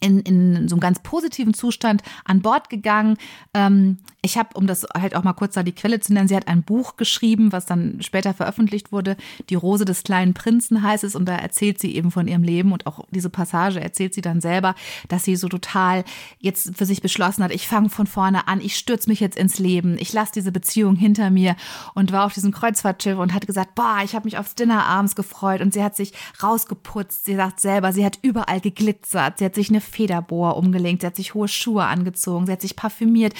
in, 0.00 0.20
in 0.20 0.68
so 0.68 0.76
einem 0.76 0.80
ganz 0.80 1.00
positiven 1.00 1.54
Zustand 1.54 2.02
an 2.24 2.42
Bord 2.42 2.70
gegangen. 2.70 3.16
Ähm, 3.54 3.98
ich 4.28 4.36
habe, 4.36 4.50
um 4.54 4.66
das 4.66 4.86
halt 4.94 5.16
auch 5.16 5.24
mal 5.24 5.32
kurz 5.32 5.54
da 5.54 5.62
die 5.62 5.72
Quelle 5.72 6.00
zu 6.00 6.12
nennen, 6.12 6.28
sie 6.28 6.36
hat 6.36 6.48
ein 6.48 6.62
Buch 6.62 6.96
geschrieben, 6.96 7.50
was 7.50 7.64
dann 7.64 7.98
später 8.02 8.34
veröffentlicht 8.34 8.92
wurde. 8.92 9.16
Die 9.48 9.54
Rose 9.54 9.86
des 9.86 10.02
kleinen 10.02 10.34
Prinzen 10.34 10.82
heißt 10.82 11.02
es 11.02 11.14
und 11.14 11.26
da 11.26 11.36
erzählt 11.36 11.80
sie 11.80 11.94
eben 11.96 12.10
von 12.10 12.28
ihrem 12.28 12.42
Leben 12.42 12.72
und 12.72 12.86
auch 12.86 13.06
diese 13.10 13.30
Passage 13.30 13.80
erzählt 13.80 14.12
sie 14.12 14.20
dann 14.20 14.40
selber, 14.42 14.74
dass 15.08 15.24
sie 15.24 15.34
so 15.36 15.48
total 15.48 16.04
jetzt 16.40 16.76
für 16.76 16.84
sich 16.84 17.00
beschlossen 17.00 17.42
hat, 17.42 17.52
ich 17.52 17.66
fange 17.66 17.88
von 17.88 18.06
vorne 18.06 18.48
an, 18.48 18.60
ich 18.60 18.76
stürze 18.76 19.08
mich 19.08 19.20
jetzt 19.20 19.38
ins 19.38 19.58
Leben, 19.58 19.96
ich 19.98 20.12
lasse 20.12 20.32
diese 20.34 20.52
Beziehung 20.52 20.94
hinter 20.94 21.30
mir 21.30 21.56
und 21.94 22.12
war 22.12 22.26
auf 22.26 22.34
diesem 22.34 22.52
Kreuzfahrtschiff 22.52 23.18
und 23.18 23.32
hat 23.32 23.46
gesagt, 23.46 23.74
boah, 23.74 24.00
ich 24.04 24.14
habe 24.14 24.26
mich 24.26 24.36
aufs 24.36 24.54
Dinner 24.54 24.84
abends 24.84 25.16
gefreut 25.16 25.62
und 25.62 25.72
sie 25.72 25.82
hat 25.82 25.96
sich 25.96 26.12
rausgeputzt. 26.42 27.24
Sie 27.24 27.36
sagt 27.36 27.60
selber, 27.60 27.92
sie 27.92 28.04
hat 28.04 28.18
überall 28.20 28.60
geglitzert, 28.60 29.38
sie 29.38 29.46
hat 29.46 29.54
sich 29.54 29.70
eine 29.70 29.80
Federbohr 29.80 30.56
umgelegt, 30.56 31.00
sie 31.00 31.06
hat 31.06 31.16
sich 31.16 31.32
hohe 31.32 31.48
Schuhe 31.48 31.84
angezogen, 31.84 32.46
sie 32.46 32.52
hat 32.52 32.60
sich 32.60 32.76
parfümiert. 32.76 33.34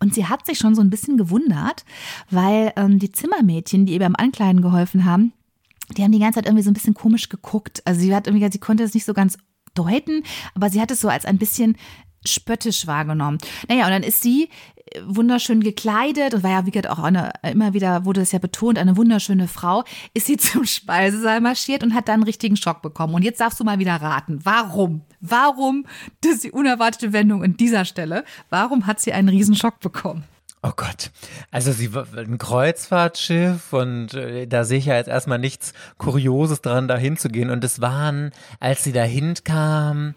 Und 0.00 0.14
sie 0.14 0.26
hat 0.26 0.46
sich 0.46 0.58
schon 0.58 0.74
so 0.74 0.80
ein 0.80 0.90
bisschen 0.90 1.16
gewundert, 1.16 1.84
weil 2.30 2.72
ähm, 2.76 2.98
die 2.98 3.10
Zimmermädchen, 3.10 3.86
die 3.86 3.94
ihr 3.94 3.98
beim 3.98 4.14
Ankleiden 4.16 4.62
geholfen 4.62 5.04
haben, 5.04 5.32
die 5.96 6.02
haben 6.02 6.12
die 6.12 6.18
ganze 6.18 6.36
Zeit 6.36 6.46
irgendwie 6.46 6.62
so 6.62 6.70
ein 6.70 6.74
bisschen 6.74 6.94
komisch 6.94 7.28
geguckt. 7.28 7.82
Also 7.84 8.00
sie 8.00 8.14
hat 8.14 8.26
irgendwie, 8.26 8.48
sie 8.50 8.58
konnte 8.58 8.84
es 8.84 8.94
nicht 8.94 9.06
so 9.06 9.14
ganz 9.14 9.38
deuten, 9.74 10.22
aber 10.54 10.70
sie 10.70 10.80
hat 10.80 10.90
es 10.90 11.00
so 11.00 11.08
als 11.08 11.24
ein 11.24 11.38
bisschen 11.38 11.76
spöttisch 12.24 12.86
wahrgenommen. 12.86 13.38
Naja, 13.68 13.86
und 13.86 13.90
dann 13.90 14.02
ist 14.02 14.22
sie 14.22 14.48
wunderschön 15.04 15.62
gekleidet 15.62 16.34
und 16.34 16.42
war 16.42 16.50
ja, 16.50 16.66
wie 16.66 16.70
gesagt, 16.70 16.90
auch 16.90 17.02
eine, 17.02 17.30
immer 17.42 17.74
wieder 17.74 18.04
wurde 18.04 18.20
es 18.20 18.32
ja 18.32 18.38
betont, 18.38 18.78
eine 18.78 18.96
wunderschöne 18.96 19.48
Frau, 19.48 19.84
ist 20.14 20.26
sie 20.26 20.36
zum 20.38 20.64
Speisesaal 20.64 21.40
marschiert 21.40 21.82
und 21.82 21.94
hat 21.94 22.08
dann 22.08 22.14
einen 22.14 22.22
richtigen 22.24 22.56
Schock 22.56 22.82
bekommen. 22.82 23.14
Und 23.14 23.22
jetzt 23.22 23.40
darfst 23.40 23.60
du 23.60 23.64
mal 23.64 23.78
wieder 23.78 23.96
raten. 23.96 24.40
Warum? 24.44 25.02
Warum 25.20 25.86
das 26.20 26.40
die 26.40 26.50
unerwartete 26.50 27.12
Wendung 27.12 27.42
in 27.42 27.56
dieser 27.56 27.84
Stelle? 27.84 28.24
Warum 28.50 28.86
hat 28.86 29.00
sie 29.00 29.12
einen 29.12 29.28
riesen 29.28 29.54
Schock 29.54 29.80
bekommen? 29.80 30.24
Oh 30.62 30.72
Gott. 30.74 31.10
Also 31.52 31.70
sie 31.70 31.94
war 31.94 32.06
ein 32.16 32.38
Kreuzfahrtschiff 32.38 33.72
und 33.72 34.14
äh, 34.14 34.46
da 34.46 34.64
sehe 34.64 34.78
ich 34.78 34.86
ja 34.86 34.96
jetzt 34.96 35.08
erstmal 35.08 35.38
nichts 35.38 35.72
Kurioses 35.98 36.62
dran, 36.62 36.88
da 36.88 36.96
hinzugehen. 36.96 37.50
Und 37.50 37.62
es 37.62 37.80
waren, 37.80 38.32
als 38.58 38.82
sie 38.82 38.92
dahin 38.92 39.34
kam, 39.44 40.14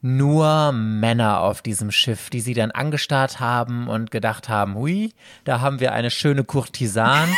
nur 0.00 0.72
Männer 0.72 1.40
auf 1.40 1.62
diesem 1.62 1.90
Schiff, 1.90 2.28
die 2.30 2.40
sie 2.40 2.54
dann 2.54 2.70
angestarrt 2.70 3.40
haben 3.40 3.88
und 3.88 4.10
gedacht 4.10 4.48
haben, 4.48 4.74
hui, 4.74 5.12
da 5.44 5.60
haben 5.60 5.80
wir 5.80 5.92
eine 5.92 6.10
schöne 6.10 6.44
Kurtisan. 6.44 7.28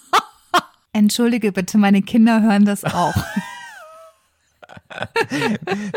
Entschuldige 0.92 1.52
bitte, 1.52 1.78
meine 1.78 2.02
Kinder 2.02 2.42
hören 2.42 2.64
das 2.64 2.84
auch. 2.84 3.14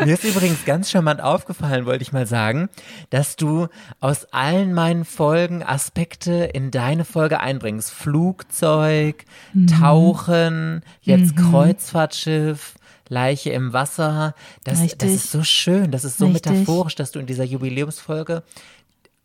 Mir 0.04 0.14
ist 0.14 0.24
übrigens 0.24 0.64
ganz 0.64 0.90
charmant 0.90 1.20
aufgefallen, 1.20 1.86
wollte 1.86 2.02
ich 2.02 2.12
mal 2.12 2.26
sagen, 2.26 2.68
dass 3.10 3.36
du 3.36 3.68
aus 4.00 4.26
allen 4.32 4.74
meinen 4.74 5.04
Folgen 5.04 5.62
Aspekte 5.62 6.32
in 6.32 6.70
deine 6.70 7.04
Folge 7.04 7.40
einbringst. 7.40 7.90
Flugzeug, 7.90 9.24
mhm. 9.52 9.66
Tauchen, 9.66 10.82
jetzt 11.00 11.36
mhm. 11.36 11.50
Kreuzfahrtschiff. 11.50 12.74
Leiche 13.12 13.50
im 13.50 13.72
Wasser. 13.72 14.36
Das, 14.62 14.78
das 14.96 15.10
ist 15.10 15.32
so 15.32 15.42
schön, 15.42 15.90
das 15.90 16.04
ist 16.04 16.16
so 16.16 16.26
Richtig. 16.26 16.52
metaphorisch, 16.52 16.94
dass 16.94 17.10
du 17.10 17.18
in 17.18 17.26
dieser 17.26 17.42
Jubiläumsfolge 17.42 18.44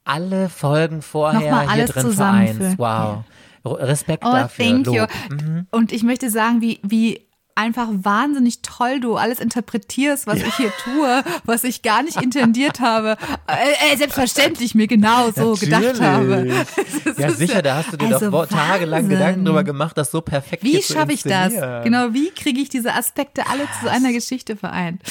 alle 0.05 0.49
Folgen 0.49 1.01
vorher 1.01 1.71
hier 1.71 1.86
drin 1.86 2.11
vereinst. 2.11 2.78
Wow. 2.78 3.23
Respekt 3.65 4.23
oh, 4.26 4.32
dafür. 4.32 4.65
Thank 4.65 4.88
you. 4.88 5.05
Mhm. 5.30 5.67
Und 5.71 5.91
ich 5.91 6.03
möchte 6.03 6.30
sagen, 6.30 6.61
wie, 6.61 6.80
wie 6.84 7.24
einfach 7.56 7.88
wahnsinnig 7.89 8.62
toll 8.62 8.99
du 8.99 9.16
alles 9.16 9.39
interpretierst, 9.39 10.28
was 10.28 10.41
ja. 10.41 10.47
ich 10.47 10.56
hier 10.56 10.72
tue, 10.84 11.24
was 11.45 11.64
ich 11.64 11.82
gar 11.82 12.03
nicht 12.03 12.22
intendiert 12.22 12.82
habe. 12.82 13.18
Äh, 13.47 13.93
äh, 13.93 13.97
selbstverständlich 13.97 14.76
mir 14.76 14.88
genau 14.88 15.32
so 15.32 15.53
Natürlich. 15.53 15.60
gedacht 15.62 16.01
habe. 16.01 16.66
Ja, 17.18 17.32
sicher, 17.32 17.62
da 17.62 17.78
hast 17.78 17.93
du 17.93 17.97
dir 17.97 18.14
also 18.14 18.30
doch 18.30 18.47
tagelang 18.47 19.08
Gedanken 19.08 19.45
drüber 19.45 19.64
gemacht, 19.64 19.97
das 19.97 20.12
so 20.12 20.22
perfekt 20.22 20.64
Wie 20.64 20.82
schaffe 20.82 21.14
ich 21.14 21.24
das? 21.24 21.53
Genau, 21.84 22.14
wie 22.14 22.30
kriege 22.32 22.60
ich 22.60 22.68
diese 22.68 22.93
Aspekte 22.93 23.47
alle 23.47 23.68
zu 23.82 23.89
einer 23.89 24.12
Geschichte 24.12 24.58
vereint? 24.58 25.01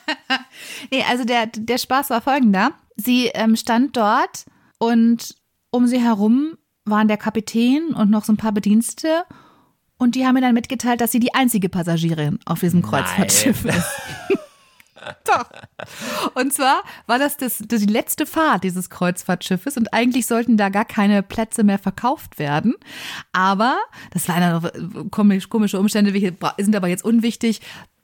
nee, 0.90 1.04
also 1.08 1.24
der, 1.24 1.46
der 1.46 1.78
Spaß 1.78 2.10
war 2.10 2.22
folgender. 2.22 2.72
Sie 2.96 3.26
ähm, 3.34 3.56
stand 3.56 3.96
dort 3.96 4.46
und 4.78 5.34
um 5.70 5.86
sie 5.86 6.00
herum 6.00 6.56
waren 6.84 7.08
der 7.08 7.18
Kapitän 7.18 7.88
und 7.94 8.10
noch 8.10 8.24
so 8.24 8.32
ein 8.32 8.38
paar 8.38 8.52
Bedienstete 8.52 9.24
und 9.98 10.14
die 10.14 10.26
haben 10.26 10.34
mir 10.34 10.40
dann 10.40 10.54
mitgeteilt, 10.54 11.00
dass 11.00 11.12
sie 11.12 11.20
die 11.20 11.34
einzige 11.34 11.68
Passagierin 11.68 12.38
auf 12.46 12.60
diesem 12.60 12.82
Kreuzfahrtschiff 12.82 13.64
ist. 13.64 13.88
Doch. 15.24 15.48
Und 16.34 16.52
zwar 16.52 16.82
war 17.06 17.18
das, 17.18 17.36
das, 17.36 17.62
das 17.66 17.80
die 17.80 17.86
letzte 17.86 18.26
Fahrt 18.26 18.64
dieses 18.64 18.90
Kreuzfahrtschiffes 18.90 19.76
und 19.76 19.92
eigentlich 19.92 20.26
sollten 20.26 20.56
da 20.56 20.68
gar 20.68 20.84
keine 20.84 21.22
Plätze 21.22 21.64
mehr 21.64 21.78
verkauft 21.78 22.38
werden. 22.38 22.74
Aber, 23.32 23.78
das 24.10 24.28
waren 24.28 25.10
komische 25.10 25.78
Umstände, 25.78 26.12
sind 26.58 26.76
aber 26.76 26.88
jetzt 26.88 27.04
unwichtig 27.04 27.60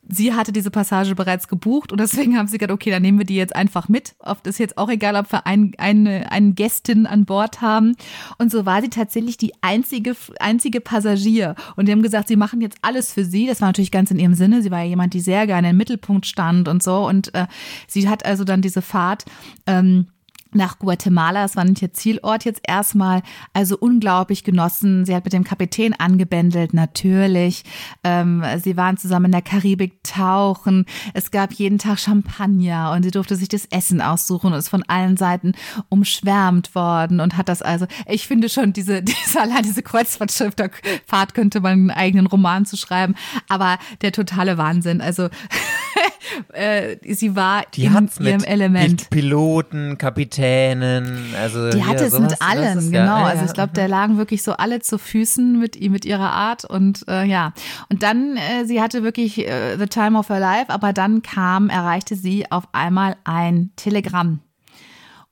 sie 0.08 0.34
hatte 0.34 0.52
diese 0.52 0.70
Passage 0.70 1.14
bereits 1.14 1.48
gebucht 1.48 1.92
und 1.92 2.00
deswegen 2.00 2.36
haben 2.36 2.46
sie 2.46 2.58
gesagt, 2.58 2.72
okay, 2.72 2.90
dann 2.90 3.02
nehmen 3.02 3.18
wir 3.18 3.26
die 3.26 3.36
jetzt 3.36 3.54
einfach 3.54 3.88
mit. 3.88 4.14
Oft 4.18 4.46
ist 4.46 4.58
jetzt 4.58 4.78
auch 4.78 4.88
egal, 4.88 5.16
ob 5.16 5.30
wir 5.32 5.46
ein, 5.46 5.72
eine, 5.78 6.30
eine 6.30 6.52
Gästin 6.52 7.06
an 7.06 7.24
Bord 7.24 7.60
haben. 7.60 7.96
Und 8.38 8.50
so 8.50 8.66
war 8.66 8.82
sie 8.82 8.90
tatsächlich 8.90 9.36
die 9.36 9.52
einzige, 9.60 10.16
einzige 10.40 10.80
Passagier. 10.80 11.54
Und 11.76 11.86
die 11.86 11.92
haben 11.92 12.02
gesagt, 12.02 12.28
sie 12.28 12.36
machen 12.36 12.60
jetzt 12.60 12.78
alles 12.82 13.12
für 13.12 13.24
sie. 13.24 13.46
Das 13.46 13.60
war 13.60 13.68
natürlich 13.68 13.90
ganz 13.90 14.10
in 14.10 14.18
ihrem 14.18 14.34
Sinne. 14.34 14.62
Sie 14.62 14.70
war 14.70 14.80
ja 14.80 14.88
jemand, 14.88 15.14
die 15.14 15.20
sehr 15.20 15.46
gerne 15.46 15.70
im 15.70 15.76
Mittelpunkt 15.76 16.26
stand 16.26 16.68
und 16.68 16.82
so. 16.82 17.06
Und 17.06 17.34
äh, 17.34 17.46
sie 17.86 18.08
hat 18.08 18.24
also 18.24 18.44
dann 18.44 18.62
diese 18.62 18.82
Fahrt 18.82 19.24
ähm, 19.66 20.06
nach 20.54 20.78
Guatemala. 20.78 21.42
Das 21.42 21.56
war 21.56 21.64
nicht 21.64 21.82
ihr 21.82 21.92
Zielort 21.92 22.44
jetzt 22.44 22.62
erstmal. 22.66 23.22
Also 23.52 23.76
unglaublich 23.78 24.44
genossen. 24.44 25.04
Sie 25.04 25.14
hat 25.14 25.24
mit 25.24 25.32
dem 25.32 25.44
Kapitän 25.44 25.94
angebändelt, 25.94 26.74
natürlich. 26.74 27.64
Ähm, 28.02 28.44
sie 28.62 28.76
waren 28.76 28.96
zusammen 28.96 29.26
in 29.26 29.32
der 29.32 29.42
Karibik 29.42 30.02
tauchen. 30.02 30.86
Es 31.12 31.30
gab 31.30 31.52
jeden 31.52 31.78
Tag 31.78 31.98
Champagner 31.98 32.92
und 32.92 33.02
sie 33.02 33.10
durfte 33.10 33.36
sich 33.36 33.48
das 33.48 33.66
Essen 33.66 34.00
aussuchen 34.00 34.52
und 34.52 34.58
ist 34.58 34.68
von 34.68 34.82
allen 34.84 35.16
Seiten 35.16 35.52
umschwärmt 35.88 36.74
worden 36.74 37.20
und 37.20 37.36
hat 37.36 37.48
das 37.48 37.62
also, 37.62 37.86
ich 38.06 38.26
finde 38.26 38.48
schon, 38.48 38.72
diese, 38.72 39.02
diese 39.02 39.40
allein 39.40 39.62
diese 39.62 39.82
Kreuzfahrtschifffahrt 39.82 41.34
könnte 41.34 41.60
man 41.60 41.72
einen 41.72 41.90
eigenen 41.90 42.26
Roman 42.26 42.66
zu 42.66 42.76
schreiben. 42.76 43.14
Aber 43.48 43.78
der 44.02 44.12
totale 44.12 44.58
Wahnsinn. 44.58 45.00
Also 45.00 45.28
äh, 46.52 46.96
sie 47.14 47.36
war 47.36 47.64
Die 47.74 47.84
in 47.84 48.08
ihrem 48.20 48.44
Element. 48.44 49.10
Piloten, 49.10 49.98
Kapitänen, 50.44 51.34
also 51.40 51.70
die 51.70 51.84
hatte 51.84 52.04
es 52.04 52.18
mit 52.18 52.40
allen, 52.40 52.78
ist, 52.78 52.92
genau. 52.92 53.18
Ja, 53.18 53.24
also 53.24 53.44
ich 53.44 53.52
glaube, 53.52 53.72
der 53.72 53.88
lagen 53.88 54.18
wirklich 54.18 54.42
so 54.42 54.52
alle 54.52 54.80
zu 54.80 54.98
Füßen 54.98 55.58
mit 55.58 55.80
mit 55.90 56.04
ihrer 56.04 56.30
Art 56.30 56.64
und 56.64 57.06
äh, 57.08 57.24
ja. 57.24 57.52
Und 57.90 58.02
dann, 58.02 58.36
äh, 58.36 58.64
sie 58.64 58.80
hatte 58.80 59.02
wirklich 59.02 59.38
äh, 59.38 59.76
the 59.78 59.86
time 59.86 60.18
of 60.18 60.28
her 60.28 60.40
life, 60.40 60.70
aber 60.70 60.92
dann 60.92 61.22
kam, 61.22 61.68
erreichte 61.68 62.16
sie 62.16 62.50
auf 62.50 62.64
einmal 62.72 63.16
ein 63.24 63.70
Telegramm. 63.76 64.40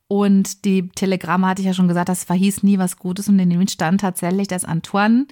Und 0.08 0.66
die 0.66 0.88
Telegramme 0.90 1.46
hatte 1.46 1.62
ich 1.62 1.66
ja 1.66 1.74
schon 1.74 1.88
gesagt, 1.88 2.10
das 2.10 2.24
verhieß 2.24 2.62
nie 2.62 2.78
was 2.78 2.98
Gutes 2.98 3.28
und 3.28 3.38
in 3.38 3.48
dem 3.48 3.66
stand 3.66 4.02
tatsächlich, 4.02 4.46
dass 4.46 4.64
Antoine 4.64 5.26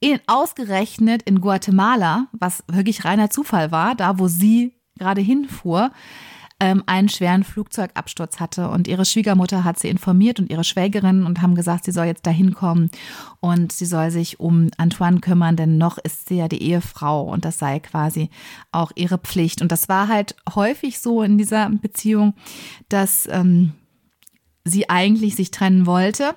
in, 0.00 0.18
ausgerechnet 0.26 1.22
in 1.22 1.40
Guatemala, 1.40 2.26
was 2.32 2.64
wirklich 2.66 3.04
reiner 3.04 3.30
Zufall 3.30 3.70
war, 3.70 3.94
da 3.94 4.18
wo 4.18 4.28
sie 4.28 4.72
gerade 4.98 5.20
hinfuhr, 5.20 5.90
ähm, 6.60 6.82
einen 6.86 7.08
schweren 7.08 7.44
Flugzeugabsturz 7.44 8.40
hatte. 8.40 8.68
Und 8.68 8.88
ihre 8.88 9.04
Schwiegermutter 9.04 9.64
hat 9.64 9.78
sie 9.78 9.88
informiert 9.88 10.38
und 10.38 10.50
ihre 10.50 10.64
Schwägerin 10.64 11.24
und 11.24 11.42
haben 11.42 11.54
gesagt, 11.54 11.84
sie 11.84 11.92
soll 11.92 12.06
jetzt 12.06 12.26
dahin 12.26 12.54
kommen 12.54 12.90
und 13.40 13.72
sie 13.72 13.86
soll 13.86 14.10
sich 14.10 14.40
um 14.40 14.70
Antoine 14.76 15.20
kümmern, 15.20 15.56
denn 15.56 15.78
noch 15.78 15.98
ist 15.98 16.28
sie 16.28 16.36
ja 16.36 16.48
die 16.48 16.62
Ehefrau 16.62 17.22
und 17.22 17.44
das 17.44 17.58
sei 17.58 17.80
quasi 17.80 18.30
auch 18.72 18.92
ihre 18.94 19.18
Pflicht. 19.18 19.62
Und 19.62 19.72
das 19.72 19.88
war 19.88 20.08
halt 20.08 20.36
häufig 20.54 21.00
so 21.00 21.22
in 21.22 21.38
dieser 21.38 21.70
Beziehung, 21.70 22.34
dass 22.88 23.28
ähm, 23.30 23.72
sie 24.64 24.88
eigentlich 24.88 25.34
sich 25.36 25.50
trennen 25.50 25.86
wollte 25.86 26.34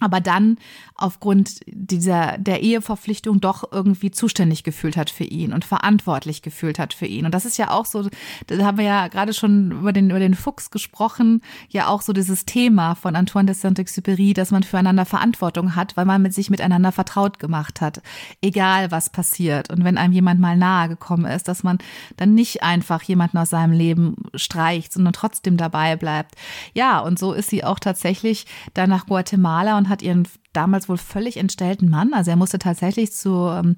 aber 0.00 0.20
dann 0.20 0.58
aufgrund 0.98 1.60
dieser 1.66 2.36
der 2.38 2.60
Eheverpflichtung 2.60 3.40
doch 3.40 3.70
irgendwie 3.70 4.10
zuständig 4.10 4.64
gefühlt 4.64 4.96
hat 4.96 5.10
für 5.10 5.24
ihn 5.24 5.52
und 5.52 5.64
verantwortlich 5.64 6.42
gefühlt 6.42 6.78
hat 6.78 6.92
für 6.92 7.06
ihn. 7.06 7.24
Und 7.24 7.32
das 7.32 7.44
ist 7.44 7.56
ja 7.56 7.70
auch 7.70 7.86
so, 7.86 8.08
da 8.48 8.64
haben 8.64 8.78
wir 8.78 8.84
ja 8.84 9.06
gerade 9.06 9.32
schon 9.32 9.70
über 9.70 9.92
den 9.92 10.10
über 10.10 10.18
den 10.18 10.34
Fuchs 10.34 10.70
gesprochen, 10.70 11.40
ja 11.68 11.86
auch 11.86 12.02
so 12.02 12.12
dieses 12.12 12.44
Thema 12.46 12.96
von 12.96 13.14
Antoine 13.14 13.46
de 13.46 13.54
Saint-Exupéry, 13.54 14.34
dass 14.34 14.50
man 14.50 14.64
füreinander 14.64 15.04
Verantwortung 15.04 15.76
hat, 15.76 15.96
weil 15.96 16.04
man 16.04 16.20
mit 16.20 16.34
sich 16.34 16.50
miteinander 16.50 16.90
vertraut 16.90 17.38
gemacht 17.38 17.80
hat, 17.80 18.02
egal 18.42 18.90
was 18.90 19.08
passiert. 19.10 19.70
Und 19.70 19.84
wenn 19.84 19.98
einem 19.98 20.12
jemand 20.12 20.40
mal 20.40 20.56
nahe 20.56 20.88
gekommen 20.88 21.26
ist, 21.26 21.46
dass 21.46 21.62
man 21.62 21.78
dann 22.16 22.34
nicht 22.34 22.64
einfach 22.64 23.02
jemanden 23.04 23.38
aus 23.38 23.50
seinem 23.50 23.72
Leben 23.72 24.16
streicht, 24.34 24.92
sondern 24.92 25.12
trotzdem 25.12 25.56
dabei 25.56 25.94
bleibt. 25.94 26.34
Ja, 26.74 26.98
und 26.98 27.20
so 27.20 27.32
ist 27.32 27.50
sie 27.50 27.62
auch 27.62 27.78
tatsächlich 27.78 28.46
dann 28.74 28.90
nach 28.90 29.06
Guatemala 29.06 29.78
und 29.78 29.88
hat 29.88 30.02
ihren 30.02 30.26
damals 30.52 30.88
wohl 30.88 30.96
völlig 30.96 31.36
entstellten 31.36 31.88
Mann, 31.88 32.12
also 32.12 32.30
er 32.30 32.36
musste 32.36 32.58
tatsächlich 32.58 33.12
zu 33.12 33.48
ähm, 33.48 33.76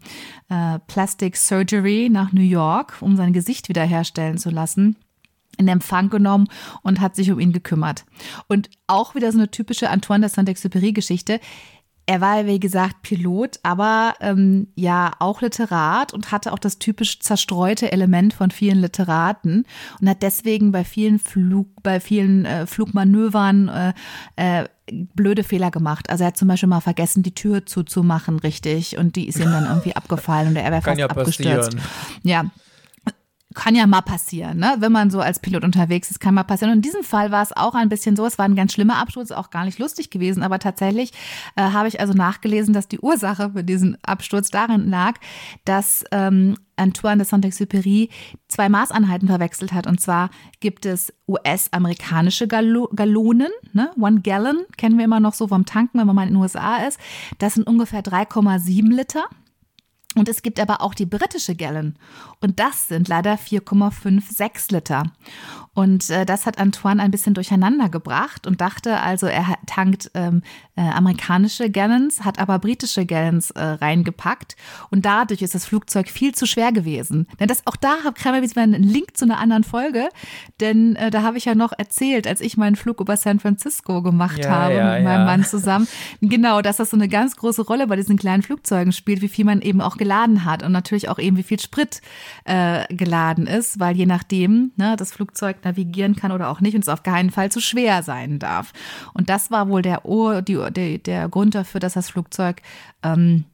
äh, 0.49 0.79
Plastic 0.87 1.37
Surgery 1.37 2.09
nach 2.11 2.33
New 2.33 2.41
York, 2.43 2.97
um 3.01 3.17
sein 3.17 3.33
Gesicht 3.33 3.69
wiederherstellen 3.69 4.39
zu 4.39 4.51
lassen 4.51 4.97
in 5.59 5.69
Empfang 5.69 6.09
genommen 6.09 6.49
und 6.83 7.01
hat 7.01 7.15
sich 7.15 7.31
um 7.31 7.39
ihn 7.39 7.53
gekümmert. 7.53 8.05
Und 8.49 8.71
auch 8.87 9.15
wieder 9.15 9.31
so 9.31 9.39
eine 9.39 9.51
typische 9.51 9.91
Antoine 9.91 10.27
de 10.27 10.35
Saint-Exupéry-Geschichte. 10.35 11.41
Er 12.07 12.21
war, 12.21 12.47
wie 12.47 12.59
gesagt, 12.59 13.03
Pilot, 13.03 13.61
aber 13.63 14.15
ähm, 14.21 14.69
ja 14.75 15.13
auch 15.21 15.43
Literat 15.43 16.13
und 16.13 16.33
hatte 16.33 16.53
auch 16.53 16.59
das 16.59 16.79
typisch 16.79 17.21
zerstreute 17.21 17.93
Element 17.93 18.33
von 18.35 18.51
vielen 18.51 18.81
Literaten 18.81 19.65
und 20.01 20.09
hat 20.09 20.23
deswegen 20.23 20.73
bei 20.73 20.83
vielen 20.83 21.21
Flug, 21.21 21.69
bei 21.83 22.01
vielen 22.01 22.47
äh, 22.47 22.67
Flugmanövern 22.67 23.69
äh, 23.69 23.93
äh, 24.35 24.65
blöde 25.15 25.45
Fehler 25.45 25.71
gemacht. 25.71 26.11
Also 26.11 26.25
er 26.25 26.29
hat 26.29 26.37
zum 26.37 26.49
Beispiel 26.49 26.69
mal 26.69 26.81
vergessen, 26.81 27.23
die 27.23 27.35
Tür 27.35 27.67
zuzumachen, 27.67 28.39
richtig. 28.39 28.97
Und 28.99 29.17
die 29.17 29.29
ist 29.29 29.39
ihm 29.39 29.51
dann 29.51 29.67
irgendwie 29.67 29.97
abgefallen 29.97 30.49
und 30.49 30.57
er 30.57 30.71
wäre 30.71 30.83
fast 30.83 30.99
ja 30.99 31.07
abgestürzt. 31.07 31.77
Ja, 32.23 32.45
kann 33.55 33.75
ja 33.75 33.87
mal 33.87 34.03
passieren, 34.03 34.59
ne? 34.59 34.77
wenn 34.79 34.93
man 34.93 35.11
so 35.11 35.21
als 35.21 35.41
Pilot 35.41 35.65
unterwegs 35.65 36.11
ist, 36.11 36.21
kann 36.21 36.35
mal 36.35 36.45
passieren. 36.45 36.71
Und 36.71 36.79
in 36.79 36.83
diesem 36.83 37.03
Fall 37.03 37.33
war 37.33 37.43
es 37.43 37.57
auch 37.57 37.75
ein 37.75 37.89
bisschen 37.89 38.15
so, 38.15 38.25
es 38.25 38.39
war 38.39 38.45
ein 38.45 38.55
ganz 38.55 38.73
schlimmer 38.73 38.99
Absturz, 38.99 39.33
auch 39.33 39.51
gar 39.51 39.65
nicht 39.65 39.79
lustig 39.81 40.11
gewesen, 40.11 40.43
aber 40.45 40.61
tatsächlich 40.61 41.13
äh, 41.57 41.63
habe 41.63 41.89
ich 41.89 41.99
also 41.99 42.13
nachgelesen, 42.13 42.73
dass 42.73 42.87
die 42.87 43.01
Ursache 43.01 43.51
für 43.53 43.65
diesen 43.65 43.99
Absturz 44.05 44.51
darin 44.51 44.89
lag, 44.89 45.15
dass 45.65 46.05
ähm, 46.13 46.57
Antoine 46.77 47.19
de 47.19 47.27
Saint-Exupéry 47.27 48.09
zwei 48.49 48.69
Maßeinheiten 48.69 49.29
verwechselt 49.29 49.73
hat. 49.73 49.87
Und 49.87 50.01
zwar 50.01 50.31
gibt 50.61 50.87
es 50.87 51.13
US-amerikanische 51.29 52.49
Gallonen, 52.49 53.51
ne? 53.73 53.91
One 54.01 54.21
Gallon 54.21 54.65
kennen 54.77 54.97
wir 54.97 55.05
immer 55.05 55.21
noch 55.21 55.35
so 55.35 55.49
vom 55.49 55.67
Tanken, 55.67 55.99
wenn 55.99 56.07
man 56.07 56.17
mal 56.17 56.23
in 56.23 56.35
den 56.35 56.37
USA 56.37 56.79
ist. 56.87 56.99
Das 57.39 57.55
sind 57.55 57.67
ungefähr 57.67 58.03
3,7 58.03 58.95
Liter. 58.95 59.25
Und 60.17 60.29
es 60.29 60.43
gibt 60.43 60.59
aber 60.59 60.81
auch 60.81 60.95
die 60.95 61.07
britische 61.07 61.55
Gallon. 61.55 61.95
Und 62.41 62.59
das 62.59 62.89
sind 62.89 63.07
leider 63.07 63.35
4,56 63.35 64.73
Liter. 64.73 65.05
Und 65.73 66.11
äh, 66.11 66.27
das 66.27 66.47
hat 66.47 66.59
Antoine 66.59 67.01
ein 67.01 67.13
bisschen 67.13 67.33
durcheinander 67.33 67.89
gebracht 67.89 68.47
und 68.47 68.61
dachte 68.61 68.99
also, 68.99 69.27
er 69.27 69.57
tankt 69.67 70.11
ähm, 70.15 70.43
äh, 70.75 70.81
amerikanische 70.81 71.71
Gallons, 71.71 72.25
hat 72.25 72.41
aber 72.41 72.59
britische 72.59 73.07
Gallons 73.07 73.53
äh, 73.53 73.63
reingepackt. 73.63 74.57
Und 74.91 75.07
dadurch 75.07 75.43
ist 75.43 75.55
das 75.55 75.65
Flugzeug 75.65 76.09
viel 76.09 76.35
zu 76.35 76.45
schwer 76.45 76.73
gewesen. 76.73 77.29
Denn 77.39 77.47
das, 77.47 77.65
auch 77.67 77.77
da 77.77 78.03
habe 78.05 78.45
ich 78.45 78.57
einen 78.57 78.83
Link 78.83 79.17
zu 79.17 79.27
einer 79.27 79.39
anderen 79.39 79.63
Folge. 79.63 80.09
Denn 80.59 80.97
äh, 80.97 81.13
da 81.13 81.23
habe 81.23 81.39
ich 81.39 81.45
ja 81.45 81.55
noch 81.55 81.73
erzählt, 81.79 82.27
als 82.27 82.41
ich 82.41 82.57
meinen 82.57 82.75
Flug 82.75 83.01
über 83.01 83.17
San 83.17 83.39
Francisco 83.39 84.03
gemacht 84.03 84.45
Ja, 84.45 84.51
habe 84.51 84.75
ja, 84.75 84.95
mit 84.95 85.05
meinem 85.05 85.21
ja. 85.21 85.25
Mann 85.25 85.45
zusammen. 85.45 85.87
Genau, 86.21 86.63
dass 86.63 86.79
das 86.79 86.91
so 86.91 86.97
eine 86.97 87.09
ganz 87.09 87.37
große 87.37 87.63
Rolle 87.63 87.87
bei 87.87 87.95
diesen 87.95 88.17
kleinen 88.17 88.43
Flugzeugen 88.43 88.93
spielt, 88.93 89.23
wie 89.23 89.29
viel 89.29 89.45
man 89.45 89.63
eben 89.63 89.81
auch 89.81 90.00
geladen 90.01 90.47
hat 90.47 90.63
und 90.63 90.73
natürlich 90.73 91.11
auch 91.11 91.19
eben 91.19 91.37
wie 91.37 91.43
viel 91.43 91.61
Sprit 91.61 92.01
äh, 92.45 92.93
geladen 92.93 93.47
ist, 93.47 93.79
weil 93.79 93.95
je 93.95 94.07
nachdem 94.07 94.73
ne, 94.77 94.97
das 94.97 95.13
Flugzeug 95.13 95.59
navigieren 95.63 96.17
kann 96.17 96.33
oder 96.33 96.49
auch 96.49 96.63
nicht 96.63 96.75
und 96.75 96.81
es 96.81 96.89
auf 96.89 97.03
keinen 97.03 97.31
Fall 97.31 97.53
zu 97.53 97.61
schwer 97.61 98.03
sein 98.03 98.39
darf. 98.39 98.73
Und 99.13 99.29
das 99.29 99.51
war 99.51 99.69
wohl 99.69 99.83
der, 99.83 100.07
Ur, 100.07 100.41
die, 100.41 100.57
der, 100.71 100.99
der 100.99 101.29
Grund 101.29 101.55
dafür, 101.55 101.81
dass 101.81 101.93
das 101.93 102.09
Flugzeug 102.09 102.63
ähm, 103.03 103.45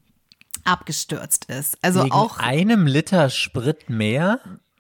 abgestürzt 0.62 1.46
ist. 1.46 1.78
Also 1.82 2.04
Wegen 2.04 2.12
auch 2.12 2.38
einem 2.38 2.86
Liter 2.86 3.28
Sprit 3.28 3.90
mehr? 3.90 4.38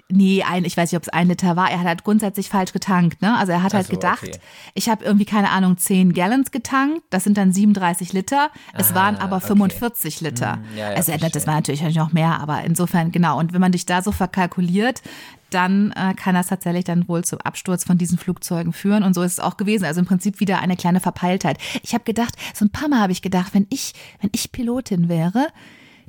Nee, 0.08 0.44
ein, 0.44 0.64
ich 0.64 0.76
weiß 0.76 0.92
nicht, 0.92 0.96
ob 0.96 1.02
es 1.02 1.08
ein 1.08 1.26
Liter 1.26 1.56
war. 1.56 1.68
Er 1.68 1.80
hat 1.80 1.86
halt 1.86 2.04
grundsätzlich 2.04 2.48
falsch 2.48 2.72
getankt. 2.72 3.22
Ne? 3.22 3.36
Also 3.36 3.50
er 3.50 3.64
hat 3.64 3.74
halt 3.74 3.86
so, 3.88 3.92
gedacht, 3.92 4.22
okay. 4.22 4.38
ich 4.74 4.88
habe 4.88 5.04
irgendwie, 5.04 5.24
keine 5.24 5.50
Ahnung, 5.50 5.78
10 5.78 6.12
Gallons 6.12 6.52
getankt. 6.52 7.02
Das 7.10 7.24
sind 7.24 7.36
dann 7.36 7.52
37 7.52 8.12
Liter. 8.12 8.50
Es 8.72 8.94
waren 8.94 9.16
aber 9.16 9.34
Ah, 9.34 9.38
okay. 9.38 9.46
45 9.48 10.20
Liter. 10.20 10.52
Hm, 10.58 10.62
ja, 10.76 10.90
ja, 10.92 10.96
also 10.96 11.10
er- 11.10 11.18
das 11.18 11.48
war 11.48 11.54
natürlich 11.54 11.82
noch 11.96 12.12
mehr, 12.12 12.40
aber 12.40 12.62
insofern, 12.62 13.10
genau. 13.10 13.36
Und 13.40 13.52
wenn 13.52 13.60
man 13.60 13.72
dich 13.72 13.84
da 13.84 14.00
so 14.00 14.12
verkalkuliert, 14.12 15.02
dann 15.50 15.90
äh, 15.92 16.14
kann 16.14 16.34
das 16.36 16.46
tatsächlich 16.48 16.84
dann 16.84 17.08
wohl 17.08 17.24
zum 17.24 17.40
Absturz 17.40 17.82
von 17.82 17.98
diesen 17.98 18.16
Flugzeugen 18.16 18.72
führen. 18.72 19.02
Und 19.02 19.14
so 19.14 19.22
ist 19.22 19.32
es 19.32 19.40
auch 19.40 19.56
gewesen. 19.56 19.86
Also 19.86 19.98
im 20.00 20.06
Prinzip 20.06 20.38
wieder 20.38 20.60
eine 20.60 20.76
kleine 20.76 21.00
Verpeiltheit. 21.00 21.58
Ich 21.82 21.94
habe 21.94 22.04
gedacht, 22.04 22.34
so 22.54 22.64
ein 22.64 22.70
paar 22.70 22.88
Mal 22.88 23.00
habe 23.00 23.12
ich 23.12 23.22
gedacht, 23.22 23.54
wenn 23.54 23.66
ich, 23.70 23.92
wenn 24.20 24.30
ich 24.32 24.52
Pilotin 24.52 25.08
wäre, 25.08 25.48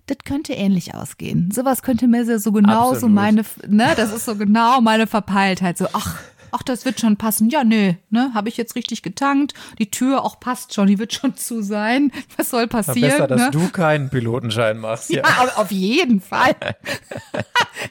das 0.08 0.18
könnte 0.26 0.54
ähnlich 0.54 0.96
ausgehen. 0.96 1.52
Sowas 1.54 1.82
könnte 1.84 2.08
mir 2.08 2.26
so- 2.26 2.38
so 2.38 2.52
genau 2.52 2.90
so 2.90 2.94
Absolut. 2.96 3.16
meine, 3.16 3.44
ne, 3.68 3.94
das 3.96 4.12
ist 4.14 4.26
so 4.26 4.36
genau 4.36 4.82
meine 4.82 5.06
Verpeiltheit. 5.08 5.78
So, 5.78 5.88
ach, 5.94 6.16
ach, 6.52 6.64
das 6.64 6.86
wird 6.86 7.00
schon 7.00 7.18
passen. 7.18 7.50
Ja, 7.50 7.64
nee, 7.64 7.98
ne, 8.10 8.32
habe 8.34 8.48
ich 8.50 8.58
jetzt 8.58 8.76
richtig 8.76 9.04
getankt. 9.04 9.54
Die 9.80 9.92
Tür 9.92 10.24
auch 10.24 10.40
passt 10.40 10.74
schon, 10.74 10.88
die 10.88 10.98
wird 10.98 11.14
schon 11.14 11.36
zu 11.36 11.62
sein. 11.62 12.12
Was 12.38 12.50
soll 12.50 12.68
passieren? 12.68 13.12
besser, 13.12 13.28
dass 13.28 13.42
ne? 13.42 13.52
du 13.52 13.68
keinen 13.70 14.10
Pilotenschein 14.10 14.78
machst. 14.80 15.10
Ja. 15.10 15.24
Ja, 15.24 15.52
auf- 15.58 15.72
jeden 15.72 16.22
Fall. 16.22 16.56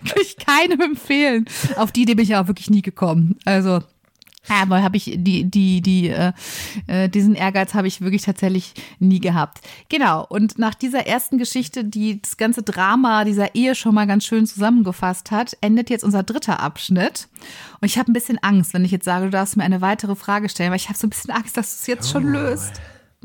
Kann 0.05 0.21
ich 0.21 0.37
keinem 0.39 0.81
empfehlen. 0.81 1.45
Auf 1.77 1.93
die 1.93 2.03
Idee 2.03 2.15
bin 2.15 2.23
ich 2.25 2.31
ja 2.31 2.43
auch 2.43 2.49
wirklich 2.49 2.71
nie 2.71 2.83
gekommen. 2.83 3.37
Also, 3.45 3.81
aber 4.49 4.83
habe 4.83 4.97
ich 4.97 5.13
die, 5.17 5.45
die, 5.45 5.81
die, 5.81 6.09
äh, 6.09 6.33
äh, 6.87 7.09
diesen 7.09 7.35
Ehrgeiz 7.35 7.75
habe 7.75 7.89
ich 7.89 8.01
wirklich 8.01 8.23
tatsächlich 8.23 8.75
nie 8.99 9.21
gehabt. 9.21 9.61
Genau. 9.89 10.25
Und 10.29 10.59
nach 10.59 10.75
dieser 10.75 11.07
ersten 11.07 11.39
Geschichte, 11.39 11.85
die 11.85 12.21
das 12.21 12.37
ganze 12.37 12.63
Drama 12.63 13.25
dieser 13.25 13.55
Ehe 13.55 13.75
schon 13.75 13.95
mal 13.95 14.07
ganz 14.07 14.25
schön 14.25 14.47
zusammengefasst 14.47 15.31
hat, 15.31 15.57
endet 15.61 15.91
jetzt 15.91 16.05
unser 16.05 16.23
dritter 16.23 16.61
Abschnitt. 16.61 17.29
Und 17.81 17.87
ich 17.87 17.99
habe 17.99 18.11
ein 18.11 18.15
bisschen 18.15 18.39
Angst, 18.43 18.75
wenn 18.75 18.85
ich 18.85 18.91
jetzt 18.91 19.05
sage, 19.05 19.27
du 19.27 19.31
darfst 19.31 19.57
mir 19.57 19.65
eine 19.65 19.81
weitere 19.81 20.17
Frage 20.17 20.49
stellen, 20.49 20.71
weil 20.71 20.77
ich 20.77 20.89
habe 20.89 20.99
so 20.99 21.07
ein 21.07 21.11
bisschen 21.11 21.31
Angst, 21.31 21.57
dass 21.57 21.77
du 21.77 21.81
es 21.81 21.87
jetzt 21.87 22.11
schon 22.11 22.25
löst. 22.25 22.81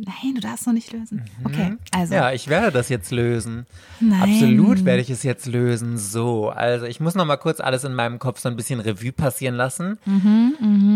Nein, 0.06 0.36
du 0.36 0.41
darfst 0.41 0.66
noch 0.66 0.74
nicht 0.74 0.91
lösen. 0.91 1.24
Okay, 1.43 1.76
also. 1.91 2.16
Ja, 2.16 2.32
ich 2.32 2.47
werde 2.47 2.72
das 2.72 2.89
jetzt 2.89 3.12
lösen. 3.12 3.68
Nein. 3.99 4.22
Absolut 4.22 4.84
werde 4.84 5.02
ich 5.02 5.10
es 5.10 5.22
jetzt 5.22 5.45
lösen. 5.45 5.97
So, 5.97 6.49
also 6.49 6.86
ich 6.86 6.99
muss 6.99 7.14
noch 7.14 7.26
mal 7.26 7.38
kurz 7.38 7.60
alles 7.60 7.84
in 7.84 7.93
meinem 7.93 8.18
Kopf 8.18 8.39
so 8.39 8.49
ein 8.49 8.56
bisschen 8.56 8.80
Revue 8.80 9.12
passieren 9.12 9.56
lassen. 9.56 9.99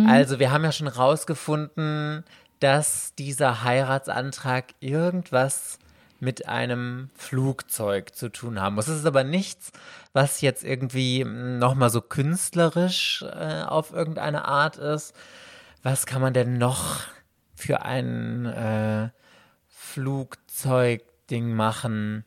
Also 0.07 0.39
wir 0.39 0.51
haben 0.51 0.63
ja 0.63 0.71
schon 0.71 0.87
rausgefunden, 0.87 2.23
dass 2.59 3.13
dieser 3.15 3.63
Heiratsantrag 3.63 4.73
irgendwas 4.79 5.77
mit 6.19 6.47
einem 6.47 7.09
Flugzeug 7.13 8.15
zu 8.15 8.29
tun 8.29 8.59
haben 8.59 8.75
muss. 8.75 8.87
Es 8.87 8.99
ist 8.99 9.05
aber 9.05 9.23
nichts, 9.23 9.71
was 10.13 10.41
jetzt 10.41 10.63
irgendwie 10.63 11.23
noch 11.25 11.75
mal 11.75 11.89
so 11.89 12.01
künstlerisch 12.01 13.23
äh, 13.23 13.63
auf 13.63 13.91
irgendeine 13.91 14.45
Art 14.45 14.77
ist. 14.77 15.13
Was 15.83 16.05
kann 16.05 16.21
man 16.21 16.33
denn 16.33 16.57
noch 16.57 17.01
für 17.55 17.83
ein 17.83 18.45
äh, 18.45 19.09
Flugzeugding 19.67 21.53
machen? 21.53 22.25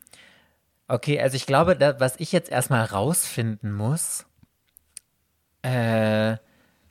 Okay, 0.87 1.21
also 1.21 1.35
ich 1.35 1.45
glaube, 1.45 1.75
da, 1.75 1.99
was 1.99 2.15
ich 2.17 2.31
jetzt 2.31 2.49
erstmal 2.49 2.83
rausfinden 2.85 3.71
muss, 3.73 4.25
äh, 5.61 6.37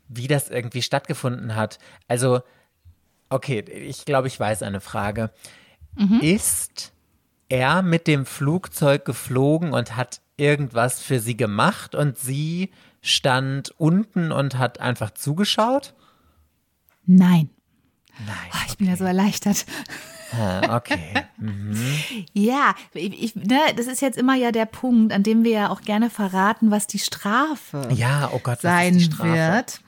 wie 0.09 0.29
das 0.29 0.49
irgendwie 0.49 0.83
stattgefunden 0.83 1.55
hat. 1.55 1.79
Also, 2.07 2.41
okay, 3.29 3.61
ich 3.61 4.05
glaube, 4.05 4.29
ich 4.29 4.39
weiß 4.39 4.63
eine 4.63 4.81
Frage. 4.81 5.31
Ist 6.23 6.93
er 7.49 7.83
mit 7.83 8.07
dem 8.07 8.25
Flugzeug 8.25 9.05
geflogen 9.05 9.73
und 9.73 9.97
hat 9.97 10.21
irgendwas 10.37 11.03
für 11.03 11.19
sie 11.19 11.37
gemacht 11.37 11.95
und 11.95 12.17
sie 12.17 12.71
stand 13.01 13.71
unten 13.79 14.31
und 14.33 14.59
hat 14.59 14.81
einfach 14.81 15.11
zugeschaut? 15.11 15.95
Nein. 17.05 17.51
Nein. 18.27 18.37
Oh, 18.53 18.59
ich 18.69 18.77
bin 18.79 18.89
ja 18.89 18.97
so 18.97 19.05
erleichtert. 19.05 19.67
Ah, 20.33 20.77
okay. 20.77 20.99
Ja, 22.33 22.75
ich, 22.95 23.37
ne, 23.37 23.61
das 23.77 23.87
ist 23.87 24.03
jetzt 24.03 24.19
immer 24.19 24.35
ja 24.35 24.51
der 24.51 24.67
Punkt, 24.67 25.13
an 25.13 25.23
dem 25.23 25.45
wir 25.45 25.53
ja 25.53 25.71
auch 25.71 25.83
gerne 25.83 26.11
verraten, 26.11 26.71
was 26.73 26.87
die 26.89 26.99
Strafe 26.99 27.89
Ja, 27.93 28.29
oh 28.33 28.41
Gott, 28.43 28.57
was 28.57 28.63
sein 28.63 28.97
ist 28.97 29.09
die 29.09 29.15
Strafe? 29.15 29.33
wird. 29.33 29.81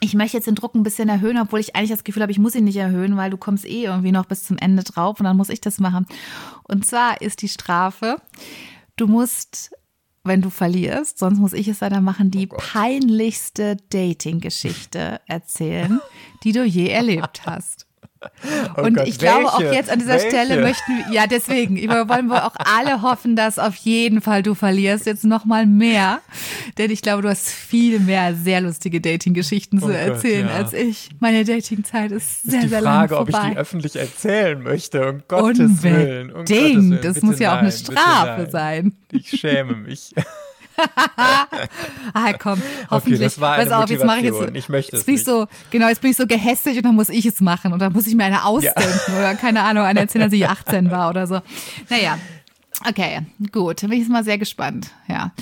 Ich 0.00 0.14
möchte 0.14 0.36
jetzt 0.36 0.46
den 0.46 0.54
Druck 0.54 0.74
ein 0.74 0.82
bisschen 0.82 1.08
erhöhen, 1.08 1.38
obwohl 1.38 1.60
ich 1.60 1.74
eigentlich 1.74 1.90
das 1.90 2.04
Gefühl 2.04 2.22
habe, 2.22 2.32
ich 2.32 2.38
muss 2.38 2.54
ihn 2.54 2.64
nicht 2.64 2.76
erhöhen, 2.76 3.16
weil 3.16 3.30
du 3.30 3.36
kommst 3.38 3.64
eh 3.64 3.84
irgendwie 3.84 4.12
noch 4.12 4.26
bis 4.26 4.44
zum 4.44 4.58
Ende 4.58 4.82
drauf 4.82 5.18
und 5.20 5.24
dann 5.24 5.36
muss 5.36 5.48
ich 5.48 5.60
das 5.60 5.78
machen. 5.78 6.06
Und 6.64 6.84
zwar 6.86 7.20
ist 7.22 7.40
die 7.40 7.48
Strafe, 7.48 8.16
du 8.96 9.06
musst, 9.06 9.72
wenn 10.24 10.42
du 10.42 10.50
verlierst, 10.50 11.18
sonst 11.18 11.38
muss 11.38 11.52
ich 11.52 11.68
es 11.68 11.80
leider 11.80 12.00
machen, 12.00 12.28
Oh 12.28 12.38
die 12.38 12.46
peinlichste 12.46 13.76
Dating-Geschichte 13.90 15.20
erzählen, 15.26 16.00
die 16.44 16.52
du 16.52 16.64
je 16.64 16.88
erlebt 16.88 17.46
hast. 17.46 17.86
Oh 18.76 18.82
Und 18.82 18.94
Gott, 18.96 19.06
ich 19.08 19.18
glaube 19.18 19.46
auch 19.46 19.60
welche? 19.60 19.74
jetzt 19.74 19.90
an 19.90 19.98
dieser 19.98 20.14
Welche? 20.14 20.28
Stelle 20.28 20.60
möchten 20.62 20.92
wir, 20.96 21.14
ja 21.14 21.26
deswegen, 21.26 21.76
wir 21.76 22.08
wollen 22.08 22.26
wir 22.26 22.46
auch 22.46 22.54
alle 22.56 23.02
hoffen, 23.02 23.36
dass 23.36 23.58
auf 23.58 23.74
jeden 23.76 24.20
Fall 24.20 24.42
du 24.42 24.54
verlierst, 24.54 25.06
jetzt 25.06 25.24
noch 25.24 25.44
mal 25.44 25.66
mehr, 25.66 26.20
denn 26.78 26.90
ich 26.90 27.02
glaube, 27.02 27.22
du 27.22 27.28
hast 27.28 27.48
viel 27.48 28.00
mehr 28.00 28.34
sehr 28.34 28.60
lustige 28.60 29.00
Dating-Geschichten 29.00 29.78
zu 29.80 29.86
Oh 29.86 29.88
Gott, 29.88 29.96
erzählen 29.96 30.48
ja. 30.48 30.54
als 30.54 30.72
ich. 30.72 31.10
Meine 31.20 31.44
Dating-Zeit 31.44 32.12
ist 32.12 32.42
sehr, 32.44 32.60
die 32.62 32.68
sehr 32.68 32.82
Frage, 32.82 33.14
lang 33.14 33.22
ob 33.22 33.28
ich 33.28 33.34
vorbei. 33.34 33.50
die 33.50 33.56
öffentlich 33.58 33.96
erzählen 33.96 34.62
möchte. 34.62 35.08
Um 35.10 35.22
Gottes 35.28 35.82
Willen. 35.82 36.30
Um 36.30 36.38
Gottes 36.44 36.56
Unbedingt, 36.58 36.90
Willen. 36.90 37.00
das 37.02 37.14
Bitte 37.14 37.26
muss 37.26 37.38
ja 37.38 37.52
auch 37.54 37.58
eine 37.58 37.68
nein, 37.68 37.78
Strafe 37.78 38.48
sein. 38.50 38.92
Ich 39.10 39.28
schäme 39.30 39.74
mich. 39.76 40.14
Ah, 42.14 42.32
komm, 42.34 42.60
hoffentlich. 42.90 43.20
das 43.20 43.40
war 43.40 43.54
eine 43.54 43.64
Pass 43.70 43.72
auf, 43.72 43.90
jetzt 43.90 44.04
mache 44.04 44.18
ich 44.18 44.24
jetzt. 44.24 44.54
Ich 44.54 44.68
möchte 44.68 44.92
jetzt 44.92 45.00
es 45.00 45.06
bin 45.06 45.14
ich 45.14 45.20
nicht. 45.20 45.26
so, 45.26 45.46
genau, 45.70 45.88
jetzt 45.88 46.00
bin 46.00 46.10
ich 46.10 46.16
so 46.16 46.26
gehässig 46.26 46.76
und 46.76 46.84
dann 46.84 46.94
muss 46.94 47.08
ich 47.08 47.24
es 47.26 47.40
machen 47.40 47.72
und 47.72 47.78
dann 47.78 47.92
muss 47.92 48.06
ich 48.06 48.14
mir 48.14 48.24
eine 48.24 48.44
ausdenken 48.44 49.12
oder 49.18 49.34
keine 49.34 49.62
Ahnung, 49.62 49.84
eine 49.84 50.00
erzählen, 50.00 50.24
dass 50.24 50.32
ich 50.32 50.48
18 50.48 50.90
war 50.90 51.08
oder 51.10 51.26
so. 51.26 51.40
Naja. 51.88 52.18
Okay, 52.88 53.20
gut. 53.52 53.80
Bin 53.82 53.92
ich 53.92 54.00
jetzt 54.00 54.10
mal 54.10 54.24
sehr 54.24 54.38
gespannt, 54.38 54.90
ja. 55.08 55.32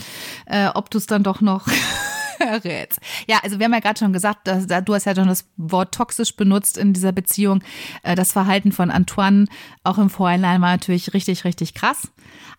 Äh, 0.46 0.68
ob 0.74 0.90
du 0.90 0.98
es 0.98 1.06
dann 1.06 1.22
doch 1.22 1.40
noch 1.40 1.66
errätst. 2.38 3.00
Ja, 3.26 3.38
also 3.42 3.58
wir 3.58 3.64
haben 3.64 3.72
ja 3.72 3.80
gerade 3.80 3.98
schon 3.98 4.12
gesagt, 4.12 4.46
dass, 4.46 4.66
da- 4.66 4.80
du 4.82 4.94
hast 4.94 5.06
ja 5.06 5.14
schon 5.14 5.28
das 5.28 5.46
Wort 5.56 5.94
toxisch 5.94 6.36
benutzt 6.36 6.76
in 6.76 6.92
dieser 6.92 7.12
Beziehung. 7.12 7.62
Äh, 8.02 8.14
das 8.14 8.32
Verhalten 8.32 8.72
von 8.72 8.90
Antoine 8.90 9.46
auch 9.84 9.96
im 9.98 10.10
Vorhinein 10.10 10.60
war 10.60 10.70
natürlich 10.70 11.14
richtig, 11.14 11.44
richtig 11.44 11.72
krass. 11.74 12.08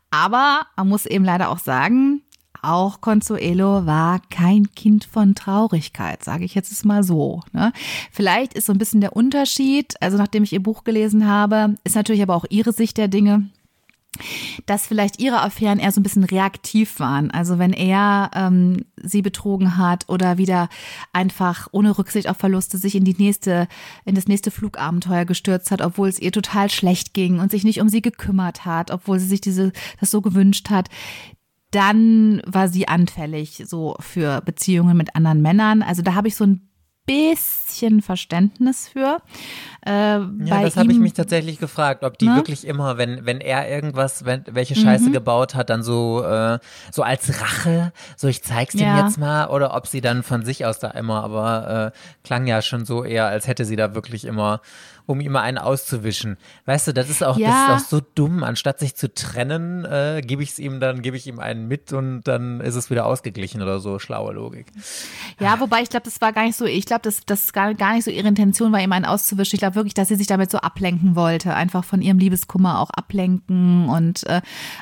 Aber 0.10 0.62
man 0.76 0.90
muss 0.90 1.06
eben 1.06 1.24
leider 1.26 1.50
auch 1.50 1.60
sagen, 1.60 2.22
auch 2.62 3.02
Consuelo 3.02 3.86
war 3.86 4.22
kein 4.30 4.72
Kind 4.76 5.06
von 5.06 5.36
Traurigkeit, 5.36 6.24
sage 6.24 6.46
ich 6.46 6.56
jetzt 6.56 6.86
mal 6.86 7.04
so. 7.04 7.42
Ne? 7.52 7.74
Vielleicht 8.12 8.54
ist 8.54 8.66
so 8.66 8.74
ein 8.74 8.78
bisschen 8.78 9.02
der 9.02 9.16
Unterschied, 9.16 9.96
also 10.02 10.18
nachdem 10.18 10.44
ich 10.44 10.54
ihr 10.54 10.64
Buch 10.64 10.84
gelesen 10.84 11.28
habe, 11.28 11.76
ist 11.84 11.96
natürlich 11.96 12.22
aber 12.22 12.36
auch 12.36 12.46
ihre 12.50 12.74
Sicht 12.74 12.98
der 12.98 13.08
Dinge 13.08 13.50
dass 14.66 14.88
vielleicht 14.88 15.22
ihre 15.22 15.42
Affären 15.42 15.80
eher 15.80 15.92
so 15.92 16.02
ein 16.02 16.04
bisschen 16.04 16.26
reaktiv 16.26 17.00
waren. 17.00 17.32
Also 17.32 17.60
wenn 17.60 17.72
er 17.72 18.30
ähm, 18.36 18.86
sie 19.02 19.22
betrogen 19.22 19.78
hat 19.78 20.10
oder 20.10 20.38
wieder 20.38 20.68
einfach 21.14 21.68
ohne 21.72 21.98
Rücksicht 21.98 22.28
auf 22.28 22.38
Verluste 22.38 22.78
sich 22.78 22.96
in 22.96 23.06
die 23.06 23.16
nächste, 23.18 23.68
in 24.04 24.16
das 24.16 24.28
nächste 24.28 24.52
Flugabenteuer 24.52 25.26
gestürzt 25.26 25.72
hat, 25.72 25.82
obwohl 25.82 26.10
es 26.10 26.20
ihr 26.20 26.32
total 26.34 26.70
schlecht 26.70 27.14
ging 27.14 27.40
und 27.40 27.52
sich 27.52 27.64
nicht 27.64 27.80
um 27.80 27.88
sie 27.88 28.02
gekümmert 28.02 28.66
hat, 28.66 28.92
obwohl 28.92 29.18
sie 29.18 29.28
sich 29.28 29.42
diese 29.42 29.72
das 30.00 30.12
so 30.12 30.22
gewünscht 30.22 30.70
hat, 30.70 30.90
dann 31.72 32.42
war 32.46 32.68
sie 32.68 32.88
anfällig 32.88 33.64
so 33.66 33.96
für 34.00 34.42
Beziehungen 34.42 34.98
mit 34.98 35.16
anderen 35.16 35.42
Männern. 35.42 35.82
Also 35.82 36.02
da 36.02 36.14
habe 36.14 36.28
ich 36.28 36.36
so 36.36 36.46
ein 36.46 36.68
bisschen 37.06 38.02
Verständnis 38.02 38.88
für. 38.88 39.22
Äh, 39.86 39.92
ja, 39.92 40.62
das 40.62 40.78
habe 40.78 40.92
ich 40.92 41.00
mich 41.00 41.14
tatsächlich 41.14 41.58
gefragt, 41.60 42.04
ob 42.04 42.18
die 42.18 42.28
ne? 42.28 42.36
wirklich 42.36 42.66
immer, 42.66 42.98
wenn, 42.98 43.26
wenn 43.26 43.42
er 43.42 43.70
irgendwas, 43.70 44.24
wenn, 44.26 44.44
welche 44.48 44.76
Scheiße 44.76 45.10
mhm. 45.10 45.14
gebaut 45.14 45.56
hat, 45.56 45.70
dann 45.70 45.82
so, 45.82 46.24
äh, 46.24 46.60
so 46.92 47.02
als 47.02 47.42
Rache, 47.42 47.92
so 48.16 48.28
ich 48.28 48.44
zeig's 48.44 48.74
dir 48.74 48.86
ja. 48.86 49.04
jetzt 49.04 49.18
mal, 49.18 49.48
oder 49.48 49.76
ob 49.76 49.88
sie 49.88 50.02
dann 50.02 50.22
von 50.22 50.46
sich 50.46 50.66
aus 50.66 50.80
da 50.80 50.92
immer, 50.92 51.24
aber 51.24 51.94
äh, 51.94 51.98
klang 52.24 52.46
ja 52.46 52.62
schon 52.62 52.86
so 52.86 53.04
eher, 53.04 53.26
als 53.26 53.48
hätte 53.48 53.66
sie 53.66 53.76
da 53.76 53.96
wirklich 53.96 54.26
immer 54.26 54.62
um 55.06 55.20
ihm 55.22 55.32
mal 55.32 55.42
einen 55.42 55.58
auszuwischen. 55.58 56.38
Weißt 56.66 56.88
du, 56.88 56.94
das 56.94 57.10
ist 57.10 57.24
auch, 57.24 57.38
ja. 57.38 57.50
das 57.50 57.82
ist 57.82 57.86
auch 57.86 57.90
so 57.90 58.06
dumm. 58.16 58.44
Anstatt 58.44 58.80
sich 58.80 58.96
zu 58.96 59.14
trennen, 59.14 59.86
äh, 59.86 60.22
gebe 60.26 60.44
ich 60.44 60.52
es 60.52 60.60
ihm 60.60 60.80
dann, 60.80 61.02
gebe 61.02 61.18
ich 61.18 61.28
ihm 61.28 61.40
einen 61.40 61.68
mit 61.68 61.94
und 61.94 62.24
dann 62.24 62.62
ist 62.62 62.76
es 62.76 62.90
wieder 62.90 63.06
ausgeglichen 63.06 63.62
oder 63.62 63.80
so. 63.80 64.00
Schlaue 64.00 64.34
Logik. 64.34 64.68
Ja, 65.40 65.60
wobei 65.60 65.82
ich 65.82 65.90
glaube, 65.90 66.06
das 66.06 66.22
war 66.22 66.34
gar 66.34 66.44
nicht 66.44 66.56
so, 66.56 66.66
ich 66.66 66.86
glaube, 66.86 67.02
das, 67.04 67.26
das 67.26 67.54
gar, 67.54 67.74
gar 67.74 67.94
nicht 67.94 68.06
so 68.06 68.12
ihre 68.12 68.28
Intention 68.28 68.72
war, 68.72 68.80
ihm 68.80 68.92
einen 68.92 69.06
auszuwischen. 69.06 69.56
Ich 69.56 69.62
glaube 69.62 69.76
wirklich, 69.76 69.94
dass 69.94 70.08
sie 70.08 70.16
sich 70.16 70.28
damit 70.28 70.52
so 70.52 70.60
ablenken 70.60 71.16
wollte. 71.16 71.54
Einfach 71.54 71.84
von 71.84 72.02
ihrem 72.02 72.20
Liebeskummer 72.20 72.80
auch 72.80 72.90
ablenken 72.92 73.90
und 73.90 74.26
äh, 74.28 74.42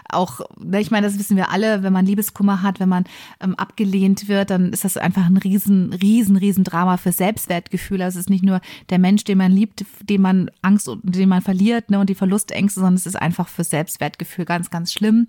auch, 0.09 0.41
ne, 0.59 0.79
ich 0.79 0.91
meine, 0.91 1.07
das 1.07 1.17
wissen 1.17 1.37
wir 1.37 1.51
alle, 1.51 1.83
wenn 1.83 1.93
man 1.93 2.05
Liebeskummer 2.05 2.61
hat, 2.61 2.79
wenn 2.79 2.89
man 2.89 3.05
ähm, 3.41 3.55
abgelehnt 3.55 4.27
wird, 4.27 4.49
dann 4.49 4.71
ist 4.73 4.85
das 4.85 4.97
einfach 4.97 5.25
ein 5.25 5.37
riesen, 5.37 5.93
riesen, 5.93 6.35
riesen 6.37 6.63
Drama 6.63 6.97
für 6.97 7.11
Selbstwertgefühl. 7.11 8.01
Also 8.01 8.19
es 8.19 8.25
ist 8.25 8.29
nicht 8.29 8.43
nur 8.43 8.61
der 8.89 8.99
Mensch, 8.99 9.23
den 9.23 9.37
man 9.37 9.51
liebt, 9.51 9.85
den 10.19 10.23
man 10.23 10.51
Angst, 10.61 10.89
den 11.03 11.29
man 11.29 11.41
verliert, 11.41 11.89
ne, 11.89 11.99
und 11.99 12.09
die 12.09 12.15
Verlustängste, 12.15 12.81
sondern 12.81 12.95
es 12.95 13.05
ist 13.05 13.15
einfach 13.15 13.47
für 13.47 13.63
Selbstwertgefühl 13.63 14.45
ganz, 14.45 14.69
ganz 14.69 14.91
schlimm. 14.91 15.27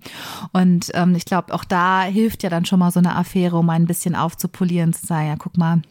Und 0.51 0.91
ähm, 0.93 1.15
ich 1.15 1.25
glaube, 1.25 1.53
auch 1.53 1.63
da 1.63 2.03
hilft 2.03 2.43
ja 2.43 2.49
dann 2.49 2.65
schon 2.65 2.79
mal 2.79 2.91
so 2.91 2.99
eine 2.99 3.15
Affäre, 3.15 3.57
um 3.57 3.69
ein 3.69 3.87
bisschen 3.87 4.15
aufzupolieren, 4.15 4.93
zu 4.93 5.05
sagen, 5.07 5.27
ja, 5.27 5.35
guck 5.37 5.57
mal, 5.57 5.81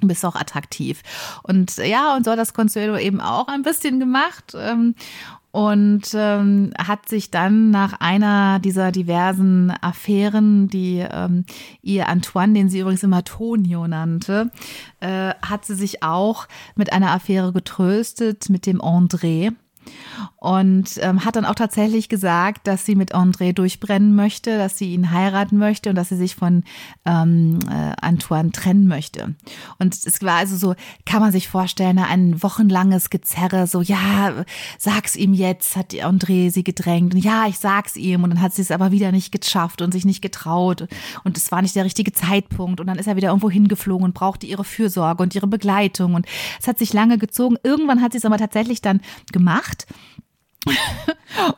bist 0.00 0.24
auch 0.24 0.36
attraktiv. 0.36 1.02
Und 1.42 1.76
ja, 1.76 2.16
und 2.16 2.24
so 2.24 2.30
hat 2.30 2.38
das 2.38 2.54
Consuelo 2.54 2.96
eben 2.96 3.20
auch 3.20 3.48
ein 3.48 3.62
bisschen 3.62 4.00
gemacht. 4.00 4.54
Ähm, 4.56 4.94
und 5.58 6.02
ähm, 6.14 6.72
hat 6.78 7.08
sich 7.08 7.32
dann 7.32 7.72
nach 7.72 7.94
einer 7.98 8.60
dieser 8.60 8.92
diversen 8.92 9.72
Affären, 9.80 10.68
die 10.68 11.04
ähm, 11.10 11.46
ihr 11.82 12.08
Antoine, 12.08 12.52
den 12.52 12.68
sie 12.68 12.78
übrigens 12.78 13.02
immer 13.02 13.24
Tonio 13.24 13.88
nannte, 13.88 14.52
äh, 15.00 15.34
hat 15.42 15.64
sie 15.64 15.74
sich 15.74 16.04
auch 16.04 16.46
mit 16.76 16.92
einer 16.92 17.10
Affäre 17.10 17.52
getröstet 17.52 18.48
mit 18.50 18.66
dem 18.66 18.80
André 18.80 19.52
und 20.36 20.98
ähm, 21.02 21.24
hat 21.24 21.36
dann 21.36 21.44
auch 21.44 21.54
tatsächlich 21.54 22.08
gesagt, 22.08 22.66
dass 22.66 22.86
sie 22.86 22.94
mit 22.94 23.14
André 23.14 23.52
durchbrennen 23.52 24.14
möchte, 24.14 24.56
dass 24.56 24.78
sie 24.78 24.94
ihn 24.94 25.10
heiraten 25.10 25.58
möchte 25.58 25.90
und 25.90 25.96
dass 25.96 26.10
sie 26.10 26.16
sich 26.16 26.36
von 26.36 26.62
ähm, 27.04 27.58
äh, 27.68 27.92
Antoine 28.00 28.52
trennen 28.52 28.86
möchte. 28.86 29.34
Und 29.78 29.94
es 29.94 30.22
war 30.22 30.36
also 30.36 30.56
so, 30.56 30.74
kann 31.06 31.20
man 31.20 31.32
sich 31.32 31.48
vorstellen, 31.48 31.98
ein 31.98 32.42
wochenlanges 32.42 33.10
Gezerre, 33.10 33.66
so 33.66 33.80
ja, 33.80 34.44
sag's 34.78 35.16
ihm 35.16 35.32
jetzt, 35.32 35.76
hat 35.76 35.92
André 35.92 36.50
sie 36.50 36.64
gedrängt. 36.64 37.14
Und 37.14 37.20
ja, 37.20 37.46
ich 37.48 37.58
sag's 37.58 37.96
ihm. 37.96 38.22
Und 38.22 38.30
dann 38.30 38.40
hat 38.40 38.54
sie 38.54 38.62
es 38.62 38.70
aber 38.70 38.92
wieder 38.92 39.12
nicht 39.12 39.32
geschafft 39.32 39.82
und 39.82 39.92
sich 39.92 40.04
nicht 40.04 40.22
getraut. 40.22 40.86
Und 41.24 41.36
es 41.36 41.50
war 41.50 41.62
nicht 41.62 41.74
der 41.74 41.84
richtige 41.84 42.12
Zeitpunkt. 42.12 42.80
Und 42.80 42.86
dann 42.86 42.98
ist 42.98 43.06
er 43.06 43.16
wieder 43.16 43.28
irgendwo 43.28 43.50
hingeflogen 43.50 44.04
und 44.04 44.14
brauchte 44.14 44.46
ihre 44.46 44.64
Fürsorge 44.64 45.22
und 45.22 45.34
ihre 45.34 45.46
Begleitung. 45.46 46.14
Und 46.14 46.26
es 46.60 46.68
hat 46.68 46.78
sich 46.78 46.92
lange 46.92 47.18
gezogen. 47.18 47.56
Irgendwann 47.62 48.02
hat 48.02 48.12
sie 48.12 48.18
es 48.18 48.24
aber 48.24 48.38
tatsächlich 48.38 48.82
dann 48.82 49.00
gemacht 49.32 49.77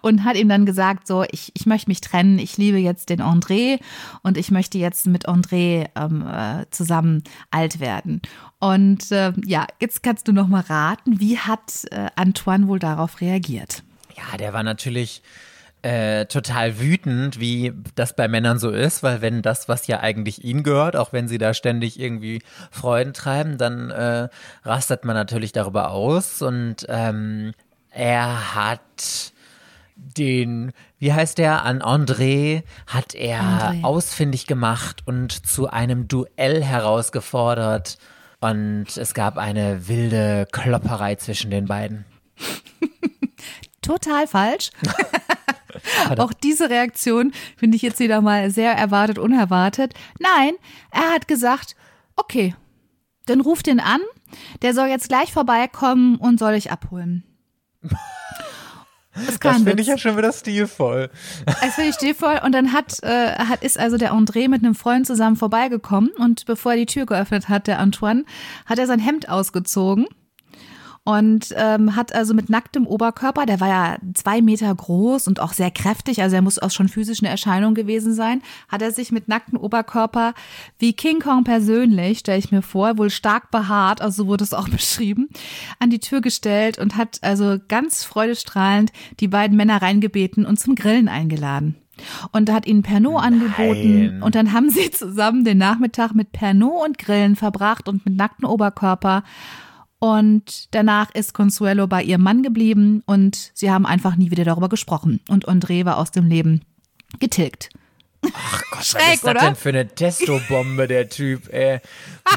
und 0.02 0.24
hat 0.24 0.36
ihm 0.36 0.48
dann 0.48 0.66
gesagt, 0.66 1.06
so, 1.06 1.24
ich, 1.30 1.52
ich 1.54 1.66
möchte 1.66 1.88
mich 1.88 2.00
trennen, 2.00 2.38
ich 2.38 2.56
liebe 2.56 2.78
jetzt 2.78 3.08
den 3.08 3.20
André 3.20 3.80
und 4.22 4.36
ich 4.36 4.50
möchte 4.50 4.78
jetzt 4.78 5.06
mit 5.06 5.28
André 5.28 5.88
ähm, 5.96 6.26
äh, 6.26 6.66
zusammen 6.70 7.22
alt 7.50 7.80
werden. 7.80 8.22
Und 8.58 9.10
äh, 9.10 9.32
ja, 9.44 9.66
jetzt 9.80 10.02
kannst 10.02 10.28
du 10.28 10.32
noch 10.32 10.48
mal 10.48 10.60
raten, 10.60 11.20
wie 11.20 11.38
hat 11.38 11.84
äh, 11.90 12.08
Antoine 12.16 12.68
wohl 12.68 12.78
darauf 12.78 13.20
reagiert? 13.20 13.82
Ja, 14.16 14.36
der 14.36 14.52
war 14.52 14.62
natürlich 14.62 15.22
äh, 15.82 16.26
total 16.26 16.78
wütend, 16.78 17.40
wie 17.40 17.72
das 17.94 18.14
bei 18.14 18.28
Männern 18.28 18.58
so 18.58 18.70
ist, 18.70 19.02
weil 19.02 19.22
wenn 19.22 19.40
das, 19.40 19.66
was 19.66 19.86
ja 19.86 20.00
eigentlich 20.00 20.44
ihnen 20.44 20.62
gehört, 20.62 20.94
auch 20.94 21.14
wenn 21.14 21.26
sie 21.26 21.38
da 21.38 21.54
ständig 21.54 21.98
irgendwie 21.98 22.42
Freuden 22.70 23.14
treiben, 23.14 23.56
dann 23.56 23.90
äh, 23.90 24.28
rastet 24.62 25.06
man 25.06 25.16
natürlich 25.16 25.52
darüber 25.52 25.90
aus 25.90 26.42
und 26.42 26.84
ähm, 26.88 27.52
er 27.90 28.54
hat 28.54 29.32
den, 29.96 30.72
wie 30.98 31.12
heißt 31.12 31.38
der, 31.38 31.64
an 31.64 31.82
André 31.82 32.62
hat 32.86 33.14
er 33.14 33.72
André. 33.72 33.84
ausfindig 33.84 34.46
gemacht 34.46 35.02
und 35.06 35.46
zu 35.46 35.68
einem 35.68 36.08
Duell 36.08 36.64
herausgefordert. 36.64 37.98
Und 38.40 38.96
es 38.96 39.12
gab 39.12 39.36
eine 39.36 39.88
wilde 39.88 40.46
Klopperei 40.50 41.16
zwischen 41.16 41.50
den 41.50 41.66
beiden. 41.66 42.06
Total 43.82 44.26
falsch. 44.26 44.70
Auch 46.18 46.32
diese 46.32 46.70
Reaktion 46.70 47.32
finde 47.56 47.76
ich 47.76 47.82
jetzt 47.82 48.00
wieder 48.00 48.20
mal 48.20 48.50
sehr 48.50 48.72
erwartet, 48.72 49.18
unerwartet. 49.18 49.94
Nein, 50.18 50.54
er 50.90 51.12
hat 51.12 51.28
gesagt, 51.28 51.76
okay, 52.16 52.54
dann 53.26 53.40
ruft 53.40 53.66
ihn 53.68 53.80
an, 53.80 54.00
der 54.62 54.74
soll 54.74 54.88
jetzt 54.88 55.08
gleich 55.08 55.32
vorbeikommen 55.32 56.16
und 56.16 56.38
soll 56.38 56.54
dich 56.54 56.70
abholen. 56.70 57.24
Das, 59.26 59.38
das 59.40 59.56
finde 59.56 59.82
ich 59.82 59.88
ja 59.88 59.98
schon 59.98 60.16
wieder 60.16 60.32
stilvoll. 60.32 61.10
Das 61.44 61.74
finde 61.74 61.90
ich 61.90 61.96
stilvoll. 61.96 62.40
Und 62.44 62.52
dann 62.52 62.72
hat, 62.72 63.02
äh, 63.02 63.34
hat, 63.36 63.62
ist 63.62 63.78
also 63.78 63.96
der 63.96 64.12
André 64.12 64.48
mit 64.48 64.62
einem 64.62 64.74
Freund 64.74 65.06
zusammen 65.06 65.36
vorbeigekommen 65.36 66.10
und 66.16 66.46
bevor 66.46 66.72
er 66.72 66.78
die 66.78 66.86
Tür 66.86 67.06
geöffnet 67.06 67.48
hat, 67.48 67.66
der 67.66 67.80
Antoine, 67.80 68.24
hat 68.66 68.78
er 68.78 68.86
sein 68.86 69.00
Hemd 69.00 69.28
ausgezogen 69.28 70.06
und 71.04 71.54
ähm, 71.56 71.96
hat 71.96 72.14
also 72.14 72.34
mit 72.34 72.50
nacktem 72.50 72.86
Oberkörper, 72.86 73.46
der 73.46 73.60
war 73.60 73.68
ja 73.68 73.96
zwei 74.14 74.42
Meter 74.42 74.72
groß 74.74 75.28
und 75.28 75.40
auch 75.40 75.54
sehr 75.54 75.70
kräftig, 75.70 76.20
also 76.22 76.36
er 76.36 76.42
muss 76.42 76.58
auch 76.58 76.70
schon 76.70 76.88
physisch 76.88 77.22
eine 77.22 77.30
Erscheinung 77.30 77.74
gewesen 77.74 78.12
sein, 78.12 78.42
hat 78.68 78.82
er 78.82 78.92
sich 78.92 79.10
mit 79.10 79.26
nacktem 79.26 79.58
Oberkörper 79.58 80.34
wie 80.78 80.92
King 80.92 81.20
Kong 81.20 81.44
persönlich, 81.44 82.18
stelle 82.18 82.38
ich 82.38 82.52
mir 82.52 82.62
vor, 82.62 82.98
wohl 82.98 83.08
stark 83.08 83.50
behaart, 83.50 84.02
also 84.02 84.24
so 84.24 84.28
wurde 84.28 84.44
es 84.44 84.52
auch 84.52 84.68
beschrieben, 84.70 85.28
an 85.78 85.88
die 85.88 86.00
Tür 86.00 86.20
gestellt 86.20 86.78
und 86.78 86.96
hat 86.96 87.18
also 87.22 87.56
ganz 87.68 88.04
freudestrahlend 88.04 88.92
die 89.20 89.28
beiden 89.28 89.56
Männer 89.56 89.80
reingebeten 89.80 90.44
und 90.44 90.60
zum 90.60 90.74
Grillen 90.74 91.08
eingeladen. 91.08 91.76
Und 92.32 92.50
hat 92.50 92.66
ihnen 92.66 92.82
Pernod 92.82 93.22
angeboten 93.22 94.22
und 94.22 94.34
dann 94.34 94.54
haben 94.54 94.70
sie 94.70 94.90
zusammen 94.90 95.44
den 95.44 95.58
Nachmittag 95.58 96.14
mit 96.14 96.32
Pernod 96.32 96.86
und 96.86 96.98
Grillen 96.98 97.36
verbracht 97.36 97.90
und 97.90 98.06
mit 98.06 98.16
nacktem 98.16 98.48
Oberkörper 98.48 99.22
und 100.00 100.74
danach 100.74 101.14
ist 101.14 101.34
Consuelo 101.34 101.86
bei 101.86 102.02
ihrem 102.02 102.22
Mann 102.22 102.42
geblieben 102.42 103.02
und 103.06 103.52
sie 103.54 103.70
haben 103.70 103.84
einfach 103.86 104.16
nie 104.16 104.30
wieder 104.30 104.44
darüber 104.44 104.70
gesprochen. 104.70 105.20
Und 105.28 105.46
André 105.46 105.84
war 105.84 105.98
aus 105.98 106.10
dem 106.10 106.26
Leben 106.26 106.62
getilgt. 107.20 107.68
Ach 108.34 108.62
Gott, 108.70 108.84
Schräg, 108.84 109.02
was 109.02 109.14
ist 109.14 109.24
das 109.24 109.30
oder? 109.30 109.40
denn 109.40 109.56
für 109.56 109.68
eine 109.68 109.88
Testo-Bombe, 109.88 110.88
der 110.88 111.08
Typ, 111.10 111.52
ey. 111.52 111.80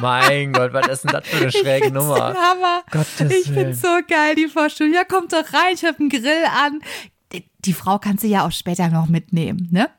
Mein 0.02 0.52
Gott, 0.52 0.74
was 0.74 0.88
ist 0.88 1.04
denn 1.06 1.12
das 1.14 1.28
für 1.28 1.38
eine 1.38 1.52
schräge 1.52 1.88
ich 1.88 1.94
Nummer? 1.94 2.34
Hammer. 2.34 2.84
Gottes 2.92 3.32
ich 3.32 3.52
find's 3.52 3.82
so 3.82 4.00
geil, 4.08 4.36
die 4.36 4.48
Vorstellung. 4.48 4.94
Ja, 4.94 5.06
kommt 5.06 5.32
doch 5.32 5.54
rein, 5.54 5.74
ich 5.74 5.84
hab 5.86 6.00
einen 6.00 6.10
Grill 6.10 6.46
an. 6.46 6.82
Die, 7.32 7.46
die 7.60 7.74
Frau 7.74 7.98
kannst 7.98 8.24
du 8.24 8.28
ja 8.28 8.46
auch 8.46 8.52
später 8.52 8.90
noch 8.90 9.08
mitnehmen, 9.08 9.70
ne? 9.72 9.90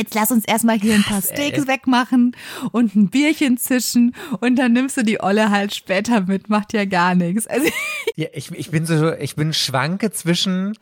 Jetzt 0.00 0.14
lass 0.14 0.30
uns 0.30 0.46
erstmal 0.46 0.78
hier 0.78 0.94
ein 0.94 1.02
paar 1.02 1.20
Steaks 1.20 1.66
wegmachen 1.66 2.34
und 2.72 2.96
ein 2.96 3.10
Bierchen 3.10 3.58
zischen 3.58 4.14
und 4.40 4.56
dann 4.56 4.72
nimmst 4.72 4.96
du 4.96 5.02
die 5.02 5.20
Olle 5.20 5.50
halt 5.50 5.74
später 5.74 6.22
mit, 6.22 6.48
macht 6.48 6.72
ja 6.72 6.86
gar 6.86 7.14
nichts. 7.14 7.46
Also 7.46 7.68
ja, 8.16 8.28
ich, 8.32 8.50
ich 8.52 8.70
bin 8.70 8.86
so, 8.86 9.12
ich 9.12 9.36
bin 9.36 9.52
schwanke 9.52 10.10
zwischen, 10.10 10.72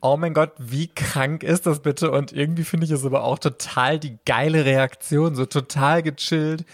oh 0.00 0.16
mein 0.16 0.32
Gott, 0.32 0.52
wie 0.56 0.86
krank 0.86 1.42
ist 1.42 1.66
das 1.66 1.80
bitte? 1.80 2.10
Und 2.10 2.32
irgendwie 2.32 2.64
finde 2.64 2.86
ich 2.86 2.92
es 2.92 3.04
aber 3.04 3.22
auch 3.22 3.38
total 3.38 3.98
die 3.98 4.16
geile 4.24 4.64
Reaktion, 4.64 5.34
so 5.34 5.44
total 5.44 6.02
gechillt. 6.02 6.64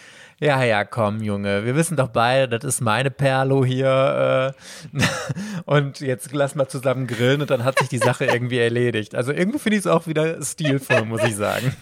Ja, 0.43 0.65
ja, 0.65 0.85
komm, 0.85 1.21
Junge, 1.21 1.67
wir 1.67 1.77
wissen 1.77 1.99
doch 1.99 2.09
beide, 2.09 2.59
das 2.59 2.77
ist 2.77 2.81
meine 2.81 3.11
Perlo 3.11 3.63
hier. 3.63 4.55
Äh, 4.95 5.01
und 5.67 6.01
jetzt 6.01 6.33
lass 6.33 6.55
mal 6.55 6.67
zusammen 6.67 7.07
grillen 7.07 7.43
und 7.43 7.51
dann 7.51 7.63
hat 7.63 7.79
sich 7.79 7.91
die 7.91 7.99
Sache 7.99 8.25
irgendwie 8.25 8.57
erledigt. 8.57 9.15
Also 9.15 9.33
irgendwie 9.33 9.59
finde 9.59 9.77
ich 9.77 9.85
es 9.85 9.87
auch 9.87 10.07
wieder 10.07 10.43
stilvoll, 10.43 11.05
muss 11.05 11.23
ich 11.25 11.37
sagen. 11.37 11.77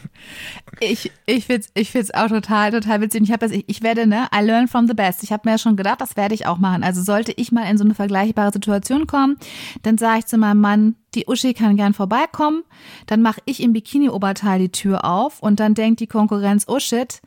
Ich, 0.81 1.13
ich 1.27 1.47
finde 1.47 1.61
es 1.61 1.71
ich 1.75 1.93
find's 1.93 2.13
auch 2.13 2.27
total, 2.27 2.73
total 2.73 3.01
witzig. 3.01 3.23
Ich, 3.23 3.37
das, 3.37 3.53
ich, 3.53 3.65
ich 3.69 3.83
werde, 3.85 4.09
ne, 4.09 4.27
I 4.35 4.45
learn 4.45 4.67
from 4.67 4.89
the 4.89 4.95
best. 4.95 5.23
Ich 5.23 5.31
habe 5.31 5.43
mir 5.45 5.53
ja 5.53 5.59
schon 5.59 5.77
gedacht, 5.77 6.01
das 6.01 6.17
werde 6.17 6.35
ich 6.35 6.47
auch 6.47 6.59
machen. 6.59 6.83
Also 6.83 7.01
sollte 7.01 7.33
ich 7.37 7.53
mal 7.53 7.71
in 7.71 7.79
so 7.79 7.85
eine 7.85 7.95
vergleichbare 7.95 8.53
Situation 8.53 9.07
kommen, 9.07 9.37
dann 9.83 9.99
sage 9.99 10.19
ich 10.19 10.27
zu 10.27 10.37
meinem 10.37 10.61
Mann, 10.61 10.97
die 11.15 11.27
Uschi 11.29 11.55
kann 11.55 11.77
gern 11.77 11.95
vorbeikommen. 11.95 12.65
Dann 13.07 13.23
mache 13.23 13.41
ich 13.45 13.63
im 13.63 13.73
Bikini-Oberteil 13.73 14.59
die 14.59 14.73
Tür 14.73 15.05
auf 15.05 15.41
und 15.41 15.61
dann 15.61 15.75
denkt 15.75 16.01
die 16.01 16.09
Konkurrenz, 16.09 16.65
oh 16.67 16.81
shit, 16.81 17.21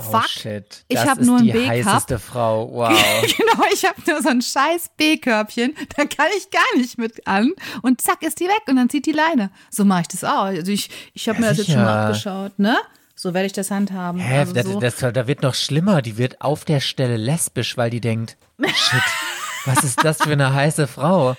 Oh, 0.00 0.12
Fuck, 0.12 0.28
shit. 0.28 0.84
ich 0.88 0.98
habe 0.98 1.24
nur 1.24 1.38
ein 1.38 1.44
B-Cup. 1.44 1.62
Die 1.62 1.84
heißeste 1.84 2.18
Frau, 2.18 2.70
wow. 2.72 2.88
genau, 3.36 3.64
ich 3.72 3.84
habe 3.84 4.00
nur 4.06 4.22
so 4.22 4.28
ein 4.28 4.42
scheiß 4.42 4.90
B-Körbchen, 4.96 5.74
da 5.96 6.04
kann 6.04 6.28
ich 6.36 6.50
gar 6.50 6.78
nicht 6.78 6.98
mit 6.98 7.26
an 7.26 7.52
und 7.82 8.00
zack 8.00 8.22
ist 8.22 8.40
die 8.40 8.46
weg 8.46 8.62
und 8.68 8.76
dann 8.76 8.88
zieht 8.88 9.06
die 9.06 9.12
Leine. 9.12 9.50
So 9.70 9.84
mache 9.84 10.02
ich 10.02 10.08
das 10.08 10.24
auch. 10.24 10.44
Also 10.44 10.72
ich, 10.72 10.90
ich 11.14 11.28
habe 11.28 11.36
ja, 11.36 11.42
mir 11.42 11.48
das 11.48 11.58
jetzt 11.58 11.70
schon 11.70 11.82
mal 11.82 12.06
abgeschaut, 12.06 12.58
ne? 12.58 12.76
So 13.14 13.34
werde 13.34 13.46
ich 13.46 13.52
das 13.52 13.70
handhaben. 13.70 14.18
Hä, 14.18 14.38
Also 14.38 14.54
das, 14.54 14.64
so. 14.64 14.80
das, 14.80 14.96
da 14.96 15.26
wird 15.26 15.42
noch 15.42 15.54
schlimmer. 15.54 16.00
Die 16.00 16.16
wird 16.16 16.40
auf 16.40 16.64
der 16.64 16.80
Stelle 16.80 17.18
lesbisch, 17.18 17.76
weil 17.76 17.90
die 17.90 18.00
denkt, 18.00 18.38
shit, 18.58 19.02
was 19.66 19.84
ist 19.84 20.02
das 20.02 20.22
für 20.22 20.32
eine 20.32 20.54
heiße 20.54 20.86
Frau? 20.86 21.36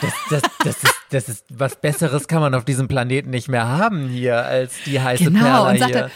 Das, 0.00 0.12
das, 0.28 0.42
das, 0.64 0.82
ist, 0.82 0.94
das 1.10 1.28
ist 1.28 1.44
was 1.48 1.76
Besseres 1.76 2.26
kann 2.26 2.40
man 2.40 2.54
auf 2.54 2.64
diesem 2.64 2.88
Planeten 2.88 3.30
nicht 3.30 3.48
mehr 3.48 3.68
haben 3.68 4.08
hier 4.08 4.44
als 4.44 4.74
die 4.86 5.00
heiße 5.00 5.24
genau, 5.24 5.40
Perla 5.40 5.70
und 5.70 5.84
hier. 5.84 6.10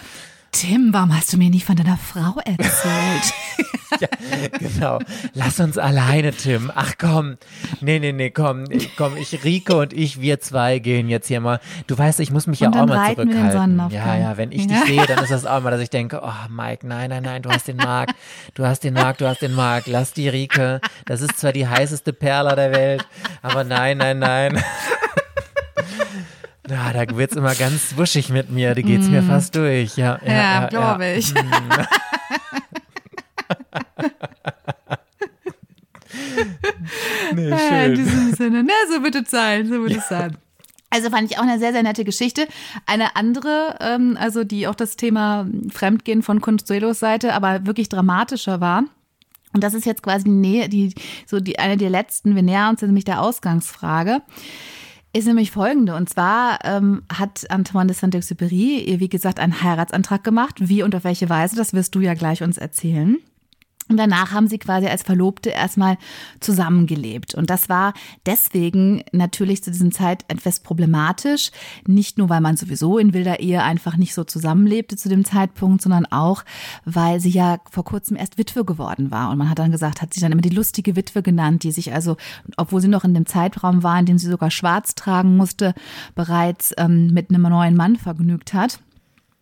Tim, 0.55 0.93
warum 0.93 1.15
hast 1.17 1.33
du 1.33 1.37
mir 1.37 1.51
nicht 1.51 1.67
von 1.67 1.75
deiner 1.77 1.99
Frau 1.99 2.39
erzählt? 2.45 3.35
Genau. 4.59 4.99
Lass 5.35 5.61
uns 5.61 5.79
alleine, 5.79 6.33
Tim. 6.33 6.71
Ach 6.75 6.95
komm. 6.99 7.37
Nee, 7.81 7.99
nee, 7.99 8.13
nee, 8.13 8.31
komm. 8.31 8.65
Komm, 8.97 9.17
ich, 9.17 9.45
Rike 9.45 9.77
und 9.77 9.93
ich, 9.93 10.21
wir 10.21 10.41
zwei 10.41 10.79
gehen 10.79 11.09
jetzt 11.09 11.29
hier 11.29 11.41
mal. 11.41 11.61
Du 11.87 11.97
weißt, 11.97 12.21
ich 12.21 12.31
muss 12.31 12.47
mich 12.47 12.61
ja 12.61 12.69
Und 12.69 12.75
auch 12.75 12.87
dann 12.87 12.89
mal 12.89 13.15
zurückhalten. 13.15 13.91
Ja, 13.91 14.17
ja, 14.17 14.37
wenn 14.37 14.53
ich 14.53 14.67
dich 14.67 14.77
Ja. 14.77 14.87
sehe, 14.87 15.07
dann 15.07 15.23
ist 15.23 15.31
das 15.31 15.47
auch 15.47 15.63
mal, 15.63 15.71
dass 15.71 15.81
ich 15.81 15.91
denke, 15.91 16.21
oh 16.25 16.33
Mike, 16.51 16.87
nein, 16.87 17.11
nein, 17.11 17.23
nein, 17.23 17.43
du 17.43 17.51
hast 17.51 17.69
den 17.69 17.77
Marc. 17.77 18.11
Du 18.55 18.67
hast 18.67 18.85
den 18.85 18.95
Marc, 18.95 19.19
du 19.19 19.29
hast 19.29 19.43
den 19.43 19.55
Marc. 19.55 19.87
Lass 19.87 20.13
die 20.13 20.29
Rike. 20.29 20.81
Das 21.07 21.21
ist 21.21 21.39
zwar 21.39 21.53
die 21.53 21.69
heißeste 21.69 22.13
Perla 22.13 22.55
der 22.57 22.73
Welt, 22.73 23.07
aber 23.43 23.65
nein, 23.65 23.99
nein, 23.99 24.19
nein. 24.19 24.63
Na, 26.69 26.93
da 26.93 27.17
wird's 27.17 27.37
immer 27.37 27.55
ganz 27.55 27.97
wuschig 27.97 28.31
mit 28.31 28.51
mir. 28.51 28.75
Da 28.75 28.81
geht's 28.83 29.09
mir 29.09 29.23
fast 29.23 29.55
durch. 29.55 29.97
Ja, 29.97 30.19
ja, 30.19 30.19
Mm. 30.23 30.27
ja, 30.27 30.61
ja, 30.63 30.67
glaube 30.69 31.05
ja. 31.07 31.15
ich. 31.17 31.35
Nee, 37.35 37.49
Ja, 37.49 37.57
in 37.85 37.97
schön. 37.97 38.05
diesem 38.05 38.35
Sinne. 38.35 38.63
Na, 38.65 38.73
so 38.95 39.03
wird 39.03 39.15
es 39.17 39.31
sein, 39.31 39.67
so 39.69 39.83
wird 39.83 39.97
es 39.97 40.09
sein. 40.09 40.37
Also 40.91 41.11
fand 41.11 41.29
ich 41.31 41.39
auch 41.39 41.43
eine 41.43 41.59
sehr, 41.59 41.73
sehr 41.73 41.83
nette 41.83 42.05
Geschichte. 42.05 42.47
Eine 42.87 43.17
andere, 43.17 43.77
ähm, 43.81 44.17
also 44.21 44.45
die 44.45 44.69
auch 44.69 44.77
das 44.77 44.97
Thema 44.97 45.47
Fremdgehen 45.73 46.23
von 46.23 46.41
Consuelos 46.41 47.01
Seite, 47.01 47.35
aber 47.35 47.67
wirklich 47.67 47.89
dramatischer 47.89 48.61
war. 48.61 48.85
Und 49.53 49.63
das 49.65 49.75
ist 49.75 49.87
jetzt 49.87 50.03
quasi 50.03 50.25
die 50.25 50.31
Nähe, 50.31 50.69
die, 50.69 50.95
so 51.27 51.41
die, 51.41 51.59
eine 51.59 51.77
der 51.77 51.91
letzten. 51.91 52.35
Wir 52.37 52.43
nähern 52.43 52.71
uns 52.71 52.83
nämlich 52.83 53.05
der 53.05 53.21
Ausgangsfrage. 53.23 54.21
Ist 55.17 55.27
nämlich 55.27 55.53
folgende. 55.53 55.95
Und 55.95 56.09
zwar 56.09 56.59
ähm, 56.65 57.05
hat 57.09 57.49
Antoine 57.49 57.87
de 57.87 57.97
Saint-Exupéry, 57.97 58.99
wie 58.99 59.09
gesagt, 59.09 59.39
einen 59.39 59.63
Heiratsantrag 59.63 60.25
gemacht. 60.25 60.57
Wie 60.59 60.83
und 60.83 60.93
auf 60.97 61.05
welche 61.05 61.29
Weise, 61.29 61.55
das 61.55 61.73
wirst 61.73 61.95
du 61.95 62.01
ja 62.01 62.15
gleich 62.15 62.43
uns 62.43 62.59
erzählen. 62.59 63.19
Und 63.91 63.99
danach 63.99 64.33
haben 64.33 64.49
sie 64.49 64.59
quasi 64.59 64.87
als 64.87 65.03
Verlobte 65.03 65.51
erstmal 65.51 65.99
zusammengelebt. 66.41 67.35
Und 67.35 67.51
das 67.51 67.69
war 67.69 67.93
deswegen 68.25 69.03
natürlich 69.13 69.63
zu 69.63 69.71
diesem 69.71 69.93
Zeit 69.93 70.25
etwas 70.29 70.61
problematisch. 70.61 71.51
Nicht 71.87 72.17
nur, 72.17 72.31
weil 72.31 72.41
man 72.41 72.57
sowieso 72.57 72.97
in 72.97 73.13
wilder 73.13 73.41
Ehe 73.41 73.63
einfach 73.63 73.99
nicht 73.99 74.15
so 74.15 74.25
zusammenlebte 74.25 74.97
zu 74.97 75.11
dem 75.11 75.25
Zeitpunkt, 75.27 75.83
sondern 75.83 76.07
auch, 76.07 76.45
weil 76.87 77.21
sie 77.21 77.29
ja 77.29 77.59
vor 77.71 77.85
kurzem 77.85 78.17
erst 78.17 78.39
Witwe 78.39 78.65
geworden 78.65 79.11
war. 79.11 79.31
Und 79.31 79.37
man 79.37 79.51
hat 79.51 79.59
dann 79.59 79.73
gesagt, 79.73 80.01
hat 80.01 80.15
sie 80.15 80.21
dann 80.21 80.33
immer 80.33 80.41
die 80.41 80.49
lustige 80.49 80.97
Witwe 80.97 81.23
genannt, 81.23 81.63
die 81.63 81.73
sich 81.73 81.93
also, 81.93 82.17
obwohl 82.57 82.81
sie 82.81 82.89
noch 82.89 83.05
in 83.05 83.13
dem 83.13 83.27
Zeitraum 83.27 83.83
war, 83.83 83.99
in 83.99 84.07
dem 84.07 84.17
sie 84.17 84.31
sogar 84.31 84.51
schwarz 84.51 84.95
tragen 84.95 85.37
musste, 85.37 85.75
bereits 86.15 86.73
ähm, 86.79 87.09
mit 87.13 87.29
einem 87.29 87.43
neuen 87.43 87.77
Mann 87.77 87.97
vergnügt 87.97 88.55
hat. 88.55 88.79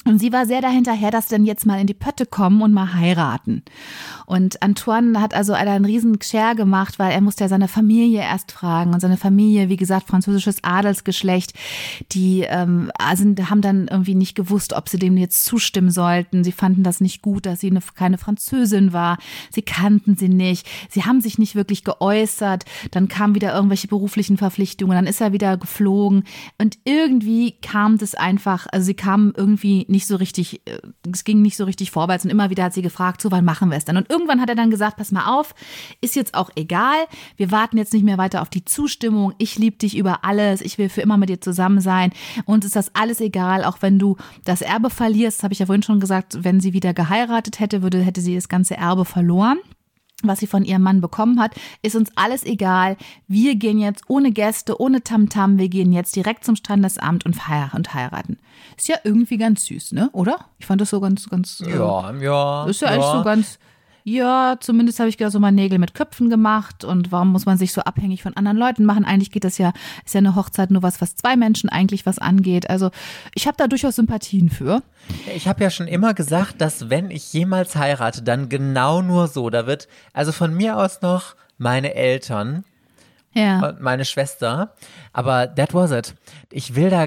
Und 0.05 0.19
sie 0.19 0.33
war 0.33 0.47
sehr 0.47 0.61
dahinterher, 0.61 1.13
dass 1.13 1.29
dann 1.29 1.45
jetzt 1.45 1.65
mal 1.65 1.81
in 1.81 1.87
die 1.87 1.95
Pötte 1.95 2.27
kommen 2.27 2.61
und 2.61 2.73
mal 2.73 2.95
heiraten. 2.95 3.63
Und 4.27 4.61
Antoine 4.61 5.21
hat 5.21 5.33
also 5.33 5.53
einen 5.53 5.85
riesen 5.85 6.21
Scher 6.21 6.57
gemacht, 6.57 6.99
weil 6.99 7.13
er 7.13 7.21
musste 7.21 7.45
ja 7.45 7.49
seine 7.49 7.69
Familie 7.69 8.21
erst 8.21 8.51
fragen. 8.51 8.95
Und 8.95 9.01
seine 9.01 9.17
Familie, 9.17 9.69
wie 9.69 9.77
gesagt, 9.77 10.09
französisches 10.09 10.65
Adelsgeschlecht, 10.65 11.55
die 12.11 12.41
ähm, 12.49 12.91
sind, 13.15 13.49
haben 13.49 13.61
dann 13.61 13.87
irgendwie 13.87 14.17
nicht 14.17 14.35
gewusst, 14.35 14.73
ob 14.73 14.89
sie 14.89 14.99
dem 14.99 15.17
jetzt 15.17 15.45
zustimmen 15.45 15.91
sollten. 15.91 16.43
Sie 16.43 16.53
fanden 16.53 16.83
das 16.83 17.01
nicht 17.01 17.23
gut, 17.23 17.47
dass 17.47 17.61
sie 17.61 17.71
eine, 17.71 17.81
keine 17.95 18.19
Französin 18.19 18.93
war. 18.93 19.19
Sie 19.51 19.63
kannten 19.63 20.17
sie 20.17 20.29
nicht. 20.29 20.67
Sie 20.91 21.05
haben 21.05 21.21
sich 21.21 21.39
nicht 21.39 21.55
wirklich 21.55 21.85
geäußert. 21.85 22.65
Dann 22.91 23.07
kamen 23.07 23.37
wieder 23.37 23.55
irgendwelche 23.55 23.87
beruflichen 23.87 24.37
Verpflichtungen. 24.37 24.97
Dann 24.97 25.07
ist 25.07 25.21
er 25.21 25.33
wieder 25.33 25.57
geflogen. 25.57 26.25
Und 26.59 26.79
irgendwie 26.85 27.53
kam 27.61 27.99
das 27.99 28.17
einfach, 28.17 28.67
also 28.73 28.87
sie 28.87 28.95
kamen 28.95 29.33
irgendwie 29.37 29.87
nicht 29.93 30.09
so 30.09 30.17
richtig, 30.17 30.63
äh, 30.65 30.79
es 31.13 31.23
ging 31.23 31.41
nicht 31.41 31.57
so 31.57 31.65
richtig 31.65 31.93
vorwärts 31.93 32.25
und 32.25 32.31
immer 32.31 32.51
wieder 32.51 32.65
hat 32.65 32.75
sie 32.75 32.83
gefragt, 32.83 33.23
so 33.23 33.31
wann 33.31 33.45
machen 33.45 33.71
wir 33.71 33.77
es 33.77 33.85
dann? 33.85 33.97
Und 33.97 34.11
irgendwann 34.11 34.41
hat 34.41 34.49
er 34.49 34.57
dann 34.57 34.71
gesagt, 34.71 34.97
pass 34.97 35.13
mal 35.13 35.39
auf, 35.39 35.55
ist 36.01 36.17
jetzt 36.17 36.35
auch 36.35 36.51
egal, 36.57 37.07
wir 37.37 37.53
warten 37.53 37.79
jetzt 37.79 37.93
nicht 37.93 38.05
mehr 38.05 38.19
weiter 38.19 38.43
auf 38.43 38.51
die 38.51 38.65
Zustimmung, 38.65 39.35
ich 39.39 39.57
liebe 39.59 39.77
dich 39.77 39.97
über 39.97 40.25
alles, 40.25 40.61
ich 40.61 40.79
will 40.79 40.89
für 40.89 41.03
immer 41.03 41.17
mit 41.17 41.29
dir 41.29 41.41
zusammen 41.41 41.81
sein 41.81 42.11
und 42.45 42.65
ist 42.65 42.75
das 42.75 42.95
alles 42.97 43.21
egal, 43.21 43.65
auch 43.65 43.79
wenn 43.81 44.01
du 44.01 44.17
das 44.45 44.63
Erbe 44.63 44.91
verlierst, 44.91 45.45
habe 45.45 45.53
ich 45.53 45.61
ja 45.61 45.67
vorhin 45.67 45.85
schon 45.85 46.01
gesagt, 46.01 46.43
wenn 46.43 46.59
sie 46.59 46.73
wieder 46.73 46.93
geheiratet 46.93 47.61
hätte, 47.61 47.83
würde, 47.83 48.01
hätte 48.01 48.21
sie 48.21 48.35
das 48.35 48.49
ganze 48.49 48.77
Erbe 48.77 49.05
verloren 49.05 49.59
was 50.29 50.41
sie 50.41 50.47
von 50.47 50.65
ihrem 50.65 50.83
Mann 50.83 51.01
bekommen 51.01 51.41
hat, 51.41 51.53
ist 51.83 51.97
uns 51.97 52.11
alles 52.17 52.45
egal. 52.45 52.97
Wir 53.29 53.55
gehen 53.57 53.79
jetzt 53.79 54.05
ohne 54.09 54.33
Gäste, 54.33 54.81
ohne 54.81 55.03
Tamtam, 55.03 55.59
wir 55.59 55.69
gehen 55.69 55.93
jetzt 55.93 56.17
direkt 56.17 56.45
zum 56.45 56.57
Standesamt 56.57 57.27
und, 57.27 57.35
feiern 57.35 57.71
und 57.75 57.95
heiraten. 57.95 58.39
Ist 58.77 58.89
ja 58.89 58.97
irgendwie 59.05 59.37
ganz 59.37 59.67
süß, 59.67 59.93
ne? 59.93 60.11
Oder? 60.13 60.47
Ich 60.59 60.67
fand 60.67 60.81
das 60.81 60.91
so 60.91 61.01
ganz, 61.01 61.29
ganz. 61.29 61.63
Ja, 61.67 62.13
ja. 62.13 62.65
ist 62.67 62.81
ja, 62.81 62.89
ja. 62.89 62.95
eigentlich 62.95 63.13
so 63.13 63.23
ganz. 63.23 63.59
Ja, 64.05 64.57
zumindest 64.59 64.99
habe 64.99 65.09
ich 65.09 65.19
gerade 65.19 65.31
so 65.31 65.39
mal 65.39 65.53
Nägel 65.53 65.79
mit 65.79 65.95
Köpfen 65.95 66.29
gemacht 66.29 66.85
und 66.85 67.13
warum 67.13 67.33
muss 67.33 67.47
man 67.47 67.59
sich 67.59 67.73
so 67.73 67.83
abhängig 67.83 68.23
von 68.23 68.37
anderen 68.37 68.57
Leuten 68.57 68.85
machen? 68.85 69.05
Eigentlich 69.05 69.31
geht 69.31 69.45
das 69.45 69.59
ja, 69.59 69.73
ist 70.05 70.15
ja 70.15 70.19
eine 70.19 70.35
Hochzeit 70.35 70.71
nur 70.71 70.83
was, 70.83 71.01
was 71.01 71.15
zwei 71.15 71.37
Menschen 71.37 71.69
eigentlich 71.69 72.05
was 72.05 72.19
angeht. 72.19 72.69
Also 72.69 72.91
ich 73.35 73.47
habe 73.47 73.57
da 73.57 73.69
durchaus 73.69 73.97
Sympathien 73.97 74.51
für. 74.51 74.83
Ich 75.35 75.47
habe 75.47 75.63
ja 75.63 75.71
schon 75.71 75.87
immer 75.87 76.15
gesagt, 76.15 76.61
dass 76.61 76.91
wenn 76.91 77.11
ich 77.11 77.33
jemals 77.33 77.77
heirate, 77.77 78.23
dann 78.23 78.49
genau 78.49 79.03
nur 79.03 79.29
so. 79.29 79.51
Da 79.51 79.67
wird 79.67 79.89
also 80.13 80.33
von 80.33 80.55
mir 80.55 80.79
aus 80.79 81.03
noch 81.03 81.37
meine 81.59 81.95
Eltern 81.95 82.65
Ja. 83.35 83.69
und 83.69 83.81
meine 83.81 84.05
Schwester. 84.05 84.75
Aber 85.13 85.55
that 85.55 85.75
was 85.75 85.91
it. 85.91 86.15
Ich 86.51 86.75
will 86.75 86.91
da, 86.91 87.07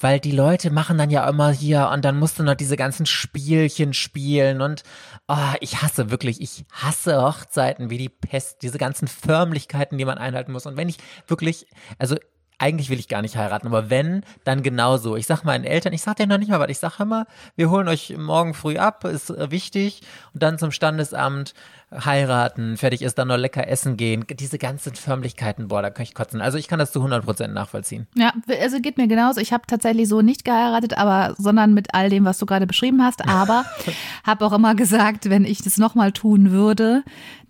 weil 0.00 0.20
die 0.20 0.32
Leute 0.32 0.70
machen 0.70 0.98
dann 0.98 1.10
ja 1.10 1.28
immer 1.28 1.50
hier 1.50 1.90
und 1.92 2.04
dann 2.04 2.18
musst 2.18 2.38
du 2.38 2.42
noch 2.42 2.54
diese 2.54 2.76
ganzen 2.76 3.06
Spielchen 3.06 3.94
spielen 3.94 4.60
und 4.60 4.82
oh, 5.28 5.54
ich 5.60 5.82
hasse 5.82 6.10
wirklich, 6.10 6.40
ich 6.40 6.64
hasse 6.72 7.22
Hochzeiten 7.22 7.90
wie 7.90 7.98
die 7.98 8.08
Pest, 8.08 8.62
diese 8.62 8.78
ganzen 8.78 9.08
Förmlichkeiten, 9.08 9.98
die 9.98 10.04
man 10.04 10.18
einhalten 10.18 10.52
muss. 10.52 10.66
Und 10.66 10.76
wenn 10.76 10.88
ich 10.88 10.98
wirklich, 11.26 11.66
also 11.98 12.16
eigentlich 12.62 12.90
will 12.90 13.00
ich 13.00 13.08
gar 13.08 13.22
nicht 13.22 13.36
heiraten, 13.36 13.66
aber 13.66 13.90
wenn, 13.90 14.22
dann 14.44 14.62
genauso. 14.62 15.16
Ich 15.16 15.26
sag 15.26 15.42
meinen 15.42 15.64
Eltern, 15.64 15.92
ich 15.92 16.02
sag 16.02 16.16
denen 16.16 16.28
noch 16.28 16.38
nicht 16.38 16.48
mal 16.48 16.60
was, 16.60 16.70
ich 16.70 16.78
sag 16.78 17.00
immer, 17.00 17.26
wir 17.56 17.70
holen 17.70 17.88
euch 17.88 18.16
morgen 18.16 18.54
früh 18.54 18.78
ab, 18.78 19.04
ist 19.04 19.30
äh, 19.30 19.50
wichtig 19.50 20.02
und 20.32 20.44
dann 20.44 20.58
zum 20.58 20.70
Standesamt 20.70 21.54
heiraten, 21.92 22.76
fertig 22.76 23.02
ist, 23.02 23.18
dann 23.18 23.28
noch 23.28 23.36
lecker 23.36 23.68
essen 23.68 23.96
gehen. 23.96 24.24
Diese 24.30 24.58
ganzen 24.58 24.94
Förmlichkeiten, 24.94 25.68
boah, 25.68 25.82
da 25.82 25.90
kann 25.90 26.04
ich 26.04 26.14
kotzen. 26.14 26.40
Also 26.40 26.56
ich 26.56 26.68
kann 26.68 26.78
das 26.78 26.92
zu 26.92 27.00
100% 27.04 27.48
nachvollziehen. 27.48 28.06
Ja, 28.14 28.32
also 28.60 28.80
geht 28.80 28.96
mir 28.96 29.08
genauso. 29.08 29.40
Ich 29.40 29.52
habe 29.52 29.64
tatsächlich 29.66 30.08
so 30.08 30.22
nicht 30.22 30.44
geheiratet, 30.44 30.96
aber 30.96 31.34
sondern 31.38 31.74
mit 31.74 31.94
all 31.94 32.08
dem, 32.08 32.24
was 32.24 32.38
du 32.38 32.46
gerade 32.46 32.66
beschrieben 32.66 33.02
hast. 33.02 33.28
Aber 33.28 33.64
habe 34.24 34.46
auch 34.46 34.52
immer 34.52 34.74
gesagt, 34.74 35.28
wenn 35.28 35.44
ich 35.44 35.62
das 35.62 35.76
nochmal 35.76 36.12
tun 36.12 36.50
würde, 36.50 37.02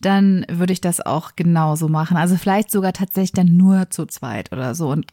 dann 0.05 0.45
würde 0.51 0.73
ich 0.73 0.81
das 0.81 1.01
auch 1.01 1.37
genauso 1.37 1.89
machen. 1.89 2.17
Also 2.17 2.37
vielleicht 2.37 2.71
sogar 2.71 2.93
tatsächlich 2.93 3.33
dann 3.33 3.57
nur 3.57 3.91
zu 3.91 4.07
zweit 4.07 4.53
oder 4.53 4.75
so 4.75 4.91
und 4.91 5.07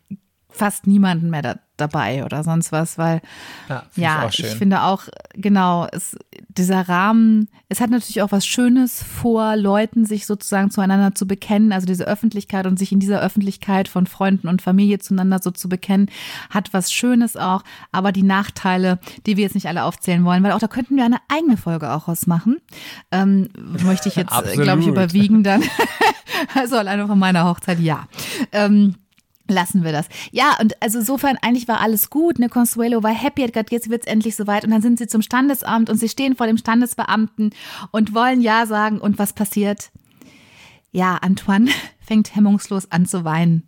fast 0.52 0.88
niemanden 0.88 1.30
mehr 1.30 1.42
da, 1.42 1.56
dabei 1.78 2.26
oder 2.26 2.44
sonst 2.44 2.72
was, 2.72 2.98
weil 2.98 3.22
Ja, 3.70 3.84
ja, 3.96 4.28
ich 4.28 4.40
ich, 4.40 4.48
finde 4.56 4.82
auch, 4.82 5.04
genau, 5.34 5.88
es, 5.92 6.18
dieser 6.48 6.90
Rahmen, 6.90 7.50
es 7.70 7.80
hat 7.80 7.92
natürlich 7.92 8.22
auch 8.22 8.32
was 8.32 8.46
Schönes 8.46 9.02
vor, 9.02 9.56
Leuten 9.56 10.06
sich 10.06 10.26
sozusagen 10.26 10.72
zueinander 10.72 11.14
zu 11.14 11.28
bekennen, 11.28 11.72
also 11.72 11.86
diese 11.86 12.06
Öffentlichkeit 12.06 12.66
und 12.66 12.80
sich 12.80 12.92
in 12.92 13.00
dieser 13.00 13.22
Öffentlichkeit 13.22 13.88
von 13.88 14.08
Freunden 14.08 14.48
und 14.48 14.62
Familie 14.62 15.00
zueinander 15.00 15.40
so 15.42 15.52
zu 15.52 15.70
bekennen, 15.70 16.10
hat 16.50 16.74
was 16.74 16.92
Schönes 16.92 17.38
auch, 17.38 17.64
aber 17.92 18.12
die 18.12 18.24
Nachteile, 18.24 19.00
die 19.26 19.38
wir 19.38 19.44
jetzt 19.44 19.56
nicht 19.56 19.68
alle 19.68 19.84
aufzählen 19.84 20.26
wollen, 20.26 20.44
weil 20.44 20.52
auch 20.52 20.60
da 20.60 20.68
könnten 20.68 20.96
wir 20.96 21.06
eine 21.06 21.20
eigene 21.30 21.58
Folge 21.58 21.92
auch 21.92 22.08
ausmachen, 22.08 22.58
ähm, 23.12 23.50
möchte 23.84 24.10
ich 24.10 24.16
jetzt, 24.16 24.34
äh, 24.34 24.58
glaube 24.58 24.82
ich, 24.82 24.88
überwiegen 24.88 25.44
dann. 25.44 25.64
also 26.56 26.78
alleine 26.78 27.08
von 27.08 27.20
meiner 27.20 27.46
Hochzeit, 27.46 27.80
ja. 27.80 28.08
Ähm, 28.52 28.96
Lassen 29.50 29.84
wir 29.84 29.92
das. 29.92 30.08
Ja, 30.32 30.56
und 30.62 30.80
also 30.80 31.00
insofern 31.00 31.38
eigentlich 31.42 31.68
war 31.68 31.82
alles 31.82 32.12
gut. 32.12 32.38
Ne, 32.38 32.50
Consuelo 32.50 33.02
war 33.02 33.12
happy, 33.12 33.42
hat 33.42 33.54
gesagt, 33.54 33.72
jetzt 33.72 33.90
wird's 33.90 34.06
endlich 34.06 34.36
soweit. 34.36 34.64
Und 34.64 34.70
dann 34.70 34.84
sind 34.84 35.00
sie 35.00 35.08
zum 35.08 35.24
Standesamt 35.24 35.90
und 35.90 35.98
sie 35.98 36.08
stehen 36.08 36.36
vor 36.36 36.46
dem 36.46 36.58
Standesbeamten 36.58 37.50
und 37.92 38.14
wollen 38.14 38.42
Ja 38.42 38.68
sagen. 38.68 39.00
Und 39.00 39.18
was 39.18 39.34
passiert? 39.34 39.90
Ja, 40.92 41.16
Antoine 41.16 41.72
fängt 42.00 42.36
hemmungslos 42.36 42.92
an 42.92 43.08
zu 43.08 43.24
weinen 43.24 43.68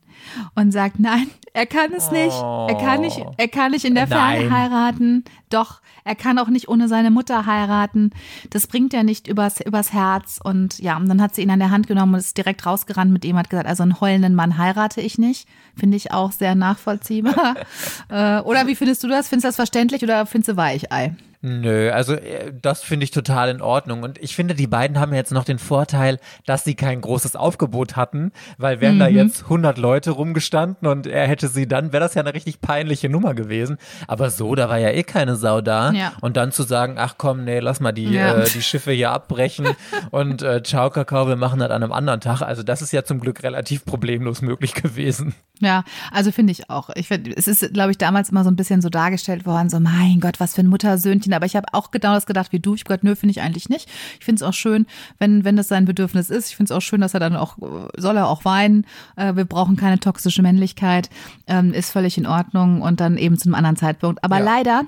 und 0.53 0.71
sagt, 0.71 0.99
nein, 0.99 1.27
er 1.53 1.65
kann 1.65 1.91
es 1.93 2.11
nicht. 2.11 2.35
Er 2.35 2.75
kann 2.75 3.01
nicht, 3.01 3.21
er 3.37 3.47
kann 3.47 3.71
nicht 3.71 3.85
in 3.85 3.95
der 3.95 4.07
Ferne 4.07 4.47
Nein. 4.47 4.51
heiraten. 4.51 5.23
Doch, 5.49 5.81
er 6.05 6.15
kann 6.15 6.39
auch 6.39 6.47
nicht 6.47 6.69
ohne 6.69 6.87
seine 6.87 7.11
Mutter 7.11 7.45
heiraten. 7.45 8.11
Das 8.49 8.67
bringt 8.67 8.93
er 8.93 9.03
nicht 9.03 9.27
übers, 9.27 9.59
übers 9.59 9.91
Herz. 9.91 10.39
Und 10.41 10.79
ja, 10.79 10.95
und 10.95 11.09
dann 11.09 11.21
hat 11.21 11.35
sie 11.35 11.41
ihn 11.41 11.51
an 11.51 11.59
der 11.59 11.71
Hand 11.71 11.87
genommen 11.87 12.13
und 12.13 12.19
ist 12.19 12.37
direkt 12.37 12.65
rausgerannt 12.65 13.11
mit 13.11 13.25
ihm, 13.25 13.37
hat 13.37 13.49
gesagt, 13.49 13.67
also 13.67 13.83
einen 13.83 13.99
heulenden 13.99 14.33
Mann 14.33 14.57
heirate 14.57 15.01
ich 15.01 15.17
nicht. 15.17 15.47
Finde 15.75 15.97
ich 15.97 16.11
auch 16.11 16.31
sehr 16.31 16.55
nachvollziehbar. 16.55 17.55
äh, 18.09 18.39
oder 18.39 18.67
wie 18.67 18.75
findest 18.75 19.03
du 19.03 19.07
das? 19.07 19.27
Findest 19.27 19.45
du 19.45 19.47
das 19.49 19.55
verständlich 19.57 20.03
oder 20.03 20.25
findest 20.25 20.49
du 20.49 20.57
Weichei? 20.57 21.15
Nö, 21.43 21.89
also 21.91 22.13
äh, 22.13 22.53
das 22.61 22.83
finde 22.83 23.03
ich 23.03 23.11
total 23.11 23.49
in 23.49 23.61
Ordnung. 23.61 24.03
Und 24.03 24.19
ich 24.21 24.35
finde, 24.35 24.53
die 24.53 24.67
beiden 24.67 24.99
haben 24.99 25.13
jetzt 25.13 25.31
noch 25.31 25.43
den 25.43 25.57
Vorteil, 25.57 26.19
dass 26.45 26.63
sie 26.63 26.75
kein 26.75 27.01
großes 27.01 27.35
Aufgebot 27.35 27.95
hatten, 27.95 28.31
weil 28.59 28.79
wären 28.79 28.95
mhm. 28.95 28.99
da 28.99 29.07
jetzt 29.07 29.43
100 29.43 29.79
Leute 29.79 30.11
rumgestanden 30.11 30.87
und 30.87 31.07
er 31.07 31.27
hätte 31.27 31.47
sie 31.47 31.67
dann, 31.67 31.93
wäre 31.93 32.03
das 32.03 32.13
ja 32.13 32.21
eine 32.21 32.35
richtig 32.35 32.61
peinliche 32.61 33.09
Nummer 33.09 33.33
gewesen. 33.33 33.77
Aber 34.07 34.29
so, 34.29 34.53
da 34.53 34.69
war 34.69 34.77
ja 34.77 34.89
eh 34.89 35.03
keine 35.03 35.35
Sau 35.35 35.61
da. 35.61 35.91
Ja. 35.91 36.13
Und 36.21 36.37
dann 36.37 36.51
zu 36.51 36.61
sagen, 36.61 36.95
ach 36.97 37.15
komm, 37.17 37.43
nee, 37.43 37.59
lass 37.59 37.79
mal 37.79 37.91
die, 37.91 38.11
ja. 38.11 38.35
äh, 38.35 38.47
die 38.47 38.61
Schiffe 38.61 38.91
hier 38.91 39.09
abbrechen 39.11 39.67
und 40.11 40.43
äh, 40.43 40.61
ciao 40.61 40.91
Kakao, 40.91 41.27
wir 41.27 41.37
machen 41.37 41.59
das 41.59 41.71
an 41.71 41.81
einem 41.81 41.91
anderen 41.91 42.21
Tag. 42.21 42.41
Also 42.43 42.61
das 42.61 42.83
ist 42.83 42.93
ja 42.93 43.03
zum 43.03 43.19
Glück 43.19 43.41
relativ 43.41 43.83
problemlos 43.83 44.43
möglich 44.43 44.75
gewesen. 44.75 45.33
Ja, 45.61 45.83
also 46.11 46.31
finde 46.31 46.51
ich 46.51 46.69
auch. 46.69 46.89
Ich 46.95 47.07
find, 47.07 47.27
es 47.27 47.47
ist, 47.47 47.73
glaube 47.73 47.91
ich, 47.91 47.97
damals 47.97 48.29
immer 48.29 48.43
so 48.43 48.49
ein 48.49 48.55
bisschen 48.55 48.81
so 48.81 48.89
dargestellt 48.89 49.45
worden, 49.45 49.69
so 49.69 49.79
mein 49.79 50.19
Gott, 50.19 50.39
was 50.39 50.55
für 50.55 50.61
ein 50.61 50.67
Muttersöhnchen. 50.67 51.30
Aber 51.33 51.45
ich 51.45 51.55
habe 51.55 51.67
auch 51.73 51.91
genau 51.91 52.13
das 52.13 52.25
gedacht 52.25 52.51
wie 52.51 52.59
du. 52.59 52.75
Ich 52.75 52.81
habe 52.81 52.89
gedacht, 52.89 53.03
nö, 53.03 53.15
finde 53.15 53.31
ich 53.31 53.41
eigentlich 53.41 53.69
nicht. 53.69 53.89
Ich 54.19 54.25
finde 54.25 54.43
es 54.43 54.47
auch 54.47 54.53
schön, 54.53 54.85
wenn, 55.19 55.43
wenn 55.43 55.55
das 55.55 55.67
sein 55.67 55.85
Bedürfnis 55.85 56.29
ist. 56.29 56.49
Ich 56.49 56.55
finde 56.55 56.73
es 56.73 56.77
auch 56.77 56.81
schön, 56.81 57.01
dass 57.01 57.13
er 57.13 57.19
dann 57.19 57.35
auch, 57.35 57.57
soll 57.97 58.17
er 58.17 58.27
auch 58.27 58.45
weinen. 58.45 58.85
Äh, 59.15 59.35
wir 59.35 59.45
brauchen 59.45 59.75
keine 59.75 59.99
toxische 59.99 60.41
Männlichkeit. 60.41 61.09
Ähm, 61.47 61.73
ist 61.73 61.91
völlig 61.91 62.17
in 62.17 62.27
Ordnung 62.27 62.81
und 62.81 62.99
dann 62.99 63.17
eben 63.17 63.37
zu 63.37 63.47
einem 63.47 63.55
anderen 63.55 63.75
Zeitpunkt. 63.77 64.23
Aber 64.23 64.39
ja. 64.39 64.43
leider 64.43 64.83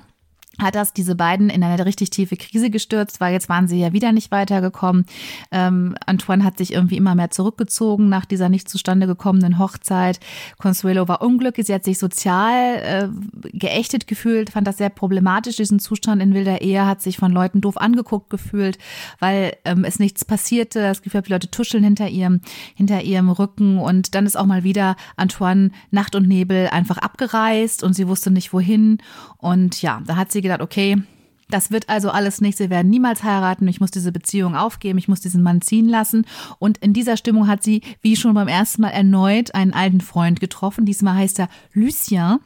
hat 0.60 0.74
das 0.74 0.92
diese 0.92 1.14
beiden 1.14 1.50
in 1.50 1.62
eine 1.62 1.84
richtig 1.84 2.10
tiefe 2.10 2.36
Krise 2.36 2.70
gestürzt, 2.70 3.20
weil 3.20 3.32
jetzt 3.32 3.48
waren 3.48 3.68
sie 3.68 3.80
ja 3.80 3.92
wieder 3.92 4.12
nicht 4.12 4.30
weitergekommen. 4.30 5.04
Ähm, 5.50 5.96
Antoine 6.06 6.44
hat 6.44 6.58
sich 6.58 6.72
irgendwie 6.72 6.96
immer 6.96 7.14
mehr 7.14 7.30
zurückgezogen 7.30 8.08
nach 8.08 8.24
dieser 8.24 8.48
nicht 8.48 8.68
zustande 8.68 9.06
gekommenen 9.06 9.58
Hochzeit. 9.58 10.20
Consuelo 10.58 11.08
war 11.08 11.22
unglücklich, 11.22 11.66
sie 11.66 11.74
hat 11.74 11.84
sich 11.84 11.98
sozial 11.98 12.76
äh, 12.76 13.08
geächtet 13.52 14.06
gefühlt, 14.06 14.50
fand 14.50 14.66
das 14.66 14.78
sehr 14.78 14.90
problematisch, 14.90 15.56
diesen 15.56 15.78
Zustand 15.78 16.22
in 16.22 16.34
wilder 16.34 16.60
Ehe, 16.60 16.86
hat 16.86 17.02
sich 17.02 17.16
von 17.18 17.32
Leuten 17.32 17.60
doof 17.60 17.76
angeguckt 17.76 18.30
gefühlt, 18.30 18.78
weil 19.18 19.56
ähm, 19.64 19.84
es 19.84 19.98
nichts 19.98 20.24
passierte. 20.24 20.80
Das 20.80 21.02
Gefühl, 21.02 21.22
die 21.22 21.32
Leute 21.32 21.50
tuscheln 21.50 21.84
hinter 21.84 22.08
ihrem, 22.08 22.40
hinter 22.74 23.02
ihrem 23.02 23.30
Rücken 23.30 23.78
und 23.78 24.14
dann 24.14 24.26
ist 24.26 24.36
auch 24.36 24.46
mal 24.46 24.64
wieder 24.64 24.96
Antoine 25.16 25.70
Nacht 25.90 26.14
und 26.14 26.28
Nebel 26.28 26.68
einfach 26.68 26.98
abgereist 26.98 27.82
und 27.82 27.94
sie 27.94 28.08
wusste 28.08 28.30
nicht 28.30 28.52
wohin. 28.52 28.98
Und 29.38 29.82
ja, 29.82 30.00
da 30.06 30.16
hat 30.16 30.32
sie 30.32 30.43
gedacht, 30.44 30.62
okay, 30.62 31.02
das 31.50 31.70
wird 31.70 31.88
also 31.88 32.10
alles 32.10 32.40
nicht. 32.40 32.56
Sie 32.56 32.70
werden 32.70 32.90
niemals 32.90 33.22
heiraten. 33.22 33.68
Ich 33.68 33.80
muss 33.80 33.90
diese 33.90 34.12
Beziehung 34.12 34.56
aufgeben. 34.56 34.98
Ich 34.98 35.08
muss 35.08 35.20
diesen 35.20 35.42
Mann 35.42 35.60
ziehen 35.60 35.88
lassen. 35.88 36.26
Und 36.58 36.78
in 36.78 36.92
dieser 36.92 37.16
Stimmung 37.16 37.48
hat 37.48 37.62
sie, 37.62 37.82
wie 38.00 38.16
schon 38.16 38.34
beim 38.34 38.48
ersten 38.48 38.82
Mal, 38.82 38.90
erneut 38.90 39.54
einen 39.54 39.72
alten 39.72 40.00
Freund 40.00 40.40
getroffen. 40.40 40.86
Diesmal 40.86 41.16
heißt 41.16 41.38
er 41.40 41.48
Lucien. 41.72 42.38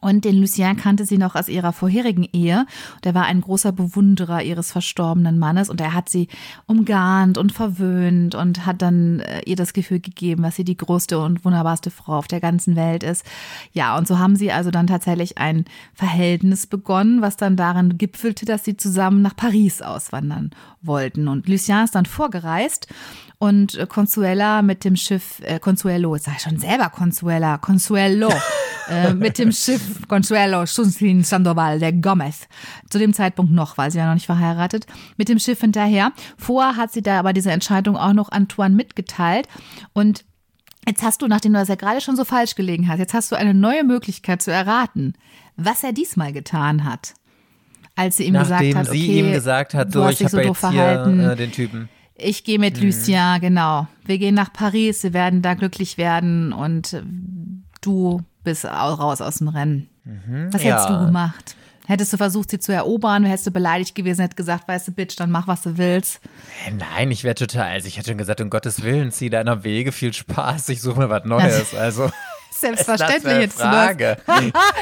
Und 0.00 0.24
den 0.24 0.38
Lucien 0.40 0.76
kannte 0.76 1.06
sie 1.06 1.18
noch 1.18 1.34
aus 1.34 1.48
ihrer 1.48 1.72
vorherigen 1.72 2.28
Ehe. 2.32 2.66
Der 3.04 3.14
war 3.14 3.24
ein 3.24 3.40
großer 3.40 3.72
Bewunderer 3.72 4.42
ihres 4.42 4.70
verstorbenen 4.70 5.38
Mannes 5.38 5.70
und 5.70 5.80
er 5.80 5.94
hat 5.94 6.08
sie 6.08 6.28
umgarnt 6.66 7.38
und 7.38 7.52
verwöhnt 7.52 8.34
und 8.34 8.66
hat 8.66 8.82
dann 8.82 9.20
äh, 9.20 9.40
ihr 9.46 9.56
das 9.56 9.72
Gefühl 9.72 10.00
gegeben, 10.00 10.42
dass 10.42 10.56
sie 10.56 10.64
die 10.64 10.76
größte 10.76 11.18
und 11.18 11.44
wunderbarste 11.44 11.90
Frau 11.90 12.18
auf 12.18 12.28
der 12.28 12.40
ganzen 12.40 12.76
Welt 12.76 13.02
ist. 13.02 13.24
Ja, 13.72 13.96
und 13.96 14.06
so 14.06 14.18
haben 14.18 14.36
sie 14.36 14.52
also 14.52 14.70
dann 14.70 14.86
tatsächlich 14.86 15.38
ein 15.38 15.64
Verhältnis 15.94 16.66
begonnen, 16.66 17.22
was 17.22 17.36
dann 17.36 17.56
darin 17.56 17.98
gipfelte, 17.98 18.44
dass 18.44 18.64
sie 18.64 18.76
zusammen 18.76 19.22
nach 19.22 19.34
Paris 19.34 19.82
auswandern 19.82 20.50
wollten. 20.82 21.28
Und 21.28 21.48
Lucien 21.48 21.84
ist 21.84 21.94
dann 21.94 22.06
vorgereist 22.06 22.86
und 23.38 23.74
äh, 23.74 23.86
Consuela 23.86 24.62
mit 24.62 24.84
dem 24.84 24.96
Schiff, 24.96 25.40
äh, 25.42 25.58
Consuelo, 25.58 26.14
jetzt 26.14 26.26
sag 26.26 26.36
ich 26.36 26.42
schon 26.42 26.58
selber 26.58 26.88
Consuela, 26.88 27.58
Consuelo, 27.58 28.30
äh, 28.88 29.12
mit 29.12 29.38
dem 29.38 29.52
Schiff 29.52 30.06
Consuelo 30.08 30.64
Sunsin 30.66 31.22
Sandoval, 31.22 31.78
der 31.78 31.92
Gomez, 31.92 32.48
zu 32.88 32.98
dem 32.98 33.12
Zeitpunkt 33.12 33.52
noch, 33.52 33.76
weil 33.78 33.90
sie 33.90 33.98
ja 33.98 34.06
noch 34.06 34.14
nicht 34.14 34.26
verheiratet, 34.26 34.86
mit 35.16 35.28
dem 35.28 35.38
Schiff 35.38 35.60
hinterher. 35.60 36.12
Vorher 36.38 36.76
hat 36.76 36.92
sie 36.92 37.02
da 37.02 37.18
aber 37.18 37.32
diese 37.32 37.50
Entscheidung 37.50 37.96
auch 37.96 38.12
noch 38.12 38.30
Antoine 38.30 38.74
mitgeteilt 38.74 39.48
und 39.92 40.24
Jetzt 40.88 41.02
hast 41.02 41.20
du, 41.20 41.26
nachdem 41.26 41.52
du 41.52 41.58
das 41.58 41.66
ja 41.66 41.74
gerade 41.74 42.00
schon 42.00 42.14
so 42.14 42.24
falsch 42.24 42.54
gelegen 42.54 42.86
hast, 42.86 43.00
jetzt 43.00 43.12
hast 43.12 43.32
du 43.32 43.36
eine 43.36 43.54
neue 43.54 43.82
Möglichkeit 43.82 44.40
zu 44.40 44.52
erraten, 44.52 45.14
was 45.56 45.82
er 45.82 45.92
diesmal 45.92 46.32
getan 46.32 46.84
hat. 46.84 47.14
Als 47.96 48.18
sie 48.18 48.24
ihm 48.24 48.34
Nachdem 48.34 48.68
gesagt 48.68 48.74
hat, 48.76 48.88
okay, 48.88 48.98
sie 48.98 49.18
ihm 49.18 49.32
gesagt 49.32 49.74
hat, 49.74 49.92
so, 49.92 50.08
ich 50.08 50.20
habe 50.20 50.30
so 50.30 50.38
jetzt 50.38 50.58
verhalten. 50.58 51.18
hier 51.18 51.32
äh, 51.32 51.36
den 51.36 51.50
Typen. 51.50 51.88
Ich 52.18 52.44
gehe 52.44 52.58
mit 52.58 52.78
mhm. 52.78 52.86
Lucien, 52.86 53.40
genau. 53.40 53.86
Wir 54.04 54.18
gehen 54.18 54.34
nach 54.34 54.52
Paris, 54.52 55.02
wir 55.02 55.12
werden 55.12 55.42
da 55.42 55.54
glücklich 55.54 55.98
werden 55.98 56.52
und 56.52 57.02
du 57.82 58.22
bist 58.42 58.64
raus 58.64 59.20
aus 59.20 59.36
dem 59.36 59.48
Rennen. 59.48 59.88
Mhm, 60.04 60.52
was 60.52 60.64
hättest 60.64 60.88
ja. 60.88 60.98
du 60.98 61.06
gemacht? 61.06 61.56
Hättest 61.86 62.12
du 62.12 62.16
versucht, 62.16 62.50
sie 62.50 62.58
zu 62.58 62.72
erobern, 62.72 63.24
hättest 63.24 63.46
du 63.46 63.50
beleidigt 63.52 63.94
gewesen, 63.94 64.22
hättest 64.22 64.36
gesagt, 64.36 64.66
weißt 64.66 64.88
du, 64.88 64.92
Bitch, 64.92 65.14
dann 65.16 65.30
mach, 65.30 65.46
was 65.46 65.62
du 65.62 65.78
willst. 65.78 66.20
Nein, 66.76 67.12
ich 67.12 67.22
wäre 67.22 67.36
total, 67.36 67.70
also 67.70 67.86
ich 67.86 67.96
hätte 67.96 68.10
schon 68.10 68.18
gesagt, 68.18 68.40
um 68.40 68.50
Gottes 68.50 68.82
Willen, 68.82 69.12
zieh 69.12 69.30
deiner 69.30 69.62
Wege, 69.62 69.92
viel 69.92 70.12
Spaß, 70.12 70.68
ich 70.70 70.80
suche 70.82 70.98
mir 70.98 71.10
was 71.10 71.24
Neues, 71.24 71.74
also. 71.74 72.10
Selbstverständlich 72.58 73.38
jetzt. 73.38 73.60
Frage. 73.60 74.16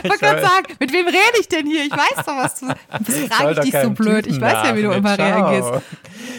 ich 0.02 0.10
wollte 0.10 0.24
gerade 0.24 0.42
sagen, 0.42 0.66
mit 0.78 0.92
wem 0.92 1.06
rede 1.06 1.38
ich 1.40 1.48
denn 1.48 1.66
hier? 1.66 1.84
Ich 1.84 1.92
weiß 1.92 2.24
doch, 2.24 2.36
was 2.36 2.60
du. 2.60 2.66
Das 2.66 3.36
frage 3.36 3.52
ich 3.52 3.70
dich 3.70 3.82
so 3.82 3.90
blöd. 3.90 4.26
Ich 4.26 4.40
weiß 4.40 4.68
ja, 4.68 4.76
wie 4.76 4.82
du 4.82 4.90
immer 4.92 5.14
Ciao. 5.14 5.26
reagierst. 5.26 5.84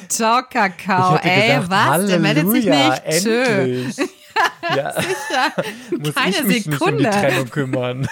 Ciao, 0.10 0.42
Kakao. 0.50 1.18
Ey, 1.18 1.48
gedacht, 1.48 1.70
was? 1.70 2.08
Der 2.08 2.20
meldet 2.20 2.50
sich 2.52 2.66
nicht. 2.66 3.24
Tschö. 3.24 3.86
ja, 4.76 4.94
sicher. 4.94 5.64
Muss 5.98 6.16
Keine 6.16 6.30
ich 6.30 6.44
mich 6.44 6.64
Sekunde. 6.64 7.04
Nicht 7.04 7.08
um 7.08 7.22
die 7.22 7.28
Trennung 7.28 7.50
kümmern. 7.50 8.08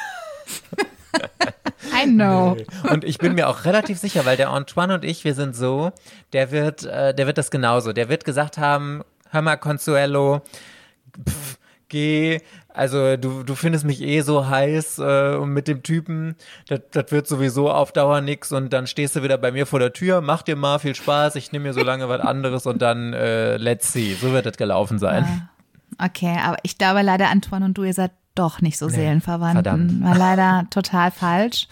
I 1.94 2.06
know. 2.06 2.56
Nee. 2.56 2.66
Und 2.90 3.04
ich 3.04 3.18
bin 3.18 3.36
mir 3.36 3.50
auch 3.50 3.66
relativ 3.66 4.00
sicher, 4.00 4.26
weil 4.26 4.38
der 4.38 4.50
Antoine 4.50 4.96
und 4.96 5.06
ich, 5.06 5.24
wir 5.24 5.36
sind 5.36 5.56
so, 5.56 5.92
der 6.34 6.52
wird, 6.52 6.84
äh, 6.86 7.14
der 7.14 7.28
wird 7.28 7.38
das 7.38 7.52
genauso. 7.52 7.94
Der 7.94 8.10
wird 8.10 8.26
gesagt 8.26 8.58
haben, 8.58 9.04
hör 9.30 9.42
mal, 9.42 9.58
Consuelo, 9.58 10.42
pff, 11.28 11.58
geh, 11.90 12.42
also 12.74 13.18
du, 13.18 13.44
du 13.44 13.56
findest 13.56 13.86
mich 13.86 14.02
eh 14.02 14.22
so 14.22 14.48
heiß 14.48 15.00
äh, 15.00 15.36
und 15.36 15.50
mit 15.50 15.68
dem 15.68 15.84
Typen, 15.84 16.36
das, 16.68 17.12
wird 17.12 17.28
sowieso 17.28 17.72
auf 17.72 17.92
Dauer 17.92 18.22
nix 18.22 18.52
und 18.52 18.74
dann 18.74 18.88
stehst 18.88 19.16
du 19.16 19.24
wieder 19.24 19.38
bei 19.38 19.52
mir 19.52 19.66
vor 19.66 19.80
der 19.80 19.94
Tür, 19.94 20.22
mach 20.22 20.42
dir 20.42 20.56
mal 20.56 20.80
viel 20.80 20.96
Spaß, 20.96 21.36
ich 21.36 21.52
nehme 21.52 21.64
mir 21.64 21.74
so 21.74 21.84
lange 21.84 22.10
was 22.10 22.22
anderes 22.22 22.66
und 22.66 22.82
dann 22.82 23.14
äh, 23.14 23.58
let's 23.58 23.94
see. 23.94 24.14
So 24.14 24.32
wird 24.32 24.46
das 24.46 24.58
gelaufen 24.58 25.00
sein. 25.00 25.24
Ja. 26.00 26.06
Okay, 26.08 26.38
aber 26.44 26.58
ich 26.64 26.78
glaube 26.78 27.02
leider, 27.04 27.30
Antoine 27.30 27.66
und 27.66 27.78
du, 27.78 27.84
ihr 27.84 27.94
seid 27.94 28.12
doch 28.36 28.62
nicht 28.62 28.78
so 28.78 28.88
nee, 28.88 28.94
Seelenverwandten. 28.94 30.04
War 30.04 30.18
leider 30.18 30.68
total 30.72 31.12
falsch. 31.12 31.68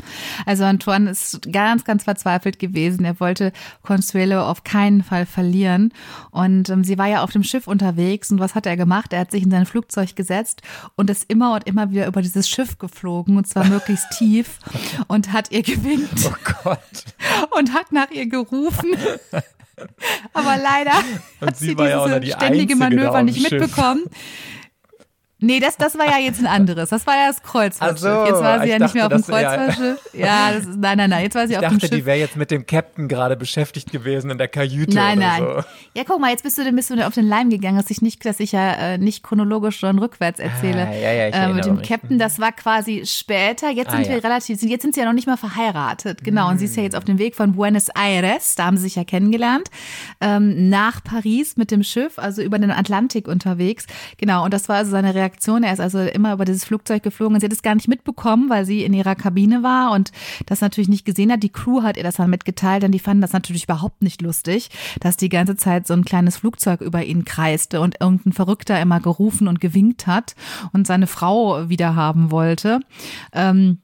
Also 0.45 0.63
Antoine 0.63 1.09
ist 1.09 1.51
ganz, 1.51 1.83
ganz 1.83 2.03
verzweifelt 2.03 2.59
gewesen. 2.59 3.03
Er 3.03 3.19
wollte 3.19 3.51
Consuelo 3.81 4.41
auf 4.43 4.63
keinen 4.63 5.03
Fall 5.03 5.25
verlieren. 5.25 5.91
Und 6.29 6.69
ähm, 6.69 6.83
sie 6.83 6.97
war 6.97 7.07
ja 7.07 7.23
auf 7.23 7.31
dem 7.31 7.43
Schiff 7.43 7.67
unterwegs. 7.67 8.31
Und 8.31 8.39
was 8.39 8.53
hat 8.53 8.65
er 8.65 8.77
gemacht? 8.77 9.13
Er 9.13 9.21
hat 9.21 9.31
sich 9.31 9.43
in 9.43 9.51
sein 9.51 9.65
Flugzeug 9.65 10.15
gesetzt 10.15 10.61
und 10.95 11.09
ist 11.09 11.29
immer 11.29 11.55
und 11.55 11.65
immer 11.65 11.91
wieder 11.91 12.07
über 12.07 12.21
dieses 12.21 12.47
Schiff 12.47 12.77
geflogen. 12.77 13.37
Und 13.37 13.47
zwar 13.47 13.65
möglichst 13.65 14.09
tief. 14.17 14.59
Und 15.07 15.33
hat 15.33 15.51
ihr 15.51 15.63
gewinkt. 15.63 16.25
Oh 16.25 16.53
Gott. 16.63 16.79
Und 17.57 17.73
hat 17.73 17.91
nach 17.91 18.09
ihr 18.11 18.27
gerufen. 18.27 18.89
Aber 20.33 20.57
leider 20.57 20.91
und 21.39 21.47
hat 21.47 21.57
sie, 21.57 21.67
sie 21.67 21.75
dieses 21.75 21.91
ja 21.91 22.37
ständige 22.37 22.75
Manöver 22.75 23.23
nicht 23.23 23.41
mitbekommen. 23.41 24.03
Nee, 25.43 25.59
das, 25.59 25.75
das 25.75 25.97
war 25.97 26.05
ja 26.05 26.19
jetzt 26.19 26.39
ein 26.39 26.45
anderes. 26.45 26.89
Das 26.89 27.07
war 27.07 27.15
ja 27.15 27.27
das 27.27 27.41
Kreuzfahrtschiff. 27.41 27.99
So, 27.99 28.25
jetzt 28.25 28.43
war 28.43 28.61
sie 28.61 28.69
ja 28.69 28.77
nicht 28.77 28.93
mehr 28.93 29.07
auf 29.07 29.11
dem 29.11 29.23
Kreuzfahrtschiff. 29.23 29.97
Ja, 30.13 30.25
ja 30.25 30.49
ist, 30.51 30.69
nein, 30.77 30.97
nein, 30.99 31.09
nein. 31.09 31.23
Jetzt 31.23 31.33
war 31.33 31.47
sie 31.47 31.53
ich 31.53 31.57
auf 31.57 31.63
dachte, 31.63 31.77
dem 31.77 31.79
Schiff. 31.79 31.89
die 31.89 32.05
wäre 32.05 32.19
jetzt 32.19 32.35
mit 32.35 32.51
dem 32.51 32.67
Captain 32.67 33.07
gerade 33.07 33.35
beschäftigt 33.35 33.91
gewesen 33.91 34.29
in 34.29 34.37
der 34.37 34.47
Kajüte. 34.47 34.93
Nein, 34.93 35.17
oder 35.17 35.27
nein. 35.27 35.39
So. 35.41 35.63
Ja, 35.95 36.03
guck 36.05 36.21
mal, 36.21 36.29
jetzt 36.29 36.43
bist 36.43 36.59
du, 36.59 36.71
bist 36.71 36.91
du 36.91 37.07
auf 37.07 37.15
den 37.15 37.27
Leim 37.27 37.49
gegangen, 37.49 37.77
dass 37.77 37.89
ich 37.89 38.03
nicht, 38.03 38.23
dass 38.23 38.39
ich 38.39 38.51
ja 38.51 38.73
äh, 38.73 38.97
nicht 38.99 39.23
chronologisch, 39.23 39.79
sondern 39.79 40.03
rückwärts 40.03 40.39
erzähle. 40.39 40.87
Ah, 40.87 40.93
ja, 40.93 41.11
ja, 41.11 41.27
ich 41.29 41.35
äh, 41.35 41.47
mit 41.53 41.65
dem 41.65 41.77
mich. 41.77 41.89
Captain, 41.89 42.19
das 42.19 42.39
war 42.39 42.51
quasi 42.51 43.01
später. 43.07 43.71
Jetzt 43.71 43.89
sind 43.89 44.05
ah, 44.05 44.09
wir 44.09 44.17
ja. 44.17 44.21
relativ, 44.21 44.61
jetzt 44.61 44.83
sind 44.83 44.93
sie 44.93 45.01
ja 45.01 45.07
noch 45.07 45.13
nicht 45.13 45.27
mal 45.27 45.37
verheiratet. 45.37 46.23
Genau. 46.23 46.45
Hm. 46.45 46.51
Und 46.51 46.57
sie 46.59 46.65
ist 46.65 46.75
ja 46.75 46.83
jetzt 46.83 46.95
auf 46.95 47.03
dem 47.03 47.17
Weg 47.17 47.35
von 47.35 47.53
Buenos 47.53 47.87
Aires, 47.89 48.53
da 48.55 48.65
haben 48.65 48.77
sie 48.77 48.83
sich 48.83 48.95
ja 48.95 49.05
kennengelernt, 49.05 49.69
ähm, 50.19 50.69
nach 50.69 51.03
Paris 51.03 51.57
mit 51.57 51.71
dem 51.71 51.81
Schiff, 51.81 52.19
also 52.19 52.43
über 52.43 52.59
den 52.59 52.69
Atlantik 52.69 53.27
unterwegs. 53.27 53.87
Genau. 54.17 54.45
Und 54.45 54.53
das 54.53 54.69
war 54.69 54.75
also 54.75 54.91
seine 54.91 55.15
Reaktion. 55.15 55.30
Er 55.63 55.73
ist 55.73 55.79
also 55.79 55.99
immer 55.99 56.33
über 56.33 56.45
dieses 56.45 56.65
Flugzeug 56.65 57.03
geflogen. 57.03 57.39
Sie 57.39 57.45
hat 57.45 57.53
es 57.53 57.61
gar 57.61 57.75
nicht 57.75 57.87
mitbekommen, 57.87 58.49
weil 58.49 58.65
sie 58.65 58.83
in 58.83 58.93
ihrer 58.93 59.15
Kabine 59.15 59.63
war 59.63 59.91
und 59.91 60.11
das 60.45 60.61
natürlich 60.61 60.89
nicht 60.89 61.05
gesehen 61.05 61.31
hat. 61.31 61.43
Die 61.43 61.51
Crew 61.51 61.83
hat 61.83 61.97
ihr 61.97 62.03
das 62.03 62.15
dann 62.15 62.29
mitgeteilt, 62.29 62.83
denn 62.83 62.91
die 62.91 62.99
fanden 62.99 63.21
das 63.21 63.33
natürlich 63.33 63.65
überhaupt 63.65 64.01
nicht 64.01 64.21
lustig, 64.21 64.69
dass 64.99 65.17
die 65.17 65.29
ganze 65.29 65.55
Zeit 65.55 65.87
so 65.87 65.93
ein 65.93 66.05
kleines 66.05 66.37
Flugzeug 66.37 66.81
über 66.81 67.03
ihn 67.03 67.25
kreiste 67.25 67.81
und 67.81 67.97
irgendein 67.99 68.33
Verrückter 68.33 68.79
immer 68.81 68.99
gerufen 68.99 69.47
und 69.47 69.61
gewinkt 69.61 70.07
hat 70.07 70.35
und 70.73 70.87
seine 70.87 71.07
Frau 71.07 71.69
wieder 71.69 71.95
haben 71.95 72.31
wollte. 72.31 72.79
Ähm, 73.33 73.79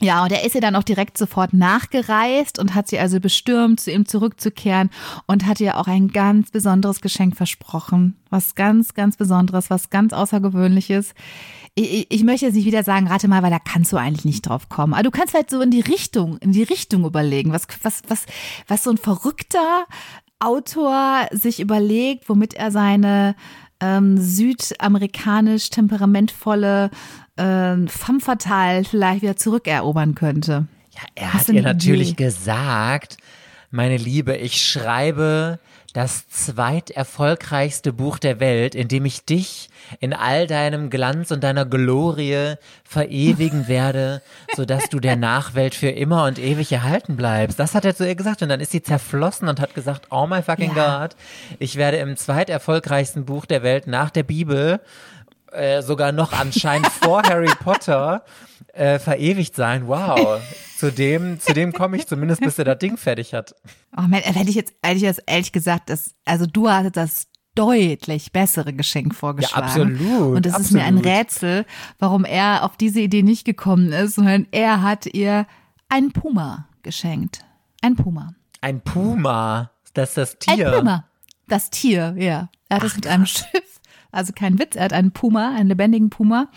Ja, 0.00 0.22
und 0.22 0.30
er 0.30 0.44
ist 0.44 0.54
ihr 0.54 0.60
dann 0.60 0.76
auch 0.76 0.84
direkt 0.84 1.18
sofort 1.18 1.52
nachgereist 1.52 2.60
und 2.60 2.74
hat 2.76 2.86
sie 2.86 3.00
also 3.00 3.18
bestürmt, 3.18 3.80
zu 3.80 3.90
ihm 3.90 4.06
zurückzukehren 4.06 4.90
und 5.26 5.44
hat 5.44 5.60
ihr 5.60 5.76
auch 5.76 5.88
ein 5.88 6.08
ganz 6.08 6.52
besonderes 6.52 7.00
Geschenk 7.00 7.36
versprochen. 7.36 8.16
Was 8.30 8.54
ganz, 8.54 8.94
ganz 8.94 9.16
Besonderes, 9.16 9.70
was 9.70 9.90
ganz 9.90 10.12
Außergewöhnliches. 10.12 11.14
Ich, 11.74 12.06
ich 12.10 12.22
möchte 12.22 12.46
jetzt 12.46 12.54
nicht 12.54 12.66
wieder 12.66 12.84
sagen, 12.84 13.08
rate 13.08 13.26
mal, 13.26 13.42
weil 13.42 13.50
da 13.50 13.58
kannst 13.58 13.92
du 13.92 13.96
eigentlich 13.96 14.24
nicht 14.24 14.42
drauf 14.42 14.68
kommen. 14.68 14.94
Aber 14.94 15.02
du 15.02 15.10
kannst 15.10 15.34
halt 15.34 15.50
so 15.50 15.60
in 15.60 15.72
die 15.72 15.80
Richtung, 15.80 16.38
in 16.38 16.52
die 16.52 16.62
Richtung 16.62 17.04
überlegen, 17.04 17.52
was, 17.52 17.66
was, 17.82 18.02
was, 18.06 18.26
was 18.68 18.84
so 18.84 18.90
ein 18.90 18.98
verrückter 18.98 19.86
Autor 20.38 21.26
sich 21.32 21.58
überlegt, 21.58 22.28
womit 22.28 22.54
er 22.54 22.70
seine 22.70 23.34
ähm, 23.80 24.16
südamerikanisch 24.18 25.70
temperamentvolle 25.70 26.90
äh, 27.38 27.86
femme 27.88 28.20
fatale 28.20 28.84
vielleicht 28.84 29.22
wieder 29.22 29.36
zurückerobern 29.36 30.14
könnte. 30.14 30.66
Ja, 30.94 31.02
er 31.14 31.34
Hast 31.34 31.48
hat 31.48 31.54
ihr 31.54 31.62
natürlich 31.62 32.16
gesagt, 32.16 33.16
meine 33.70 33.96
Liebe, 33.96 34.36
ich 34.36 34.60
schreibe 34.62 35.58
das 35.94 36.28
zweiterfolgreichste 36.28 37.92
Buch 37.92 38.18
der 38.18 38.40
Welt, 38.40 38.74
in 38.74 38.88
dem 38.88 39.04
ich 39.04 39.24
dich 39.24 39.70
in 40.00 40.12
all 40.12 40.46
deinem 40.46 40.90
Glanz 40.90 41.30
und 41.30 41.42
deiner 41.42 41.64
Glorie 41.64 42.54
verewigen 42.84 43.68
werde, 43.68 44.22
sodass 44.54 44.90
du 44.90 45.00
der 45.00 45.16
Nachwelt 45.16 45.74
für 45.74 45.88
immer 45.88 46.24
und 46.24 46.38
ewig 46.38 46.70
erhalten 46.72 47.16
bleibst. 47.16 47.58
Das 47.58 47.74
hat 47.74 47.84
er 47.84 47.96
zu 47.96 48.06
ihr 48.06 48.14
gesagt 48.14 48.42
und 48.42 48.50
dann 48.50 48.60
ist 48.60 48.70
sie 48.70 48.82
zerflossen 48.82 49.48
und 49.48 49.60
hat 49.60 49.74
gesagt, 49.74 50.08
oh 50.10 50.26
my 50.26 50.42
fucking 50.42 50.76
ja. 50.76 51.02
God, 51.02 51.16
ich 51.58 51.76
werde 51.76 51.96
im 51.96 52.16
zweiterfolgreichsten 52.16 53.24
Buch 53.24 53.46
der 53.46 53.62
Welt 53.62 53.86
nach 53.86 54.10
der 54.10 54.24
Bibel 54.24 54.80
äh, 55.52 55.82
sogar 55.82 56.12
noch 56.12 56.32
anscheinend 56.32 56.88
vor 56.88 57.22
Harry 57.22 57.52
Potter 57.62 58.24
äh, 58.72 58.98
verewigt 58.98 59.54
sein. 59.54 59.86
Wow. 59.88 60.40
zu 60.78 60.92
dem, 60.92 61.40
zu 61.40 61.52
dem 61.52 61.72
komme 61.72 61.96
ich 61.96 62.06
zumindest, 62.06 62.40
bis 62.40 62.58
er 62.58 62.64
das 62.64 62.78
Ding 62.78 62.96
fertig 62.96 63.34
hat. 63.34 63.54
Oh 63.96 64.02
man, 64.02 64.20
hätte 64.20 64.48
ich 64.48 64.54
jetzt 64.54 64.74
ehrlich, 64.82 65.04
ehrlich 65.26 65.52
gesagt, 65.52 65.90
das, 65.90 66.14
also 66.24 66.46
du 66.46 66.70
hattest 66.70 66.96
das 66.96 67.26
deutlich 67.54 68.30
bessere 68.30 68.72
Geschenk 68.72 69.14
vorgeschlagen. 69.14 69.66
Ja, 69.66 69.72
absolut. 69.72 70.36
Und 70.36 70.46
es 70.46 70.56
ist 70.58 70.70
mir 70.70 70.84
ein 70.84 70.98
Rätsel, 70.98 71.66
warum 71.98 72.24
er 72.24 72.64
auf 72.64 72.76
diese 72.76 73.00
Idee 73.00 73.22
nicht 73.22 73.44
gekommen 73.44 73.90
ist, 73.90 74.14
sondern 74.14 74.46
er 74.52 74.82
hat 74.82 75.06
ihr 75.06 75.46
einen 75.88 76.12
Puma 76.12 76.68
geschenkt. 76.82 77.44
Ein 77.82 77.96
Puma. 77.96 78.34
Ein 78.60 78.80
Puma? 78.80 79.72
Das 79.94 80.10
ist 80.10 80.16
das 80.18 80.38
Tier. 80.38 80.68
Ein 80.68 80.78
Puma. 80.78 81.04
Das 81.48 81.70
Tier, 81.70 82.14
ja. 82.16 82.48
Er 82.68 82.76
hat 82.76 82.84
es 82.84 82.94
mit 82.94 83.06
einem 83.08 83.26
Schiff 83.26 83.77
also 84.10 84.32
kein 84.32 84.58
Witz, 84.58 84.74
er 84.74 84.84
hat 84.84 84.92
einen 84.92 85.12
Puma, 85.12 85.54
einen 85.54 85.68
lebendigen 85.68 86.08
Puma, 86.08 86.48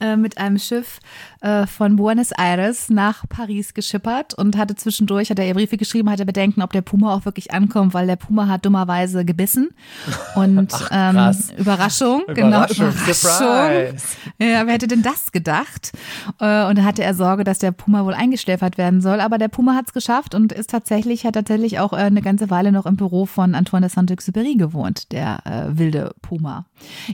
äh, 0.00 0.16
mit 0.16 0.38
einem 0.38 0.58
Schiff 0.58 1.00
äh, 1.40 1.66
von 1.66 1.96
Buenos 1.96 2.30
Aires 2.30 2.90
nach 2.90 3.28
Paris 3.28 3.74
geschippert 3.74 4.34
und 4.34 4.56
hatte 4.56 4.76
zwischendurch, 4.76 5.30
hat 5.30 5.38
er 5.38 5.46
ihr 5.46 5.54
Briefe 5.54 5.76
geschrieben, 5.76 6.10
hatte 6.10 6.24
Bedenken, 6.24 6.62
ob 6.62 6.72
der 6.72 6.82
Puma 6.82 7.14
auch 7.14 7.24
wirklich 7.24 7.52
ankommt, 7.52 7.92
weil 7.92 8.06
der 8.06 8.16
Puma 8.16 8.46
hat 8.46 8.64
dummerweise 8.64 9.24
gebissen. 9.24 9.70
Und 10.34 10.72
Ach, 10.72 10.88
ähm, 10.90 11.36
Überraschung, 11.58 12.22
genau, 12.28 12.64
Überraschung. 12.66 13.98
Ja, 14.38 14.66
wer 14.66 14.72
hätte 14.72 14.88
denn 14.88 15.02
das 15.02 15.32
gedacht? 15.32 15.92
Äh, 16.40 16.66
und 16.66 16.78
da 16.78 16.84
hatte 16.84 17.02
er 17.02 17.14
Sorge, 17.14 17.44
dass 17.44 17.58
der 17.58 17.72
Puma 17.72 18.04
wohl 18.04 18.14
eingeschläfert 18.14 18.78
werden 18.78 19.00
soll. 19.00 19.20
Aber 19.20 19.38
der 19.38 19.48
Puma 19.48 19.74
hat 19.74 19.88
es 19.88 19.92
geschafft 19.92 20.34
und 20.34 20.52
ist 20.52 20.70
tatsächlich, 20.70 21.26
hat 21.26 21.34
tatsächlich 21.34 21.78
auch 21.80 21.92
äh, 21.92 21.96
eine 21.96 22.22
ganze 22.22 22.50
Weile 22.50 22.72
noch 22.72 22.86
im 22.86 22.96
Büro 22.96 23.26
von 23.26 23.54
Antoine 23.54 23.86
de 23.86 23.94
Saint-Exupéry 23.94 24.56
gewohnt, 24.56 25.12
der 25.12 25.40
äh, 25.44 25.78
wilde 25.78 26.14
Puma. 26.22 26.66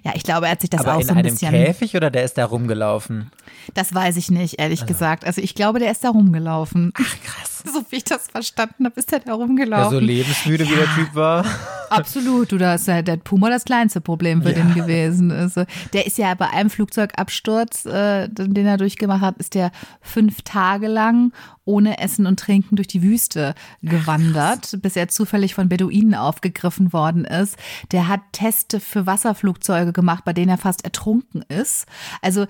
Ja, 0.05 0.13
ich 0.15 0.23
glaube, 0.23 0.47
er 0.47 0.53
hat 0.53 0.61
sich 0.61 0.71
das 0.71 0.81
Aber 0.83 0.95
auch 0.97 1.01
in 1.01 1.07
so 1.07 1.13
ein 1.13 1.19
einem 1.19 1.31
bisschen. 1.31 1.51
Käfig 1.51 1.97
oder 1.97 2.11
der 2.11 2.25
ist 2.25 2.39
da 2.39 2.45
rumgelaufen? 2.45 3.31
Das 3.75 3.95
weiß 3.95 4.17
ich 4.17 4.31
nicht, 4.31 4.59
ehrlich 4.59 4.83
also. 4.83 4.93
gesagt. 4.93 5.25
Also 5.25 5.41
ich 5.41 5.55
glaube, 5.55 5.79
der 5.79 5.91
ist 5.91 6.05
da 6.05 6.11
rumgelaufen. 6.11 6.93
Ach, 6.97 7.17
krass. 7.23 7.55
So 7.69 7.85
wie 7.91 7.97
ich 7.97 8.05
das 8.05 8.29
verstanden 8.29 8.87
habe, 8.87 8.99
ist 8.99 9.11
der 9.11 9.19
da 9.21 9.35
rumgelaufen. 9.35 9.91
Der 9.91 10.01
so 10.01 10.05
lebensmüde 10.05 10.65
ja. 10.65 10.71
wie 10.71 10.75
der 10.77 10.95
Typ 10.95 11.15
war. 11.15 11.45
Absolut, 11.91 12.53
du, 12.53 12.59
da 12.59 12.75
ist 12.75 12.87
ja 12.87 13.03
der 13.03 13.17
Puma 13.17 13.51
das 13.51 13.65
kleinste 13.65 14.01
Problem 14.01 14.43
für 14.43 14.51
ja. 14.51 14.63
den 14.63 14.75
gewesen. 14.75 15.31
Also, 15.31 15.65
der 15.93 16.07
ist 16.07 16.19
ja 16.19 16.33
bei 16.35 16.49
einem 16.51 16.71
Flugzeugabsturz, 16.71 17.87
äh, 17.87 18.29
den 18.29 18.67
er 18.67 18.77
durchgemacht 18.77 19.23
hat, 19.23 19.39
ist 19.39 19.55
der 19.55 19.71
fünf 20.01 20.43
Tage 20.43 20.87
lang 20.87 21.33
ohne 21.65 21.99
Essen 21.99 22.27
und 22.27 22.41
Trinken 22.41 22.77
durch 22.77 22.89
die 22.89 23.03
Wüste 23.03 23.55
gewandert, 23.83 24.73
Ach, 24.75 24.81
bis 24.81 24.97
er 24.97 25.09
zufällig 25.09 25.55
von 25.55 25.69
Beduinen 25.69 26.15
aufgegriffen 26.15 26.93
worden 26.93 27.25
ist. 27.25 27.57
Der 27.93 28.09
hat 28.09 28.21
Teste 28.33 28.81
für 28.81 29.07
Wasserflugzeuge 29.07 29.93
gemacht, 29.93 30.25
bei 30.25 30.33
denen 30.33 30.51
er 30.51 30.59
fast 30.59 30.85
ertrunken 30.85 31.43
ist. 31.43 31.87
Also 32.23 32.47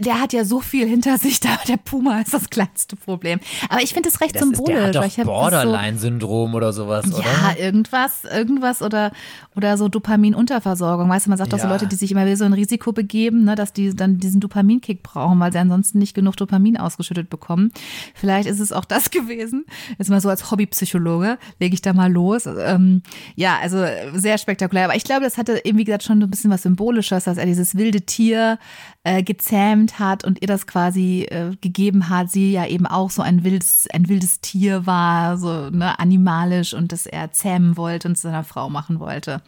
der 0.00 0.20
hat 0.20 0.34
ja 0.34 0.44
so 0.44 0.60
viel 0.60 0.86
hinter 0.86 1.16
sich, 1.16 1.40
da 1.40 1.58
der 1.66 1.78
Puma 1.78 2.20
ist 2.20 2.34
das 2.34 2.50
kleinste 2.50 2.94
Problem. 2.94 3.40
Aber 3.70 3.82
ich 3.82 3.94
finde 3.94 4.10
es 4.10 4.20
recht 4.20 4.34
das 4.34 4.42
symbolisch. 4.42 4.94
Ist, 4.94 5.16
der 5.16 5.24
Borderline-Syndrom 5.24 6.50
so, 6.50 6.56
oder 6.56 6.72
sowas, 6.72 7.06
oder? 7.12 7.24
Ja, 7.24 7.56
irgendwas, 7.58 8.24
irgendwas 8.24 8.82
oder, 8.82 9.12
oder 9.56 9.78
so 9.78 9.88
Dopaminunterversorgung. 9.88 11.08
Weißt 11.08 11.26
du, 11.26 11.30
man 11.30 11.38
sagt 11.38 11.52
ja. 11.52 11.56
doch 11.56 11.64
so 11.64 11.68
Leute, 11.70 11.86
die 11.86 11.96
sich 11.96 12.12
immer 12.12 12.26
wieder 12.26 12.36
so 12.36 12.44
ein 12.44 12.52
Risiko 12.52 12.92
begeben, 12.92 13.44
ne, 13.44 13.54
dass 13.54 13.72
die 13.72 13.94
dann 13.94 14.18
diesen 14.18 14.40
Dopaminkick 14.40 15.02
brauchen, 15.02 15.40
weil 15.40 15.52
sie 15.52 15.58
ansonsten 15.58 15.98
nicht 15.98 16.14
genug 16.14 16.36
Dopamin 16.36 16.76
ausgeschüttet 16.76 17.30
bekommen. 17.30 17.72
Vielleicht 18.14 18.48
ist 18.48 18.60
es 18.60 18.72
auch 18.72 18.84
das 18.84 19.10
gewesen. 19.10 19.64
Jetzt 19.98 20.10
mal 20.10 20.20
so 20.20 20.28
als 20.28 20.50
Hobbypsychologe 20.50 21.38
lege 21.60 21.74
ich 21.74 21.80
da 21.80 21.94
mal 21.94 22.12
los. 22.12 22.44
Ähm, 22.46 23.02
ja, 23.36 23.58
also 23.62 23.86
sehr 24.12 24.36
spektakulär. 24.36 24.84
Aber 24.84 24.96
ich 24.96 25.04
glaube, 25.04 25.24
das 25.24 25.38
hatte 25.38 25.62
eben, 25.64 25.78
wie 25.78 25.84
gesagt, 25.84 26.02
schon 26.02 26.22
ein 26.22 26.30
bisschen 26.30 26.50
was 26.50 26.62
Symbolisches, 26.62 27.24
dass 27.24 27.38
er 27.38 27.46
dieses 27.46 27.74
wilde 27.74 28.02
Tier 28.02 28.58
äh, 29.04 29.22
gezähmt 29.22 29.98
hat 29.98 30.24
und 30.24 30.40
ihr 30.42 30.46
das 30.46 30.66
quasi 30.66 31.22
äh, 31.22 31.56
gegeben 31.60 32.08
hat. 32.08 32.30
Sie 32.30 32.52
ja 32.52 32.66
eben 32.66 32.86
auch 32.86 33.10
so 33.10 33.22
ein 33.22 33.42
wildes, 33.42 33.88
ein 33.92 34.08
wildes 34.08 34.40
Tier 34.40 34.86
war, 34.86 35.38
so 35.38 35.70
ne, 35.70 35.98
animalisch 35.98 36.72
und 36.72 36.92
das 36.92 37.06
er 37.06 37.32
zähmen 37.32 37.76
wollte 37.76 38.08
und 38.08 38.16
zu 38.16 38.22
seiner 38.22 38.44
Frau 38.44 38.70
machen 38.70 39.00
wollte. 39.00 39.42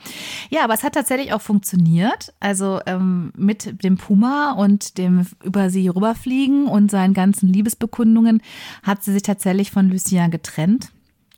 Ja, 0.51 0.65
aber 0.65 0.75
es 0.75 0.83
hat 0.83 0.95
tatsächlich 0.95 1.33
auch 1.33 1.41
funktioniert. 1.41 2.35
Also 2.41 2.81
ähm, 2.87 3.33
mit 3.37 3.85
dem 3.85 3.97
Puma 3.97 4.53
und 4.53 4.99
dem 4.99 5.27
über 5.45 5.71
sie 5.71 5.89
rüberfliegen 5.89 6.67
und 6.67 6.91
seinen 6.91 7.15
ganzen 7.15 7.49
Liebesbekundungen 7.49 8.43
hat 8.83 9.05
sie 9.05 9.13
sich 9.13 9.23
tatsächlich 9.23 9.71
von 9.71 9.89
Lucien 9.89 10.31
getrennt. 10.31 10.91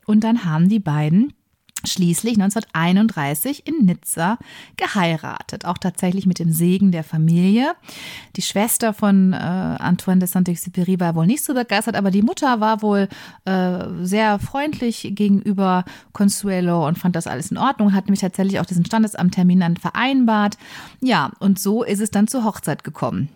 Und 0.07 0.25
dann 0.25 0.45
haben 0.45 0.69
die 0.69 0.79
beiden 0.79 1.33
schließlich 1.85 2.35
1931 2.35 3.67
in 3.67 3.85
Nizza 3.85 4.39
geheiratet, 4.77 5.65
auch 5.65 5.79
tatsächlich 5.79 6.27
mit 6.27 6.39
dem 6.39 6.53
Segen 6.53 6.91
der 6.91 7.05
Familie. 7.05 7.75
Die 8.37 8.43
Schwester 8.43 8.93
von 8.93 9.33
äh, 9.33 9.37
Antoine 9.37 10.19
de 10.19 10.29
Saint-Exupéry 10.29 10.99
war 11.01 11.15
wohl 11.15 11.27
nicht 11.27 11.45
so 11.45 11.55
begeistert, 11.55 11.97
aber 11.97 12.11
die 12.11 12.23
Mutter 12.23 12.61
war 12.61 12.83
wohl 12.83 13.09
äh, 13.45 13.79
sehr 14.03 14.39
freundlich 14.39 15.13
gegenüber 15.13 15.85
Consuelo 16.13 16.87
und 16.87 16.99
fand 16.99 17.15
das 17.15 17.27
alles 17.27 17.51
in 17.51 17.59
Ordnung, 17.59 17.95
hat 17.95 18.07
nämlich 18.07 18.21
tatsächlich 18.21 18.61
auch 18.61 18.67
diesen 18.67 18.85
Standesamttermin 18.85 19.61
dann 19.61 19.77
vereinbart. 19.77 20.59
Ja, 21.01 21.31
und 21.39 21.59
so 21.59 21.83
ist 21.83 22.01
es 22.01 22.11
dann 22.11 22.29
zur 22.29 22.45
Hochzeit 22.45 22.85
gekommen. 22.85 23.29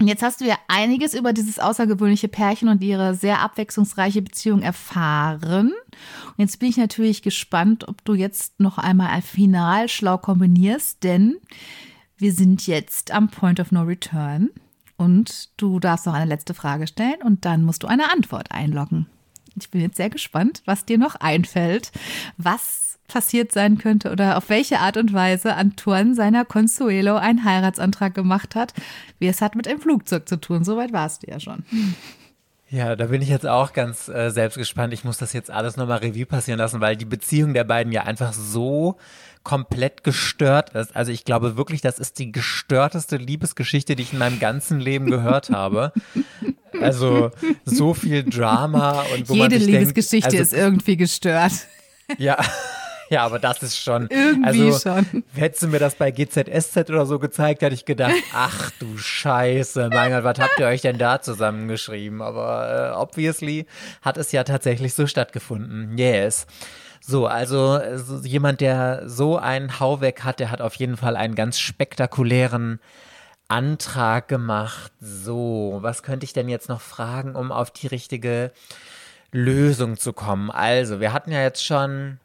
Und 0.00 0.08
jetzt 0.08 0.22
hast 0.22 0.40
du 0.40 0.46
ja 0.46 0.56
einiges 0.66 1.12
über 1.12 1.34
dieses 1.34 1.58
außergewöhnliche 1.58 2.28
Pärchen 2.28 2.68
und 2.68 2.82
ihre 2.82 3.14
sehr 3.14 3.40
abwechslungsreiche 3.40 4.22
Beziehung 4.22 4.62
erfahren. 4.62 5.72
Und 6.26 6.38
jetzt 6.38 6.58
bin 6.58 6.70
ich 6.70 6.78
natürlich 6.78 7.20
gespannt, 7.20 7.86
ob 7.86 8.02
du 8.06 8.14
jetzt 8.14 8.58
noch 8.60 8.78
einmal 8.78 9.08
ein 9.08 9.20
Final 9.20 9.90
schlau 9.90 10.16
kombinierst, 10.16 11.04
denn 11.04 11.36
wir 12.16 12.32
sind 12.32 12.66
jetzt 12.66 13.10
am 13.10 13.28
Point 13.28 13.60
of 13.60 13.72
No 13.72 13.82
Return 13.82 14.48
und 14.96 15.50
du 15.58 15.78
darfst 15.80 16.06
noch 16.06 16.14
eine 16.14 16.24
letzte 16.24 16.54
Frage 16.54 16.86
stellen 16.86 17.20
und 17.22 17.44
dann 17.44 17.62
musst 17.62 17.82
du 17.82 17.86
eine 17.86 18.10
Antwort 18.10 18.52
einloggen. 18.52 19.06
Ich 19.54 19.70
bin 19.70 19.82
jetzt 19.82 19.98
sehr 19.98 20.10
gespannt, 20.10 20.62
was 20.64 20.86
dir 20.86 20.96
noch 20.96 21.16
einfällt, 21.16 21.92
was 22.38 22.89
passiert 23.10 23.52
sein 23.52 23.76
könnte 23.76 24.12
oder 24.12 24.36
auf 24.38 24.48
welche 24.48 24.78
Art 24.78 24.96
und 24.96 25.12
Weise 25.12 25.54
Antoine 25.54 26.14
seiner 26.14 26.44
Consuelo 26.44 27.16
einen 27.16 27.44
Heiratsantrag 27.44 28.14
gemacht 28.14 28.54
hat, 28.54 28.72
wie 29.18 29.26
es 29.26 29.40
hat 29.40 29.56
mit 29.56 29.66
dem 29.66 29.80
Flugzeug 29.80 30.28
zu 30.28 30.36
tun. 30.36 30.64
Soweit 30.64 30.92
warst 30.92 31.22
du 31.22 31.30
ja 31.30 31.40
schon. 31.40 31.64
Ja, 32.70 32.94
da 32.94 33.06
bin 33.06 33.20
ich 33.20 33.28
jetzt 33.28 33.48
auch 33.48 33.72
ganz 33.72 34.08
äh, 34.08 34.30
selbst 34.30 34.56
gespannt. 34.56 34.92
Ich 34.92 35.02
muss 35.02 35.18
das 35.18 35.32
jetzt 35.32 35.50
alles 35.50 35.76
nochmal 35.76 35.98
Revue 35.98 36.24
passieren 36.24 36.58
lassen, 36.58 36.80
weil 36.80 36.96
die 36.96 37.04
Beziehung 37.04 37.52
der 37.52 37.64
beiden 37.64 37.92
ja 37.92 38.04
einfach 38.04 38.32
so 38.32 38.96
komplett 39.42 40.04
gestört 40.04 40.70
ist. 40.70 40.94
Also 40.94 41.10
ich 41.10 41.24
glaube 41.24 41.56
wirklich, 41.56 41.80
das 41.80 41.98
ist 41.98 42.20
die 42.20 42.30
gestörteste 42.30 43.16
Liebesgeschichte, 43.16 43.96
die 43.96 44.04
ich 44.04 44.12
in 44.12 44.20
meinem 44.20 44.38
ganzen 44.38 44.78
Leben 44.78 45.06
gehört 45.06 45.50
habe. 45.50 45.92
Also 46.80 47.32
so 47.64 47.94
viel 47.94 48.22
Drama 48.22 49.02
und 49.12 49.28
wo 49.28 49.34
Jede 49.34 49.56
man 49.56 49.58
sich 49.58 49.66
Liebesgeschichte 49.66 50.30
denkt, 50.30 50.40
ist 50.40 50.54
also, 50.54 50.64
irgendwie 50.64 50.96
gestört. 50.96 51.52
Ja. 52.16 52.38
Ja, 53.10 53.24
aber 53.24 53.40
das 53.40 53.60
ist 53.62 53.76
schon. 53.76 54.06
Irgendwie 54.08 54.66
also, 54.66 54.78
schon. 54.78 55.24
Hättest 55.34 55.64
du 55.64 55.66
mir 55.66 55.80
das 55.80 55.96
bei 55.96 56.12
GZSZ 56.12 56.88
oder 56.90 57.06
so 57.06 57.18
gezeigt, 57.18 57.60
hätte 57.60 57.74
ich 57.74 57.84
gedacht, 57.84 58.14
ach 58.32 58.70
du 58.78 58.96
Scheiße, 58.96 59.90
mein 59.92 60.12
Gott, 60.12 60.22
was 60.22 60.38
habt 60.38 60.60
ihr 60.60 60.66
euch 60.66 60.80
denn 60.80 60.96
da 60.96 61.20
zusammengeschrieben? 61.20 62.22
Aber 62.22 62.92
äh, 62.92 62.96
obviously 62.96 63.66
hat 64.00 64.16
es 64.16 64.30
ja 64.30 64.44
tatsächlich 64.44 64.94
so 64.94 65.08
stattgefunden. 65.08 65.98
Yes. 65.98 66.46
So, 67.00 67.26
also 67.26 67.80
so 67.96 68.18
jemand, 68.18 68.60
der 68.60 69.08
so 69.08 69.36
einen 69.36 69.80
Hau 69.80 70.00
weg 70.00 70.22
hat, 70.22 70.38
der 70.38 70.52
hat 70.52 70.60
auf 70.60 70.76
jeden 70.76 70.96
Fall 70.96 71.16
einen 71.16 71.34
ganz 71.34 71.58
spektakulären 71.58 72.78
Antrag 73.48 74.28
gemacht. 74.28 74.92
So, 75.00 75.78
was 75.80 76.04
könnte 76.04 76.24
ich 76.24 76.32
denn 76.32 76.48
jetzt 76.48 76.68
noch 76.68 76.80
fragen, 76.80 77.34
um 77.34 77.50
auf 77.50 77.72
die 77.72 77.88
richtige 77.88 78.52
Lösung 79.32 79.96
zu 79.96 80.12
kommen? 80.12 80.50
Also, 80.52 81.00
wir 81.00 81.12
hatten 81.12 81.32
ja 81.32 81.42
jetzt 81.42 81.64
schon, 81.64 82.20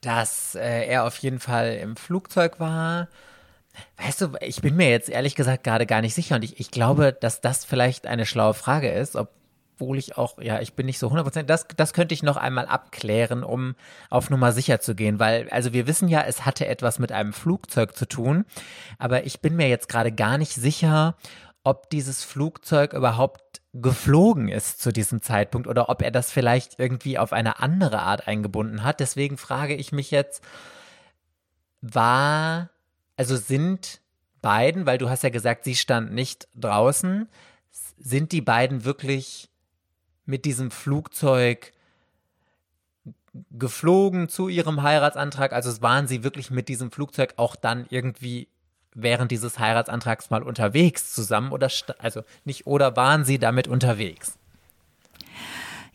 dass 0.00 0.54
äh, 0.54 0.86
er 0.86 1.04
auf 1.04 1.18
jeden 1.18 1.40
Fall 1.40 1.74
im 1.74 1.96
Flugzeug 1.96 2.58
war. 2.58 3.08
Weißt 3.96 4.20
du, 4.20 4.32
ich 4.40 4.60
bin 4.62 4.76
mir 4.76 4.90
jetzt 4.90 5.08
ehrlich 5.08 5.34
gesagt 5.34 5.64
gerade 5.64 5.86
gar 5.86 6.00
nicht 6.00 6.14
sicher 6.14 6.36
und 6.36 6.44
ich, 6.44 6.58
ich 6.58 6.70
glaube, 6.70 7.12
dass 7.12 7.40
das 7.40 7.64
vielleicht 7.64 8.06
eine 8.06 8.26
schlaue 8.26 8.54
Frage 8.54 8.90
ist, 8.90 9.16
obwohl 9.16 9.96
ich 9.96 10.18
auch, 10.18 10.40
ja, 10.40 10.60
ich 10.60 10.74
bin 10.74 10.86
nicht 10.86 10.98
so 10.98 11.08
100%, 11.08 11.44
das, 11.44 11.66
das 11.76 11.92
könnte 11.92 12.12
ich 12.12 12.22
noch 12.22 12.36
einmal 12.36 12.66
abklären, 12.66 13.44
um 13.44 13.76
auf 14.10 14.28
Nummer 14.28 14.52
sicher 14.52 14.80
zu 14.80 14.94
gehen, 14.94 15.18
weil, 15.18 15.48
also 15.50 15.72
wir 15.72 15.86
wissen 15.86 16.08
ja, 16.08 16.22
es 16.22 16.44
hatte 16.44 16.66
etwas 16.66 16.98
mit 16.98 17.12
einem 17.12 17.32
Flugzeug 17.32 17.96
zu 17.96 18.06
tun, 18.06 18.44
aber 18.98 19.24
ich 19.24 19.40
bin 19.40 19.56
mir 19.56 19.68
jetzt 19.68 19.88
gerade 19.88 20.12
gar 20.12 20.36
nicht 20.36 20.54
sicher, 20.54 21.14
ob 21.62 21.90
dieses 21.90 22.24
Flugzeug 22.24 22.92
überhaupt 22.92 23.59
geflogen 23.72 24.48
ist 24.48 24.80
zu 24.80 24.92
diesem 24.92 25.22
Zeitpunkt 25.22 25.68
oder 25.68 25.88
ob 25.88 26.02
er 26.02 26.10
das 26.10 26.32
vielleicht 26.32 26.78
irgendwie 26.78 27.18
auf 27.18 27.32
eine 27.32 27.60
andere 27.60 28.00
Art 28.02 28.26
eingebunden 28.26 28.82
hat. 28.82 29.00
Deswegen 29.00 29.36
frage 29.36 29.74
ich 29.74 29.92
mich 29.92 30.10
jetzt, 30.10 30.42
war 31.80 32.70
also 33.16 33.36
sind 33.36 34.00
beiden, 34.40 34.86
weil 34.86 34.96
du 34.96 35.10
hast 35.10 35.22
ja 35.22 35.28
gesagt, 35.28 35.64
sie 35.64 35.76
stand 35.76 36.12
nicht 36.12 36.48
draußen, 36.54 37.28
sind 37.98 38.32
die 38.32 38.40
beiden 38.40 38.84
wirklich 38.84 39.50
mit 40.24 40.46
diesem 40.46 40.70
Flugzeug 40.70 41.72
geflogen 43.50 44.28
zu 44.28 44.48
ihrem 44.48 44.82
Heiratsantrag? 44.82 45.52
Also 45.52 45.82
waren 45.82 46.08
sie 46.08 46.24
wirklich 46.24 46.50
mit 46.50 46.68
diesem 46.68 46.90
Flugzeug 46.90 47.34
auch 47.36 47.56
dann 47.56 47.86
irgendwie 47.90 48.48
während 48.94 49.30
dieses 49.30 49.58
Heiratsantrags 49.58 50.30
mal 50.30 50.42
unterwegs 50.42 51.12
zusammen 51.14 51.52
oder 51.52 51.68
also 51.98 52.22
nicht 52.44 52.66
oder 52.66 52.96
waren 52.96 53.24
sie 53.24 53.38
damit 53.38 53.68
unterwegs? 53.68 54.38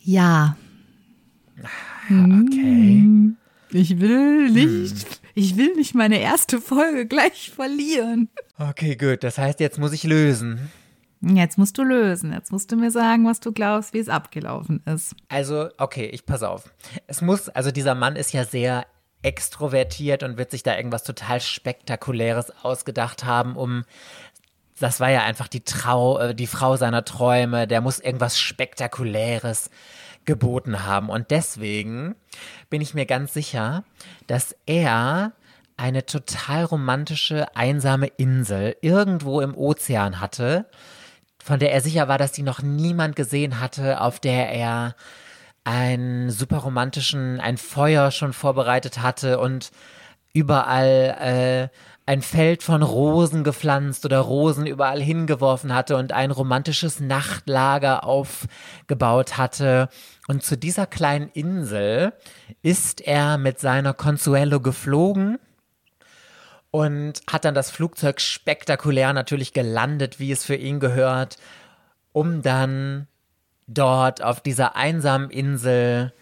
Ja. 0.03 0.55
Okay. 2.09 3.33
Ich 3.71 3.99
will 3.99 4.51
nicht 4.51 5.09
hm. 5.09 5.15
Ich 5.37 5.57
will 5.57 5.75
nicht 5.75 5.93
meine 5.93 6.19
erste 6.19 6.61
Folge 6.61 7.05
gleich 7.05 7.51
verlieren. 7.53 8.29
Okay, 8.57 8.95
gut. 8.95 9.21
Das 9.21 9.37
heißt, 9.37 9.59
jetzt 9.59 9.77
muss 9.77 9.91
ich 9.91 10.05
lösen. 10.05 10.71
Jetzt 11.19 11.57
musst 11.57 11.77
du 11.77 11.83
lösen. 11.83 12.31
Jetzt 12.31 12.53
musst 12.53 12.71
du 12.71 12.77
mir 12.77 12.89
sagen, 12.89 13.25
was 13.25 13.41
du 13.41 13.51
glaubst, 13.51 13.93
wie 13.93 13.99
es 13.99 14.07
abgelaufen 14.07 14.81
ist. 14.85 15.13
Also, 15.27 15.67
okay, 15.77 16.05
ich 16.05 16.25
pass 16.25 16.41
auf. 16.41 16.71
Es 17.07 17.21
muss, 17.21 17.49
also 17.49 17.71
dieser 17.71 17.95
Mann 17.95 18.15
ist 18.15 18.31
ja 18.31 18.45
sehr 18.45 18.85
extrovertiert 19.25 20.21
und 20.21 20.37
wird 20.37 20.51
sich 20.51 20.61
da 20.61 20.77
irgendwas 20.77 21.03
total 21.03 21.41
Spektakuläres 21.41 22.53
ausgedacht 22.63 23.25
haben, 23.25 23.55
um 23.55 23.83
das 24.79 24.99
war 24.99 25.09
ja 25.09 25.23
einfach 25.23 25.47
die 25.47 25.63
Trau, 25.63 26.19
äh, 26.19 26.35
die 26.35 26.47
Frau 26.47 26.75
seiner 26.75 27.05
Träume, 27.05 27.65
der 27.65 27.81
muss 27.81 27.99
irgendwas 27.99 28.37
Spektakuläres 28.37 29.69
geboten 30.25 30.85
haben. 30.85 31.09
Und 31.09 31.31
deswegen 31.31 32.15
bin 32.69 32.81
ich 32.81 32.93
mir 32.93 33.05
ganz 33.05 33.33
sicher, 33.33 33.83
dass 34.27 34.55
er 34.65 35.31
eine 35.77 36.05
total 36.05 36.65
romantische, 36.65 37.55
einsame 37.55 38.07
Insel 38.07 38.75
irgendwo 38.81 39.41
im 39.41 39.55
Ozean 39.55 40.19
hatte, 40.19 40.69
von 41.43 41.59
der 41.59 41.71
er 41.71 41.81
sicher 41.81 42.07
war, 42.07 42.17
dass 42.17 42.31
die 42.31 42.43
noch 42.43 42.61
niemand 42.61 43.15
gesehen 43.15 43.59
hatte, 43.59 44.01
auf 44.01 44.19
der 44.19 44.49
er 44.49 44.95
einen 45.65 46.29
super 46.29 46.59
romantischen, 46.59 47.41
ein 47.41 47.57
Feuer 47.57 48.11
schon 48.11 48.31
vorbereitet 48.31 49.01
hatte 49.01 49.39
und 49.39 49.71
überall 50.31 51.17
äh, 51.19 51.75
ein 52.05 52.21
Feld 52.21 52.61
von 52.61 52.83
Rosen 52.83 53.43
gepflanzt 53.43 54.05
oder 54.05 54.19
Rosen 54.19 54.67
überall 54.67 55.01
hingeworfen 55.01 55.73
hatte 55.73 55.97
und 55.97 56.11
ein 56.11 56.29
romantisches 56.29 56.99
Nachtlager 56.99 58.03
aufgebaut 58.03 59.37
hatte. 59.37 59.89
Und 60.27 60.43
zu 60.43 60.55
dieser 60.55 60.85
kleinen 60.85 61.29
Insel 61.29 62.13
ist 62.61 63.01
er 63.01 63.39
mit 63.39 63.59
seiner 63.59 63.93
Consuelo 63.93 64.59
geflogen 64.59 65.39
und 66.69 67.21
hat 67.31 67.45
dann 67.45 67.55
das 67.55 67.71
Flugzeug 67.71 68.21
spektakulär 68.21 69.13
natürlich 69.13 69.53
gelandet, 69.53 70.19
wie 70.19 70.31
es 70.31 70.45
für 70.45 70.55
ihn 70.55 70.79
gehört, 70.79 71.37
um 72.11 72.43
dann 72.43 73.07
dort 73.67 74.21
auf 74.21 74.41
dieser 74.41 74.75
einsamen 74.75 75.29
Insel 75.29 76.13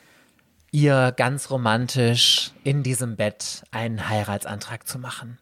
ihr 0.72 1.14
ganz 1.15 1.49
romantisch 1.52 2.52
in 2.64 2.84
diesem 2.84 3.15
Bett 3.15 3.64
einen 3.72 4.10
Heiratsantrag 4.10 4.88
zu 4.88 4.98
machen. 4.98 5.38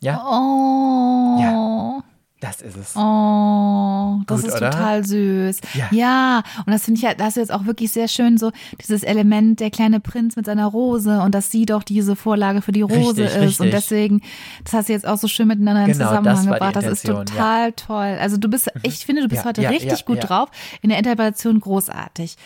Ja? 0.00 0.24
Oh. 0.24 1.38
Ja. 1.40 2.04
Das 2.40 2.62
ist 2.62 2.76
es. 2.76 2.94
Oh, 2.94 4.20
das 4.26 4.42
Gut, 4.42 4.50
ist 4.50 4.56
oder? 4.56 4.70
total 4.70 5.04
süß. 5.04 5.60
Ja. 5.74 5.88
ja, 5.90 6.42
und 6.64 6.72
das 6.72 6.84
finde 6.84 6.98
ich 6.98 7.02
ja, 7.02 7.14
das 7.14 7.30
ist 7.30 7.36
jetzt 7.36 7.52
auch 7.52 7.66
wirklich 7.66 7.90
sehr 7.90 8.06
schön, 8.06 8.38
so 8.38 8.52
dieses 8.80 9.02
Element, 9.02 9.58
der 9.58 9.70
kleine 9.70 9.98
Prinz 9.98 10.36
mit 10.36 10.46
seiner 10.46 10.66
Rose 10.66 11.20
und 11.20 11.34
dass 11.34 11.50
sie 11.50 11.66
doch 11.66 11.82
diese 11.82 12.14
Vorlage 12.14 12.62
für 12.62 12.70
die 12.70 12.82
Rose 12.82 13.22
richtig, 13.22 13.24
ist. 13.24 13.40
Richtig. 13.40 13.60
Und 13.60 13.72
deswegen, 13.72 14.22
das 14.62 14.72
hast 14.72 14.88
du 14.88 14.92
jetzt 14.92 15.06
auch 15.06 15.18
so 15.18 15.26
schön 15.26 15.48
miteinander 15.48 15.84
in 15.84 15.92
genau, 15.92 16.10
Zusammenhang 16.10 16.46
das 16.46 16.54
gebracht. 16.54 16.76
Das 16.76 16.84
ist 16.84 17.06
total 17.06 17.66
ja. 17.66 17.72
toll. 17.72 18.18
Also 18.20 18.36
du 18.36 18.48
bist, 18.48 18.72
mhm. 18.72 18.80
ich 18.84 19.04
finde, 19.04 19.22
du 19.22 19.28
bist 19.28 19.42
ja, 19.42 19.48
heute 19.48 19.68
richtig 19.68 20.04
gut 20.04 20.28
drauf. 20.28 20.48
In 20.80 20.90
der 20.90 20.98
Interpretation 20.98 21.58
großartig. 21.58 22.36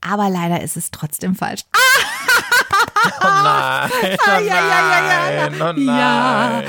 Aber 0.00 0.30
leider 0.30 0.62
ist 0.62 0.78
es 0.78 0.90
trotzdem 0.90 1.34
falsch. 1.34 1.62
Ah! 1.72 1.78
Oh 3.04 3.26
nein. 3.44 3.90
Oh 4.02 4.40
ja, 4.40 4.40
ja, 4.40 5.00
ja, 5.00 5.30
ja. 5.30 5.68
Oh 5.68 5.72
nein. 5.76 6.64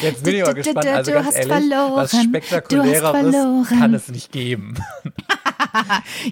Jetzt 0.00 0.24
bin 0.24 0.34
ich 0.34 0.44
mal 0.44 0.54
gespannt. 0.54 0.86
Also 0.86 1.12
ganz 1.12 1.34
ehrlich, 1.34 1.46
verloren. 1.46 1.96
was 1.96 2.22
spektakuläreres 2.22 3.68
kann 3.68 3.94
es 3.94 4.08
nicht 4.08 4.32
geben. 4.32 4.74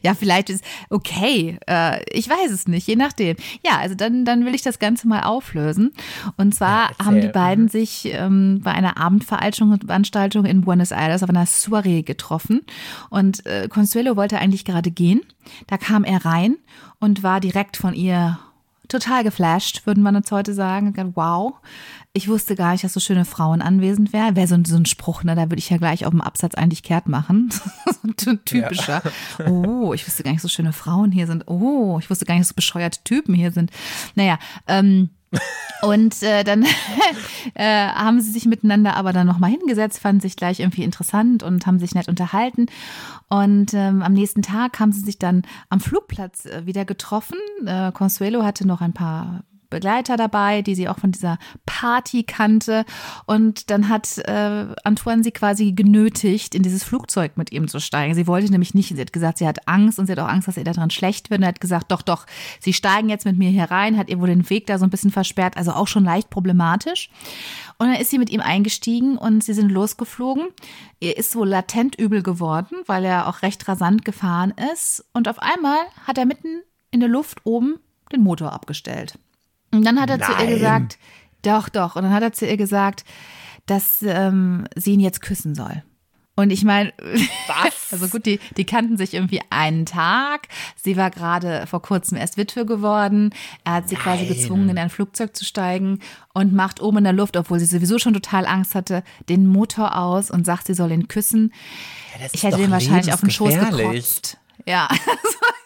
ja, 0.03 0.15
vielleicht 0.15 0.51
ist 0.51 0.65
okay. 0.91 1.59
Äh, 1.67 2.03
ich 2.11 2.29
weiß 2.29 2.51
es 2.51 2.67
nicht, 2.69 2.87
je 2.87 2.97
nachdem. 2.97 3.37
Ja, 3.65 3.79
also 3.79 3.95
dann, 3.95 4.25
dann 4.25 4.45
will 4.45 4.55
ich 4.55 4.63
das 4.63 4.79
Ganze 4.79 5.09
mal 5.09 5.23
auflösen. 5.23 5.93
Und 6.37 6.55
zwar 6.55 6.91
ja, 6.91 7.07
haben 7.07 7.21
die 7.21 7.29
beiden 7.29 7.69
sich 7.69 8.09
ähm, 8.13 8.61
bei 8.63 8.73
einer 8.73 8.97
Abendveranstaltung 8.99 10.45
in 10.45 10.63
Buenos 10.63 10.91
Aires 10.91 11.23
auf 11.23 11.29
einer 11.29 11.47
Soiree 11.47 12.03
getroffen. 12.03 12.63
Und 13.11 13.45
äh, 13.47 13.69
Consuelo 13.69 14.17
wollte 14.17 14.39
eigentlich 14.39 14.65
gerade 14.65 14.91
gehen. 14.91 15.21
Da 15.67 15.77
kam 15.77 16.05
er 16.05 16.25
rein 16.25 16.34
und 16.99 17.23
war 17.23 17.41
direkt 17.41 17.77
von 17.77 17.95
ihr 17.95 18.39
total 18.89 19.25
geflasht, 19.25 19.87
würden 19.87 20.03
wir 20.03 20.11
uns 20.11 20.31
heute 20.31 20.55
sagen. 20.55 20.95
Wow, 21.15 21.55
ich 22.13 22.29
wusste 22.29 22.55
gar 22.55 22.73
nicht, 22.73 22.85
dass 22.85 22.93
so 22.93 23.01
schöne 23.01 23.25
Frauen 23.25 23.63
anwesend 23.63 24.13
wären. 24.13 24.37
Wäre 24.37 24.47
so, 24.47 24.57
so, 24.65 24.77
ein 24.77 24.87
Spruch, 24.87 25.25
ne? 25.25 25.35
Da 25.35 25.45
würde 25.45 25.59
ich 25.59 25.71
ja 25.71 25.79
gleich 25.79 26.05
auf 26.05 26.11
dem 26.11 26.21
Absatz 26.21 26.55
eigentlich 26.55 26.83
kehrt 26.83 27.09
machen. 27.09 27.51
so 28.21 28.31
ein 28.31 28.45
typischer. 28.45 29.03
Ja. 29.39 29.47
Oh, 29.47 29.93
ich 29.95 30.07
wusste 30.07 30.23
gar 30.23 30.33
nicht, 30.33 30.43
so 30.43 30.49
schöne 30.49 30.73
Frauen 30.73 31.13
hier 31.13 31.27
sind. 31.27 31.49
Oh, 31.49 31.99
ich 31.99 32.11
wusste 32.11 32.25
gar 32.25 32.35
nicht, 32.35 32.43
dass 32.43 32.51
so 32.51 32.55
bescheuerte 32.55 33.03
Typen 33.05 33.35
hier 33.35 33.53
sind. 33.53 33.71
Naja, 34.15 34.39
ähm, 34.69 35.11
und 35.83 36.23
äh, 36.23 36.45
dann 36.45 36.65
äh, 37.55 37.89
haben 37.89 38.21
sie 38.21 38.31
sich 38.31 38.47
miteinander 38.47 38.97
aber 38.97 39.13
dann 39.13 39.27
nochmal 39.27 39.51
hingesetzt, 39.51 39.99
fanden 39.99 40.21
sich 40.21 40.37
gleich 40.37 40.61
irgendwie 40.61 40.85
interessant 40.85 41.43
und 41.43 41.67
haben 41.67 41.79
sich 41.79 41.95
nett 41.95 42.09
unterhalten. 42.09 42.67
Und 43.29 43.75
ähm, 43.75 44.03
am 44.03 44.13
nächsten 44.13 44.43
Tag 44.43 44.81
haben 44.81 44.93
sie 44.93 45.01
sich 45.01 45.19
dann 45.19 45.43
am 45.69 45.81
Flugplatz 45.81 46.47
äh, 46.47 46.67
wieder 46.67 46.85
getroffen. 46.85 47.39
Äh, 47.67 47.93
Consuelo 47.93 48.45
hatte 48.45 48.67
noch 48.67 48.81
ein 48.81 48.93
paar 48.93 49.45
Begleiter 49.75 50.17
dabei, 50.17 50.63
die 50.63 50.75
sie 50.75 50.89
auch 50.89 50.99
von 50.99 51.11
dieser 51.11 51.39
Party 51.67 52.23
kannte. 52.23 52.85
Und 53.27 53.71
dann 53.71 53.89
hat 53.89 54.19
äh, 54.19 54.67
Antoine 54.85 55.25
sie 55.25 55.33
quasi 55.33 55.73
genötigt, 55.73 56.55
in 56.55 56.63
dieses 56.63 56.85
Flugzeug 56.85 57.37
mit 57.37 57.53
ihm 57.53 57.67
zu 57.67 57.81
steigen. 57.81 58.15
Sie 58.15 58.27
wollte 58.27 58.51
nämlich 58.51 58.73
nicht. 58.73 58.95
Sie 58.95 59.01
hat 59.01 59.13
gesagt, 59.13 59.39
sie 59.39 59.47
hat 59.47 59.67
Angst 59.67 59.99
und 59.99 60.07
sie 60.07 60.13
hat 60.13 60.21
auch 60.21 60.29
Angst, 60.29 60.47
dass 60.47 60.57
ihr 60.57 60.65
daran 60.65 60.91
schlecht 60.91 61.31
wird. 61.31 61.41
Und 61.41 61.45
er 61.45 61.49
hat 61.49 61.61
gesagt, 61.61 61.91
doch, 61.91 62.03
doch, 62.03 62.25
sie 62.61 62.73
steigen 62.73 63.09
jetzt 63.09 63.25
mit 63.25 63.37
mir 63.37 63.51
hier 63.51 63.65
rein, 63.65 63.99
hat 63.99 64.09
ihr 64.09 64.21
wohl 64.21 64.29
den 64.29 64.49
Weg 64.49 64.67
da 64.67 64.79
so 64.79 64.85
ein 64.85 64.91
bisschen 64.91 65.11
versperrt, 65.11 65.57
also 65.57 65.73
auch 65.73 65.89
schon 65.89 66.05
leicht 66.05 66.31
problematisch. 66.31 67.11
Und 67.79 67.89
dann 67.89 68.01
ist 68.01 68.11
sie 68.11 68.19
mit 68.19 68.31
ihm 68.31 68.41
eingestiegen 68.41 69.19
und 69.19 69.43
sie 69.43 69.55
sind 69.55 69.71
losgeflogen. 69.71 70.49
Ihr 71.01 71.17
ist 71.17 71.35
wohl 71.35 71.49
latent 71.49 71.97
übel 71.97 72.23
geworden, 72.23 72.77
weil 72.87 73.05
er 73.05 73.29
auch 73.29 73.43
recht 73.43 73.67
rasant 73.67 74.05
gefahren 74.05 74.55
ist. 74.73 75.05
Und 75.13 75.29
auf 75.29 75.41
einmal 75.41 75.79
hat 76.07 76.17
er 76.17 76.27
mitten 76.27 76.63
in 76.93 77.01
der 77.01 77.09
Luft 77.09 77.41
oben 77.45 77.81
den 78.13 78.23
Motor 78.23 78.53
abgestellt. 78.53 79.19
Und 79.75 79.85
dann 79.85 80.01
hat 80.01 80.11
er 80.11 80.19
Nein. 80.19 80.31
zu 80.31 80.45
ihr 80.45 80.55
gesagt, 80.55 80.99
doch, 81.43 81.69
doch. 81.69 81.97
Und 81.97 82.05
dann 82.05 82.13
hat 82.13 82.23
er 82.23 82.33
zu 82.33 82.47
ihr 82.47 82.57
gesagt, 82.57 83.05
dass 83.67 84.03
ähm, 84.03 84.67
sie 84.77 84.93
ihn 84.93 85.01
jetzt 85.01 85.21
küssen 85.21 85.55
soll. 85.55 85.83
Und 86.37 86.51
ich 86.51 86.65
meine, 86.65 86.93
was? 87.47 87.75
Also 87.95 88.09
gut, 88.09 88.27
die, 88.27 88.41
die 88.57 88.65
kannten 88.65 88.97
sich 88.97 89.15
irgendwie 89.15 89.41
einen 89.51 89.87
Tag. 89.87 90.49
Sie 90.75 90.97
war 90.97 91.11
gerade 91.11 91.65
vor 91.69 91.81
kurzem 91.81 92.19
erst 92.19 92.37
Witwe 92.37 92.67
geworden. 92.67 93.31
Er 93.63 93.75
hat 93.75 93.89
sie 93.89 93.95
Nein. 93.95 94.03
quasi 94.03 94.27
gezwungen, 94.27 94.69
in 94.69 94.79
ein 94.79 94.91
Flugzeug 94.91 95.37
zu 95.37 95.45
steigen 95.45 96.01
und 96.33 96.53
macht 96.53 96.83
oben 96.83 96.99
in 96.99 97.05
der 97.05 97.13
Luft, 97.13 97.37
obwohl 97.37 97.61
sie 97.61 97.67
sowieso 97.67 98.01
schon 98.01 98.15
total 98.15 98.47
Angst 98.47 98.75
hatte, 98.75 99.05
den 99.29 99.47
Motor 99.47 99.97
aus 99.97 100.33
und 100.33 100.45
sagt, 100.45 100.67
sie 100.67 100.75
soll 100.75 100.91
ihn 100.91 101.07
küssen. 101.07 101.53
Ja, 102.19 102.27
ich 102.33 102.43
hätte 102.43 102.57
den 102.57 102.73
wahrscheinlich 102.73 103.13
auf 103.15 103.21
den 103.21 103.31
Schoß 103.31 103.55
gekotzt. 103.55 104.39
Ja, 104.67 104.89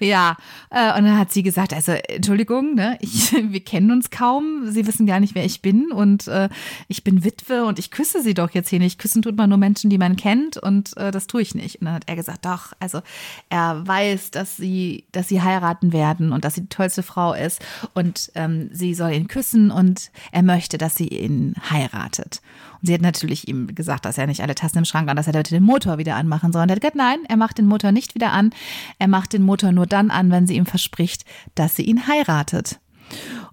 ja, 0.00 0.36
äh, 0.70 0.96
und 0.98 1.04
dann 1.04 1.18
hat 1.18 1.32
sie 1.32 1.42
gesagt, 1.42 1.72
also 1.72 1.92
Entschuldigung, 1.92 2.74
ne, 2.74 2.98
ich, 3.00 3.32
wir 3.50 3.60
kennen 3.60 3.90
uns 3.90 4.10
kaum, 4.10 4.70
Sie 4.70 4.86
wissen 4.86 5.06
gar 5.06 5.20
nicht, 5.20 5.34
wer 5.34 5.44
ich 5.44 5.62
bin 5.62 5.90
und 5.92 6.28
äh, 6.28 6.48
ich 6.88 7.04
bin 7.04 7.24
Witwe 7.24 7.64
und 7.64 7.78
ich 7.78 7.90
küsse 7.90 8.22
Sie 8.22 8.34
doch 8.34 8.50
jetzt 8.50 8.68
hier 8.68 8.78
nicht. 8.78 8.98
Küssen 8.98 9.22
tut 9.22 9.36
man 9.36 9.48
nur 9.48 9.58
Menschen, 9.58 9.90
die 9.90 9.98
man 9.98 10.16
kennt 10.16 10.56
und 10.56 10.96
äh, 10.96 11.10
das 11.10 11.26
tue 11.26 11.42
ich 11.42 11.54
nicht. 11.54 11.80
Und 11.80 11.86
dann 11.86 11.94
hat 11.94 12.04
er 12.06 12.16
gesagt, 12.16 12.44
doch, 12.44 12.72
also 12.80 13.00
er 13.48 13.86
weiß, 13.86 14.30
dass 14.30 14.56
sie, 14.56 15.04
dass 15.12 15.28
sie 15.28 15.42
heiraten 15.42 15.92
werden 15.92 16.32
und 16.32 16.44
dass 16.44 16.54
sie 16.54 16.62
die 16.62 16.68
tollste 16.68 17.02
Frau 17.02 17.34
ist 17.34 17.64
und 17.94 18.30
ähm, 18.34 18.70
sie 18.72 18.94
soll 18.94 19.12
ihn 19.12 19.28
küssen 19.28 19.70
und 19.70 20.10
er 20.32 20.42
möchte, 20.42 20.78
dass 20.78 20.94
sie 20.96 21.08
ihn 21.08 21.54
heiratet. 21.70 22.40
Sie 22.86 22.94
hat 22.94 23.02
natürlich 23.02 23.48
ihm 23.48 23.74
gesagt, 23.74 24.04
dass 24.04 24.18
er 24.18 24.26
nicht 24.26 24.42
alle 24.42 24.54
Tassen 24.54 24.78
im 24.78 24.84
Schrank 24.84 25.08
an, 25.08 25.16
dass 25.16 25.26
er 25.26 25.32
bitte 25.32 25.54
den 25.54 25.62
Motor 25.62 25.98
wieder 25.98 26.16
anmachen 26.16 26.52
soll. 26.52 26.62
Und 26.62 26.70
er 26.70 26.76
hat 26.76 26.80
gesagt, 26.80 26.96
nein, 26.96 27.18
er 27.28 27.36
macht 27.36 27.58
den 27.58 27.66
Motor 27.66 27.92
nicht 27.92 28.14
wieder 28.14 28.32
an. 28.32 28.50
Er 28.98 29.08
macht 29.08 29.32
den 29.32 29.42
Motor 29.42 29.72
nur 29.72 29.86
dann 29.86 30.10
an, 30.10 30.30
wenn 30.30 30.46
sie 30.46 30.56
ihm 30.56 30.66
verspricht, 30.66 31.24
dass 31.54 31.76
sie 31.76 31.82
ihn 31.82 32.06
heiratet. 32.06 32.78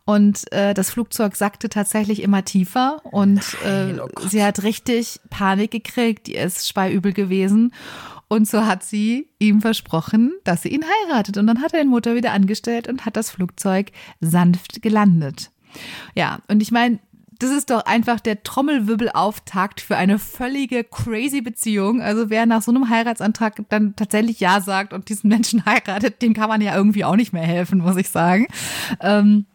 Und 0.06 0.52
äh, 0.52 0.74
das 0.74 0.92
Flugzeug 0.92 1.36
sackte 1.36 1.70
tatsächlich 1.70 2.22
immer 2.22 2.44
tiefer 2.44 3.02
und 3.06 3.42
Nein, 3.64 3.98
äh, 3.98 4.02
oh 4.02 4.08
Gott. 4.14 4.30
sie 4.30 4.44
hat 4.44 4.64
richtig 4.64 5.20
Panik 5.30 5.72
gekriegt, 5.72 6.28
die 6.28 6.36
ist 6.36 6.68
speiübel 6.68 7.14
gewesen. 7.14 7.74
Und 8.28 8.48
so 8.48 8.66
hat 8.66 8.84
sie 8.84 9.30
ihm 9.40 9.62
versprochen, 9.62 10.34
dass 10.44 10.64
sie 10.64 10.70
ihn 10.70 10.84
heiratet. 10.84 11.38
Und 11.38 11.48
dann 11.48 11.62
hat 11.62 11.74
er 11.74 11.80
den 11.80 11.90
Motor 11.90 12.16
wieder 12.16 12.34
angestellt 12.34 12.88
und 12.88 13.06
hat 13.06 13.16
das 13.16 13.30
Flugzeug 13.30 13.92
sanft 14.22 14.82
gelandet. 14.82 15.52
Ja, 16.16 16.40
und 16.48 16.62
ich 16.62 16.72
meine, 16.72 17.00
das 17.40 17.52
ist 17.52 17.70
doch 17.70 17.86
einfach 17.86 18.20
der 18.20 18.44
Trommelwirbelauftakt 18.44 19.82
für 19.82 19.98
eine 19.98 20.20
völlige 20.20 20.84
crazy 20.84 21.42
Beziehung. 21.42 22.02
Also 22.02 22.30
wer 22.30 22.46
nach 22.46 22.62
so 22.62 22.72
einem 22.72 22.90
Heiratsantrag 22.90 23.62
dann 23.70 23.96
tatsächlich 23.96 24.40
Ja 24.40 24.62
sagt 24.62 24.94
und 24.94 25.10
diesen 25.10 25.30
Menschen 25.30 25.66
heiratet, 25.66 26.22
dem 26.22 26.34
kann 26.34 26.50
man 26.50 26.62
ja 26.62 26.76
irgendwie 26.76 27.06
auch 27.06 27.16
nicht 27.16 27.34
mehr 27.34 27.44
helfen, 27.44 27.80
muss 27.80 27.98
ich 27.98 28.10
sagen. 28.10 28.48
Ähm, 29.00 29.46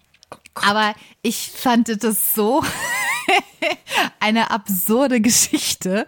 aber 0.55 0.95
ich 1.23 1.51
fand 1.55 2.03
das 2.03 2.35
so 2.35 2.63
eine 4.21 4.51
absurde 4.51 5.21
Geschichte, 5.21 6.07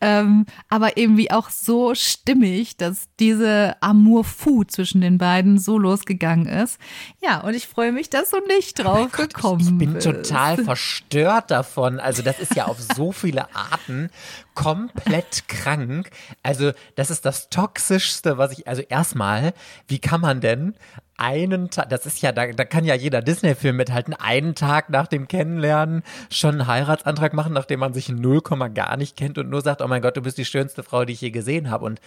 ähm, 0.00 0.46
aber 0.68 0.96
irgendwie 0.96 1.30
auch 1.30 1.50
so 1.50 1.94
stimmig, 1.94 2.76
dass 2.76 3.08
diese 3.20 3.76
Amour 3.80 4.24
fou 4.24 4.64
zwischen 4.64 5.00
den 5.00 5.18
beiden 5.18 5.58
so 5.58 5.78
losgegangen 5.78 6.46
ist. 6.46 6.78
Ja, 7.20 7.40
und 7.40 7.54
ich 7.54 7.66
freue 7.68 7.92
mich, 7.92 8.10
dass 8.10 8.30
du 8.30 8.38
nicht 8.46 8.78
drauf 8.78 9.12
gekommen 9.12 9.60
Ich 9.60 9.78
bin 9.78 9.94
bist. 9.94 10.06
total 10.06 10.62
verstört 10.64 11.50
davon. 11.50 12.00
Also 12.00 12.22
das 12.22 12.38
ist 12.38 12.54
ja 12.54 12.66
auf 12.66 12.78
so 12.80 13.12
viele 13.12 13.54
Arten 13.54 14.10
komplett 14.54 15.48
krank. 15.48 16.10
Also 16.42 16.72
das 16.96 17.10
ist 17.10 17.24
das 17.24 17.48
toxischste, 17.48 18.38
was 18.38 18.52
ich, 18.52 18.68
also 18.68 18.82
erstmal, 18.82 19.54
wie 19.88 19.98
kann 19.98 20.20
man 20.20 20.40
denn 20.40 20.74
einen 21.22 21.70
Tag, 21.70 21.88
das 21.88 22.04
ist 22.04 22.20
ja, 22.20 22.32
da, 22.32 22.48
da 22.48 22.64
kann 22.64 22.84
ja 22.84 22.94
jeder 22.94 23.22
Disney-Film 23.22 23.76
mithalten, 23.76 24.12
einen 24.14 24.54
Tag 24.54 24.90
nach 24.90 25.06
dem 25.06 25.28
Kennenlernen 25.28 26.02
schon 26.30 26.60
einen 26.60 26.66
Heiratsantrag 26.66 27.32
machen, 27.32 27.52
nachdem 27.52 27.80
man 27.80 27.94
sich 27.94 28.08
0, 28.08 28.40
gar 28.74 28.96
nicht 28.96 29.16
kennt 29.16 29.38
und 29.38 29.48
nur 29.48 29.60
sagt, 29.60 29.80
oh 29.82 29.86
mein 29.88 30.02
Gott, 30.02 30.16
du 30.16 30.22
bist 30.22 30.36
die 30.38 30.44
schönste 30.44 30.82
Frau, 30.82 31.04
die 31.04 31.12
ich 31.12 31.20
je 31.20 31.30
gesehen 31.30 31.70
habe. 31.70 31.84
Und 31.84 32.00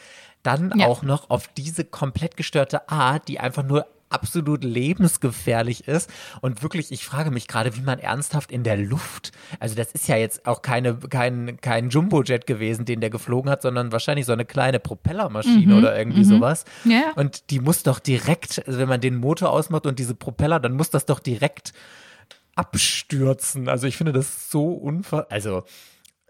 dann 0.44 0.74
Ja. 0.76 0.88
auch 0.88 1.02
noch 1.02 1.30
auf 1.30 1.48
diese 1.56 1.86
komplett 1.86 2.36
gestörte 2.36 2.90
Art, 2.90 3.28
die 3.30 3.40
einfach 3.40 3.64
nur 3.64 3.88
absolut 4.16 4.64
lebensgefährlich 4.64 5.88
ist. 5.88 6.10
Und 6.42 6.64
wirklich, 6.64 6.92
ich 6.92 7.06
frage 7.06 7.30
mich 7.30 7.48
gerade, 7.48 7.76
wie 7.76 7.82
man 7.82 8.00
ernsthaft 8.00 8.52
in 8.52 8.64
der 8.64 8.78
Luft, 8.78 9.34
also 9.60 9.76
das 9.76 9.92
ist 9.92 10.08
ja 10.08 10.16
jetzt 10.16 10.48
auch 10.48 10.62
keine, 10.62 10.96
kein, 10.96 11.60
kein 11.60 11.90
Jumbojet 11.90 12.48
gewesen, 12.48 12.86
den 12.86 13.02
der 13.02 13.10
geflogen 13.10 13.52
hat, 13.52 13.62
sondern 13.62 13.92
wahrscheinlich 13.92 14.26
so 14.26 14.32
eine 14.32 14.46
kleine 14.46 14.80
Propellermaschine 14.80 15.78
oder 15.78 15.98
irgendwie 15.98 16.24
sowas. 16.24 16.64
Ja, 16.86 16.92
ja. 16.92 17.12
Und 17.16 17.50
die 17.50 17.60
muss 17.60 17.84
doch 17.84 18.00
direkt, 18.00 18.64
also 18.66 18.80
wenn 18.80 18.90
man 18.90 19.02
den 19.02 19.18
Motor 19.18 19.52
ausmacht 19.52 19.86
und 19.86 20.00
diese 20.00 20.16
Propeller, 20.16 20.62
dann 20.62 20.74
muss 20.74 20.90
das 20.90 21.06
doch 21.06 21.20
direkt 21.20 21.74
abstürzen. 22.56 23.68
Also 23.68 23.86
ich 23.86 23.98
finde 23.98 24.14
das 24.14 24.50
so 24.50 24.70
unver... 24.70 25.28
Also 25.30 25.66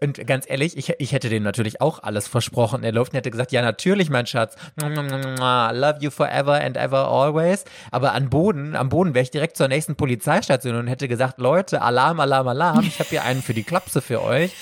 und 0.00 0.26
ganz 0.26 0.44
ehrlich, 0.48 0.76
ich, 0.76 0.92
ich 0.98 1.12
hätte 1.12 1.30
dem 1.30 1.42
natürlich 1.42 1.80
auch 1.80 2.02
alles 2.02 2.28
versprochen. 2.28 2.84
Er 2.84 2.92
läuft 2.92 3.12
und 3.12 3.16
hätte 3.16 3.30
gesagt, 3.30 3.52
ja 3.52 3.62
natürlich, 3.62 4.10
mein 4.10 4.26
Schatz, 4.26 4.54
love 4.78 5.96
you 6.00 6.10
forever 6.10 6.60
and 6.60 6.76
ever 6.76 7.08
always. 7.08 7.64
Aber 7.90 8.12
an 8.12 8.28
Boden, 8.28 8.76
am 8.76 8.90
Boden 8.90 9.14
wäre 9.14 9.22
ich 9.22 9.30
direkt 9.30 9.56
zur 9.56 9.68
nächsten 9.68 9.96
Polizeistation 9.96 10.76
und 10.76 10.86
hätte 10.86 11.08
gesagt, 11.08 11.38
Leute, 11.38 11.80
Alarm, 11.80 12.20
Alarm, 12.20 12.48
Alarm, 12.48 12.84
ich 12.86 12.98
habe 12.98 13.08
hier 13.08 13.24
einen 13.24 13.42
für 13.42 13.54
die 13.54 13.62
Klapse 13.62 14.02
für 14.02 14.22
euch. 14.22 14.52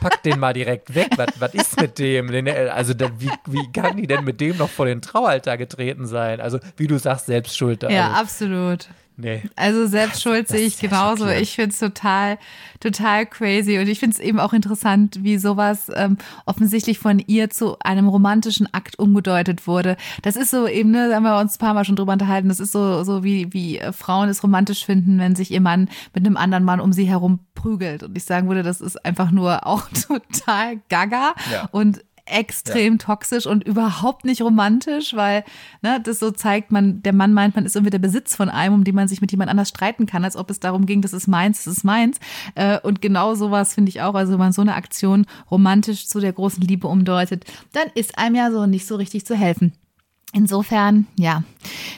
Packt 0.00 0.24
den 0.24 0.38
mal 0.38 0.54
direkt 0.54 0.94
weg. 0.94 1.08
Was, 1.16 1.28
was 1.38 1.54
ist 1.54 1.80
mit 1.80 1.98
dem? 1.98 2.28
Den, 2.30 2.48
also 2.48 2.94
wie, 3.18 3.30
wie 3.46 3.72
kann 3.72 3.96
die 3.96 4.06
denn 4.06 4.24
mit 4.24 4.40
dem 4.40 4.56
noch 4.56 4.70
vor 4.70 4.86
den 4.86 5.02
Traualtar 5.02 5.58
getreten 5.58 6.06
sein? 6.06 6.40
Also 6.40 6.60
wie 6.76 6.86
du 6.86 6.98
sagst, 6.98 7.26
selbst 7.26 7.58
schuld. 7.58 7.82
Ja, 7.82 8.08
also, 8.08 8.20
absolut. 8.20 8.88
Nee. 9.18 9.42
Also 9.56 9.86
selbst 9.86 10.22
schuld 10.22 10.48
sehe 10.48 10.60
ich 10.60 10.78
genauso. 10.78 11.24
schockierend. 11.24 11.42
Ich 11.42 11.54
finde 11.54 11.70
es 11.70 11.78
total, 11.78 12.38
total 12.80 13.26
crazy. 13.26 13.78
Und 13.78 13.88
ich 13.88 13.98
finde 13.98 14.14
es 14.14 14.20
eben 14.20 14.40
auch 14.40 14.52
interessant, 14.54 15.18
wie 15.22 15.36
sowas 15.36 15.90
ähm, 15.94 16.16
offensichtlich 16.46 16.98
von 16.98 17.18
ihr 17.18 17.50
zu 17.50 17.76
einem 17.80 18.08
romantischen 18.08 18.72
Akt 18.72 18.98
umgedeutet 18.98 19.66
wurde. 19.66 19.96
Das 20.22 20.36
ist 20.36 20.50
so 20.50 20.66
eben, 20.66 20.90
ne, 20.92 21.08
da 21.10 21.16
haben 21.16 21.24
wir 21.24 21.38
uns 21.38 21.56
ein 21.56 21.58
paar 21.58 21.74
Mal 21.74 21.84
schon 21.84 21.96
drüber 21.96 22.12
unterhalten, 22.14 22.48
das 22.48 22.60
ist 22.60 22.72
so, 22.72 23.04
so 23.04 23.22
wie, 23.24 23.52
wie 23.52 23.78
äh, 23.78 23.92
Frauen 23.92 24.28
es 24.28 24.42
romantisch 24.42 24.84
finden, 24.86 25.18
wenn 25.18 25.36
sich 25.36 25.50
ihr 25.50 25.60
Mann 25.60 25.88
mit 26.14 26.24
einem 26.24 26.36
anderen 26.36 26.64
Mann 26.64 26.80
um 26.80 26.92
sie 26.92 27.04
herum 27.04 27.40
prügelt. 27.54 28.04
Und 28.04 28.16
ich 28.16 28.24
sagen 28.24 28.48
würde, 28.48 28.62
das 28.62 28.80
ist 28.80 29.04
einfach 29.04 29.30
nur 29.30 29.66
auch 29.66 29.82
total 30.08 30.78
gaga 30.88 31.34
Ja. 31.52 31.68
und 31.72 32.00
extrem 32.30 32.98
toxisch 32.98 33.46
und 33.46 33.64
überhaupt 33.64 34.24
nicht 34.24 34.42
romantisch, 34.42 35.14
weil 35.14 35.44
ne, 35.82 36.00
das 36.02 36.18
so 36.18 36.30
zeigt, 36.30 36.70
man, 36.72 37.02
der 37.02 37.12
Mann 37.12 37.32
meint, 37.32 37.54
man 37.54 37.66
ist 37.66 37.76
irgendwie 37.76 37.90
der 37.90 37.98
Besitz 37.98 38.36
von 38.36 38.48
einem, 38.48 38.74
um 38.74 38.84
den 38.84 38.94
man 38.94 39.08
sich 39.08 39.20
mit 39.20 39.30
jemand 39.30 39.50
anders 39.50 39.68
streiten 39.68 40.06
kann, 40.06 40.24
als 40.24 40.36
ob 40.36 40.50
es 40.50 40.60
darum 40.60 40.86
ging, 40.86 41.02
das 41.02 41.12
ist 41.12 41.26
meins, 41.26 41.64
das 41.64 41.78
ist 41.78 41.84
meins. 41.84 42.18
Äh, 42.54 42.78
Und 42.80 43.02
genau 43.02 43.34
sowas 43.34 43.74
finde 43.74 43.90
ich 43.90 44.02
auch, 44.02 44.14
also 44.14 44.32
wenn 44.32 44.38
man 44.38 44.52
so 44.52 44.62
eine 44.62 44.74
Aktion 44.74 45.26
romantisch 45.50 46.08
zu 46.08 46.20
der 46.20 46.32
großen 46.32 46.62
Liebe 46.62 46.88
umdeutet, 46.88 47.44
dann 47.72 47.88
ist 47.94 48.18
einem 48.18 48.36
ja 48.36 48.50
so 48.50 48.66
nicht 48.66 48.86
so 48.86 48.96
richtig 48.96 49.26
zu 49.26 49.34
helfen. 49.34 49.72
Insofern, 50.34 51.06
ja, 51.18 51.42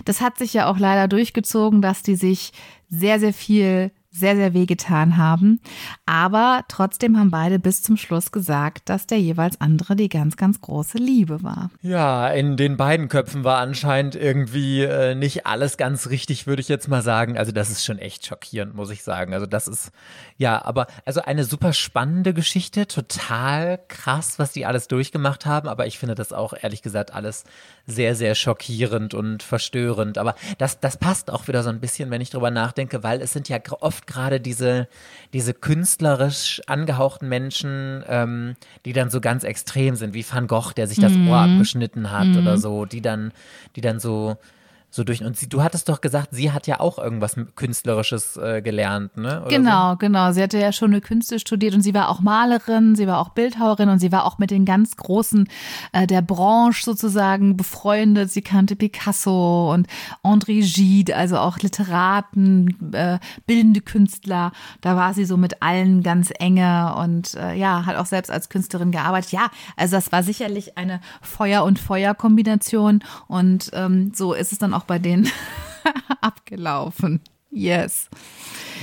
das 0.05 0.21
hat 0.21 0.39
sich 0.39 0.55
ja 0.55 0.71
auch 0.71 0.79
leider 0.79 1.09
durchgezogen, 1.09 1.83
dass 1.83 2.03
die 2.03 2.15
sich 2.15 2.53
sehr, 2.89 3.19
sehr 3.19 3.33
viel, 3.33 3.91
sehr, 4.13 4.35
sehr 4.35 4.55
wehgetan 4.55 5.17
haben. 5.17 5.61
Aber 6.05 6.65
trotzdem 6.69 7.17
haben 7.17 7.31
beide 7.31 7.59
bis 7.61 7.83
zum 7.83 7.97
Schluss 7.97 8.33
gesagt, 8.33 8.89
dass 8.89 9.07
der 9.07 9.21
jeweils 9.21 9.61
andere 9.61 9.95
die 9.95 10.09
ganz, 10.09 10.37
ganz 10.37 10.61
große 10.61 10.99
Liebe 10.99 11.43
war. 11.43 11.71
Ja, 11.81 12.29
in 12.29 12.57
den 12.57 12.77
beiden 12.77 13.09
Köpfen 13.09 13.45
war 13.45 13.59
anscheinend 13.59 14.17
irgendwie 14.17 14.83
äh, 14.83 15.15
nicht 15.15 15.47
alles 15.47 15.77
ganz 15.77 16.09
richtig, 16.09 16.47
würde 16.49 16.61
ich 16.61 16.69
jetzt 16.69 16.89
mal 16.89 17.03
sagen. 17.03 17.39
Also 17.39 17.53
das 17.53 17.71
ist 17.71 17.85
schon 17.85 17.99
echt 17.99 18.27
schockierend, 18.27 18.75
muss 18.75 18.91
ich 18.91 19.03
sagen. 19.05 19.33
Also 19.33 19.47
das 19.47 19.69
ist, 19.69 19.93
ja, 20.37 20.65
aber 20.65 20.89
also 21.05 21.23
eine 21.23 21.45
super 21.45 21.73
spannende 21.73 22.35
Geschichte, 22.35 22.89
total 22.89 23.79
krass, 23.89 24.39
was 24.39 24.53
die 24.53 24.67
alles 24.67 24.89
durchgemacht 24.89 25.47
haben. 25.47 25.69
Aber 25.69 25.87
ich 25.87 25.99
finde 26.01 26.17
das 26.17 26.33
auch 26.33 26.53
ehrlich 26.61 26.83
gesagt 26.83 27.15
alles 27.15 27.45
sehr, 27.87 28.17
sehr 28.17 28.35
schockierend 28.35 29.15
und 29.15 29.43
verstörend. 29.45 30.19
Aber 30.19 30.35
das, 30.59 30.81
das 30.81 30.97
passt 30.97 31.31
auch 31.31 31.47
wieder 31.47 31.63
so 31.63 31.71
ein 31.71 31.81
bisschen, 31.81 32.11
wenn 32.11 32.21
ich 32.21 32.31
drüber 32.31 32.51
nachdenke, 32.51 33.03
weil 33.05 33.21
es 33.21 33.33
sind 33.33 33.49
ja 33.49 33.59
gr- 33.59 33.77
oft 34.01 34.07
gerade 34.07 34.41
diese, 34.41 34.89
diese 35.33 35.55
künstlerisch 35.55 36.61
angehauchten 36.67 37.29
Menschen, 37.29 38.03
ähm, 38.09 38.57
die 38.85 38.93
dann 38.93 39.11
so 39.11 39.21
ganz 39.21 39.45
extrem 39.45 39.97
sind, 39.97 40.15
wie 40.15 40.25
Van 40.29 40.47
Gogh, 40.47 40.73
der 40.75 40.87
sich 40.87 40.99
das 40.99 41.13
Ohr 41.29 41.39
abgeschnitten 41.39 42.11
hat 42.11 42.29
oder 42.37 42.59
so, 42.59 42.85
die 42.85 43.01
dann, 43.01 43.33
die 43.77 43.81
dann 43.81 44.01
so, 44.01 44.37
so 44.91 45.05
durch. 45.05 45.23
Und 45.25 45.37
sie, 45.37 45.49
du 45.49 45.63
hattest 45.63 45.89
doch 45.89 46.01
gesagt, 46.01 46.29
sie 46.33 46.51
hat 46.53 46.67
ja 46.67 46.81
auch 46.81 46.99
irgendwas 46.99 47.37
Künstlerisches 47.55 48.37
äh, 48.37 48.61
gelernt, 48.61 49.17
ne? 49.17 49.41
Oder 49.41 49.49
Genau, 49.49 49.97
genau. 49.97 50.33
Sie 50.33 50.43
hatte 50.43 50.59
ja 50.59 50.73
schon 50.73 50.91
eine 50.91 51.01
Künste 51.01 51.39
studiert 51.39 51.75
und 51.75 51.83
sie 51.83 51.95
war 51.95 52.09
auch 52.09 52.21
Malerin, 52.21 52.97
sie 52.97 53.07
war 53.07 53.19
auch 53.19 53.31
Bildhauerin 53.31 53.89
und 53.89 54.01
sie 54.01 54.11
war 54.13 54.25
auch 54.25 54.39
mit 54.39 54.51
den 54.51 54.65
ganz 54.65 54.97
Großen 54.97 55.49
äh, 55.93 56.07
der 56.07 56.23
Branche 56.23 56.85
sozusagen 56.85 57.57
befreundet. 57.57 58.31
Sie 58.31 58.43
kannte 58.43 58.77
Picasso 58.77 59.73
und 59.73 59.87
André 60.25 60.61
Gide, 60.63 61.17
also 61.17 61.39
auch 61.39 61.59
Literaten, 61.59 62.93
äh, 62.93 63.19
bildende 63.47 63.81
Künstler. 63.81 64.53
Da 64.81 64.97
war 64.97 65.15
sie 65.15 65.25
so 65.25 65.37
mit 65.37 65.63
allen 65.63 66.03
ganz 66.03 66.33
enge 66.39 66.97
und 66.97 67.35
äh, 67.35 67.55
ja, 67.55 67.87
hat 67.87 67.97
auch 67.97 68.07
selbst 68.07 68.31
als 68.31 68.49
Künstlerin 68.49 68.91
gearbeitet. 68.91 69.33
Ja, 69.33 69.51
also 69.77 69.97
das 69.97 70.11
war 70.11 70.23
sicherlich 70.23 70.77
eine 70.77 71.01
Feuer- 71.23 71.65
und 71.65 71.79
Feuer-Kombination 71.79 73.05
und 73.29 73.71
ähm, 73.73 74.13
so 74.15 74.35
ist 74.35 74.53
es 74.53 74.59
dann 74.59 74.75
auch 74.75 74.80
bei 74.85 74.99
denen 74.99 75.31
abgelaufen. 76.21 77.21
Yes. 77.51 78.09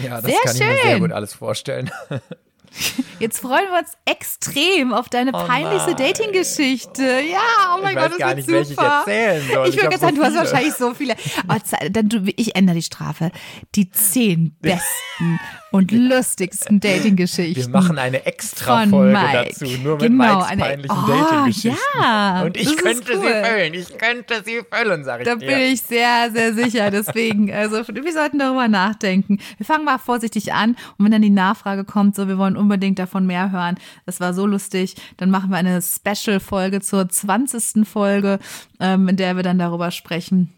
Ja, 0.03 0.21
das 0.21 0.25
Sehr 0.31 0.39
kann 0.43 0.55
ich 0.55 0.61
mir 0.61 0.67
sehr 0.83 0.91
schön. 0.91 0.99
gut 0.99 1.11
alles 1.11 1.33
vorstellen. 1.33 1.89
Jetzt 3.19 3.39
freuen 3.39 3.65
wir 3.71 3.79
uns 3.79 3.93
extrem 4.05 4.93
auf 4.93 5.09
deine 5.09 5.31
Oh 5.33 5.47
peinlichste. 5.47 5.95
Dating-Geschichte. 5.95 7.01
Ja, 7.31 7.75
oh 7.75 7.81
mein 7.81 7.95
Ich 7.95 8.03
Gott, 8.03 8.11
das 8.11 8.17
gar 8.19 8.35
wird 8.35 8.47
nicht, 8.49 8.67
super. 8.69 9.03
ich 9.05 9.13
erzählen 9.13 9.47
soll. 9.51 9.67
Ich 9.69 9.75
Ich 9.75 9.81
würde 9.81 9.97
sagen, 9.97 10.15
so 10.15 10.21
du 10.21 10.27
hast 10.27 10.35
wahrscheinlich 10.35 10.73
so 10.73 10.93
viele. 10.93 11.15
Ze- 11.63 11.89
dann, 11.89 12.09
du, 12.09 12.21
ich 12.35 12.55
ändere 12.55 12.75
die 12.75 12.83
Strafe. 12.83 13.31
Die 13.73 13.89
zehn 13.89 14.55
besten 14.59 15.39
und 15.71 15.91
lustigsten 15.91 16.79
Dating-Geschichten. 16.79 17.61
Wir 17.61 17.69
machen 17.69 17.97
eine 17.97 18.25
Extra-Folge 18.25 18.89
Von 18.89 19.11
Mike. 19.11 19.49
dazu, 19.49 19.65
nur 19.83 19.93
mit 19.97 20.01
Genau, 20.07 20.39
Mikes 20.39 20.57
peinlichen 20.57 20.97
Oh, 20.97 21.07
Dating-Geschichten. 21.07 21.77
ja, 22.01 22.43
Und 22.43 22.57
ich 22.57 22.77
könnte 22.77 23.05
sie 23.19 23.25
cool. 23.25 23.43
füllen, 23.43 23.73
ich 23.73 23.97
könnte 23.97 24.43
sie 24.45 24.61
füllen, 24.71 25.03
sag 25.03 25.21
ich 25.21 25.25
Da 25.27 25.35
dir. 25.35 25.47
bin 25.47 25.59
ich 25.59 25.81
sehr, 25.81 26.31
sehr 26.31 26.53
sicher. 26.53 26.89
Deswegen, 26.91 27.51
also 27.53 27.77
wir 27.87 28.13
sollten 28.13 28.39
darüber 28.39 28.67
nachdenken. 28.67 29.39
Wir 29.57 29.65
fangen 29.65 29.85
mal 29.85 29.97
vorsichtig 29.97 30.53
an 30.53 30.75
und 30.97 31.05
wenn 31.05 31.11
dann 31.11 31.21
die 31.21 31.29
Nachfrage 31.29 31.83
kommt, 31.83 32.15
so 32.15 32.27
wir 32.27 32.37
wollen 32.37 32.55
unbedingt 32.57 32.99
davon 32.99 33.25
mehr 33.25 33.51
hören, 33.51 33.75
das 34.05 34.19
war 34.19 34.33
so 34.33 34.45
lustig, 34.45 34.95
dann 35.17 35.29
machen 35.29 35.49
wir 35.49 35.57
eine 35.57 35.81
Special-Folge 35.81 36.81
zur 36.81 37.09
20. 37.09 37.85
Folge, 37.87 38.39
ähm, 38.79 39.07
in 39.09 39.17
der 39.17 39.35
wir 39.35 39.43
dann 39.43 39.59
darüber 39.59 39.91
sprechen, 39.91 40.53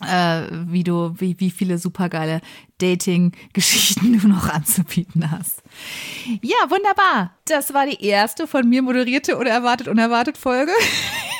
äh, 0.00 0.46
wie 0.66 0.84
du, 0.84 1.14
wie, 1.18 1.38
wie 1.38 1.50
viele 1.50 1.78
supergeile 1.78 2.40
Dating-Geschichten 2.78 4.18
du 4.20 4.28
noch 4.28 4.48
anzubieten 4.48 5.30
hast. 5.30 5.62
Ja, 6.40 6.56
wunderbar. 6.68 7.36
Das 7.46 7.74
war 7.74 7.86
die 7.86 8.04
erste 8.04 8.46
von 8.46 8.68
mir 8.68 8.82
moderierte 8.82 9.36
Unerwartet, 9.36 9.88
unerwartet 9.88 10.38
Folge. 10.38 10.72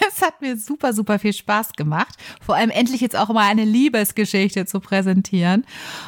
Es 0.08 0.22
hat 0.22 0.40
mir 0.40 0.56
super, 0.56 0.92
super 0.92 1.18
viel 1.18 1.32
Spaß 1.32 1.72
gemacht. 1.72 2.14
Vor 2.40 2.56
allem 2.56 2.70
endlich 2.70 3.00
jetzt 3.00 3.16
auch 3.16 3.28
mal 3.28 3.48
eine 3.48 3.64
Liebesgeschichte 3.64 4.66
zu 4.66 4.80
präsentieren. 4.80 5.64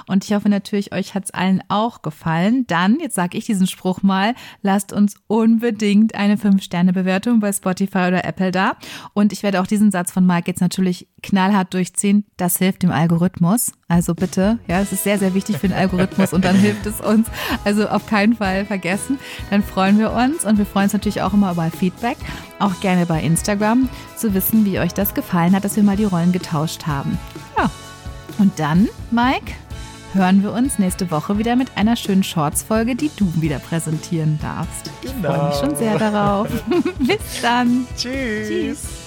Und 0.07 0.25
ich 0.25 0.33
hoffe 0.33 0.49
natürlich, 0.49 0.93
euch 0.93 1.15
hat's 1.15 1.31
allen 1.31 1.63
auch 1.69 2.03
gefallen. 2.03 2.67
Dann, 2.67 2.99
jetzt 3.01 3.15
sage 3.15 3.39
ich 3.39 3.47
diesen 3.47 3.67
Spruch 3.67 4.03
mal, 4.03 4.35
lasst 4.63 4.93
uns 4.93 5.17
unbedingt 5.27 6.15
eine 6.15 6.37
5-Sterne-Bewertung 6.37 7.41
bei 7.41 7.53
Spotify 7.53 8.09
oder 8.09 8.25
Apple 8.25 8.51
da. 8.51 8.77
Und 9.13 9.33
ich 9.33 9.43
werde 9.43 9.61
auch 9.61 9.67
diesen 9.67 9.91
Satz 9.91 10.13
von 10.13 10.27
Mike 10.27 10.51
jetzt 10.51 10.61
natürlich 10.61 11.09
knallhart 11.23 11.73
durchziehen. 11.73 12.25
Das 12.37 12.59
hilft 12.59 12.83
dem 12.83 12.91
Algorithmus. 12.91 13.73
Also 13.89 14.15
bitte, 14.15 14.59
ja, 14.67 14.81
es 14.81 14.93
ist 14.93 15.05
sehr, 15.05 15.19
sehr 15.19 15.35
wichtig 15.35 15.59
für 15.59 15.69
den 15.69 15.77
Algorithmus 15.77 16.33
und 16.33 16.45
dann 16.45 16.57
hilft 16.57 16.87
es 16.87 17.01
uns. 17.01 17.29
Also 17.65 17.89
auf 17.89 18.07
keinen 18.07 18.35
Fall 18.35 18.65
vergessen. 18.65 19.19
Dann 19.51 19.63
freuen 19.63 19.99
wir 19.99 20.13
uns 20.13 20.45
und 20.45 20.59
wir 20.59 20.67
freuen 20.67 20.85
uns 20.85 20.95
natürlich 20.95 21.23
auch 21.23 21.35
immer 21.35 21.53
über 21.53 21.71
Feedback. 21.71 22.17
Auch 22.59 22.81
gerne 22.81 23.07
bei 23.07 23.23
Instagram 23.23 23.84
zu 24.17 24.35
wissen, 24.35 24.65
wie 24.65 24.79
euch 24.79 24.95
das 24.95 25.15
gefallen 25.15 25.55
hat, 25.55 25.65
dass 25.65 25.77
wir 25.77 25.83
mal 25.83 25.97
die 25.97 26.05
Rollen 26.05 26.33
getauscht 26.33 26.87
haben. 26.87 27.19
Ja. 27.59 27.71
Und 28.39 28.59
dann, 28.59 28.89
Mike, 29.11 29.53
hören 30.13 30.43
wir 30.43 30.53
uns 30.53 30.79
nächste 30.79 31.11
Woche 31.11 31.39
wieder 31.39 31.57
mit 31.57 31.77
einer 31.77 31.97
schönen 31.97 32.23
Shorts-Folge, 32.25 32.95
die 32.97 33.11
du 33.17 33.33
wieder 33.41 33.59
präsentieren 33.59 34.39
darfst. 34.43 34.91
Ich 35.03 35.11
freue 35.11 35.45
mich 35.49 35.61
Genau. 35.61 35.61
schon 35.61 35.77
sehr 35.77 35.99
darauf. 35.99 36.49
Bis 36.99 37.19
dann. 37.43 37.87
Tschüss. 37.97 38.49
Tschüss. 38.49 39.04